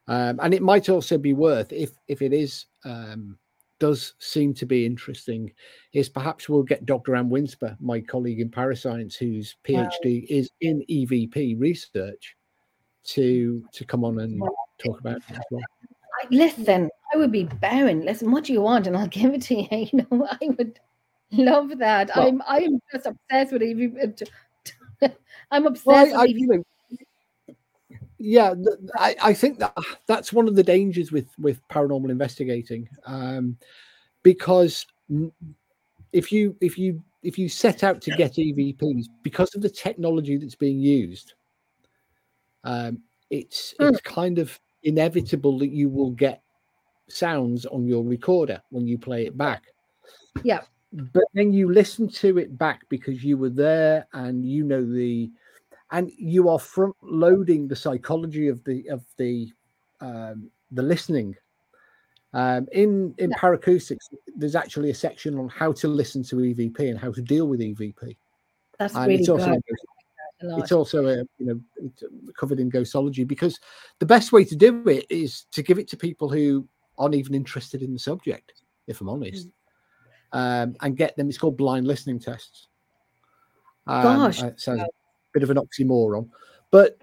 um 0.07 0.39
and 0.41 0.53
it 0.53 0.61
might 0.61 0.89
also 0.89 1.17
be 1.17 1.34
worth 1.34 1.71
if 1.71 1.91
if 2.07 2.21
it 2.21 2.34
is 2.34 2.65
um 2.85 3.38
does 3.80 4.13
seem 4.19 4.53
to 4.53 4.65
be 4.65 4.85
interesting 4.85 5.51
is 5.93 6.09
perhaps 6.09 6.49
we'll 6.49 6.63
get 6.63 6.85
dr 6.85 7.15
ann 7.15 7.30
winsper 7.30 7.76
my 7.80 7.99
colleague 8.01 8.39
in 8.41 8.49
parascience 8.49 9.15
whose 9.15 9.55
phd 9.65 10.26
is 10.30 10.49
in 10.61 10.84
evp 10.89 11.59
research 11.59 12.35
to 13.03 13.63
to 13.71 13.85
come 13.85 14.03
on 14.03 14.19
and 14.19 14.41
talk 14.84 14.99
about 14.99 15.17
it 15.17 15.23
as 15.31 15.39
well 15.51 15.61
listen, 16.31 16.89
I 17.13 17.17
would 17.17 17.31
be 17.31 17.45
bowing. 17.45 18.01
Listen, 18.01 18.31
what 18.31 18.43
do 18.43 18.53
you 18.53 18.61
want? 18.61 18.88
And 18.88 18.97
I'll 18.97 19.07
give 19.19 19.34
it 19.34 19.41
to 19.43 19.55
you. 19.55 19.67
You 19.71 20.05
know, 20.11 20.27
I 20.30 20.49
would 20.57 20.80
love 21.31 21.77
that. 21.80 22.11
Well- 22.15 22.27
I'm 22.27 22.41
I'm 22.47 22.80
just 22.91 23.05
obsessed 23.07 23.53
with 23.53 23.61
it. 23.63 24.30
I'm 25.51 25.65
obsessed 25.65 25.85
Well, 25.85 26.19
I, 26.19 26.23
I, 26.23 26.26
with 26.27 26.38
you 26.38 26.47
know, 26.47 26.63
yeah, 28.19 28.53
th- 28.53 28.77
I, 28.97 29.15
I 29.23 29.34
think 29.34 29.59
that 29.59 29.76
that's 30.05 30.34
one 30.34 30.47
of 30.47 30.55
the 30.55 30.63
dangers 30.63 31.11
with 31.11 31.27
with 31.39 31.65
paranormal 31.69 32.09
investigating, 32.09 32.89
um, 33.05 33.57
because 34.23 34.85
if 36.11 36.31
you 36.31 36.55
if 36.61 36.77
you 36.77 37.03
if 37.23 37.38
you 37.38 37.49
set 37.49 37.84
out 37.84 38.01
to 38.01 38.11
get 38.11 38.34
EVPs 38.34 39.05
because 39.23 39.55
of 39.55 39.61
the 39.61 39.69
technology 39.69 40.38
that's 40.38 40.55
being 40.55 40.80
used, 40.80 41.34
um, 42.63 43.01
it's 43.30 43.73
Mm. 43.80 43.89
it's 43.89 44.01
kind 44.01 44.38
of 44.38 44.59
inevitable 44.84 45.57
that 45.59 45.69
you 45.69 45.89
will 45.89 46.11
get 46.11 46.41
sounds 47.07 47.65
on 47.65 47.88
your 47.88 48.03
recorder 48.03 48.61
when 48.69 48.88
you 48.88 48.97
play 48.97 49.26
it 49.26 49.38
back. 49.38 49.63
Yeah. 50.43 50.61
But 50.91 51.24
then 51.34 51.53
you 51.53 51.72
listen 51.72 52.07
to 52.10 52.38
it 52.40 52.57
back 52.57 52.82
because 52.90 53.24
you 53.24 53.38
were 53.38 53.49
there 53.52 54.07
and 54.14 54.44
you 54.44 54.64
know 54.64 54.84
the 54.84 55.32
and 55.91 56.11
you 56.18 56.49
are 56.49 56.60
front 56.60 56.95
loading 57.02 57.68
the 57.68 57.76
psychology 57.76 58.48
of 58.48 58.64
the 58.64 58.88
of 58.90 59.03
the 59.18 59.52
um 60.02 60.49
the 60.72 60.82
listening. 60.82 61.36
Um 62.34 62.68
in 62.72 63.14
in 63.18 63.30
Yeah. 63.30 63.38
paracoustics, 63.38 64.10
there's 64.36 64.56
actually 64.56 64.90
a 64.90 64.95
section 64.95 65.38
on 65.38 65.49
how 65.49 65.72
to 65.74 65.88
listen 65.88 66.24
to 66.24 66.38
EVP 66.38 66.80
and 66.90 66.99
how 66.99 67.11
to 67.11 67.22
deal 67.22 67.48
with 67.48 67.60
EVP. 67.60 68.18
That's 68.80 68.95
And 68.95 69.07
really 69.07 69.20
it's 69.20 69.30
also 69.30 69.52
good. 69.52 69.78
It's 70.57 70.72
also 70.72 71.06
a 71.06 71.18
you 71.38 71.45
know 71.45 71.60
it's 71.78 72.03
covered 72.36 72.60
in 72.60 72.72
ghostology 72.72 73.28
because 73.28 73.60
the 73.99 74.06
best 74.06 74.32
way 74.32 74.44
to 74.45 74.56
do 74.56 74.88
it 74.88 75.06
is 75.10 75.45
to 75.52 75.61
give 75.61 75.78
it 75.78 75.88
to 75.90 75.98
people 75.98 76.30
who 76.30 76.68
aren't 76.98 77.16
even 77.16 77.36
interested 77.36 77.82
in 77.82 77.94
the 77.94 77.99
subject 77.99 78.53
if 78.88 79.02
i'm 79.02 79.10
honest 79.10 79.48
um, 80.31 80.76
and 80.81 80.97
get 80.97 81.15
them 81.15 81.27
it's 81.30 81.38
called 81.38 81.57
blind 81.57 81.88
listening 81.88 82.19
tests 82.19 82.68
um, 83.88 84.03
Gosh. 84.03 84.41
uh, 84.41 84.51
sounds 84.56 84.81
a 84.81 84.88
bit 85.34 85.43
of 85.43 85.49
an 85.49 85.57
oxymoron 85.57 86.30
but 86.72 86.97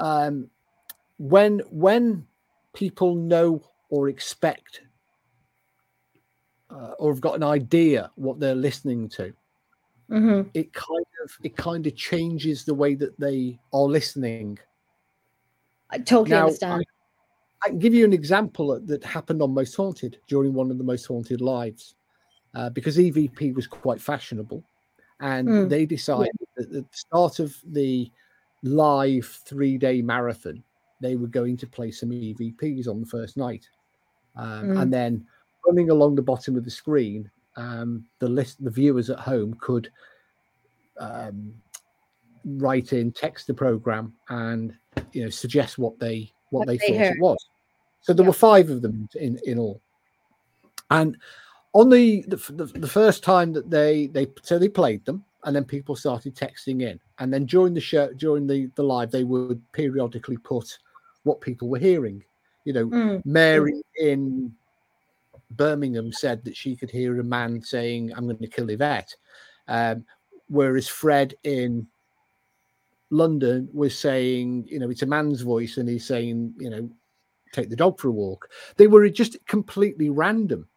um, 0.00 0.48
when 1.18 1.60
when 1.70 2.26
people 2.74 3.14
know 3.14 3.62
or 3.90 4.08
expect 4.08 4.82
uh, 6.70 6.92
or 6.98 7.12
have 7.12 7.20
got 7.20 7.34
an 7.34 7.42
idea 7.42 8.10
what 8.16 8.38
they're 8.40 8.54
listening 8.54 9.08
to 9.08 9.32
Mhm. 10.10 10.50
it 10.54 10.72
kind 10.72 11.06
of 11.22 11.30
it 11.42 11.56
kind 11.56 11.86
of 11.86 11.94
changes 11.94 12.64
the 12.64 12.72
way 12.74 12.94
that 12.94 13.18
they 13.20 13.58
are 13.74 13.82
listening. 13.82 14.58
I 15.90 15.98
totally 15.98 16.30
Now, 16.36 16.46
understand. 16.46 16.86
I 17.62 17.68
can 17.68 17.78
give 17.78 17.92
you 17.92 18.04
an 18.06 18.14
example 18.14 18.68
that- 18.68 18.86
that 18.86 19.04
happened 19.04 19.42
on 19.42 19.52
Most 19.52 19.74
Haunted 19.74 20.18
during 20.26 20.54
one 20.54 20.70
of 20.70 20.78
the 20.78 20.84
Most 20.84 21.04
Haunted 21.04 21.40
lives, 21.42 21.94
uh, 22.58 22.68
because 22.70 22.98
EVP 22.98 23.54
was 23.54 23.68
quite 23.68 24.00
fashionable, 24.00 24.64
and 25.20 25.48
Mm, 25.48 25.70
they 25.70 25.86
decided 25.86 26.32
that 26.56 26.64
at 26.66 26.72
the 26.72 26.84
start 26.90 27.38
of 27.38 27.54
the 27.64 28.10
live 28.64 29.40
three 29.46 29.78
day 29.78 30.02
marathon, 30.02 30.62
they 31.00 31.14
were 31.14 31.28
going 31.28 31.56
to 31.56 31.68
play 31.68 31.92
some 31.92 32.10
EVPs 32.10 32.88
on 32.88 33.00
the 33.00 33.06
first 33.06 33.36
night, 33.36 33.64
um, 34.34 34.66
Mm. 34.66 34.82
and 34.82 34.92
then 34.92 35.26
running 35.66 35.90
along 35.90 36.16
the 36.16 36.22
bottom 36.22 36.56
of 36.56 36.64
the 36.64 36.70
screen, 36.70 37.30
um, 37.56 38.04
the 38.18 38.28
list 38.28 38.62
the 38.64 38.70
viewers 38.70 39.08
at 39.08 39.20
home 39.20 39.54
could 39.60 39.88
um, 40.98 41.54
write 42.44 42.92
in 42.92 43.12
text 43.12 43.46
the 43.46 43.54
program 43.54 44.14
and 44.30 44.74
you 45.12 45.22
know 45.22 45.30
suggest 45.30 45.78
what 45.78 45.96
they 46.00 46.28
what, 46.50 46.60
What 46.60 46.66
they, 46.66 46.76
they 46.78 46.86
thought 46.86 46.98
heard. 47.06 47.16
it 47.16 47.20
was. 47.20 47.46
So 48.00 48.12
there 48.12 48.24
Yeah. 48.24 48.28
were 48.30 48.32
five 48.34 48.68
of 48.70 48.82
them 48.82 49.08
in 49.14 49.38
in 49.44 49.58
all, 49.60 49.80
and 50.90 51.16
on 51.74 51.90
the 51.90 52.24
the, 52.28 52.36
the 52.52 52.66
the 52.78 52.88
first 52.88 53.22
time 53.22 53.52
that 53.52 53.70
they 53.70 54.06
they 54.08 54.26
so 54.42 54.58
they 54.58 54.68
played 54.68 55.04
them 55.04 55.24
and 55.44 55.54
then 55.54 55.64
people 55.64 55.96
started 55.96 56.34
texting 56.34 56.82
in. 56.82 56.98
And 57.18 57.32
then 57.32 57.46
during 57.46 57.74
the 57.74 57.80
show 57.80 58.12
during 58.14 58.46
the 58.46 58.70
the 58.74 58.82
live 58.82 59.10
they 59.10 59.24
would 59.24 59.60
periodically 59.72 60.36
put 60.38 60.78
what 61.22 61.40
people 61.40 61.68
were 61.68 61.78
hearing. 61.78 62.22
You 62.64 62.72
know 62.72 62.86
Mm, 62.86 63.22
mary 63.24 63.82
in 64.00 64.52
birmingham 65.52 66.12
said 66.12 66.44
that 66.44 66.56
she 66.56 66.76
could 66.76 66.90
hear 66.90 67.18
a 67.20 67.24
man 67.24 67.60
saying 67.62 68.12
i'm 68.14 68.24
going 68.24 68.38
to 68.38 68.46
kill 68.46 68.68
yvette. 68.68 69.14
Um, 69.66 70.04
whereas 70.48 70.88
fred 70.88 71.34
in 71.44 71.86
london 73.10 73.68
was 73.72 73.98
saying 73.98 74.66
you 74.68 74.78
know 74.78 74.90
it's 74.90 75.02
a 75.02 75.06
man's 75.06 75.40
voice 75.40 75.78
and 75.78 75.88
he's 75.88 76.06
saying 76.06 76.52
you 76.58 76.68
know 76.68 76.90
take 77.52 77.70
the 77.70 77.76
dog 77.76 77.98
for 77.98 78.08
a 78.08 78.12
walk. 78.12 78.48
They 78.76 78.86
were 78.86 79.08
just 79.08 79.36
completely 79.46 80.10
random 80.10 80.68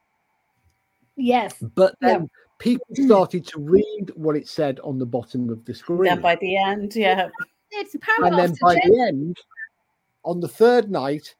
yes. 1.15 1.55
but 1.75 1.95
Yeah. 2.01 2.19
then 2.19 2.29
people 2.59 2.85
started 2.93 3.45
to 3.47 3.59
read 3.59 4.11
what 4.15 4.35
it 4.35 4.47
said 4.47 4.79
on 4.81 4.99
the 4.99 5.05
bottom 5.05 5.49
of 5.49 5.63
the 5.65 5.73
screen. 5.73 6.05
Yeah, 6.05 6.15
by 6.15 6.35
the 6.35 6.57
end, 6.57 6.95
yeah. 6.95 7.29
It's 7.71 7.93
and 7.93 8.03
paradox. 8.03 8.35
then 8.37 8.55
by 8.61 8.75
change. 8.75 8.85
the 8.85 9.01
end, 9.07 9.37
on 10.23 10.39
the 10.39 10.47
third 10.47 10.91
night, 10.91 11.35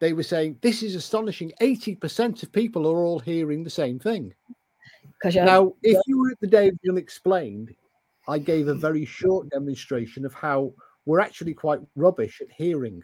they 0.00 0.12
were 0.12 0.22
saying, 0.22 0.58
This 0.60 0.82
is 0.82 0.94
astonishing. 0.94 1.52
80% 1.60 2.42
of 2.42 2.52
people 2.52 2.86
are 2.86 3.04
all 3.04 3.18
hearing 3.18 3.64
the 3.64 3.70
same 3.70 3.98
thing. 3.98 4.34
Now, 5.24 5.72
if 5.82 5.98
you 6.06 6.18
were 6.18 6.30
at 6.30 6.40
the 6.40 6.46
day 6.46 6.68
of 6.68 6.78
the 6.82 6.90
unexplained, 6.90 7.74
I 8.28 8.38
gave 8.38 8.68
a 8.68 8.74
very 8.74 9.04
short 9.04 9.48
demonstration 9.50 10.26
of 10.26 10.34
how 10.34 10.72
we're 11.06 11.20
actually 11.20 11.54
quite 11.54 11.80
rubbish 11.94 12.40
at 12.40 12.48
hearing 12.50 13.02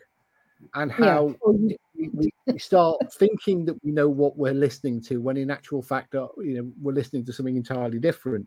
and 0.75 0.91
Yeah. 0.91 0.97
how 1.07 1.35
oh, 1.45 1.53
we, 1.53 1.79
we, 2.13 2.32
we 2.47 2.59
start 2.59 2.97
thinking 3.15 3.65
that 3.65 3.83
we 3.85 3.93
know 3.93 4.09
what 4.09 4.37
we're 4.37 4.55
listening 4.55 5.01
to 5.01 5.21
when 5.21 5.37
in 5.37 5.51
actual 5.51 5.83
fact 5.83 6.15
uh, 6.15 6.29
you 6.39 6.55
know 6.55 6.73
we're 6.81 6.93
listening 6.93 7.25
to 7.25 7.33
something 7.33 7.57
entirely 7.57 7.99
different 7.99 8.47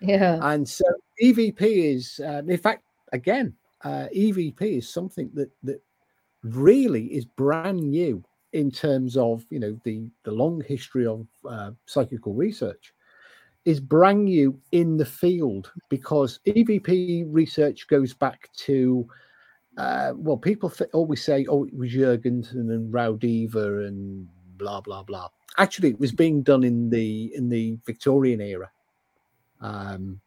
yeah. 0.00 0.38
and 0.52 0.68
so 0.68 0.84
evp 1.22 1.60
is 1.60 2.20
um, 2.26 2.48
in 2.50 2.58
fact 2.58 2.82
again 3.12 3.54
uh, 3.84 4.06
evp 4.14 4.60
is 4.60 4.88
something 4.88 5.30
that 5.34 5.50
that 5.62 5.80
really 6.42 7.06
is 7.06 7.24
brand 7.24 7.80
new 7.80 8.22
in 8.52 8.70
terms 8.70 9.16
of 9.16 9.44
you 9.50 9.58
know 9.58 9.78
the 9.84 10.10
the 10.24 10.32
long 10.32 10.62
history 10.66 11.06
of 11.06 11.26
uh, 11.48 11.70
psychical 11.86 12.34
research 12.34 12.92
is 13.64 13.78
brand 13.78 14.24
new 14.24 14.58
in 14.72 14.96
the 14.96 15.04
field 15.04 15.72
because 15.88 16.40
evp 16.46 17.24
research 17.28 17.86
goes 17.88 18.12
back 18.12 18.48
to 18.54 19.06
uh, 19.78 20.12
well 20.16 20.36
people 20.36 20.68
th- 20.70 20.90
always 20.92 21.22
say 21.24 21.46
oh 21.48 21.64
it 21.64 21.74
was 21.74 21.90
jurgenson 21.90 22.70
and 22.70 22.92
raudive 22.92 23.54
and 23.54 24.28
blah 24.58 24.80
blah 24.80 25.02
blah 25.02 25.28
actually 25.58 25.88
it 25.90 25.98
was 26.00 26.12
being 26.12 26.42
done 26.42 26.62
in 26.64 26.90
the 26.90 27.34
in 27.34 27.48
the 27.48 27.78
victorian 27.86 28.40
era 28.40 28.70
um, 29.60 30.20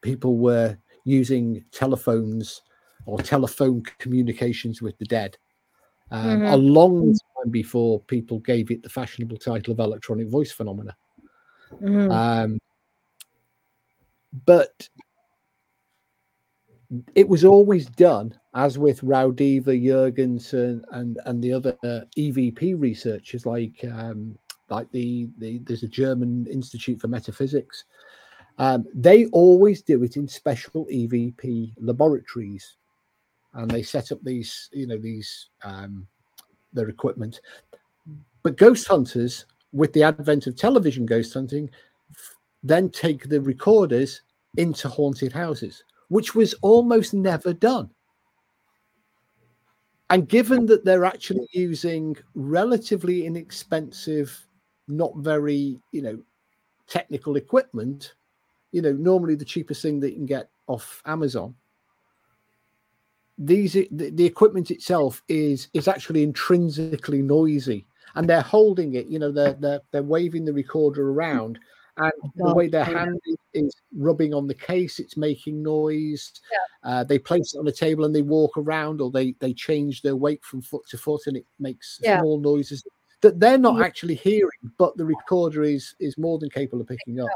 people 0.00 0.36
were 0.36 0.76
using 1.04 1.64
telephones 1.72 2.62
or 3.06 3.18
telephone 3.18 3.82
communications 3.98 4.80
with 4.82 4.96
the 4.98 5.04
dead 5.04 5.36
um, 6.10 6.40
Mhm. 6.40 6.52
a 6.52 6.56
long 6.56 7.12
time 7.14 7.50
before 7.50 8.00
people 8.00 8.38
gave 8.40 8.70
it 8.70 8.82
the 8.82 8.88
fashionable 8.88 9.36
title 9.38 9.72
of 9.72 9.78
electronic 9.80 10.28
voice 10.28 10.52
phenomena. 10.52 10.94
Mhm. 11.80 12.10
Um, 12.10 12.58
but 14.44 14.88
it 17.14 17.28
was 17.28 17.44
always 17.44 17.86
done, 17.86 18.38
as 18.54 18.78
with 18.78 19.00
Raudive, 19.00 19.64
Jurgenson, 19.64 20.82
and 20.92 21.18
and 21.24 21.42
the 21.42 21.52
other 21.52 21.76
EVP 22.16 22.78
researchers, 22.78 23.46
like 23.46 23.84
um, 23.92 24.36
like 24.68 24.90
the, 24.92 25.28
the 25.38 25.58
there's 25.60 25.82
a 25.82 25.88
German 25.88 26.46
Institute 26.46 27.00
for 27.00 27.08
Metaphysics. 27.08 27.84
Um, 28.58 28.86
they 28.94 29.26
always 29.26 29.82
do 29.82 30.02
it 30.02 30.16
in 30.16 30.28
special 30.28 30.86
EVP 30.86 31.72
laboratories, 31.78 32.76
and 33.54 33.70
they 33.70 33.82
set 33.82 34.12
up 34.12 34.18
these, 34.22 34.68
you 34.72 34.86
know, 34.86 34.98
these 34.98 35.48
um, 35.64 36.06
their 36.72 36.88
equipment. 36.88 37.40
But 38.42 38.58
ghost 38.58 38.86
hunters, 38.88 39.46
with 39.72 39.92
the 39.92 40.02
advent 40.02 40.46
of 40.46 40.56
television 40.56 41.06
ghost 41.06 41.32
hunting, 41.32 41.70
then 42.62 42.90
take 42.90 43.28
the 43.28 43.40
recorders 43.40 44.22
into 44.58 44.88
haunted 44.88 45.32
houses, 45.32 45.84
which 46.08 46.34
was 46.34 46.54
almost 46.60 47.14
never 47.14 47.54
done. 47.54 47.90
And 50.12 50.28
given 50.28 50.66
that 50.66 50.84
they're 50.84 51.06
actually 51.06 51.48
using 51.52 52.18
relatively 52.34 53.24
inexpensive, 53.24 54.46
not 54.86 55.16
very, 55.16 55.80
you 55.90 56.02
know, 56.02 56.22
technical 56.86 57.36
equipment, 57.36 58.12
you 58.72 58.82
know, 58.82 58.92
normally 58.92 59.36
the 59.36 59.46
cheapest 59.46 59.80
thing 59.80 60.00
that 60.00 60.10
you 60.10 60.16
can 60.16 60.26
get 60.26 60.50
off 60.66 61.00
Amazon. 61.06 61.54
These 63.38 63.72
the, 63.72 64.10
the 64.10 64.26
equipment 64.26 64.70
itself 64.70 65.22
is 65.28 65.68
is 65.72 65.88
actually 65.88 66.22
intrinsically 66.22 67.22
noisy, 67.22 67.86
and 68.14 68.28
they're 68.28 68.42
holding 68.42 68.94
it. 68.96 69.06
You 69.06 69.18
know, 69.18 69.32
they're 69.32 69.54
they're 69.54 69.80
they're 69.92 70.02
waving 70.02 70.44
the 70.44 70.52
recorder 70.52 71.10
around, 71.10 71.58
and 71.98 72.12
the 72.36 72.54
way 72.54 72.68
their 72.68 72.84
hand 72.84 73.20
is, 73.52 73.74
rubbing 73.96 74.32
on 74.32 74.46
the 74.46 74.54
case, 74.54 74.98
it's 74.98 75.16
making 75.16 75.62
noise. 75.62 76.32
Uh, 76.82 77.04
they 77.04 77.18
place 77.18 77.54
it 77.54 77.58
on 77.58 77.68
a 77.68 77.72
table 77.72 78.04
and 78.04 78.14
they 78.14 78.22
walk 78.22 78.56
around, 78.56 79.00
or 79.00 79.10
they 79.10 79.32
they 79.40 79.52
change 79.52 80.02
their 80.02 80.16
weight 80.16 80.42
from 80.44 80.62
foot 80.62 80.86
to 80.88 80.98
foot, 80.98 81.26
and 81.26 81.36
it 81.36 81.46
makes 81.58 82.00
Yeah. 82.02 82.20
small 82.20 82.38
noises 82.40 82.82
that 83.20 83.38
they're 83.38 83.58
not 83.58 83.78
Yeah. 83.78 83.84
actually 83.84 84.14
hearing, 84.14 84.50
but 84.78 84.96
the 84.96 85.04
recorder 85.04 85.62
is 85.64 85.94
is 86.00 86.16
more 86.18 86.38
than 86.38 86.50
capable 86.50 86.80
of 86.80 86.88
picking 86.88 87.20
up. 87.20 87.28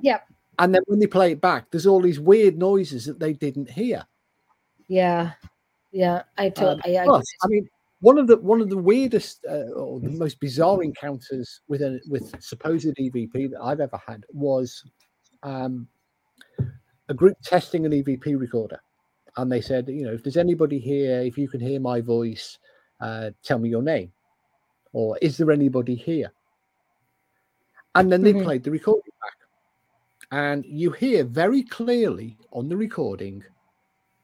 Yeah. 0.00 0.20
And 0.58 0.74
then 0.74 0.82
when 0.86 0.98
they 0.98 1.06
play 1.06 1.32
it 1.32 1.40
back, 1.40 1.70
there's 1.70 1.86
all 1.86 2.00
these 2.00 2.20
weird 2.20 2.58
noises 2.58 3.04
that 3.06 3.18
they 3.18 3.32
didn't 3.32 3.70
hear. 3.70 4.04
Yeah. 4.88 5.32
Yeah. 5.92 6.22
I 6.38 6.46
Um, 6.46 6.52
totally. 6.52 6.98
I, 6.98 7.02
I, 7.02 7.06
Plus, 7.06 7.24
I 7.42 7.46
mean, 7.48 7.68
one 8.02 8.18
of 8.18 8.26
the 8.26 8.36
one 8.38 8.60
of 8.60 8.68
the 8.68 8.76
weirdest 8.76 9.44
uh, 9.48 9.70
or 9.76 10.00
the 10.00 10.10
most 10.10 10.40
bizarre 10.40 10.82
encounters 10.82 11.60
with 11.68 11.82
a 11.82 12.00
with 12.08 12.34
supposed 12.42 12.86
EVP 12.98 13.50
that 13.52 13.60
I've 13.62 13.78
ever 13.80 13.98
had 14.04 14.24
was 14.32 14.82
um, 15.44 15.86
a 17.08 17.14
group 17.14 17.36
testing 17.44 17.86
an 17.86 17.92
EVP 17.92 18.38
recorder, 18.38 18.80
and 19.36 19.50
they 19.50 19.60
said, 19.60 19.88
you 19.88 20.04
know, 20.04 20.12
if 20.12 20.24
there's 20.24 20.36
anybody 20.36 20.80
here, 20.80 21.20
if 21.20 21.38
you 21.38 21.48
can 21.48 21.60
hear 21.60 21.78
my 21.78 22.00
voice, 22.00 22.58
uh, 23.00 23.30
tell 23.44 23.60
me 23.60 23.68
your 23.68 23.82
name, 23.82 24.12
or 24.92 25.16
is 25.22 25.36
there 25.36 25.52
anybody 25.52 25.94
here? 25.94 26.32
And 27.94 28.10
then 28.10 28.22
they 28.24 28.32
Mhm. 28.32 28.42
played 28.42 28.64
the 28.64 28.72
recording 28.72 29.12
back, 29.20 29.38
and 30.32 30.64
you 30.66 30.90
hear 30.90 31.22
very 31.22 31.62
clearly 31.62 32.36
on 32.50 32.68
the 32.68 32.76
recording. 32.76 33.44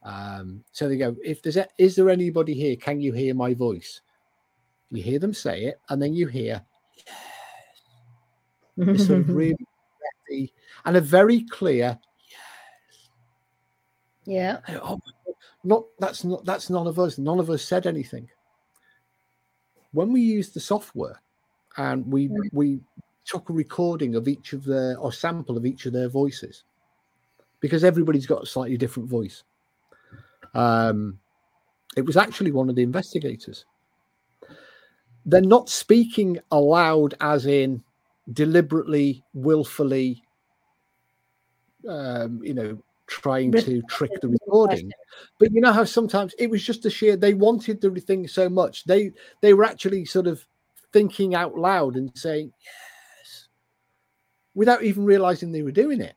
Um, 0.08 0.64
so 0.72 0.88
they 0.88 0.96
go, 0.96 1.14
if 1.22 1.42
there's 1.42 1.58
a, 1.58 1.68
is 1.76 1.94
there 1.94 2.08
anybody 2.08 2.54
here? 2.54 2.76
Can 2.76 2.98
you 2.98 3.12
hear 3.12 3.34
my 3.34 3.52
voice? 3.52 4.00
You 4.90 5.02
hear 5.02 5.18
them 5.18 5.34
say 5.34 5.64
it, 5.64 5.80
and 5.90 6.00
then 6.00 6.14
you 6.14 6.26
hear 6.26 6.62
this 8.78 9.06
sort 9.06 9.20
of 9.20 9.28
really 9.36 9.66
breathy 10.26 10.52
and 10.86 10.96
a 10.96 11.00
very 11.00 11.42
clear 11.42 11.98
yes. 14.24 14.60
yeah. 14.66 14.78
Oh, 14.82 14.98
not 15.64 15.84
that's 15.98 16.24
not 16.24 16.44
that's 16.46 16.70
none 16.70 16.86
of 16.86 16.98
us. 16.98 17.18
None 17.18 17.38
of 17.38 17.50
us 17.50 17.62
said 17.62 17.86
anything. 17.86 18.30
When 19.92 20.10
we 20.10 20.22
used 20.22 20.54
the 20.54 20.60
software 20.60 21.20
and 21.76 22.10
we 22.10 22.28
Mm. 22.28 22.48
we 22.52 22.80
took 23.26 23.50
a 23.50 23.52
recording 23.52 24.14
of 24.14 24.26
each 24.26 24.54
of 24.54 24.64
their 24.64 24.96
or 24.98 25.12
sample 25.12 25.58
of 25.58 25.66
each 25.66 25.84
of 25.84 25.92
their 25.92 26.08
voices 26.08 26.64
because 27.60 27.84
everybody's 27.84 28.26
got 28.26 28.44
a 28.44 28.46
slightly 28.46 28.78
different 28.78 29.10
voice. 29.10 29.44
Um, 30.54 31.18
it 31.96 32.04
was 32.04 32.16
actually 32.16 32.52
one 32.52 32.68
of 32.68 32.76
the 32.76 32.82
investigators. 32.82 33.64
They're 35.26 35.40
not 35.40 35.68
speaking 35.68 36.38
aloud, 36.50 37.14
as 37.20 37.46
in 37.46 37.82
deliberately, 38.32 39.24
willfully, 39.34 40.22
um, 41.88 42.40
you 42.42 42.54
know, 42.54 42.82
trying 43.06 43.52
to 43.52 43.82
trick 43.82 44.12
the 44.20 44.28
recording. 44.28 44.90
But 45.38 45.52
you 45.52 45.60
know 45.60 45.72
how 45.72 45.84
sometimes 45.84 46.34
it 46.38 46.50
was 46.50 46.62
just 46.62 46.86
a 46.86 46.90
sheer 46.90 47.16
they 47.16 47.34
wanted 47.34 47.80
the 47.80 47.90
thing 47.90 48.28
so 48.28 48.48
much 48.48 48.84
they 48.84 49.12
they 49.40 49.54
were 49.54 49.64
actually 49.64 50.04
sort 50.04 50.26
of 50.26 50.46
thinking 50.92 51.34
out 51.34 51.56
loud 51.56 51.96
and 51.96 52.10
saying 52.14 52.52
yes 52.64 53.48
without 54.54 54.82
even 54.82 55.04
realizing 55.04 55.52
they 55.52 55.62
were 55.62 55.70
doing 55.70 56.00
it. 56.00 56.16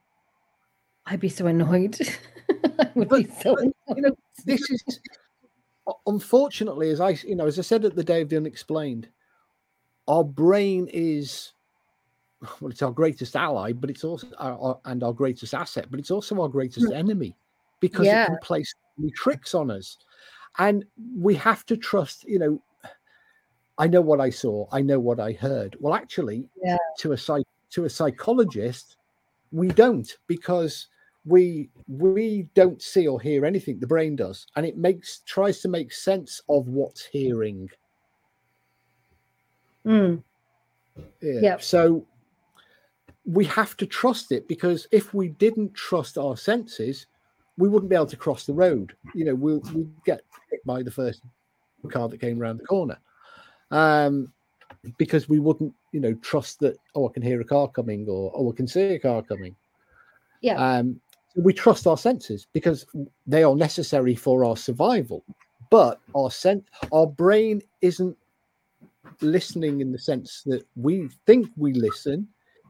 I'd 1.06 1.20
be 1.20 1.30
so 1.30 1.48
annoyed. 1.48 1.98
I 2.80 2.90
would 2.96 3.10
be 3.10 3.28
so 3.42 3.56
but, 3.88 3.98
you 3.98 4.04
know, 4.04 4.16
this 4.46 4.70
is 4.70 5.00
unfortunately, 6.06 6.90
as 6.90 7.00
I 7.02 7.12
you 7.26 7.36
know, 7.36 7.48
as 7.48 7.58
I 7.58 7.64
said 7.64 7.86
at 7.86 7.96
the 7.96 8.04
day 8.04 8.22
of 8.22 8.30
the 8.30 8.38
unexplained, 8.38 9.08
our 10.08 10.24
brain 10.24 10.88
is 10.92 11.54
well, 12.60 12.72
it's 12.72 12.82
our 12.82 12.92
greatest 12.92 13.36
ally, 13.36 13.72
but 13.72 13.90
it's 13.90 14.04
also 14.04 14.28
our, 14.38 14.58
our- 14.60 14.80
and 14.86 15.04
our 15.04 15.14
greatest 15.14 15.54
asset, 15.54 15.88
but 15.90 16.00
it's 16.00 16.12
also 16.12 16.40
our 16.42 16.50
greatest 16.50 16.88
hmm. 16.88 16.94
enemy 16.94 17.36
because 17.80 18.06
Yeah. 18.06 18.24
it 18.24 18.28
can 18.28 18.38
play 18.42 18.64
tricks 19.16 19.56
on 19.56 19.72
us, 19.72 19.98
and 20.60 20.86
we 21.16 21.34
have 21.36 21.66
to 21.68 21.78
trust. 21.78 22.24
You 22.28 22.40
know, 22.40 22.62
I 23.78 23.88
know 23.88 24.02
what 24.02 24.20
I 24.20 24.30
saw, 24.30 24.68
I 24.72 24.82
know 24.82 25.00
what 25.00 25.20
I 25.20 25.32
heard. 25.34 25.76
Well, 25.80 25.94
actually, 25.94 26.50
Yeah. 26.64 26.78
to 27.00 27.14
a 27.14 27.18
psych 27.18 27.46
to 27.72 27.86
a 27.86 27.90
psychologist, 27.90 28.98
we 29.52 29.68
don't 29.70 30.18
because 30.28 30.88
we 31.26 31.70
we 31.88 32.48
don't 32.56 32.82
see 32.82 33.08
or 33.08 33.22
hear 33.22 33.46
anything 33.46 33.80
the 33.80 33.88
brain 33.88 34.16
does 34.16 34.48
and 34.56 34.66
it 34.66 34.78
makes 34.78 35.20
tries 35.26 35.60
to 35.62 35.68
make 35.68 35.92
sense 35.92 36.42
of 36.50 36.68
what's 36.68 37.06
hearing 37.06 37.70
Mm, 39.86 40.22
yeah. 41.22 41.40
Yep. 41.42 41.64
so 41.64 42.06
we 43.26 43.46
have 43.46 43.76
to 43.78 43.88
trust 43.88 44.32
it 44.32 44.48
because 44.48 44.88
if 44.92 45.12
we 45.14 45.30
didn't 45.30 45.74
trust 45.74 46.18
our 46.18 46.38
senses 46.38 47.08
we 47.58 47.68
wouldn't 47.68 47.90
be 47.90 47.96
able 47.96 48.06
to 48.06 48.18
cross 48.18 48.46
the 48.46 48.54
road 48.54 48.96
you 49.16 49.26
know 49.26 49.36
we'll 49.36 49.62
we 49.74 49.88
get 50.06 50.22
hit 50.50 50.64
by 50.66 50.84
the 50.84 50.92
first 50.92 51.22
car 51.90 52.08
that 52.10 52.22
came 52.22 52.42
around 52.42 52.58
the 52.58 52.66
corner 52.66 52.98
um 53.72 54.32
because 54.98 55.30
we 55.30 55.40
wouldn't 55.40 55.74
you 55.92 56.00
know 56.00 56.14
trust 56.16 56.60
that 56.60 56.78
oh 56.96 57.08
i 57.08 57.12
can 57.12 57.22
hear 57.22 57.40
a 57.42 57.46
car 57.46 57.68
coming 57.68 58.08
or 58.08 58.32
oh 58.36 58.52
i 58.52 58.56
can 58.56 58.68
see 58.68 58.82
a 58.82 59.00
car 59.00 59.22
coming. 59.22 59.56
Yeah. 60.42 60.56
um 60.56 61.00
we 61.36 61.54
trust 61.54 61.88
our 61.88 61.98
senses 61.98 62.48
because 62.52 62.86
they 63.26 63.44
are 63.44 63.56
necessary 63.56 64.16
for 64.16 64.44
our 64.44 64.58
survival. 64.58 65.24
But 65.70 66.02
our 66.16 66.32
sense 66.32 66.66
our 66.92 67.08
brain 67.08 67.62
isn't 67.82 68.18
listening 69.22 69.82
in 69.82 69.92
the 69.92 70.00
sense 70.00 70.42
that 70.46 70.66
we 70.76 71.10
think 71.26 71.50
we 71.56 71.74
listen. 71.74 72.28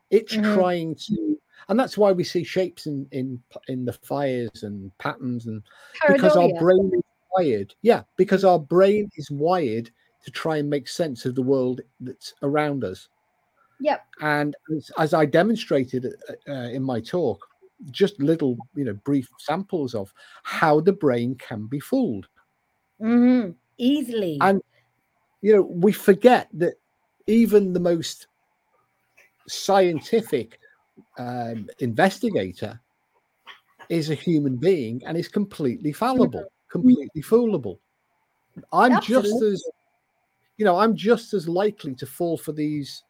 It's 0.09 0.35
Mhm. 0.35 0.53
trying 0.53 0.95
to 1.07 1.39
and 1.69 1.79
that's 1.79 1.97
why 1.97 2.11
we 2.11 2.23
see 2.23 2.43
shapes 2.43 2.85
in 2.87 3.07
in 3.11 3.41
in 3.67 3.85
the 3.85 3.93
fires 3.93 4.63
and 4.63 4.95
patterns 4.97 5.47
and 5.47 5.63
because 6.07 6.35
our 6.35 6.49
brain 6.59 6.91
is 6.93 7.03
wired. 7.35 7.73
Yeah 7.81 8.03
because 8.17 8.43
our 8.43 8.59
brain 8.59 9.09
is 9.15 9.31
wired 9.31 9.89
to 10.23 10.31
try 10.31 10.57
and 10.57 10.69
make 10.69 10.87
sense 10.87 11.25
of 11.25 11.35
the 11.35 11.41
world 11.41 11.81
that's 11.99 12.33
around 12.43 12.83
us. 12.83 13.07
Yep. 13.83 14.05
and 14.21 14.55
as, 14.77 14.91
as 14.99 15.13
i 15.15 15.25
demonstrated 15.25 16.05
uh, 16.05 16.51
uh, 16.51 16.69
in 16.69 16.83
my 16.83 16.99
talk 17.01 17.43
just 17.89 18.19
little 18.19 18.55
you 18.75 18.85
know 18.85 18.93
brief 18.93 19.27
samples 19.39 19.95
of 19.95 20.13
how 20.43 20.79
the 20.79 20.93
brain 20.93 21.33
can 21.35 21.65
be 21.65 21.79
fooled. 21.79 22.27
Hmm 22.99 23.51
Easily. 23.77 24.37
And- 24.41 24.61
you 25.41 25.55
know 25.55 25.63
we 25.63 25.91
forget 25.91 26.47
that 26.53 26.75
even 27.25 27.73
the 27.73 27.79
most 27.79 28.27
scientific 29.47 30.59
um, 31.17 31.67
investigator 31.79 32.79
is 33.89 34.11
a 34.11 34.15
human 34.15 34.57
being 34.57 35.01
and 35.07 35.17
is 35.17 35.27
completely 35.27 35.91
fallible 35.91 36.45
completely 36.71 37.21
foolable. 37.21 37.77
I'm 38.71 39.01
just 39.01 39.41
as 39.41 39.63
you 40.61 40.65
know 40.65 40.77
i'm 40.77 40.95
just 40.95 41.33
as 41.33 41.49
likely 41.49 41.95
to 41.95 42.05
fall 42.05 42.37
for 42.37 42.51
these 42.51 43.01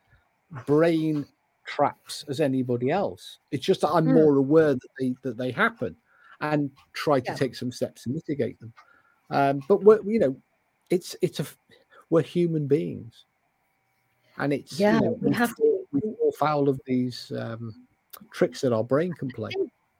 brain 0.65 1.25
traps 1.65 2.23
as 2.29 2.39
anybody 2.39 2.89
else 2.89 3.39
it's 3.51 3.65
just 3.65 3.81
that 3.81 3.89
i'm 3.89 4.05
Hmm. 4.05 4.13
more 4.13 4.37
aware 4.37 4.73
that 4.73 4.87
they 4.97 5.13
that 5.21 5.35
they 5.35 5.51
happen 5.51 5.93
and 6.39 6.71
try 6.93 7.19
to 7.19 7.25
Yeah. 7.31 7.33
take 7.35 7.53
some 7.53 7.69
steps 7.69 8.03
to 8.03 8.09
mitigate 8.09 8.57
them 8.61 8.71
um, 9.31 9.59
but 9.67 9.83
we're 9.83 10.01
you 10.09 10.17
know 10.17 10.33
it's 10.89 11.13
it's 11.21 11.41
a 11.41 11.45
we're 12.09 12.21
human 12.21 12.67
beings 12.67 13.25
and 14.37 14.53
it's 14.53 14.79
Yeah, 14.79 14.93
you 14.93 15.01
know, 15.01 15.17
we 15.21 15.33
have 15.33 15.53
to- 15.57 15.85
we 15.91 15.99
fall 15.99 16.31
foul 16.39 16.69
of 16.69 16.79
these 16.85 17.33
um, 17.37 17.85
tricks 18.31 18.61
that 18.61 18.71
our 18.71 18.83
brain 18.85 19.13
can 19.13 19.29
play 19.29 19.51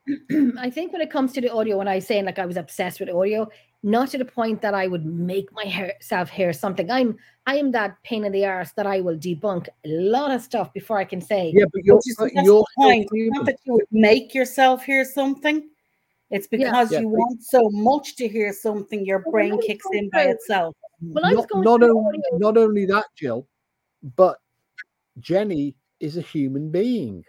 I 0.58 0.70
think 0.70 0.94
when 0.94 1.02
it 1.02 1.12
comes 1.12 1.34
to 1.34 1.42
the 1.42 1.52
audio, 1.54 1.78
when 1.78 1.88
I 1.90 1.96
was 1.96 2.08
saying 2.08 2.26
like 2.26 2.40
I 2.40 2.46
was 2.46 2.58
obsessed 2.58 3.00
with 3.02 3.10
audio, 3.10 3.48
not 3.84 4.10
to 4.10 4.18
the 4.18 4.26
point 4.26 4.62
that 4.62 4.74
I 4.74 4.88
would 4.88 5.06
make 5.06 5.52
myself 5.54 6.30
hear 6.30 6.54
something. 6.54 6.90
I'm 6.92 7.18
I 7.48 7.56
am 7.58 7.72
that 7.72 7.98
pain 8.04 8.26
in 8.26 8.32
the 8.32 8.46
arse 8.46 8.72
that 8.74 8.86
I 8.86 9.02
will 9.02 9.18
debunk 9.18 9.68
a 9.86 9.90
lot 9.90 10.30
of 10.32 10.42
stuff 10.42 10.72
before 10.74 10.98
I 11.00 11.04
can 11.06 11.20
say. 11.22 11.52
yeah 11.56 11.66
but 11.74 11.84
you're, 11.84 11.96
Which 11.96 12.08
is 12.10 12.16
but 12.20 12.32
you're 12.34 12.62
the 12.62 12.66
point. 12.78 13.08
still 13.08 13.28
Not 13.32 13.46
that 13.48 13.58
you 13.66 13.74
would 13.74 13.86
make 13.92 14.36
yourself 14.36 14.84
hear 14.84 15.04
something. 15.04 15.68
It's 16.30 16.48
because 16.48 16.92
Yeah. 16.92 17.00
you 17.02 17.08
want 17.10 17.44
so 17.44 17.70
much 17.72 18.16
to 18.18 18.28
hear 18.28 18.54
something, 18.54 19.04
your 19.06 19.24
Well, 19.26 19.32
brain 19.34 19.52
when 19.58 19.62
kicks 19.68 19.84
go 19.92 19.98
in 19.98 20.10
by 20.12 20.24
through- 20.24 20.32
itself. 20.34 20.76
When 21.02 21.26
I 21.26 21.30
was 21.34 21.38
not, 21.40 21.50
going 21.50 21.64
not 21.64 21.84
only 21.84 22.20
not 22.34 22.58
only 22.58 22.86
that 22.86 23.06
jill 23.16 23.48
but 24.16 24.38
jenny 25.20 25.76
is 26.00 26.16
a 26.18 26.22
human 26.22 26.70
being 26.72 27.24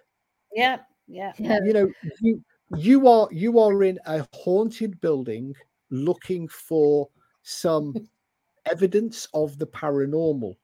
Yeah, 0.54 0.78
yeah. 1.08 1.32
Yeah. 1.38 1.58
you 1.64 1.72
know 1.72 1.90
you 2.20 2.42
you 2.76 3.08
are 3.08 3.28
you 3.32 3.58
are 3.58 3.82
in 3.82 3.98
a 4.06 4.26
haunted 4.34 5.00
building 5.00 5.54
looking 5.92 6.48
for 6.48 7.08
some 7.42 7.94
evidence 8.66 9.28
of 9.34 9.58
the 9.58 9.66
paranormal 9.66 10.56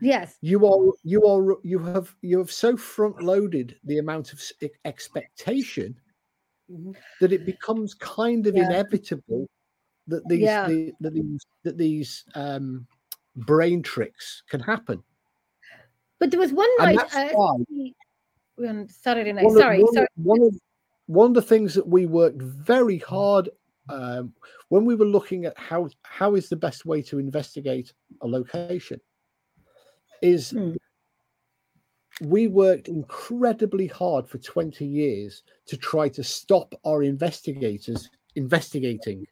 Yes. 0.00 0.36
you 0.40 0.66
are 0.66 0.92
you 1.04 1.24
are 1.26 1.56
you 1.62 1.78
have 1.78 2.14
you 2.22 2.38
have 2.38 2.50
so 2.50 2.76
front 2.76 3.22
loaded 3.22 3.76
the 3.84 3.98
amount 3.98 4.32
of 4.32 4.40
expectation 4.84 5.94
Mhm. 6.70 6.96
that 7.20 7.30
it 7.32 7.44
becomes 7.44 7.92
kind 7.94 8.46
of 8.46 8.56
Yeah. 8.56 8.64
inevitable 8.66 9.46
that 10.06 10.26
these 10.28 10.40
Yeah. 10.40 10.66
the, 10.66 10.92
that 11.00 11.12
these 11.12 11.42
that 11.62 11.76
these 11.78 12.24
um 12.34 12.86
brain 13.36 13.82
tricks 13.82 14.42
can 14.48 14.60
happen 14.60 15.02
But 16.18 16.30
there 16.30 16.40
was 16.40 16.52
one 16.52 16.70
night 16.78 16.98
uh, 17.14 17.34
on 17.36 18.88
Saturday 18.88 19.32
night. 19.32 19.44
one 19.44 19.56
of- 19.56 19.60
Sorry, 19.60 19.82
one 19.82 19.92
sorry. 19.94 20.08
one 20.16 20.42
of 20.42 20.54
one 21.06 21.26
of 21.28 21.34
the 21.34 21.42
things 21.42 21.74
that 21.74 21.86
we 21.86 22.06
worked 22.06 22.40
very 22.40 22.98
hard 22.98 23.50
um, 23.88 24.32
when 24.68 24.84
we 24.84 24.94
were 24.94 25.04
looking 25.04 25.44
at 25.44 25.58
how 25.58 25.88
how 26.02 26.34
is 26.34 26.48
the 26.48 26.56
best 26.56 26.86
way 26.86 27.02
to 27.02 27.18
investigate 27.18 27.92
a 28.22 28.26
location 28.26 29.00
is 30.22 30.50
Hmm. 30.50 30.72
we 32.22 32.46
worked 32.46 32.88
incredibly 32.88 33.86
hard 33.86 34.28
for 34.28 34.38
20 34.38 34.86
years 34.86 35.42
to 35.66 35.76
try 35.76 36.08
to 36.08 36.22
stop 36.22 36.74
our 36.84 37.02
investigators 37.02 38.08
investigating 38.36 39.26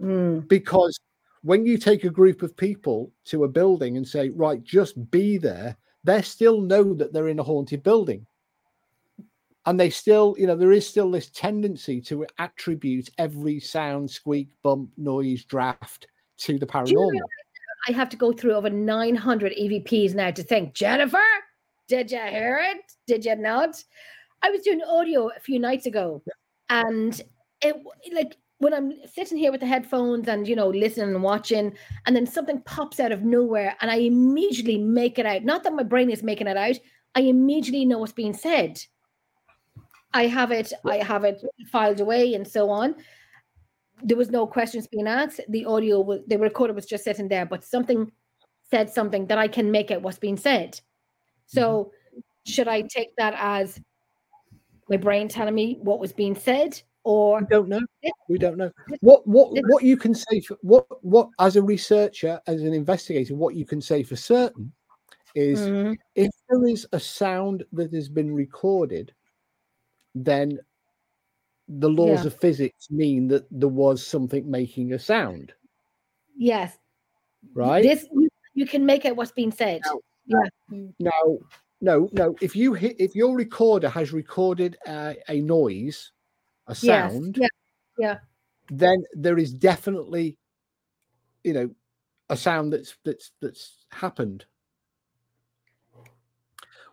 Mm, 0.00 0.48
because 0.48 0.98
when 1.42 1.66
you 1.66 1.78
take 1.78 2.04
a 2.04 2.10
group 2.10 2.42
of 2.42 2.56
people 2.56 3.12
to 3.26 3.44
a 3.44 3.48
building 3.48 3.96
and 3.96 4.06
say, 4.06 4.30
right, 4.30 4.62
just 4.62 5.10
be 5.10 5.36
there, 5.38 5.76
they 6.04 6.22
still 6.22 6.60
know 6.60 6.94
that 6.94 7.12
they're 7.12 7.28
in 7.28 7.38
a 7.38 7.42
haunted 7.42 7.82
building. 7.82 8.26
And 9.70 9.78
they 9.78 9.88
still, 9.88 10.34
you 10.36 10.48
know, 10.48 10.56
there 10.56 10.72
is 10.72 10.84
still 10.84 11.12
this 11.12 11.30
tendency 11.30 12.00
to 12.00 12.26
attribute 12.40 13.08
every 13.18 13.60
sound, 13.60 14.10
squeak, 14.10 14.48
bump, 14.64 14.90
noise, 14.96 15.44
draft 15.44 16.08
to 16.38 16.58
the 16.58 16.66
paranormal. 16.66 17.20
I 17.86 17.92
have 17.92 18.08
to 18.08 18.16
go 18.16 18.32
through 18.32 18.54
over 18.54 18.68
900 18.68 19.52
EVPs 19.52 20.16
now 20.16 20.32
to 20.32 20.42
think, 20.42 20.74
Jennifer, 20.74 21.22
did 21.86 22.10
you 22.10 22.18
hear 22.18 22.60
it? 22.60 22.80
Did 23.06 23.24
you 23.24 23.36
not? 23.36 23.80
I 24.42 24.50
was 24.50 24.62
doing 24.62 24.82
audio 24.82 25.28
a 25.28 25.38
few 25.38 25.60
nights 25.60 25.86
ago, 25.86 26.20
and 26.68 27.22
it 27.62 27.76
like 28.12 28.38
when 28.58 28.74
I'm 28.74 28.92
sitting 29.06 29.38
here 29.38 29.52
with 29.52 29.60
the 29.60 29.68
headphones 29.68 30.26
and 30.26 30.48
you 30.48 30.56
know 30.56 30.70
listening 30.70 31.14
and 31.14 31.22
watching, 31.22 31.76
and 32.06 32.16
then 32.16 32.26
something 32.26 32.60
pops 32.62 32.98
out 32.98 33.12
of 33.12 33.22
nowhere, 33.22 33.76
and 33.80 33.88
I 33.88 33.98
immediately 33.98 34.78
make 34.78 35.20
it 35.20 35.26
out. 35.26 35.44
Not 35.44 35.62
that 35.62 35.74
my 35.74 35.84
brain 35.84 36.10
is 36.10 36.24
making 36.24 36.48
it 36.48 36.56
out, 36.56 36.76
I 37.14 37.20
immediately 37.20 37.84
know 37.84 37.98
what's 37.98 38.10
being 38.10 38.34
said. 38.34 38.80
I 40.12 40.26
have 40.26 40.50
it, 40.50 40.72
I 40.84 40.96
have 40.96 41.24
it 41.24 41.42
filed 41.70 42.00
away, 42.00 42.34
and 42.34 42.46
so 42.46 42.70
on. 42.70 42.96
There 44.02 44.16
was 44.16 44.30
no 44.30 44.46
questions 44.46 44.86
being 44.86 45.06
asked. 45.06 45.40
The 45.48 45.64
audio, 45.66 46.00
was, 46.00 46.20
the 46.26 46.38
recorder 46.38 46.72
was 46.72 46.86
just 46.86 47.04
sitting 47.04 47.28
there, 47.28 47.46
but 47.46 47.64
something 47.64 48.10
said 48.70 48.90
something 48.90 49.26
that 49.26 49.38
I 49.38 49.48
can 49.48 49.70
make 49.70 49.90
out 49.90 50.02
what's 50.02 50.18
being 50.18 50.36
said. 50.36 50.80
So, 51.46 51.92
mm-hmm. 52.14 52.20
should 52.50 52.68
I 52.68 52.82
take 52.82 53.14
that 53.16 53.34
as 53.36 53.80
my 54.88 54.96
brain 54.96 55.28
telling 55.28 55.54
me 55.54 55.78
what 55.82 56.00
was 56.00 56.12
being 56.12 56.34
said, 56.34 56.80
or 57.04 57.40
we 57.40 57.46
don't 57.46 57.68
know? 57.68 57.80
We 58.28 58.38
don't 58.38 58.56
know 58.56 58.70
what 59.00 59.26
what 59.26 59.50
what 59.68 59.82
you 59.82 59.96
can 59.96 60.14
say 60.14 60.40
for 60.40 60.56
what 60.62 60.86
what 61.04 61.28
as 61.38 61.56
a 61.56 61.62
researcher, 61.62 62.40
as 62.46 62.62
an 62.62 62.74
investigator, 62.74 63.34
what 63.34 63.54
you 63.54 63.64
can 63.64 63.80
say 63.80 64.02
for 64.02 64.16
certain 64.16 64.72
is 65.34 65.60
mm-hmm. 65.60 65.92
if 66.14 66.30
there 66.48 66.66
is 66.66 66.86
a 66.92 67.00
sound 67.00 67.64
that 67.72 67.92
has 67.92 68.08
been 68.08 68.34
recorded, 68.34 69.12
then 70.14 70.58
the 71.68 71.88
laws 71.88 72.20
yeah. 72.20 72.26
of 72.26 72.40
physics 72.40 72.90
mean 72.90 73.28
that 73.28 73.46
there 73.50 73.68
was 73.68 74.04
something 74.04 74.50
making 74.50 74.92
a 74.92 74.98
sound. 74.98 75.52
Yes. 76.36 76.76
Right. 77.54 77.82
This 77.82 78.06
you 78.54 78.66
can 78.66 78.84
make 78.84 79.04
it 79.04 79.16
what's 79.16 79.32
being 79.32 79.52
said. 79.52 79.80
Now, 80.26 80.42
yeah. 80.70 80.80
Now, 80.98 81.38
no, 81.80 82.08
no. 82.12 82.36
If 82.40 82.54
you 82.54 82.74
hit, 82.74 82.96
if 82.98 83.14
your 83.14 83.34
recorder 83.36 83.88
has 83.88 84.12
recorded 84.12 84.76
a, 84.86 85.16
a 85.28 85.40
noise, 85.40 86.12
a 86.66 86.74
sound, 86.74 87.36
yes. 87.38 87.48
yeah, 87.98 88.06
yeah, 88.06 88.18
then 88.70 89.02
there 89.14 89.38
is 89.38 89.52
definitely, 89.52 90.36
you 91.44 91.52
know, 91.52 91.70
a 92.28 92.36
sound 92.36 92.72
that's 92.72 92.96
that's 93.04 93.30
that's 93.40 93.86
happened. 93.90 94.44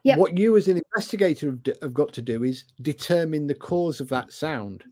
Yep. 0.03 0.17
What 0.17 0.37
you 0.37 0.55
as 0.57 0.67
an 0.67 0.77
investigator 0.77 1.47
have, 1.47 1.75
have 1.81 1.93
got 1.93 2.13
to 2.13 2.21
do 2.21 2.43
is 2.43 2.63
determine 2.81 3.47
the 3.47 3.55
cause 3.55 3.99
of 3.99 4.09
that 4.09 4.31
sound. 4.31 4.83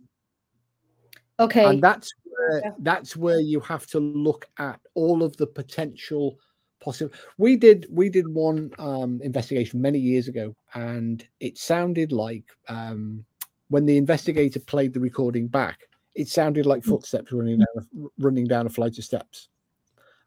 Okay. 1.39 1.65
And 1.65 1.81
that's 1.81 2.11
where 2.23 2.61
yeah. 2.63 2.71
that's 2.79 3.15
where 3.15 3.39
you 3.39 3.59
have 3.61 3.87
to 3.87 3.99
look 3.99 4.47
at 4.57 4.79
all 4.93 5.23
of 5.23 5.35
the 5.37 5.47
potential 5.47 6.37
possible. 6.81 7.13
We 7.37 7.55
did 7.55 7.87
we 7.89 8.09
did 8.09 8.27
one 8.27 8.71
um, 8.77 9.19
investigation 9.21 9.81
many 9.81 9.99
years 9.99 10.27
ago, 10.27 10.55
and 10.73 11.27
it 11.39 11.57
sounded 11.57 12.11
like 12.11 12.45
um, 12.69 13.25
when 13.69 13.85
the 13.85 13.97
investigator 13.97 14.59
played 14.59 14.93
the 14.93 14.99
recording 14.99 15.47
back, 15.47 15.79
it 16.13 16.27
sounded 16.27 16.65
like 16.65 16.83
mm. 16.83 16.89
footsteps 16.89 17.31
running 17.31 17.59
down 17.59 17.67
a, 17.77 18.07
running 18.19 18.45
down 18.45 18.67
a 18.67 18.69
flight 18.69 18.97
of 18.97 19.03
steps, 19.03 19.49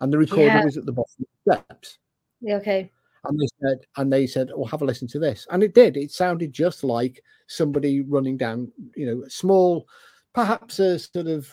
and 0.00 0.12
the 0.12 0.18
recorder 0.18 0.44
yeah. 0.44 0.64
was 0.64 0.76
at 0.76 0.86
the 0.86 0.92
bottom 0.92 1.14
of 1.20 1.26
the 1.46 1.52
steps. 1.54 1.98
Yeah, 2.40 2.56
okay. 2.56 2.90
And 3.24 3.38
they 3.38 3.46
said, 3.60 3.78
and 3.96 4.12
they 4.12 4.26
said, 4.26 4.50
"Well, 4.54 4.66
have 4.66 4.82
a 4.82 4.84
listen 4.84 5.08
to 5.08 5.18
this," 5.18 5.46
and 5.50 5.62
it 5.62 5.74
did. 5.74 5.96
It 5.96 6.10
sounded 6.10 6.52
just 6.52 6.84
like 6.84 7.22
somebody 7.46 8.02
running 8.02 8.36
down, 8.36 8.70
you 8.94 9.06
know, 9.06 9.24
a 9.24 9.30
small, 9.30 9.88
perhaps 10.34 10.78
a 10.78 10.98
sort 10.98 11.26
of 11.26 11.48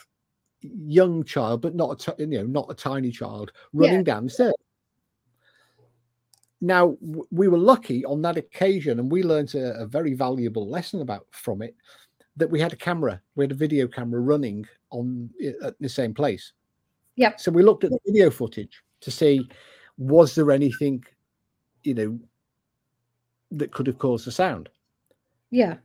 young 0.62 1.24
child, 1.24 1.62
but 1.62 1.76
not 1.76 2.08
a, 2.08 2.16
you 2.20 2.28
know, 2.28 2.46
not 2.46 2.70
a 2.70 2.76
tiny 2.76 3.12
child 3.12 3.52
running 3.74 3.98
yeah. 3.98 4.04
down 4.04 4.26
the 4.26 4.30
stairs. 4.30 4.54
Now 6.62 6.98
we 7.32 7.48
were 7.48 7.58
lucky 7.58 8.06
on 8.06 8.22
that 8.24 8.38
occasion, 8.38 9.00
and 9.00 9.12
we 9.12 9.24
learned 9.24 9.54
a, 9.56 9.82
a, 9.82 9.86
very 9.86 10.14
valuable 10.14 10.70
lesson 10.70 11.02
about 11.02 11.28
from 11.32 11.62
it. 11.62 11.76
That 12.38 12.50
we 12.50 12.60
had 12.60 12.74
a 12.74 12.78
camera, 12.78 13.22
we 13.36 13.46
had 13.46 13.52
a 13.52 13.56
video 13.56 13.88
camera 13.88 14.20
running 14.20 14.66
on 14.92 15.30
at 15.64 15.80
the 15.80 15.90
same 15.90 16.14
place. 16.14 16.54
Yeah. 17.16 17.36
So 17.38 17.52
we 17.52 17.64
looked 17.64 17.84
at 17.84 17.92
the 17.92 18.00
video 18.06 18.30
footage 18.30 18.84
to 19.02 19.12
see 19.12 19.48
was 19.98 20.36
there 20.36 20.52
anything, 20.52 21.04
you 21.86 21.94
know, 21.94 22.20
that 23.52 23.72
could 23.72 23.88
have 23.88 24.00
caused 24.00 24.26
the 24.26 24.32
sound. 24.32 24.70
Yeah. 25.52 25.78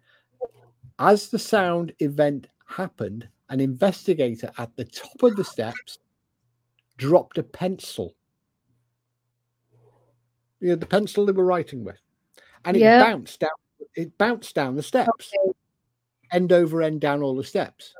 As 0.98 1.28
the 1.28 1.38
sound 1.38 1.92
event 2.00 2.48
happened, 2.66 3.28
an 3.48 3.60
investigator 3.60 4.50
at 4.58 4.74
the 4.76 4.84
top 4.84 5.22
of 5.22 5.36
the 5.36 5.44
steps 5.44 5.98
dropped 6.96 7.38
a 7.38 7.42
pencil 7.42 8.14
you 10.60 10.68
know, 10.68 10.76
the 10.76 10.86
pencil 10.86 11.26
they 11.26 11.32
were 11.32 11.44
writing 11.44 11.84
with, 11.84 12.00
and 12.64 12.76
it 12.76 12.80
yeah. 12.80 13.02
bounced 13.02 13.40
down. 13.40 13.50
It 13.96 14.16
bounced 14.18 14.54
down 14.54 14.76
the 14.76 14.82
steps, 14.82 15.32
okay. 15.44 15.52
end 16.32 16.52
over 16.52 16.82
end 16.82 17.00
down 17.00 17.22
all 17.22 17.34
the 17.34 17.44
steps. 17.44 17.92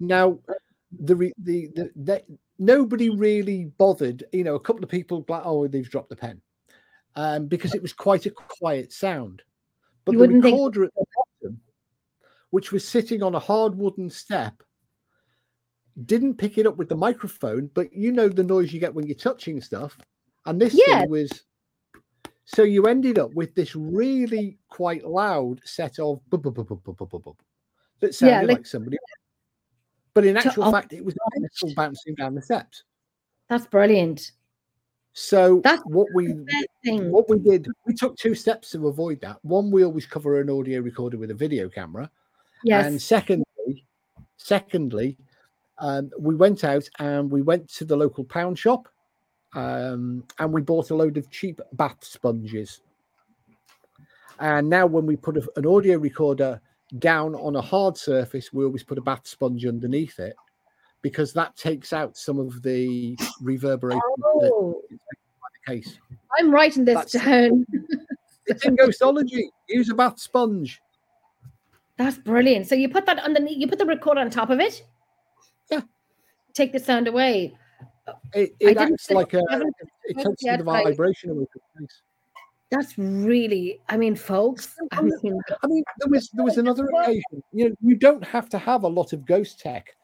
Now, 0.00 0.38
the 1.00 1.14
the 1.38 1.68
the, 1.74 1.90
the 1.94 2.22
nobody 2.58 3.10
really 3.10 3.66
bothered. 3.78 4.24
You 4.32 4.44
know, 4.44 4.56
a 4.56 4.60
couple 4.60 4.82
of 4.82 4.90
people 4.90 5.24
like, 5.28 5.42
oh, 5.44 5.66
they've 5.68 5.88
dropped 5.88 6.10
the 6.10 6.16
pen, 6.16 6.40
um, 7.16 7.46
because 7.46 7.74
it 7.74 7.82
was 7.82 7.92
quite 7.92 8.26
a 8.26 8.30
quiet 8.30 8.92
sound. 8.92 9.42
But 10.04 10.12
you 10.12 10.18
the 10.20 10.28
recorder 10.28 10.82
think- 10.82 10.92
at 10.92 10.94
the 10.94 11.06
bottom, 11.42 11.60
which 12.50 12.72
was 12.72 12.86
sitting 12.86 13.22
on 13.22 13.34
a 13.34 13.40
hard 13.40 13.74
wooden 13.74 14.10
step, 14.10 14.62
didn't 16.04 16.36
pick 16.36 16.58
it 16.58 16.66
up 16.66 16.76
with 16.76 16.88
the 16.88 16.96
microphone. 16.96 17.70
But 17.74 17.92
you 17.92 18.12
know 18.12 18.28
the 18.28 18.44
noise 18.44 18.72
you 18.72 18.80
get 18.80 18.94
when 18.94 19.06
you're 19.06 19.16
touching 19.16 19.60
stuff, 19.60 19.98
and 20.44 20.60
this 20.60 20.74
yeah. 20.86 21.00
thing 21.00 21.10
was 21.10 21.42
so 22.44 22.62
you 22.62 22.84
ended 22.84 23.18
up 23.18 23.34
with 23.34 23.54
this 23.56 23.74
really 23.74 24.56
quite 24.68 25.04
loud 25.04 25.60
set 25.64 25.98
of 25.98 26.20
that 26.30 28.14
sounded 28.14 28.34
yeah, 28.34 28.40
like, 28.42 28.48
like, 28.48 28.66
somebody. 28.66 28.98
But 30.14 30.26
in 30.26 30.36
actual 30.36 30.64
to, 30.64 30.70
fact, 30.70 30.92
it 30.92 31.04
was 31.04 31.14
still 31.52 31.74
bouncing 31.74 32.14
down 32.14 32.34
the 32.34 32.42
steps. 32.42 32.84
That's 33.48 33.66
brilliant. 33.66 34.30
So 35.18 35.62
That's 35.64 35.82
what 35.86 36.08
we 36.12 36.34
what 36.84 37.30
we 37.30 37.38
did, 37.38 37.68
we 37.86 37.94
took 37.94 38.18
two 38.18 38.34
steps 38.34 38.72
to 38.72 38.86
avoid 38.86 39.18
that. 39.22 39.42
One, 39.42 39.70
we 39.70 39.82
always 39.82 40.04
cover 40.04 40.42
an 40.42 40.50
audio 40.50 40.82
recorder 40.82 41.16
with 41.16 41.30
a 41.30 41.34
video 41.34 41.70
camera. 41.70 42.10
Yes. 42.62 42.84
And 42.84 43.00
secondly, 43.00 43.86
secondly, 44.36 45.16
um, 45.78 46.10
we 46.18 46.34
went 46.34 46.64
out 46.64 46.86
and 46.98 47.30
we 47.30 47.40
went 47.40 47.66
to 47.76 47.86
the 47.86 47.96
local 47.96 48.24
pound 48.24 48.58
shop 48.58 48.88
um, 49.54 50.22
and 50.38 50.52
we 50.52 50.60
bought 50.60 50.90
a 50.90 50.94
load 50.94 51.16
of 51.16 51.30
cheap 51.30 51.62
bath 51.72 52.04
sponges. 52.04 52.82
And 54.38 54.68
now, 54.68 54.84
when 54.84 55.06
we 55.06 55.16
put 55.16 55.38
a, 55.38 55.48
an 55.56 55.64
audio 55.64 55.96
recorder 55.96 56.60
down 56.98 57.34
on 57.36 57.56
a 57.56 57.62
hard 57.62 57.96
surface, 57.96 58.52
we 58.52 58.66
always 58.66 58.82
put 58.82 58.98
a 58.98 59.02
bath 59.02 59.26
sponge 59.26 59.64
underneath 59.64 60.18
it 60.18 60.36
because 61.02 61.32
that 61.32 61.56
takes 61.56 61.92
out 61.92 62.16
some 62.16 62.38
of 62.38 62.62
the 62.62 63.16
reverberation. 63.40 64.00
Oh. 64.24 64.82
the 64.90 65.72
case. 65.72 65.98
I'm 66.38 66.50
writing 66.50 66.84
this 66.84 66.94
That's, 66.94 67.12
down. 67.12 67.66
it's 68.46 68.64
in 68.64 68.76
ghostology. 68.76 69.44
Use 69.68 69.88
a 69.90 69.94
bath 69.94 70.18
sponge. 70.18 70.80
That's 71.96 72.18
brilliant. 72.18 72.66
So 72.66 72.74
you 72.74 72.88
put 72.88 73.06
that 73.06 73.18
underneath. 73.20 73.58
You 73.58 73.68
put 73.68 73.78
the 73.78 73.86
recorder 73.86 74.20
on 74.20 74.30
top 74.30 74.50
of 74.50 74.60
it. 74.60 74.84
Yeah. 75.70 75.80
Take 76.52 76.72
the 76.72 76.78
sound 76.78 77.08
away. 77.08 77.54
It, 78.34 78.54
it 78.60 78.76
acts 78.76 79.10
like 79.10 79.34
a 79.34 79.42
it 80.04 80.16
takes 80.16 80.42
the 80.42 80.62
vibration 80.62 81.30
away 81.30 81.46
from 81.52 81.88
That's 82.70 82.96
really, 82.96 83.80
I 83.88 83.96
mean, 83.96 84.14
folks. 84.14 84.76
I 84.92 85.02
mean, 85.02 85.40
I 85.62 85.66
mean, 85.66 85.82
there 85.98 86.08
was 86.08 86.30
there 86.30 86.44
was 86.44 86.58
another 86.64 86.86
occasion. 86.86 87.42
You 87.52 87.70
know, 87.70 87.74
you 87.80 87.96
don't 87.96 88.24
have 88.24 88.48
to 88.50 88.58
have 88.58 88.84
a 88.84 88.88
lot 88.88 89.12
of 89.12 89.24
ghost 89.26 89.58
tech. 89.58 89.96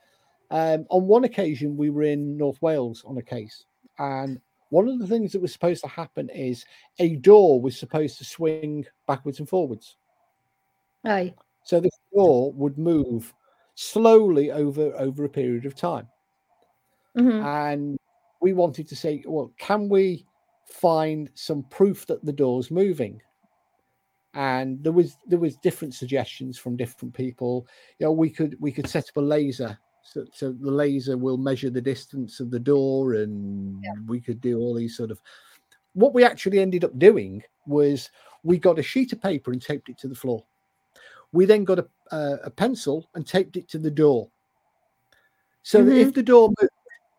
Um, 0.52 0.86
on 0.90 1.06
one 1.06 1.24
occasion, 1.24 1.76
we 1.78 1.88
were 1.88 2.02
in 2.02 2.36
North 2.36 2.60
Wales 2.60 3.02
on 3.06 3.16
a 3.16 3.22
case, 3.22 3.64
and 3.98 4.38
one 4.68 4.86
of 4.86 4.98
the 4.98 5.06
things 5.06 5.32
that 5.32 5.42
was 5.42 5.52
supposed 5.52 5.82
to 5.82 5.88
happen 5.88 6.28
is 6.28 6.64
a 6.98 7.16
door 7.16 7.60
was 7.60 7.78
supposed 7.78 8.18
to 8.18 8.24
swing 8.24 8.86
backwards 9.06 9.38
and 9.38 9.48
forwards. 9.48 9.96
Aye. 11.04 11.34
So 11.64 11.80
the 11.80 11.90
door 12.14 12.52
would 12.52 12.78
move 12.78 13.34
slowly 13.74 14.50
over 14.50 14.94
over 14.98 15.24
a 15.24 15.28
period 15.28 15.66
of 15.66 15.74
time. 15.74 16.06
Mm-hmm. 17.18 17.46
And 17.46 17.98
we 18.40 18.52
wanted 18.52 18.88
to 18.88 18.96
say, 18.96 19.22
well, 19.26 19.52
can 19.58 19.88
we 19.88 20.26
find 20.66 21.30
some 21.34 21.64
proof 21.64 22.06
that 22.06 22.24
the 22.24 22.32
door's 22.32 22.70
moving? 22.70 23.20
And 24.34 24.82
there 24.82 24.92
was 24.92 25.16
there 25.26 25.38
was 25.38 25.56
different 25.56 25.94
suggestions 25.94 26.58
from 26.58 26.76
different 26.76 27.14
people. 27.14 27.66
You 27.98 28.06
know, 28.06 28.12
we 28.12 28.30
could 28.30 28.56
we 28.60 28.72
could 28.72 28.88
set 28.88 29.08
up 29.08 29.16
a 29.16 29.20
laser 29.20 29.78
So, 30.02 30.26
so 30.32 30.52
the 30.52 30.70
laser 30.70 31.16
will 31.16 31.38
measure 31.38 31.70
the 31.70 31.80
distance 31.80 32.40
of 32.40 32.50
the 32.50 32.58
door, 32.58 33.14
and 33.14 33.82
we 34.06 34.20
could 34.20 34.40
do 34.40 34.58
all 34.58 34.74
these 34.74 34.96
sort 34.96 35.10
of. 35.10 35.20
What 35.94 36.14
we 36.14 36.24
actually 36.24 36.58
ended 36.58 36.84
up 36.84 36.98
doing 36.98 37.42
was 37.66 38.10
we 38.42 38.58
got 38.58 38.78
a 38.78 38.82
sheet 38.82 39.12
of 39.12 39.22
paper 39.22 39.52
and 39.52 39.62
taped 39.62 39.88
it 39.88 39.98
to 39.98 40.08
the 40.08 40.14
floor. 40.14 40.44
We 41.32 41.44
then 41.44 41.64
got 41.64 41.78
a, 41.78 41.86
uh, 42.10 42.36
a 42.44 42.50
pencil 42.50 43.08
and 43.14 43.26
taped 43.26 43.56
it 43.56 43.68
to 43.70 43.78
the 43.78 43.90
door. 43.90 44.28
So 45.62 45.84
that 45.84 45.96
if 45.96 46.12
the 46.12 46.22
door 46.22 46.48
moved, 46.60 46.72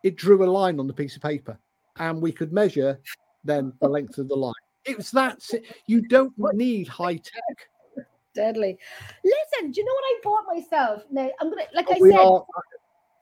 it 0.03 0.17
drew 0.17 0.43
a 0.43 0.49
line 0.49 0.79
on 0.79 0.87
the 0.87 0.93
piece 0.93 1.15
of 1.15 1.21
paper, 1.21 1.57
and 1.97 2.21
we 2.21 2.31
could 2.31 2.51
measure 2.51 2.99
then 3.43 3.73
the 3.79 3.87
length 3.87 4.17
of 4.17 4.27
the 4.27 4.35
line. 4.35 4.53
It 4.85 4.97
was 4.97 5.11
that 5.11 5.41
you 5.87 6.01
don't 6.01 6.33
need 6.53 6.87
high 6.89 7.15
tech. 7.15 7.69
Deadly. 8.33 8.77
Listen, 9.23 9.71
do 9.71 9.81
you 9.81 9.85
know 9.85 9.93
what 9.93 10.03
I 10.05 10.19
bought 10.23 10.55
myself? 10.55 11.03
Now 11.11 11.29
I'm 11.39 11.49
gonna, 11.49 11.63
like 11.73 11.89
I 11.89 11.97
we 11.99 12.09
said, 12.11 12.19
are, 12.19 12.43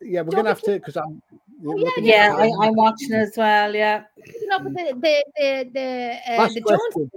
yeah, 0.02 0.22
we're 0.22 0.32
gonna 0.32 0.50
have 0.50 0.62
to 0.62 0.72
because 0.72 0.98
I'm 0.98 1.22
Oh, 1.68 1.76
looking 1.76 2.06
yeah, 2.06 2.36
Yeah, 2.36 2.36
I, 2.36 2.66
I'm 2.66 2.76
watching 2.76 3.14
as 3.14 3.34
well. 3.38 3.76
Yeah. 3.76 4.04
picking 4.24 4.52
up 4.52 4.64
with 4.64 4.74
the 4.74 4.94
the 5.00 5.24
the 5.38 5.70
the, 5.74 6.34
uh, 6.34 6.48
the. 6.48 6.62
Jones. 6.96 7.12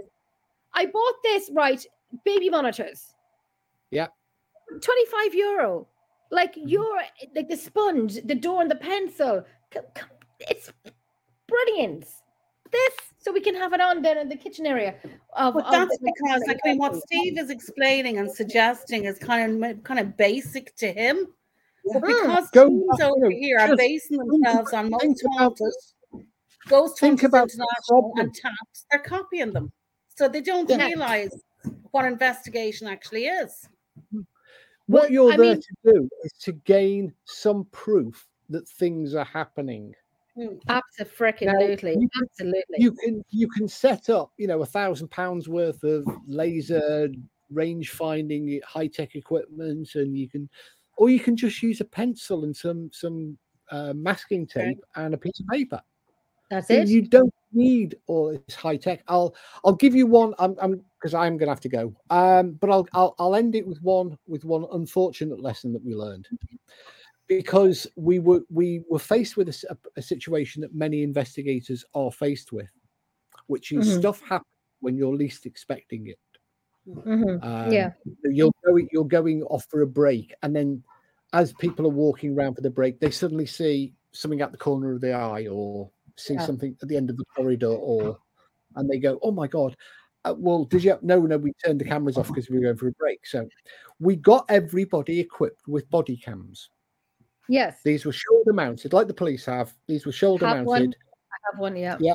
I 0.74 0.86
bought 0.86 1.14
this 1.22 1.50
right 1.52 1.84
baby 2.24 2.50
monitors. 2.50 3.14
Yeah. 3.90 4.08
Twenty 4.80 5.06
five 5.06 5.34
euro. 5.34 5.86
Like 6.30 6.56
Mm-hmm. 6.56 6.68
your 6.68 7.00
like 7.34 7.48
the 7.48 7.56
sponge, 7.56 8.20
the 8.24 8.34
door, 8.34 8.60
and 8.62 8.70
the 8.70 8.76
pencil. 8.76 9.44
C- 9.72 9.80
c- 9.96 10.02
It's 10.50 10.72
brilliant. 11.46 12.06
This 12.72 12.94
so 13.24 13.32
we 13.32 13.40
can 13.40 13.54
have 13.54 13.72
it 13.72 13.80
on 13.80 14.02
then 14.02 14.18
in 14.18 14.28
the 14.28 14.36
kitchen 14.36 14.66
area. 14.66 14.94
Of, 15.32 15.54
But 15.54 15.64
of 15.64 15.72
that's 15.72 15.98
the- 15.98 16.12
because, 16.12 16.42
like, 16.46 16.60
I 16.64 16.68
mean, 16.70 16.78
what 16.78 16.94
Steve 16.96 17.38
is 17.38 17.48
explaining 17.48 18.18
and 18.18 18.30
suggesting 18.30 19.04
is 19.06 19.18
kind 19.18 19.64
of 19.64 19.82
kind 19.82 19.98
of 19.98 20.14
basic 20.16 20.74
to 20.76 20.92
him. 20.92 21.34
But 21.92 22.02
Mhm. 22.02 22.06
because 22.06 22.50
Go 22.50 22.68
teams 22.68 23.00
over 23.00 23.18
know, 23.20 23.28
here 23.30 23.58
are 23.58 23.74
basing 23.76 24.18
themselves 24.18 24.72
on 24.74 24.90
think 24.90 25.02
most 25.02 25.22
about 25.24 25.38
hunters, 25.38 25.94
Ghost 26.68 26.98
think 27.00 27.22
about 27.22 27.48
the 27.48 27.54
International 27.54 28.12
and 28.18 28.34
TAPS, 28.34 28.86
they're 28.90 29.00
copying 29.00 29.52
them. 29.52 29.72
So 30.16 30.28
they 30.28 30.40
don't 30.40 30.68
Yeah. 30.68 30.84
realize 30.86 31.34
what 31.92 32.04
investigation 32.04 32.86
actually 32.88 33.26
is. 33.26 33.68
What 34.12 34.24
Well, 34.88 35.10
you're 35.10 35.32
I 35.32 35.36
there 35.36 35.46
mean- 35.52 35.60
to 35.62 35.92
do 35.92 36.08
is 36.24 36.32
to 36.40 36.52
gain 36.52 37.14
some 37.24 37.64
proof 37.66 38.26
that 38.50 38.68
things 38.68 39.14
are 39.14 39.24
happening. 39.24 39.94
Absolutely, 40.68 41.92
you- 41.94 42.08
absolutely. 42.22 42.76
You 42.78 42.92
can 42.92 43.24
you 43.30 43.48
can 43.48 43.68
set 43.68 44.08
up, 44.10 44.32
you 44.36 44.46
know, 44.46 44.62
a 44.62 44.66
thousand 44.66 45.08
pounds 45.10 45.48
worth 45.48 45.82
of 45.84 46.06
laser 46.26 47.08
range 47.50 47.90
finding 47.90 48.60
high 48.66 48.88
tech 48.88 49.14
equipment, 49.14 49.94
and 49.94 50.16
you 50.16 50.28
can, 50.28 50.48
or 50.96 51.08
you 51.10 51.20
can 51.20 51.36
just 51.36 51.62
use 51.62 51.80
a 51.80 51.84
pencil 51.84 52.44
and 52.44 52.56
some 52.56 52.90
some 52.92 53.38
uh, 53.70 53.92
masking 53.94 54.46
tape 54.46 54.78
and 54.96 55.14
a 55.14 55.18
piece 55.18 55.38
of 55.40 55.46
paper. 55.48 55.80
That's 56.50 56.68
So 56.68 56.74
it. 56.74 56.88
You 56.88 57.02
don't 57.02 57.32
need 57.52 57.96
all 58.06 58.36
this 58.46 58.54
high 58.56 58.76
tech. 58.76 59.02
I'll 59.08 59.34
I'll 59.64 59.74
give 59.74 59.94
you 59.94 60.06
one. 60.06 60.34
I'm 60.38 60.56
I'm 60.60 60.84
because 60.98 61.14
I'm 61.14 61.36
going 61.36 61.46
to 61.46 61.52
have 61.52 61.60
to 61.60 61.68
go. 61.68 61.94
Um, 62.10 62.52
but 62.52 62.70
I'll 62.70 62.88
I'll 62.92 63.14
I'll 63.18 63.34
end 63.36 63.54
it 63.54 63.66
with 63.66 63.80
one 63.82 64.18
with 64.26 64.44
one 64.44 64.66
unfortunate 64.72 65.40
lesson 65.40 65.72
that 65.74 65.84
we 65.84 65.94
learned 65.94 66.28
because 67.28 67.86
we 67.96 68.18
were 68.18 68.42
we 68.50 68.84
were 68.90 68.98
faced 68.98 69.36
with 69.36 69.48
a 69.96 70.02
situation 70.02 70.62
that 70.62 70.74
many 70.74 71.02
investigators 71.02 71.84
are 71.94 72.12
faced 72.12 72.52
with, 72.52 72.70
which 73.48 73.72
is 73.72 73.86
Mhm. 73.86 73.92
stuff 73.92 74.20
happens 74.22 74.46
when 74.80 74.96
you're 74.96 75.16
least 75.16 75.46
expecting 75.46 76.08
it. 76.08 76.18
Mhm. 76.86 77.42
Um, 77.42 77.70
Yeah. 77.70 77.94
you're 78.24 78.52
going 78.64 78.88
you're 78.92 79.04
going 79.06 79.42
off 79.44 79.66
for 79.70 79.82
a 79.82 79.86
break, 79.86 80.34
and 80.42 80.54
then 80.56 80.84
as 81.32 81.52
people 81.54 81.86
are 81.86 81.90
walking 81.90 82.34
around 82.36 82.54
for 82.54 82.62
the 82.62 82.70
break, 82.70 83.00
they 83.00 83.10
suddenly 83.10 83.46
see 83.46 83.94
something 84.12 84.40
at 84.40 84.52
the 84.52 84.58
corner 84.58 84.92
of 84.94 85.00
the 85.00 85.12
eye, 85.12 85.46
or 85.48 85.90
see 86.16 86.38
Yeah. 86.38 86.38
something 86.38 86.76
at 86.82 86.88
the 86.88 86.96
end 86.96 87.10
of 87.10 87.16
the 87.16 87.24
corridor, 87.36 87.68
or 87.68 88.18
and 88.76 88.88
they 88.90 88.98
go, 89.00 89.18
"Oh 89.22 89.32
my 89.32 89.48
god!" 89.48 89.76
Uh, 90.24 90.34
well, 90.38 90.64
did 90.64 90.84
you? 90.84 90.98
No, 91.02 91.20
no, 91.22 91.38
we 91.38 91.52
turned 91.64 91.80
the 91.80 91.84
cameras 91.84 92.18
off 92.18 92.28
because 92.28 92.50
we 92.50 92.56
were 92.58 92.64
going 92.64 92.76
for 92.78 92.88
a 92.88 92.92
break. 92.92 93.26
So 93.26 93.48
we 94.00 94.16
got 94.16 94.46
everybody 94.50 95.20
equipped 95.20 95.68
with 95.68 95.90
body 95.90 96.16
cams. 96.16 96.70
Yes. 97.48 97.80
These 97.84 98.04
were 98.06 98.12
shoulder 98.12 98.52
mounted, 98.52 98.92
like 98.92 99.06
the 99.06 99.14
police 99.14 99.44
have. 99.46 99.74
These 99.86 100.06
were 100.06 100.12
shoulder 100.12 100.46
Have 100.46 100.64
one. 100.64 100.82
mounted. 100.82 100.96
I 101.32 101.36
have 101.52 101.60
one. 101.60 101.76
Yeah. 101.76 101.96
Yeah. 102.00 102.14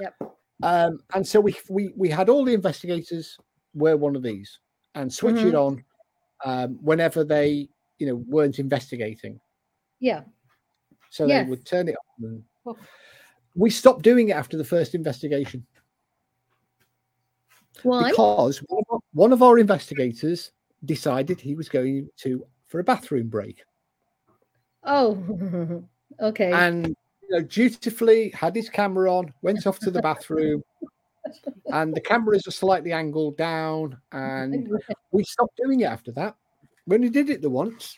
Yep. 0.00 0.14
Um, 0.62 0.98
and 1.14 1.26
so 1.26 1.40
we 1.40 1.54
we 1.68 1.92
we 1.96 2.08
had 2.08 2.28
all 2.28 2.44
the 2.44 2.54
investigators 2.54 3.36
wear 3.74 3.96
one 3.96 4.16
of 4.16 4.22
these 4.22 4.58
and 4.94 5.12
switch 5.12 5.36
it 5.36 5.54
Mhm. 5.54 5.66
on 5.66 5.84
um, 6.44 6.78
whenever 6.82 7.24
they 7.24 7.68
you 7.98 8.06
know 8.06 8.16
weren't 8.28 8.58
investigating. 8.58 9.40
Yeah. 10.00 10.22
So 11.10 11.26
Yes. 11.26 11.44
they 11.44 11.50
would 11.50 11.64
turn 11.66 11.88
it 11.88 11.96
on. 12.24 12.44
And 12.66 12.76
we 13.54 13.70
stopped 13.70 14.02
doing 14.02 14.30
it 14.30 14.32
after 14.32 14.56
the 14.56 14.64
first 14.64 14.94
investigation 14.94 15.64
Why? 17.82 18.10
because 18.10 18.58
one 18.68 18.82
of, 18.88 18.92
our, 18.94 18.98
one 19.12 19.32
of 19.32 19.42
our 19.42 19.58
investigators 19.58 20.52
decided 20.84 21.40
he 21.40 21.54
was 21.54 21.68
going 21.68 22.08
to 22.18 22.46
for 22.66 22.80
a 22.80 22.84
bathroom 22.84 23.28
break 23.28 23.62
oh. 24.84 25.82
okay. 26.20 26.52
and 26.52 26.88
you 26.88 27.28
know, 27.30 27.42
dutifully 27.42 28.30
had 28.30 28.54
his 28.54 28.68
camera 28.68 29.12
on, 29.12 29.32
went 29.42 29.66
off 29.66 29.78
to 29.80 29.90
the 29.90 30.02
bathroom, 30.02 30.62
and 31.66 31.94
the 31.94 32.00
cameras 32.00 32.46
are 32.46 32.52
slightly 32.52 32.92
angled 32.92 33.36
down, 33.36 33.98
and 34.12 34.68
we 35.10 35.24
stopped 35.24 35.56
doing 35.62 35.80
it 35.80 35.86
after 35.86 36.12
that. 36.12 36.36
We 36.86 36.96
only 36.96 37.10
did 37.10 37.30
it 37.30 37.42
the 37.42 37.50
once. 37.50 37.96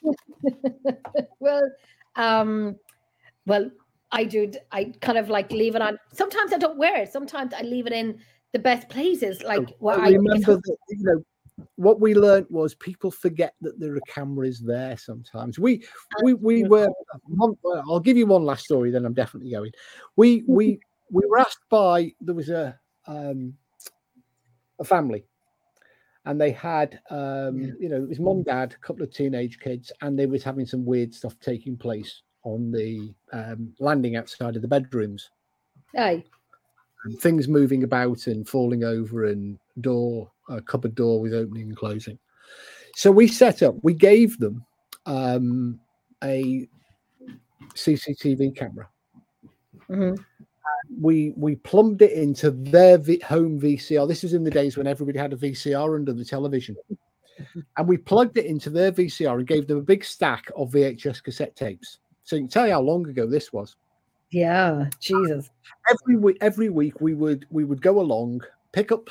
well, 1.41 1.71
um, 2.17 2.77
well, 3.47 3.71
I 4.13 4.25
do. 4.25 4.53
I 4.73 4.93
kind 5.01 5.19
of 5.19 5.31
like 5.31 5.51
leave 5.51 5.75
it 5.75 5.83
on. 5.83 5.99
Sometimes 6.13 6.53
I 6.53 6.59
don't 6.59 6.77
wear 6.77 7.03
it. 7.03 7.11
Sometimes 7.11 7.55
I 7.55 7.63
leave 7.63 7.87
it 7.87 7.93
in 7.93 8.21
the 8.53 8.59
best 8.59 8.89
places, 8.89 9.43
like 9.43 9.75
But 9.81 10.01
I 10.01 10.11
remember 10.11 10.57
that 10.57 10.77
you 10.91 11.05
know 11.05 11.25
what 11.77 12.01
we 12.01 12.15
learned 12.15 12.47
was 12.51 12.75
people 12.75 13.11
forget 13.11 13.55
that 13.61 13.79
there 13.79 13.95
are 13.95 14.01
cameras 14.09 14.61
there 14.61 14.97
sometimes. 14.97 15.59
We 15.59 15.85
we 16.23 16.35
we 16.35 16.65
were 16.65 16.89
I'll 17.89 18.01
give 18.01 18.17
you 18.17 18.27
one 18.27 18.45
last 18.45 18.65
story, 18.65 18.91
then 18.91 19.05
I'm 19.05 19.15
definitely 19.15 19.51
going. 19.51 19.73
We 20.17 20.45
we 20.47 20.81
we 21.11 21.27
were 21.27 21.39
asked 21.39 21.69
by 21.71 22.13
there 22.21 22.35
was 22.35 22.51
a 22.51 22.79
um 23.07 23.55
a 24.79 24.85
family 24.85 25.25
and 26.25 26.41
they 26.41 26.51
had 26.51 27.01
um 27.11 27.77
you 27.79 27.89
know 27.89 28.03
it 28.03 28.09
was 28.09 28.19
mom 28.19 28.43
dad 28.43 28.73
a 28.73 28.87
couple 28.87 29.03
of 29.03 29.13
teenage 29.13 29.61
kids 29.61 29.93
and 30.01 30.19
they 30.19 30.27
was 30.27 30.43
having 30.43 30.67
some 30.67 30.85
weird 30.85 31.15
stuff 31.15 31.39
taking 31.41 31.77
place 31.77 32.23
on 32.43 32.71
the 32.71 33.15
um, 33.33 33.73
landing 33.79 34.17
outside 34.17 34.57
of 34.57 34.63
the 34.63 34.69
bedrooms 34.69 35.31
Aye. 35.97 36.25
and 37.05 37.19
things 37.21 37.49
moving 37.49 37.85
about 37.85 38.27
and 38.27 38.49
falling 38.49 38.85
over 38.85 39.25
and 39.27 39.59
door 39.81 40.31
a 40.49 40.61
cupboard 40.61 40.95
door 40.95 41.21
with 41.21 41.35
opening 41.35 41.65
and 41.69 41.77
closing 41.77 42.19
so 42.97 43.11
we 43.11 43.27
set 43.27 43.63
up 43.63 43.75
we 43.83 43.93
gave 43.95 44.39
them 44.39 44.65
um 45.07 45.79
a 46.23 46.69
cctv 47.75 48.55
camera 48.57 48.89
Mhm. 49.91 50.17
we 51.01 51.33
we 51.37 51.57
plumbed 51.57 52.01
it 52.03 52.13
into 52.13 52.51
their 52.51 52.97
v- 52.99 53.21
home 53.21 53.61
vcr 53.61 54.07
this 54.09 54.23
was 54.23 54.33
in 54.35 54.45
the 54.45 54.51
days 54.51 54.77
when 54.77 54.87
everybody 54.87 55.19
had 55.19 55.33
a 55.33 55.37
vcr 55.37 55.95
under 55.95 56.13
the 56.13 56.25
television 56.25 56.77
and 57.77 57.89
we 57.89 57.97
plugged 57.97 58.39
it 58.39 58.47
into 58.47 58.71
their 58.71 58.93
vcr 58.93 59.35
and 59.39 59.47
gave 59.47 59.67
them 59.67 59.79
a 59.79 59.83
big 59.83 60.05
stack 60.05 60.51
of 60.57 60.71
vhs 60.71 61.23
cassette 61.23 61.55
tapes 61.57 61.99
so 62.23 62.37
you 62.37 62.43
can 62.43 62.49
tell 62.49 62.67
you 62.67 62.73
how 62.73 62.81
long 62.81 63.07
ago 63.09 63.27
this 63.27 63.53
was 63.53 63.77
Yeah. 64.31 64.89
Jesus. 65.01 65.51
every 65.91 66.17
week 66.17 66.39
every 66.41 66.69
week 66.71 67.01
we 67.01 67.15
would 67.15 67.45
we 67.51 67.65
would 67.65 67.83
go 67.83 68.01
along 68.01 68.41
pick 68.73 68.91
up 68.93 69.11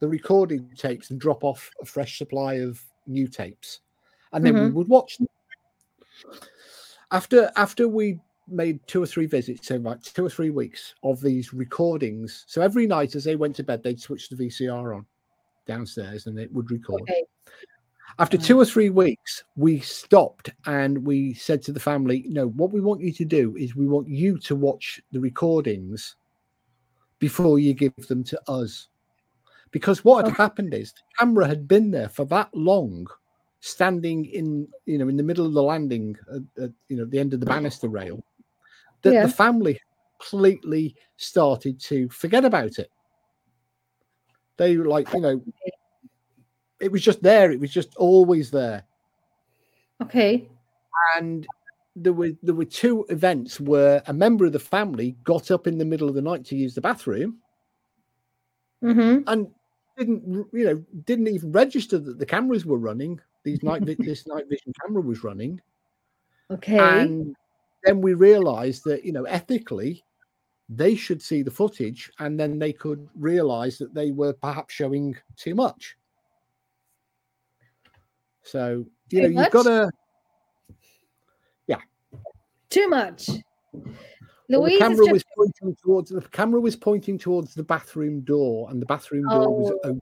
the 0.00 0.08
recording 0.08 0.70
tapes 0.76 1.10
and 1.10 1.20
drop 1.20 1.44
off 1.44 1.70
a 1.80 1.84
fresh 1.84 2.18
supply 2.18 2.54
of 2.54 2.80
new 3.06 3.26
tapes 3.26 3.80
and 4.32 4.44
then 4.44 4.54
we 4.54 4.68
Mhm. 4.68 4.72
would 4.74 4.88
watch 4.88 5.18
them 5.18 5.26
after 7.10 7.50
after 7.56 7.88
we 7.88 8.20
made 8.46 8.80
two 8.86 9.02
or 9.02 9.06
three 9.06 9.26
visits 9.26 9.66
so 9.68 9.76
like 9.76 10.02
two 10.02 10.24
or 10.24 10.30
three 10.30 10.50
weeks 10.50 10.94
of 11.02 11.20
these 11.20 11.52
recordings 11.52 12.44
so 12.46 12.62
every 12.62 12.86
night 12.86 13.14
as 13.14 13.24
they 13.24 13.36
went 13.36 13.54
to 13.56 13.62
bed 13.62 13.82
they'd 13.82 14.00
switch 14.00 14.28
the 14.28 14.36
vcr 14.36 14.96
on 14.96 15.06
downstairs 15.66 16.26
and 16.26 16.38
it 16.38 16.50
would 16.52 16.70
record 16.70 17.02
Okay. 17.02 17.24
after 18.18 18.36
Right. 18.38 18.46
two 18.46 18.58
or 18.58 18.64
three 18.64 18.88
weeks, 18.90 19.44
we 19.54 19.80
stopped 19.80 20.50
and 20.64 21.06
we 21.06 21.34
said 21.34 21.62
to 21.62 21.72
the 21.72 21.78
family, 21.78 22.24
No, 22.26 22.48
what 22.48 22.72
we 22.72 22.80
want 22.80 23.00
you 23.02 23.12
to 23.12 23.24
do 23.24 23.54
is 23.56 23.76
we 23.76 23.86
want 23.86 24.08
you 24.08 24.38
to 24.38 24.56
watch 24.56 25.00
the 25.12 25.20
recordings 25.20 26.16
before 27.18 27.58
you 27.58 27.74
give 27.74 27.94
them 28.08 28.24
to 28.24 28.40
us. 28.50 28.88
Because 29.70 30.04
what 30.04 30.26
had 30.26 30.34
happened 30.36 30.72
is 30.74 30.92
the 30.92 31.00
camera 31.18 31.46
had 31.46 31.68
been 31.68 31.90
there 31.90 32.08
for 32.08 32.24
that 32.26 32.48
long, 32.54 33.06
standing 33.60 34.24
in, 34.26 34.68
you 34.86 34.98
know, 34.98 35.08
in 35.08 35.16
the 35.16 35.22
middle 35.22 35.44
of 35.46 35.52
the 35.52 35.62
landing, 35.62 36.16
at, 36.34 36.64
at, 36.64 36.70
you 36.88 36.96
know, 36.96 37.04
the 37.04 37.18
end 37.18 37.34
of 37.34 37.40
the 37.40 37.46
banister 37.46 37.88
rail, 37.88 38.22
that 39.02 39.12
Yeah. 39.12 39.26
the 39.26 39.32
family 39.32 39.78
completely 40.18 40.96
started 41.16 41.78
to 41.80 42.08
forget 42.08 42.44
about 42.44 42.78
it. 42.78 42.90
They 44.56 44.76
were 44.76 44.86
like, 44.86 45.12
you 45.12 45.20
know, 45.20 45.44
it 46.80 46.90
was 46.90 47.02
just 47.02 47.22
there. 47.22 47.50
It 47.52 47.60
was 47.60 47.70
just 47.72 47.94
always 47.96 48.50
there. 48.50 48.84
Okay. 50.02 50.48
and 51.16 51.46
there 51.96 52.12
were 52.12 52.30
there 52.42 52.54
were 52.54 52.64
two 52.64 53.04
events 53.08 53.58
where 53.58 54.02
a 54.06 54.12
member 54.12 54.46
of 54.46 54.52
the 54.52 54.58
family 54.58 55.16
got 55.24 55.50
up 55.50 55.66
in 55.66 55.78
the 55.78 55.84
middle 55.84 56.08
of 56.08 56.14
the 56.14 56.22
night 56.22 56.44
to 56.46 56.56
use 56.56 56.74
the 56.74 56.80
bathroom 56.80 57.38
Mm-hmm. 58.84 59.22
and 59.26 59.48
didn't 59.98 60.46
you 60.52 60.64
know 60.64 60.84
didn't 61.04 61.28
even 61.28 61.52
register 61.52 61.98
that 61.98 62.18
the 62.18 62.26
cameras 62.26 62.64
were 62.64 62.78
running. 62.78 63.20
These 63.42 63.62
night 63.62 63.84
this 63.98 64.26
night 64.26 64.48
vision 64.48 64.72
camera 64.82 65.02
was 65.02 65.24
running, 65.24 65.60
Okay. 66.50 66.78
and 66.78 67.34
then 67.84 68.00
we 68.00 68.14
realised 68.14 68.84
that 68.84 69.04
you 69.04 69.12
know 69.12 69.24
ethically 69.24 70.04
they 70.68 70.94
should 70.94 71.22
see 71.22 71.42
the 71.42 71.50
footage, 71.50 72.10
and 72.18 72.38
then 72.38 72.58
they 72.58 72.72
could 72.72 73.08
realise 73.14 73.78
that 73.78 73.94
they 73.94 74.10
were 74.10 74.32
perhaps 74.34 74.74
showing 74.74 75.16
too 75.36 75.54
much. 75.54 75.96
So 78.42 78.86
you 79.10 79.22
Too 79.22 79.28
know 79.28 79.42
you've 79.42 79.52
got 79.52 79.62
to. 79.64 79.90
Yeah. 81.66 81.80
Too 82.70 82.88
much. 82.88 83.30
Well, 84.48 84.62
Louise 84.62 84.74
the 84.74 84.78
camera 84.78 85.04
just, 85.04 85.12
was 85.12 85.24
pointing 85.36 85.76
towards 85.82 86.10
the 86.10 86.20
camera 86.20 86.60
was 86.60 86.76
pointing 86.76 87.18
towards 87.18 87.54
the 87.54 87.62
bathroom 87.62 88.22
door, 88.22 88.70
and 88.70 88.80
the 88.80 88.86
bathroom 88.86 89.28
door 89.28 89.52
was 89.54 89.70
Oh, 89.70 89.80
open. 89.84 90.00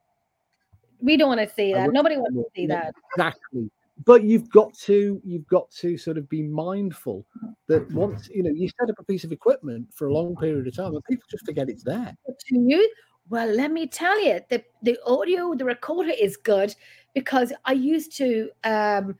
we 1.00 1.16
don't 1.16 1.28
want 1.28 1.40
to 1.40 1.54
see 1.54 1.72
that. 1.72 1.92
Nobody 1.92 2.16
wants 2.16 2.36
to 2.36 2.44
see 2.54 2.66
that. 2.66 2.94
exactly 3.14 3.70
but 4.04 4.22
you've 4.24 4.50
got 4.50 4.74
to 4.74 5.20
you've 5.24 5.46
got 5.46 5.70
to 5.70 5.96
sort 5.96 6.18
of 6.18 6.28
be 6.28 6.42
mindful 6.42 7.24
that 7.66 7.90
once 7.92 8.28
you 8.32 8.42
know 8.42 8.50
you 8.50 8.68
set 8.78 8.90
up 8.90 8.96
a 8.98 9.04
piece 9.04 9.24
of 9.24 9.32
equipment 9.32 9.86
for 9.94 10.08
a 10.08 10.12
long 10.12 10.36
period 10.36 10.66
of 10.66 10.76
time 10.76 10.94
and 10.94 11.02
people 11.08 11.24
just 11.30 11.46
forget 11.46 11.68
it's 11.68 11.82
there 11.82 12.14
to 12.26 12.58
you? 12.58 12.92
Well, 13.28 13.48
let 13.48 13.72
me 13.72 13.86
tell 13.86 14.22
you, 14.22 14.40
the 14.50 14.62
the 14.82 14.98
audio, 15.06 15.54
the 15.54 15.64
recorder 15.64 16.12
is 16.12 16.36
good 16.36 16.74
because 17.14 17.52
I 17.64 17.72
used 17.72 18.16
to 18.18 18.50
um 18.64 19.16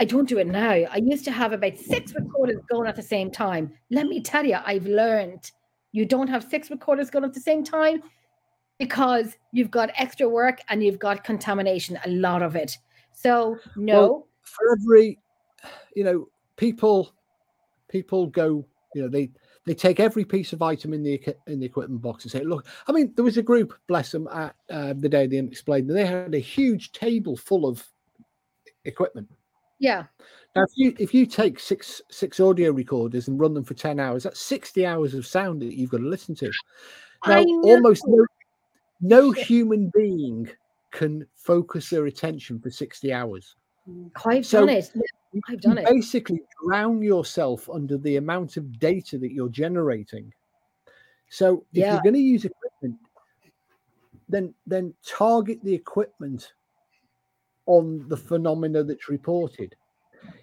I 0.00 0.04
don't 0.04 0.28
do 0.28 0.38
it 0.38 0.46
now. 0.46 0.70
I 0.70 1.00
used 1.02 1.24
to 1.24 1.32
have 1.32 1.52
about 1.52 1.76
six 1.76 2.14
recorders 2.14 2.60
going 2.70 2.88
at 2.88 2.96
the 2.96 3.02
same 3.02 3.30
time. 3.30 3.72
Let 3.90 4.06
me 4.06 4.20
tell 4.20 4.44
you, 4.44 4.58
I've 4.64 4.86
learned 4.86 5.50
you 5.92 6.04
don't 6.04 6.28
have 6.28 6.44
six 6.44 6.70
recorders 6.70 7.10
going 7.10 7.24
at 7.24 7.34
the 7.34 7.40
same 7.40 7.64
time 7.64 8.02
because 8.78 9.36
you've 9.52 9.70
got 9.70 9.90
extra 9.96 10.28
work 10.28 10.60
and 10.68 10.82
you've 10.82 11.00
got 11.00 11.24
contamination, 11.24 11.98
a 12.04 12.10
lot 12.10 12.42
of 12.42 12.54
it. 12.54 12.78
So 13.12 13.56
no, 13.74 14.26
for 14.42 14.76
every 14.80 15.18
you 15.94 16.04
know 16.04 16.28
people 16.56 17.12
people 17.88 18.26
go 18.26 18.64
you 18.94 19.02
know 19.02 19.08
they 19.08 19.30
they 19.66 19.74
take 19.74 20.00
every 20.00 20.24
piece 20.24 20.52
of 20.52 20.62
item 20.62 20.92
in 20.94 21.02
the 21.02 21.20
in 21.46 21.60
the 21.60 21.66
equipment 21.66 22.00
box 22.00 22.24
and 22.24 22.32
say 22.32 22.42
look 22.42 22.66
i 22.86 22.92
mean 22.92 23.12
there 23.16 23.24
was 23.24 23.36
a 23.36 23.42
group 23.42 23.74
bless 23.86 24.12
them 24.12 24.28
at 24.28 24.54
uh, 24.70 24.94
the 24.96 25.08
day 25.08 25.26
they 25.26 25.38
explained 25.38 25.88
that 25.88 25.94
they 25.94 26.06
had 26.06 26.34
a 26.34 26.38
huge 26.38 26.92
table 26.92 27.36
full 27.36 27.66
of 27.66 27.84
equipment 28.84 29.28
yeah, 29.78 30.04
Now, 30.56 30.62
if 30.64 30.70
you 30.76 30.94
if 30.98 31.14
you 31.14 31.26
take 31.26 31.60
six 31.60 32.00
six 32.10 32.40
audio 32.40 32.72
recorders 32.72 33.28
and 33.28 33.38
run 33.38 33.54
them 33.54 33.64
for 33.64 33.74
ten 33.74 34.00
hours, 34.00 34.24
that's 34.24 34.40
sixty 34.40 34.84
hours 34.84 35.14
of 35.14 35.26
sound 35.26 35.62
that 35.62 35.76
you've 35.76 35.90
got 35.90 35.98
to 35.98 36.08
listen 36.08 36.34
to. 36.36 36.50
Now, 37.26 37.44
almost 37.62 38.04
no, 38.06 38.26
no 39.00 39.30
human 39.30 39.90
being 39.94 40.48
can 40.90 41.26
focus 41.36 41.90
their 41.90 42.06
attention 42.06 42.58
for 42.58 42.70
sixty 42.70 43.12
hours. 43.12 43.54
I've 44.24 44.44
So, 44.44 44.66
done 44.66 44.70
it. 44.70 44.90
I've 45.48 45.60
done 45.60 45.78
it. 45.78 45.86
basically 45.86 46.40
drown 46.64 47.02
yourself 47.02 47.68
under 47.70 47.98
the 47.98 48.16
amount 48.16 48.56
of 48.56 48.78
data 48.78 49.18
that 49.18 49.32
you're 49.32 49.48
generating. 49.48 50.32
So, 51.30 51.64
if 51.72 51.84
Yeah. 51.84 51.92
you're 51.92 52.02
going 52.02 52.14
to 52.14 52.20
use 52.20 52.44
equipment, 52.44 52.98
then 54.28 54.54
then 54.66 54.94
target 55.06 55.62
the 55.62 55.74
equipment 55.74 56.52
on 57.68 58.02
the 58.08 58.16
phenomena 58.16 58.82
that's 58.82 59.08
reported 59.08 59.76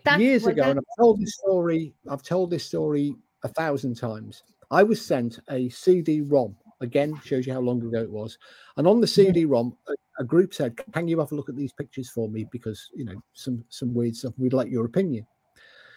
That's 0.04 0.22
years 0.22 0.46
ago, 0.46 0.64
and 0.64 0.80
I've 0.80 0.98
told 0.98 1.20
this 1.20 1.34
story. 1.34 1.94
I've 2.10 2.24
told 2.24 2.52
this 2.52 2.64
story 2.64 3.16
a 3.44 3.50
thousand 3.50 3.96
times. 3.96 4.44
I 4.72 4.84
was 4.84 5.04
sent 5.06 5.40
a 5.50 5.68
CD-ROM. 5.70 6.56
Again, 6.82 7.20
shows 7.24 7.48
you 7.48 7.54
how 7.54 7.60
long 7.60 7.82
ago 7.82 8.02
it 8.02 8.10
was. 8.10 8.38
And 8.78 8.88
on 8.88 9.02
the 9.02 9.08
CD-ROM, 9.08 9.76
a, 9.88 9.94
a 10.20 10.24
group 10.24 10.54
said, 10.54 10.78
"Can 10.94 11.08
you 11.08 11.20
have 11.20 11.32
a 11.32 11.36
look 11.36 11.50
at 11.50 11.56
these 11.56 11.74
pictures 11.74 12.10
for 12.10 12.30
me? 12.30 12.46
Because 12.52 12.90
you 12.94 13.06
know 13.06 13.22
some 13.34 13.66
some 13.70 13.94
weird 13.94 14.16
stuff. 14.16 14.34
We'd 14.38 14.54
like 14.54 14.70
your 14.70 14.86
opinion." 14.86 15.26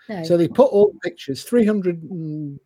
no. 0.08 0.24
So 0.24 0.38
they 0.38 0.48
put 0.48 0.72
all 0.72 0.90
the 0.90 0.98
pictures, 1.00 1.42
three 1.42 1.66
hundred 1.66 2.02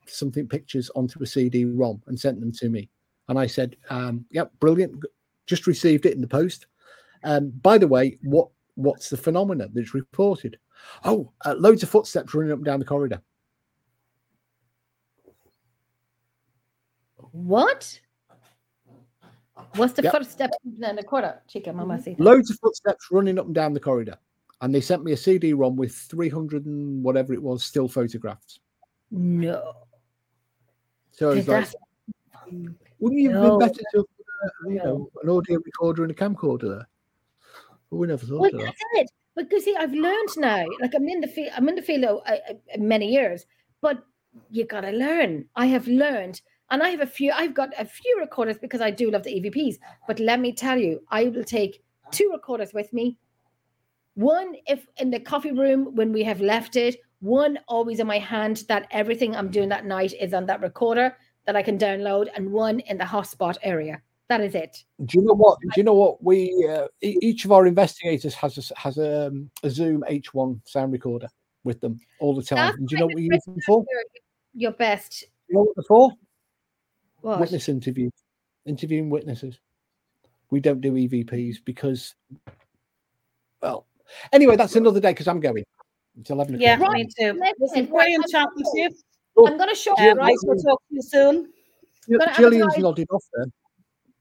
something 0.06 0.46
pictures, 0.46 0.88
onto 0.94 1.20
a 1.20 1.26
CD-ROM 1.26 2.02
and 2.06 2.18
sent 2.18 2.38
them 2.38 2.52
to 2.52 2.68
me. 2.68 2.88
And 3.28 3.38
I 3.38 3.48
said, 3.48 3.76
um, 3.90 4.24
"Yep, 4.30 4.52
brilliant. 4.60 5.04
Just 5.46 5.66
received 5.66 6.06
it 6.06 6.14
in 6.14 6.20
the 6.20 6.28
post. 6.28 6.66
Um, 7.24 7.50
by 7.62 7.78
the 7.78 7.88
way, 7.88 8.18
what 8.22 8.48
what's 8.74 9.10
the 9.10 9.16
phenomena 9.16 9.68
that's 9.72 9.94
reported? 9.94 10.58
Oh, 11.04 11.32
uh, 11.44 11.54
loads 11.58 11.82
of 11.82 11.90
footsteps 11.90 12.34
running 12.34 12.52
up 12.52 12.58
and 12.58 12.64
down 12.64 12.78
the 12.80 12.84
corridor. 12.86 13.20
What? 17.32 18.00
What's 19.76 19.92
the 19.94 20.02
Yep. 20.02 20.12
footsteps 20.12 20.56
in 20.64 20.96
the 20.96 21.02
quarter? 21.04 21.40
Chica, 21.48 21.72
mama, 21.72 22.00
see. 22.00 22.16
Loads 22.18 22.50
of 22.50 22.58
footsteps 22.60 23.06
running 23.10 23.38
up 23.38 23.46
and 23.46 23.54
down 23.54 23.72
the 23.72 23.80
corridor. 23.80 24.18
And 24.60 24.74
they 24.74 24.80
sent 24.80 25.02
me 25.02 25.12
a 25.12 25.16
CD-ROM 25.16 25.76
with 25.76 25.92
three 25.94 26.28
hundred 26.28 26.66
and 26.66 27.02
whatever 27.02 27.32
it 27.32 27.42
was 27.42 27.64
still 27.64 27.88
photographs. 27.88 28.60
No. 29.10 29.74
So 31.10 31.32
I 31.32 31.34
was 31.34 31.48
like, 31.48 31.68
wouldn't 33.00 33.20
you 33.20 33.30
have 33.30 33.42
No. 33.42 33.58
been 33.58 33.68
better 33.68 33.82
to 33.92 33.98
have 33.98 34.04
uh, 34.44 34.68
you 34.68 34.74
No. 34.76 34.84
know 34.84 35.10
an 35.22 35.28
audio 35.28 35.58
recorder 35.64 36.02
and 36.04 36.12
a 36.12 36.14
camcorder 36.14 36.78
there? 36.78 36.88
We 37.92 38.06
never 38.06 38.24
thought 38.24 38.40
Well, 38.40 38.54
of 38.54 38.60
that. 38.60 38.74
it. 38.94 39.10
Because 39.36 39.64
see, 39.64 39.76
I've 39.76 39.92
learned 39.92 40.28
now. 40.38 40.64
Like 40.80 40.94
I'm 40.94 41.08
in 41.08 41.20
the 41.20 41.28
field. 41.28 41.52
I'm 41.56 41.68
in 41.68 41.74
the 41.74 41.82
field 41.82 42.04
uh, 42.04 42.20
uh, 42.26 42.36
uh, 42.50 42.78
many 42.78 43.06
years, 43.12 43.46
but 43.80 44.02
you 44.50 44.66
gotta 44.66 44.90
learn. 44.90 45.46
I 45.56 45.66
have 45.66 45.86
learned, 45.86 46.40
and 46.70 46.82
I 46.82 46.88
have 46.88 47.00
a 47.00 47.06
few. 47.06 47.32
I've 47.32 47.54
got 47.54 47.70
a 47.78 47.84
few 47.84 48.18
recorders 48.18 48.58
because 48.58 48.80
I 48.80 48.90
do 48.90 49.10
love 49.10 49.22
the 49.22 49.40
EVPs. 49.40 49.76
But 50.06 50.20
let 50.20 50.40
me 50.40 50.52
tell 50.52 50.78
you, 50.78 51.00
I 51.10 51.24
will 51.24 51.44
take 51.44 51.82
two 52.10 52.30
recorders 52.32 52.72
with 52.72 52.92
me. 52.92 53.18
One, 54.14 54.56
if 54.66 54.86
in 54.98 55.10
the 55.10 55.20
coffee 55.20 55.52
room 55.52 55.94
when 55.94 56.12
we 56.12 56.22
have 56.24 56.40
left 56.40 56.76
it. 56.76 56.96
One 57.20 57.56
always 57.68 58.00
in 58.00 58.08
my 58.08 58.18
hand 58.18 58.64
that 58.66 58.88
everything 58.90 59.36
I'm 59.36 59.48
doing 59.48 59.68
that 59.68 59.84
night 59.86 60.12
is 60.20 60.34
on 60.34 60.44
that 60.46 60.60
recorder 60.60 61.16
that 61.46 61.54
I 61.54 61.62
can 61.62 61.78
download, 61.78 62.26
and 62.34 62.50
one 62.50 62.80
in 62.80 62.98
the 62.98 63.04
hotspot 63.04 63.58
area. 63.62 64.02
That 64.32 64.40
is 64.40 64.54
it. 64.54 64.82
Do 65.04 65.18
you 65.18 65.24
know 65.26 65.34
what? 65.34 65.58
Do 65.60 65.68
you 65.76 65.82
know 65.82 65.92
what? 65.92 66.24
We 66.24 66.66
uh, 66.66 66.88
each 67.02 67.44
of 67.44 67.52
our 67.52 67.66
investigators 67.66 68.32
has 68.36 68.56
a, 68.56 68.60
s- 68.62 68.72
has 68.78 68.96
a, 68.96 69.26
um, 69.26 69.50
a 69.62 69.68
Zoom 69.68 70.02
H1 70.08 70.58
sound 70.64 70.90
recorder 70.90 71.28
with 71.64 71.82
them 71.82 72.00
all 72.18 72.34
the 72.34 72.42
time. 72.42 72.56
That's 72.56 72.78
And 72.78 72.88
do 72.88 72.94
you 72.94 73.00
know 73.00 73.06
what 73.08 73.14
we 73.16 73.28
use 73.30 73.44
them 73.44 73.60
for? 73.66 73.84
Your, 73.90 74.02
your 74.54 74.72
best. 74.72 75.24
You 75.48 75.56
know 75.56 75.62
what 75.64 75.76
they're 75.76 75.82
for? 75.86 76.12
What? 77.20 77.40
Witness 77.40 77.68
interviews, 77.68 78.12
interviewing 78.64 79.10
witnesses. 79.10 79.60
We 80.48 80.60
don't 80.60 80.80
do 80.80 80.92
EVPs 80.92 81.56
because, 81.62 82.14
well, 83.60 83.86
anyway, 84.32 84.56
that's 84.56 84.76
another 84.76 84.98
day 85.00 85.10
because 85.10 85.28
I'm 85.28 85.40
going. 85.40 85.62
It's 86.18 86.30
eleven 86.30 86.54
o'clock. 86.54 86.62
Yeah, 86.66 86.76
Right. 86.82 87.04
me 87.04 87.08
too. 87.18 87.32
Listen, 87.34 87.54
Listen, 87.60 87.84
brilliant 87.84 88.24
I'm 88.24 88.30
chatting 88.30 88.64
to 88.64 88.70
you. 88.80 89.46
I'm 89.46 89.58
going 89.58 89.68
to 89.68 89.74
show 89.74 89.94
you, 89.98 90.08
Right, 90.12 90.16
right? 90.16 90.36
we'll 90.44 90.56
talk 90.62 90.80
to 90.88 90.94
you 90.94 91.02
soon. 91.02 91.52
Jill- 92.08 92.18
gonna 92.18 92.32
Gillian's 92.34 92.78
nodded 92.78 93.08
off 93.12 93.24
there. 93.34 93.44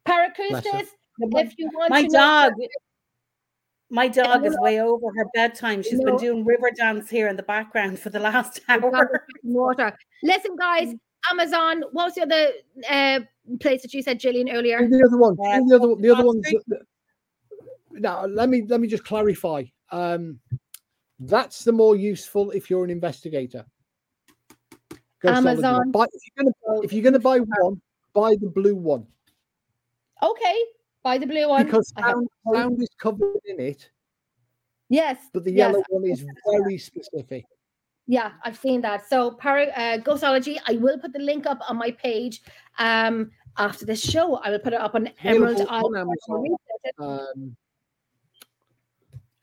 Bless. 0.06 0.32
Paracoustics, 0.38 0.88
if 1.20 1.54
you 1.58 1.70
want 1.74 1.90
My 1.92 2.04
to 2.04 2.08
dog, 2.10 2.54
know, 2.58 2.68
my 3.90 4.08
dog 4.08 4.46
is 4.46 4.56
way 4.60 4.80
over 4.80 5.08
her 5.16 5.26
bedtime. 5.34 5.84
She's 5.84 6.00
been 6.00 6.06
know- 6.14 6.18
doing 6.18 6.46
river 6.46 6.72
dance 6.76 7.10
here 7.10 7.28
in 7.28 7.36
the 7.36 7.44
background 7.44 8.00
for 8.00 8.10
the 8.10 8.20
last 8.20 8.62
I've 8.68 8.84
hour. 8.84 9.26
water. 9.44 9.96
Listen, 10.24 10.56
guys, 10.58 10.94
Amazon. 11.32 11.84
What 11.92 12.06
was 12.06 12.16
the 12.16 12.22
other 12.24 12.48
uh, 12.90 13.20
place 13.60 13.82
that 13.82 13.94
you 13.94 14.02
said, 14.02 14.20
Gillian, 14.20 14.50
earlier? 14.50 14.88
The 14.88 15.04
other 15.06 15.18
one, 15.18 15.34
Uh, 15.40 15.60
the 15.68 15.76
other, 15.76 15.90
one. 15.90 16.02
the 16.02 16.10
other 16.10 16.24
Fox 16.24 16.28
ones. 16.36 16.48
Street. 16.48 16.62
that- 16.68 16.80
that- 16.80 18.02
Now, 18.02 18.26
let 18.26 18.50
me 18.50 18.64
let 18.68 18.80
me 18.80 18.88
just 18.88 19.04
clarify. 19.04 19.64
Um, 19.92 20.40
that's 21.20 21.64
the 21.66 21.74
more 21.74 21.96
useful 21.96 22.52
if 22.52 22.70
you're 22.70 22.84
an 22.86 22.90
investigator. 22.90 23.66
Ghostology 25.22 25.24
one. 25.24 25.48
Amazon. 25.48 25.92
Buy, 25.92 26.06
if 26.14 26.22
you're 26.26 26.46
gonna 26.46 26.82
if 26.84 26.94
you're 26.94 27.04
gonna 27.04 27.20
buy 27.20 27.40
one, 27.40 27.82
buy 28.14 28.36
the 28.42 28.50
blue 28.50 28.76
one 28.76 29.06
Okay, 30.22 30.56
buy 31.04 31.18
the 31.18 31.28
blue 31.28 31.50
one. 31.50 31.66
because 31.66 31.92
sound, 31.98 32.28
sound 32.54 32.82
is 32.82 32.90
covered 33.00 33.40
in 33.46 33.60
it, 33.60 33.90
yes, 34.90 35.18
but 35.34 35.44
the 35.44 35.52
yes, 35.52 35.72
yellow 35.72 35.84
one 35.90 36.10
is 36.10 36.26
very 36.52 36.78
specific. 36.78 37.46
Yeah, 38.08 38.32
I've 38.44 38.58
seen 38.58 38.82
that. 38.82 39.08
So, 39.08 39.32
para, 39.32 39.68
uh, 39.68 39.98
Ghostology, 40.00 40.58
I 40.68 40.74
will 40.74 40.98
put 41.00 41.14
the 41.14 41.20
link 41.20 41.46
up 41.46 41.60
on 41.70 41.78
my 41.78 41.92
page 41.92 42.42
um, 42.80 43.32
after 43.58 43.86
this 43.86 44.02
show. 44.02 44.36
I 44.36 44.50
will 44.50 44.60
put 44.60 44.74
it 44.74 44.82
up 44.82 44.96
on 44.96 45.10
Emerald 45.24 45.62
Isle. 45.62 45.86
on 45.86 45.96
Amazon. 45.96 46.18
Paranormal 46.30 46.42
Researchers. 46.44 47.36
Um, 47.36 47.56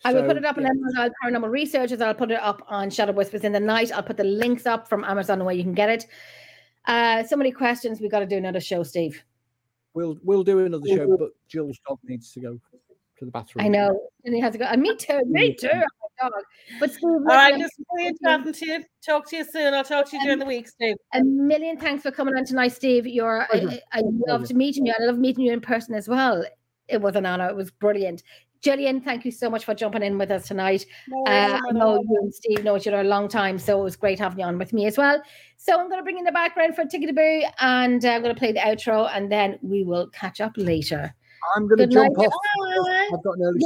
I 0.04 0.12
will 0.12 0.22
so, 0.22 0.26
put 0.26 0.36
it 0.36 0.44
up 0.44 0.58
on 0.58 0.64
yeah. 0.64 0.70
Emerald 0.70 0.98
Isle 0.98 1.10
Paranormal 1.24 1.50
Researchers. 1.50 2.00
I'll 2.00 2.14
put 2.14 2.30
it 2.30 2.40
up 2.40 2.62
on 2.68 2.90
Shadow 2.90 3.12
Whispers 3.12 3.44
in 3.44 3.52
the 3.52 3.60
Night. 3.60 3.90
I'll 3.92 4.02
put 4.02 4.16
the 4.16 4.24
links 4.24 4.66
up 4.66 4.88
from 4.88 5.04
Amazon 5.04 5.44
where 5.44 5.54
you 5.54 5.62
can 5.62 5.74
get 5.74 5.88
it. 5.88 6.06
Uh, 6.86 7.22
so 7.24 7.36
many 7.36 7.52
questions. 7.52 8.00
We've 8.00 8.10
got 8.10 8.20
to 8.20 8.26
do 8.26 8.36
another 8.36 8.60
show, 8.60 8.82
Steve. 8.82 9.24
We'll 9.94 10.18
we'll 10.22 10.44
do 10.44 10.58
another 10.60 10.86
show, 10.86 11.06
mm-hmm. 11.06 11.16
but 11.18 11.30
Jill's 11.48 11.78
dog 11.86 11.98
needs 12.04 12.32
to 12.32 12.40
go 12.40 12.60
to 13.18 13.24
the 13.24 13.30
bathroom. 13.30 13.64
I 13.64 13.68
know. 13.68 14.08
And 14.24 14.34
he 14.34 14.40
has 14.40 14.52
to 14.52 14.58
go. 14.58 14.64
And 14.64 14.82
me 14.82 14.96
too. 14.96 15.20
Me 15.26 15.54
too. 15.54 15.68
I'm 15.68 15.80
a 15.80 16.30
dog. 16.30 16.42
But 16.80 16.90
Steve, 16.92 17.04
All 17.04 17.20
right, 17.20 17.58
just 17.58 17.74
brilliant 17.92 18.18
chatting 18.24 18.52
to 18.52 18.66
you. 18.66 18.84
Talk 19.04 19.28
to 19.30 19.36
you 19.36 19.44
soon. 19.44 19.74
I'll 19.74 19.84
talk 19.84 20.08
to 20.10 20.16
you 20.16 20.22
during 20.22 20.38
the 20.38 20.46
week, 20.46 20.68
Steve. 20.68 20.96
a 21.14 21.22
million 21.22 21.78
thanks 21.78 22.02
for 22.02 22.10
coming 22.10 22.34
on 22.36 22.44
tonight, 22.44 22.72
Steve. 22.72 23.06
You're 23.06 23.46
I, 23.52 23.80
I 23.92 23.98
I 23.98 24.02
loved 24.26 24.54
meeting 24.54 24.86
you. 24.86 24.94
I 24.98 25.04
love 25.04 25.18
meeting 25.18 25.44
you 25.44 25.52
in 25.52 25.60
person 25.60 25.94
as 25.94 26.08
well. 26.08 26.44
It 26.88 27.00
was 27.00 27.16
an 27.16 27.26
honor. 27.26 27.48
It 27.48 27.56
was 27.56 27.70
brilliant. 27.70 28.22
Gillian, 28.60 29.00
thank 29.00 29.24
you 29.24 29.30
so 29.30 29.48
much 29.48 29.64
for 29.64 29.74
jumping 29.74 30.02
in 30.02 30.18
with 30.18 30.30
us 30.30 30.48
tonight. 30.48 30.84
No 31.08 31.22
Uh, 31.22 31.48
worries, 31.48 31.62
I 31.68 31.72
no 31.72 31.78
know 31.78 31.90
worries. 31.92 32.06
you 32.10 32.18
and 32.22 32.34
Steve 32.34 32.64
know 32.64 32.76
each 32.76 32.86
other 32.88 33.00
a 33.00 33.04
long 33.04 33.28
time, 33.28 33.58
so 33.58 33.80
it 33.80 33.84
was 33.84 33.96
great 33.96 34.18
having 34.18 34.40
you 34.40 34.44
on 34.46 34.58
with 34.58 34.72
me 34.72 34.86
as 34.86 34.98
well. 34.98 35.22
So 35.56 35.78
I'm 35.78 35.88
going 35.88 36.00
to 36.00 36.04
bring 36.04 36.18
in 36.18 36.24
the 36.24 36.32
background 36.32 36.74
for 36.74 36.84
Tickety 36.84 37.42
and 37.60 38.04
uh, 38.04 38.08
I'm 38.08 38.22
going 38.22 38.34
to 38.34 38.38
play 38.38 38.52
the 38.52 38.60
outro, 38.60 39.08
and 39.14 39.30
then 39.30 39.58
we 39.62 39.84
will 39.84 40.08
catch 40.08 40.40
up 40.40 40.52
later. 40.56 41.14
I'm 41.56 41.68
going 41.68 41.78
to 41.78 41.86
jump 41.86 42.16
night. 42.16 42.26
off. 42.26 42.32
Bye. 42.32 43.08
I've 43.12 43.22
got 43.22 43.38
an 43.38 43.60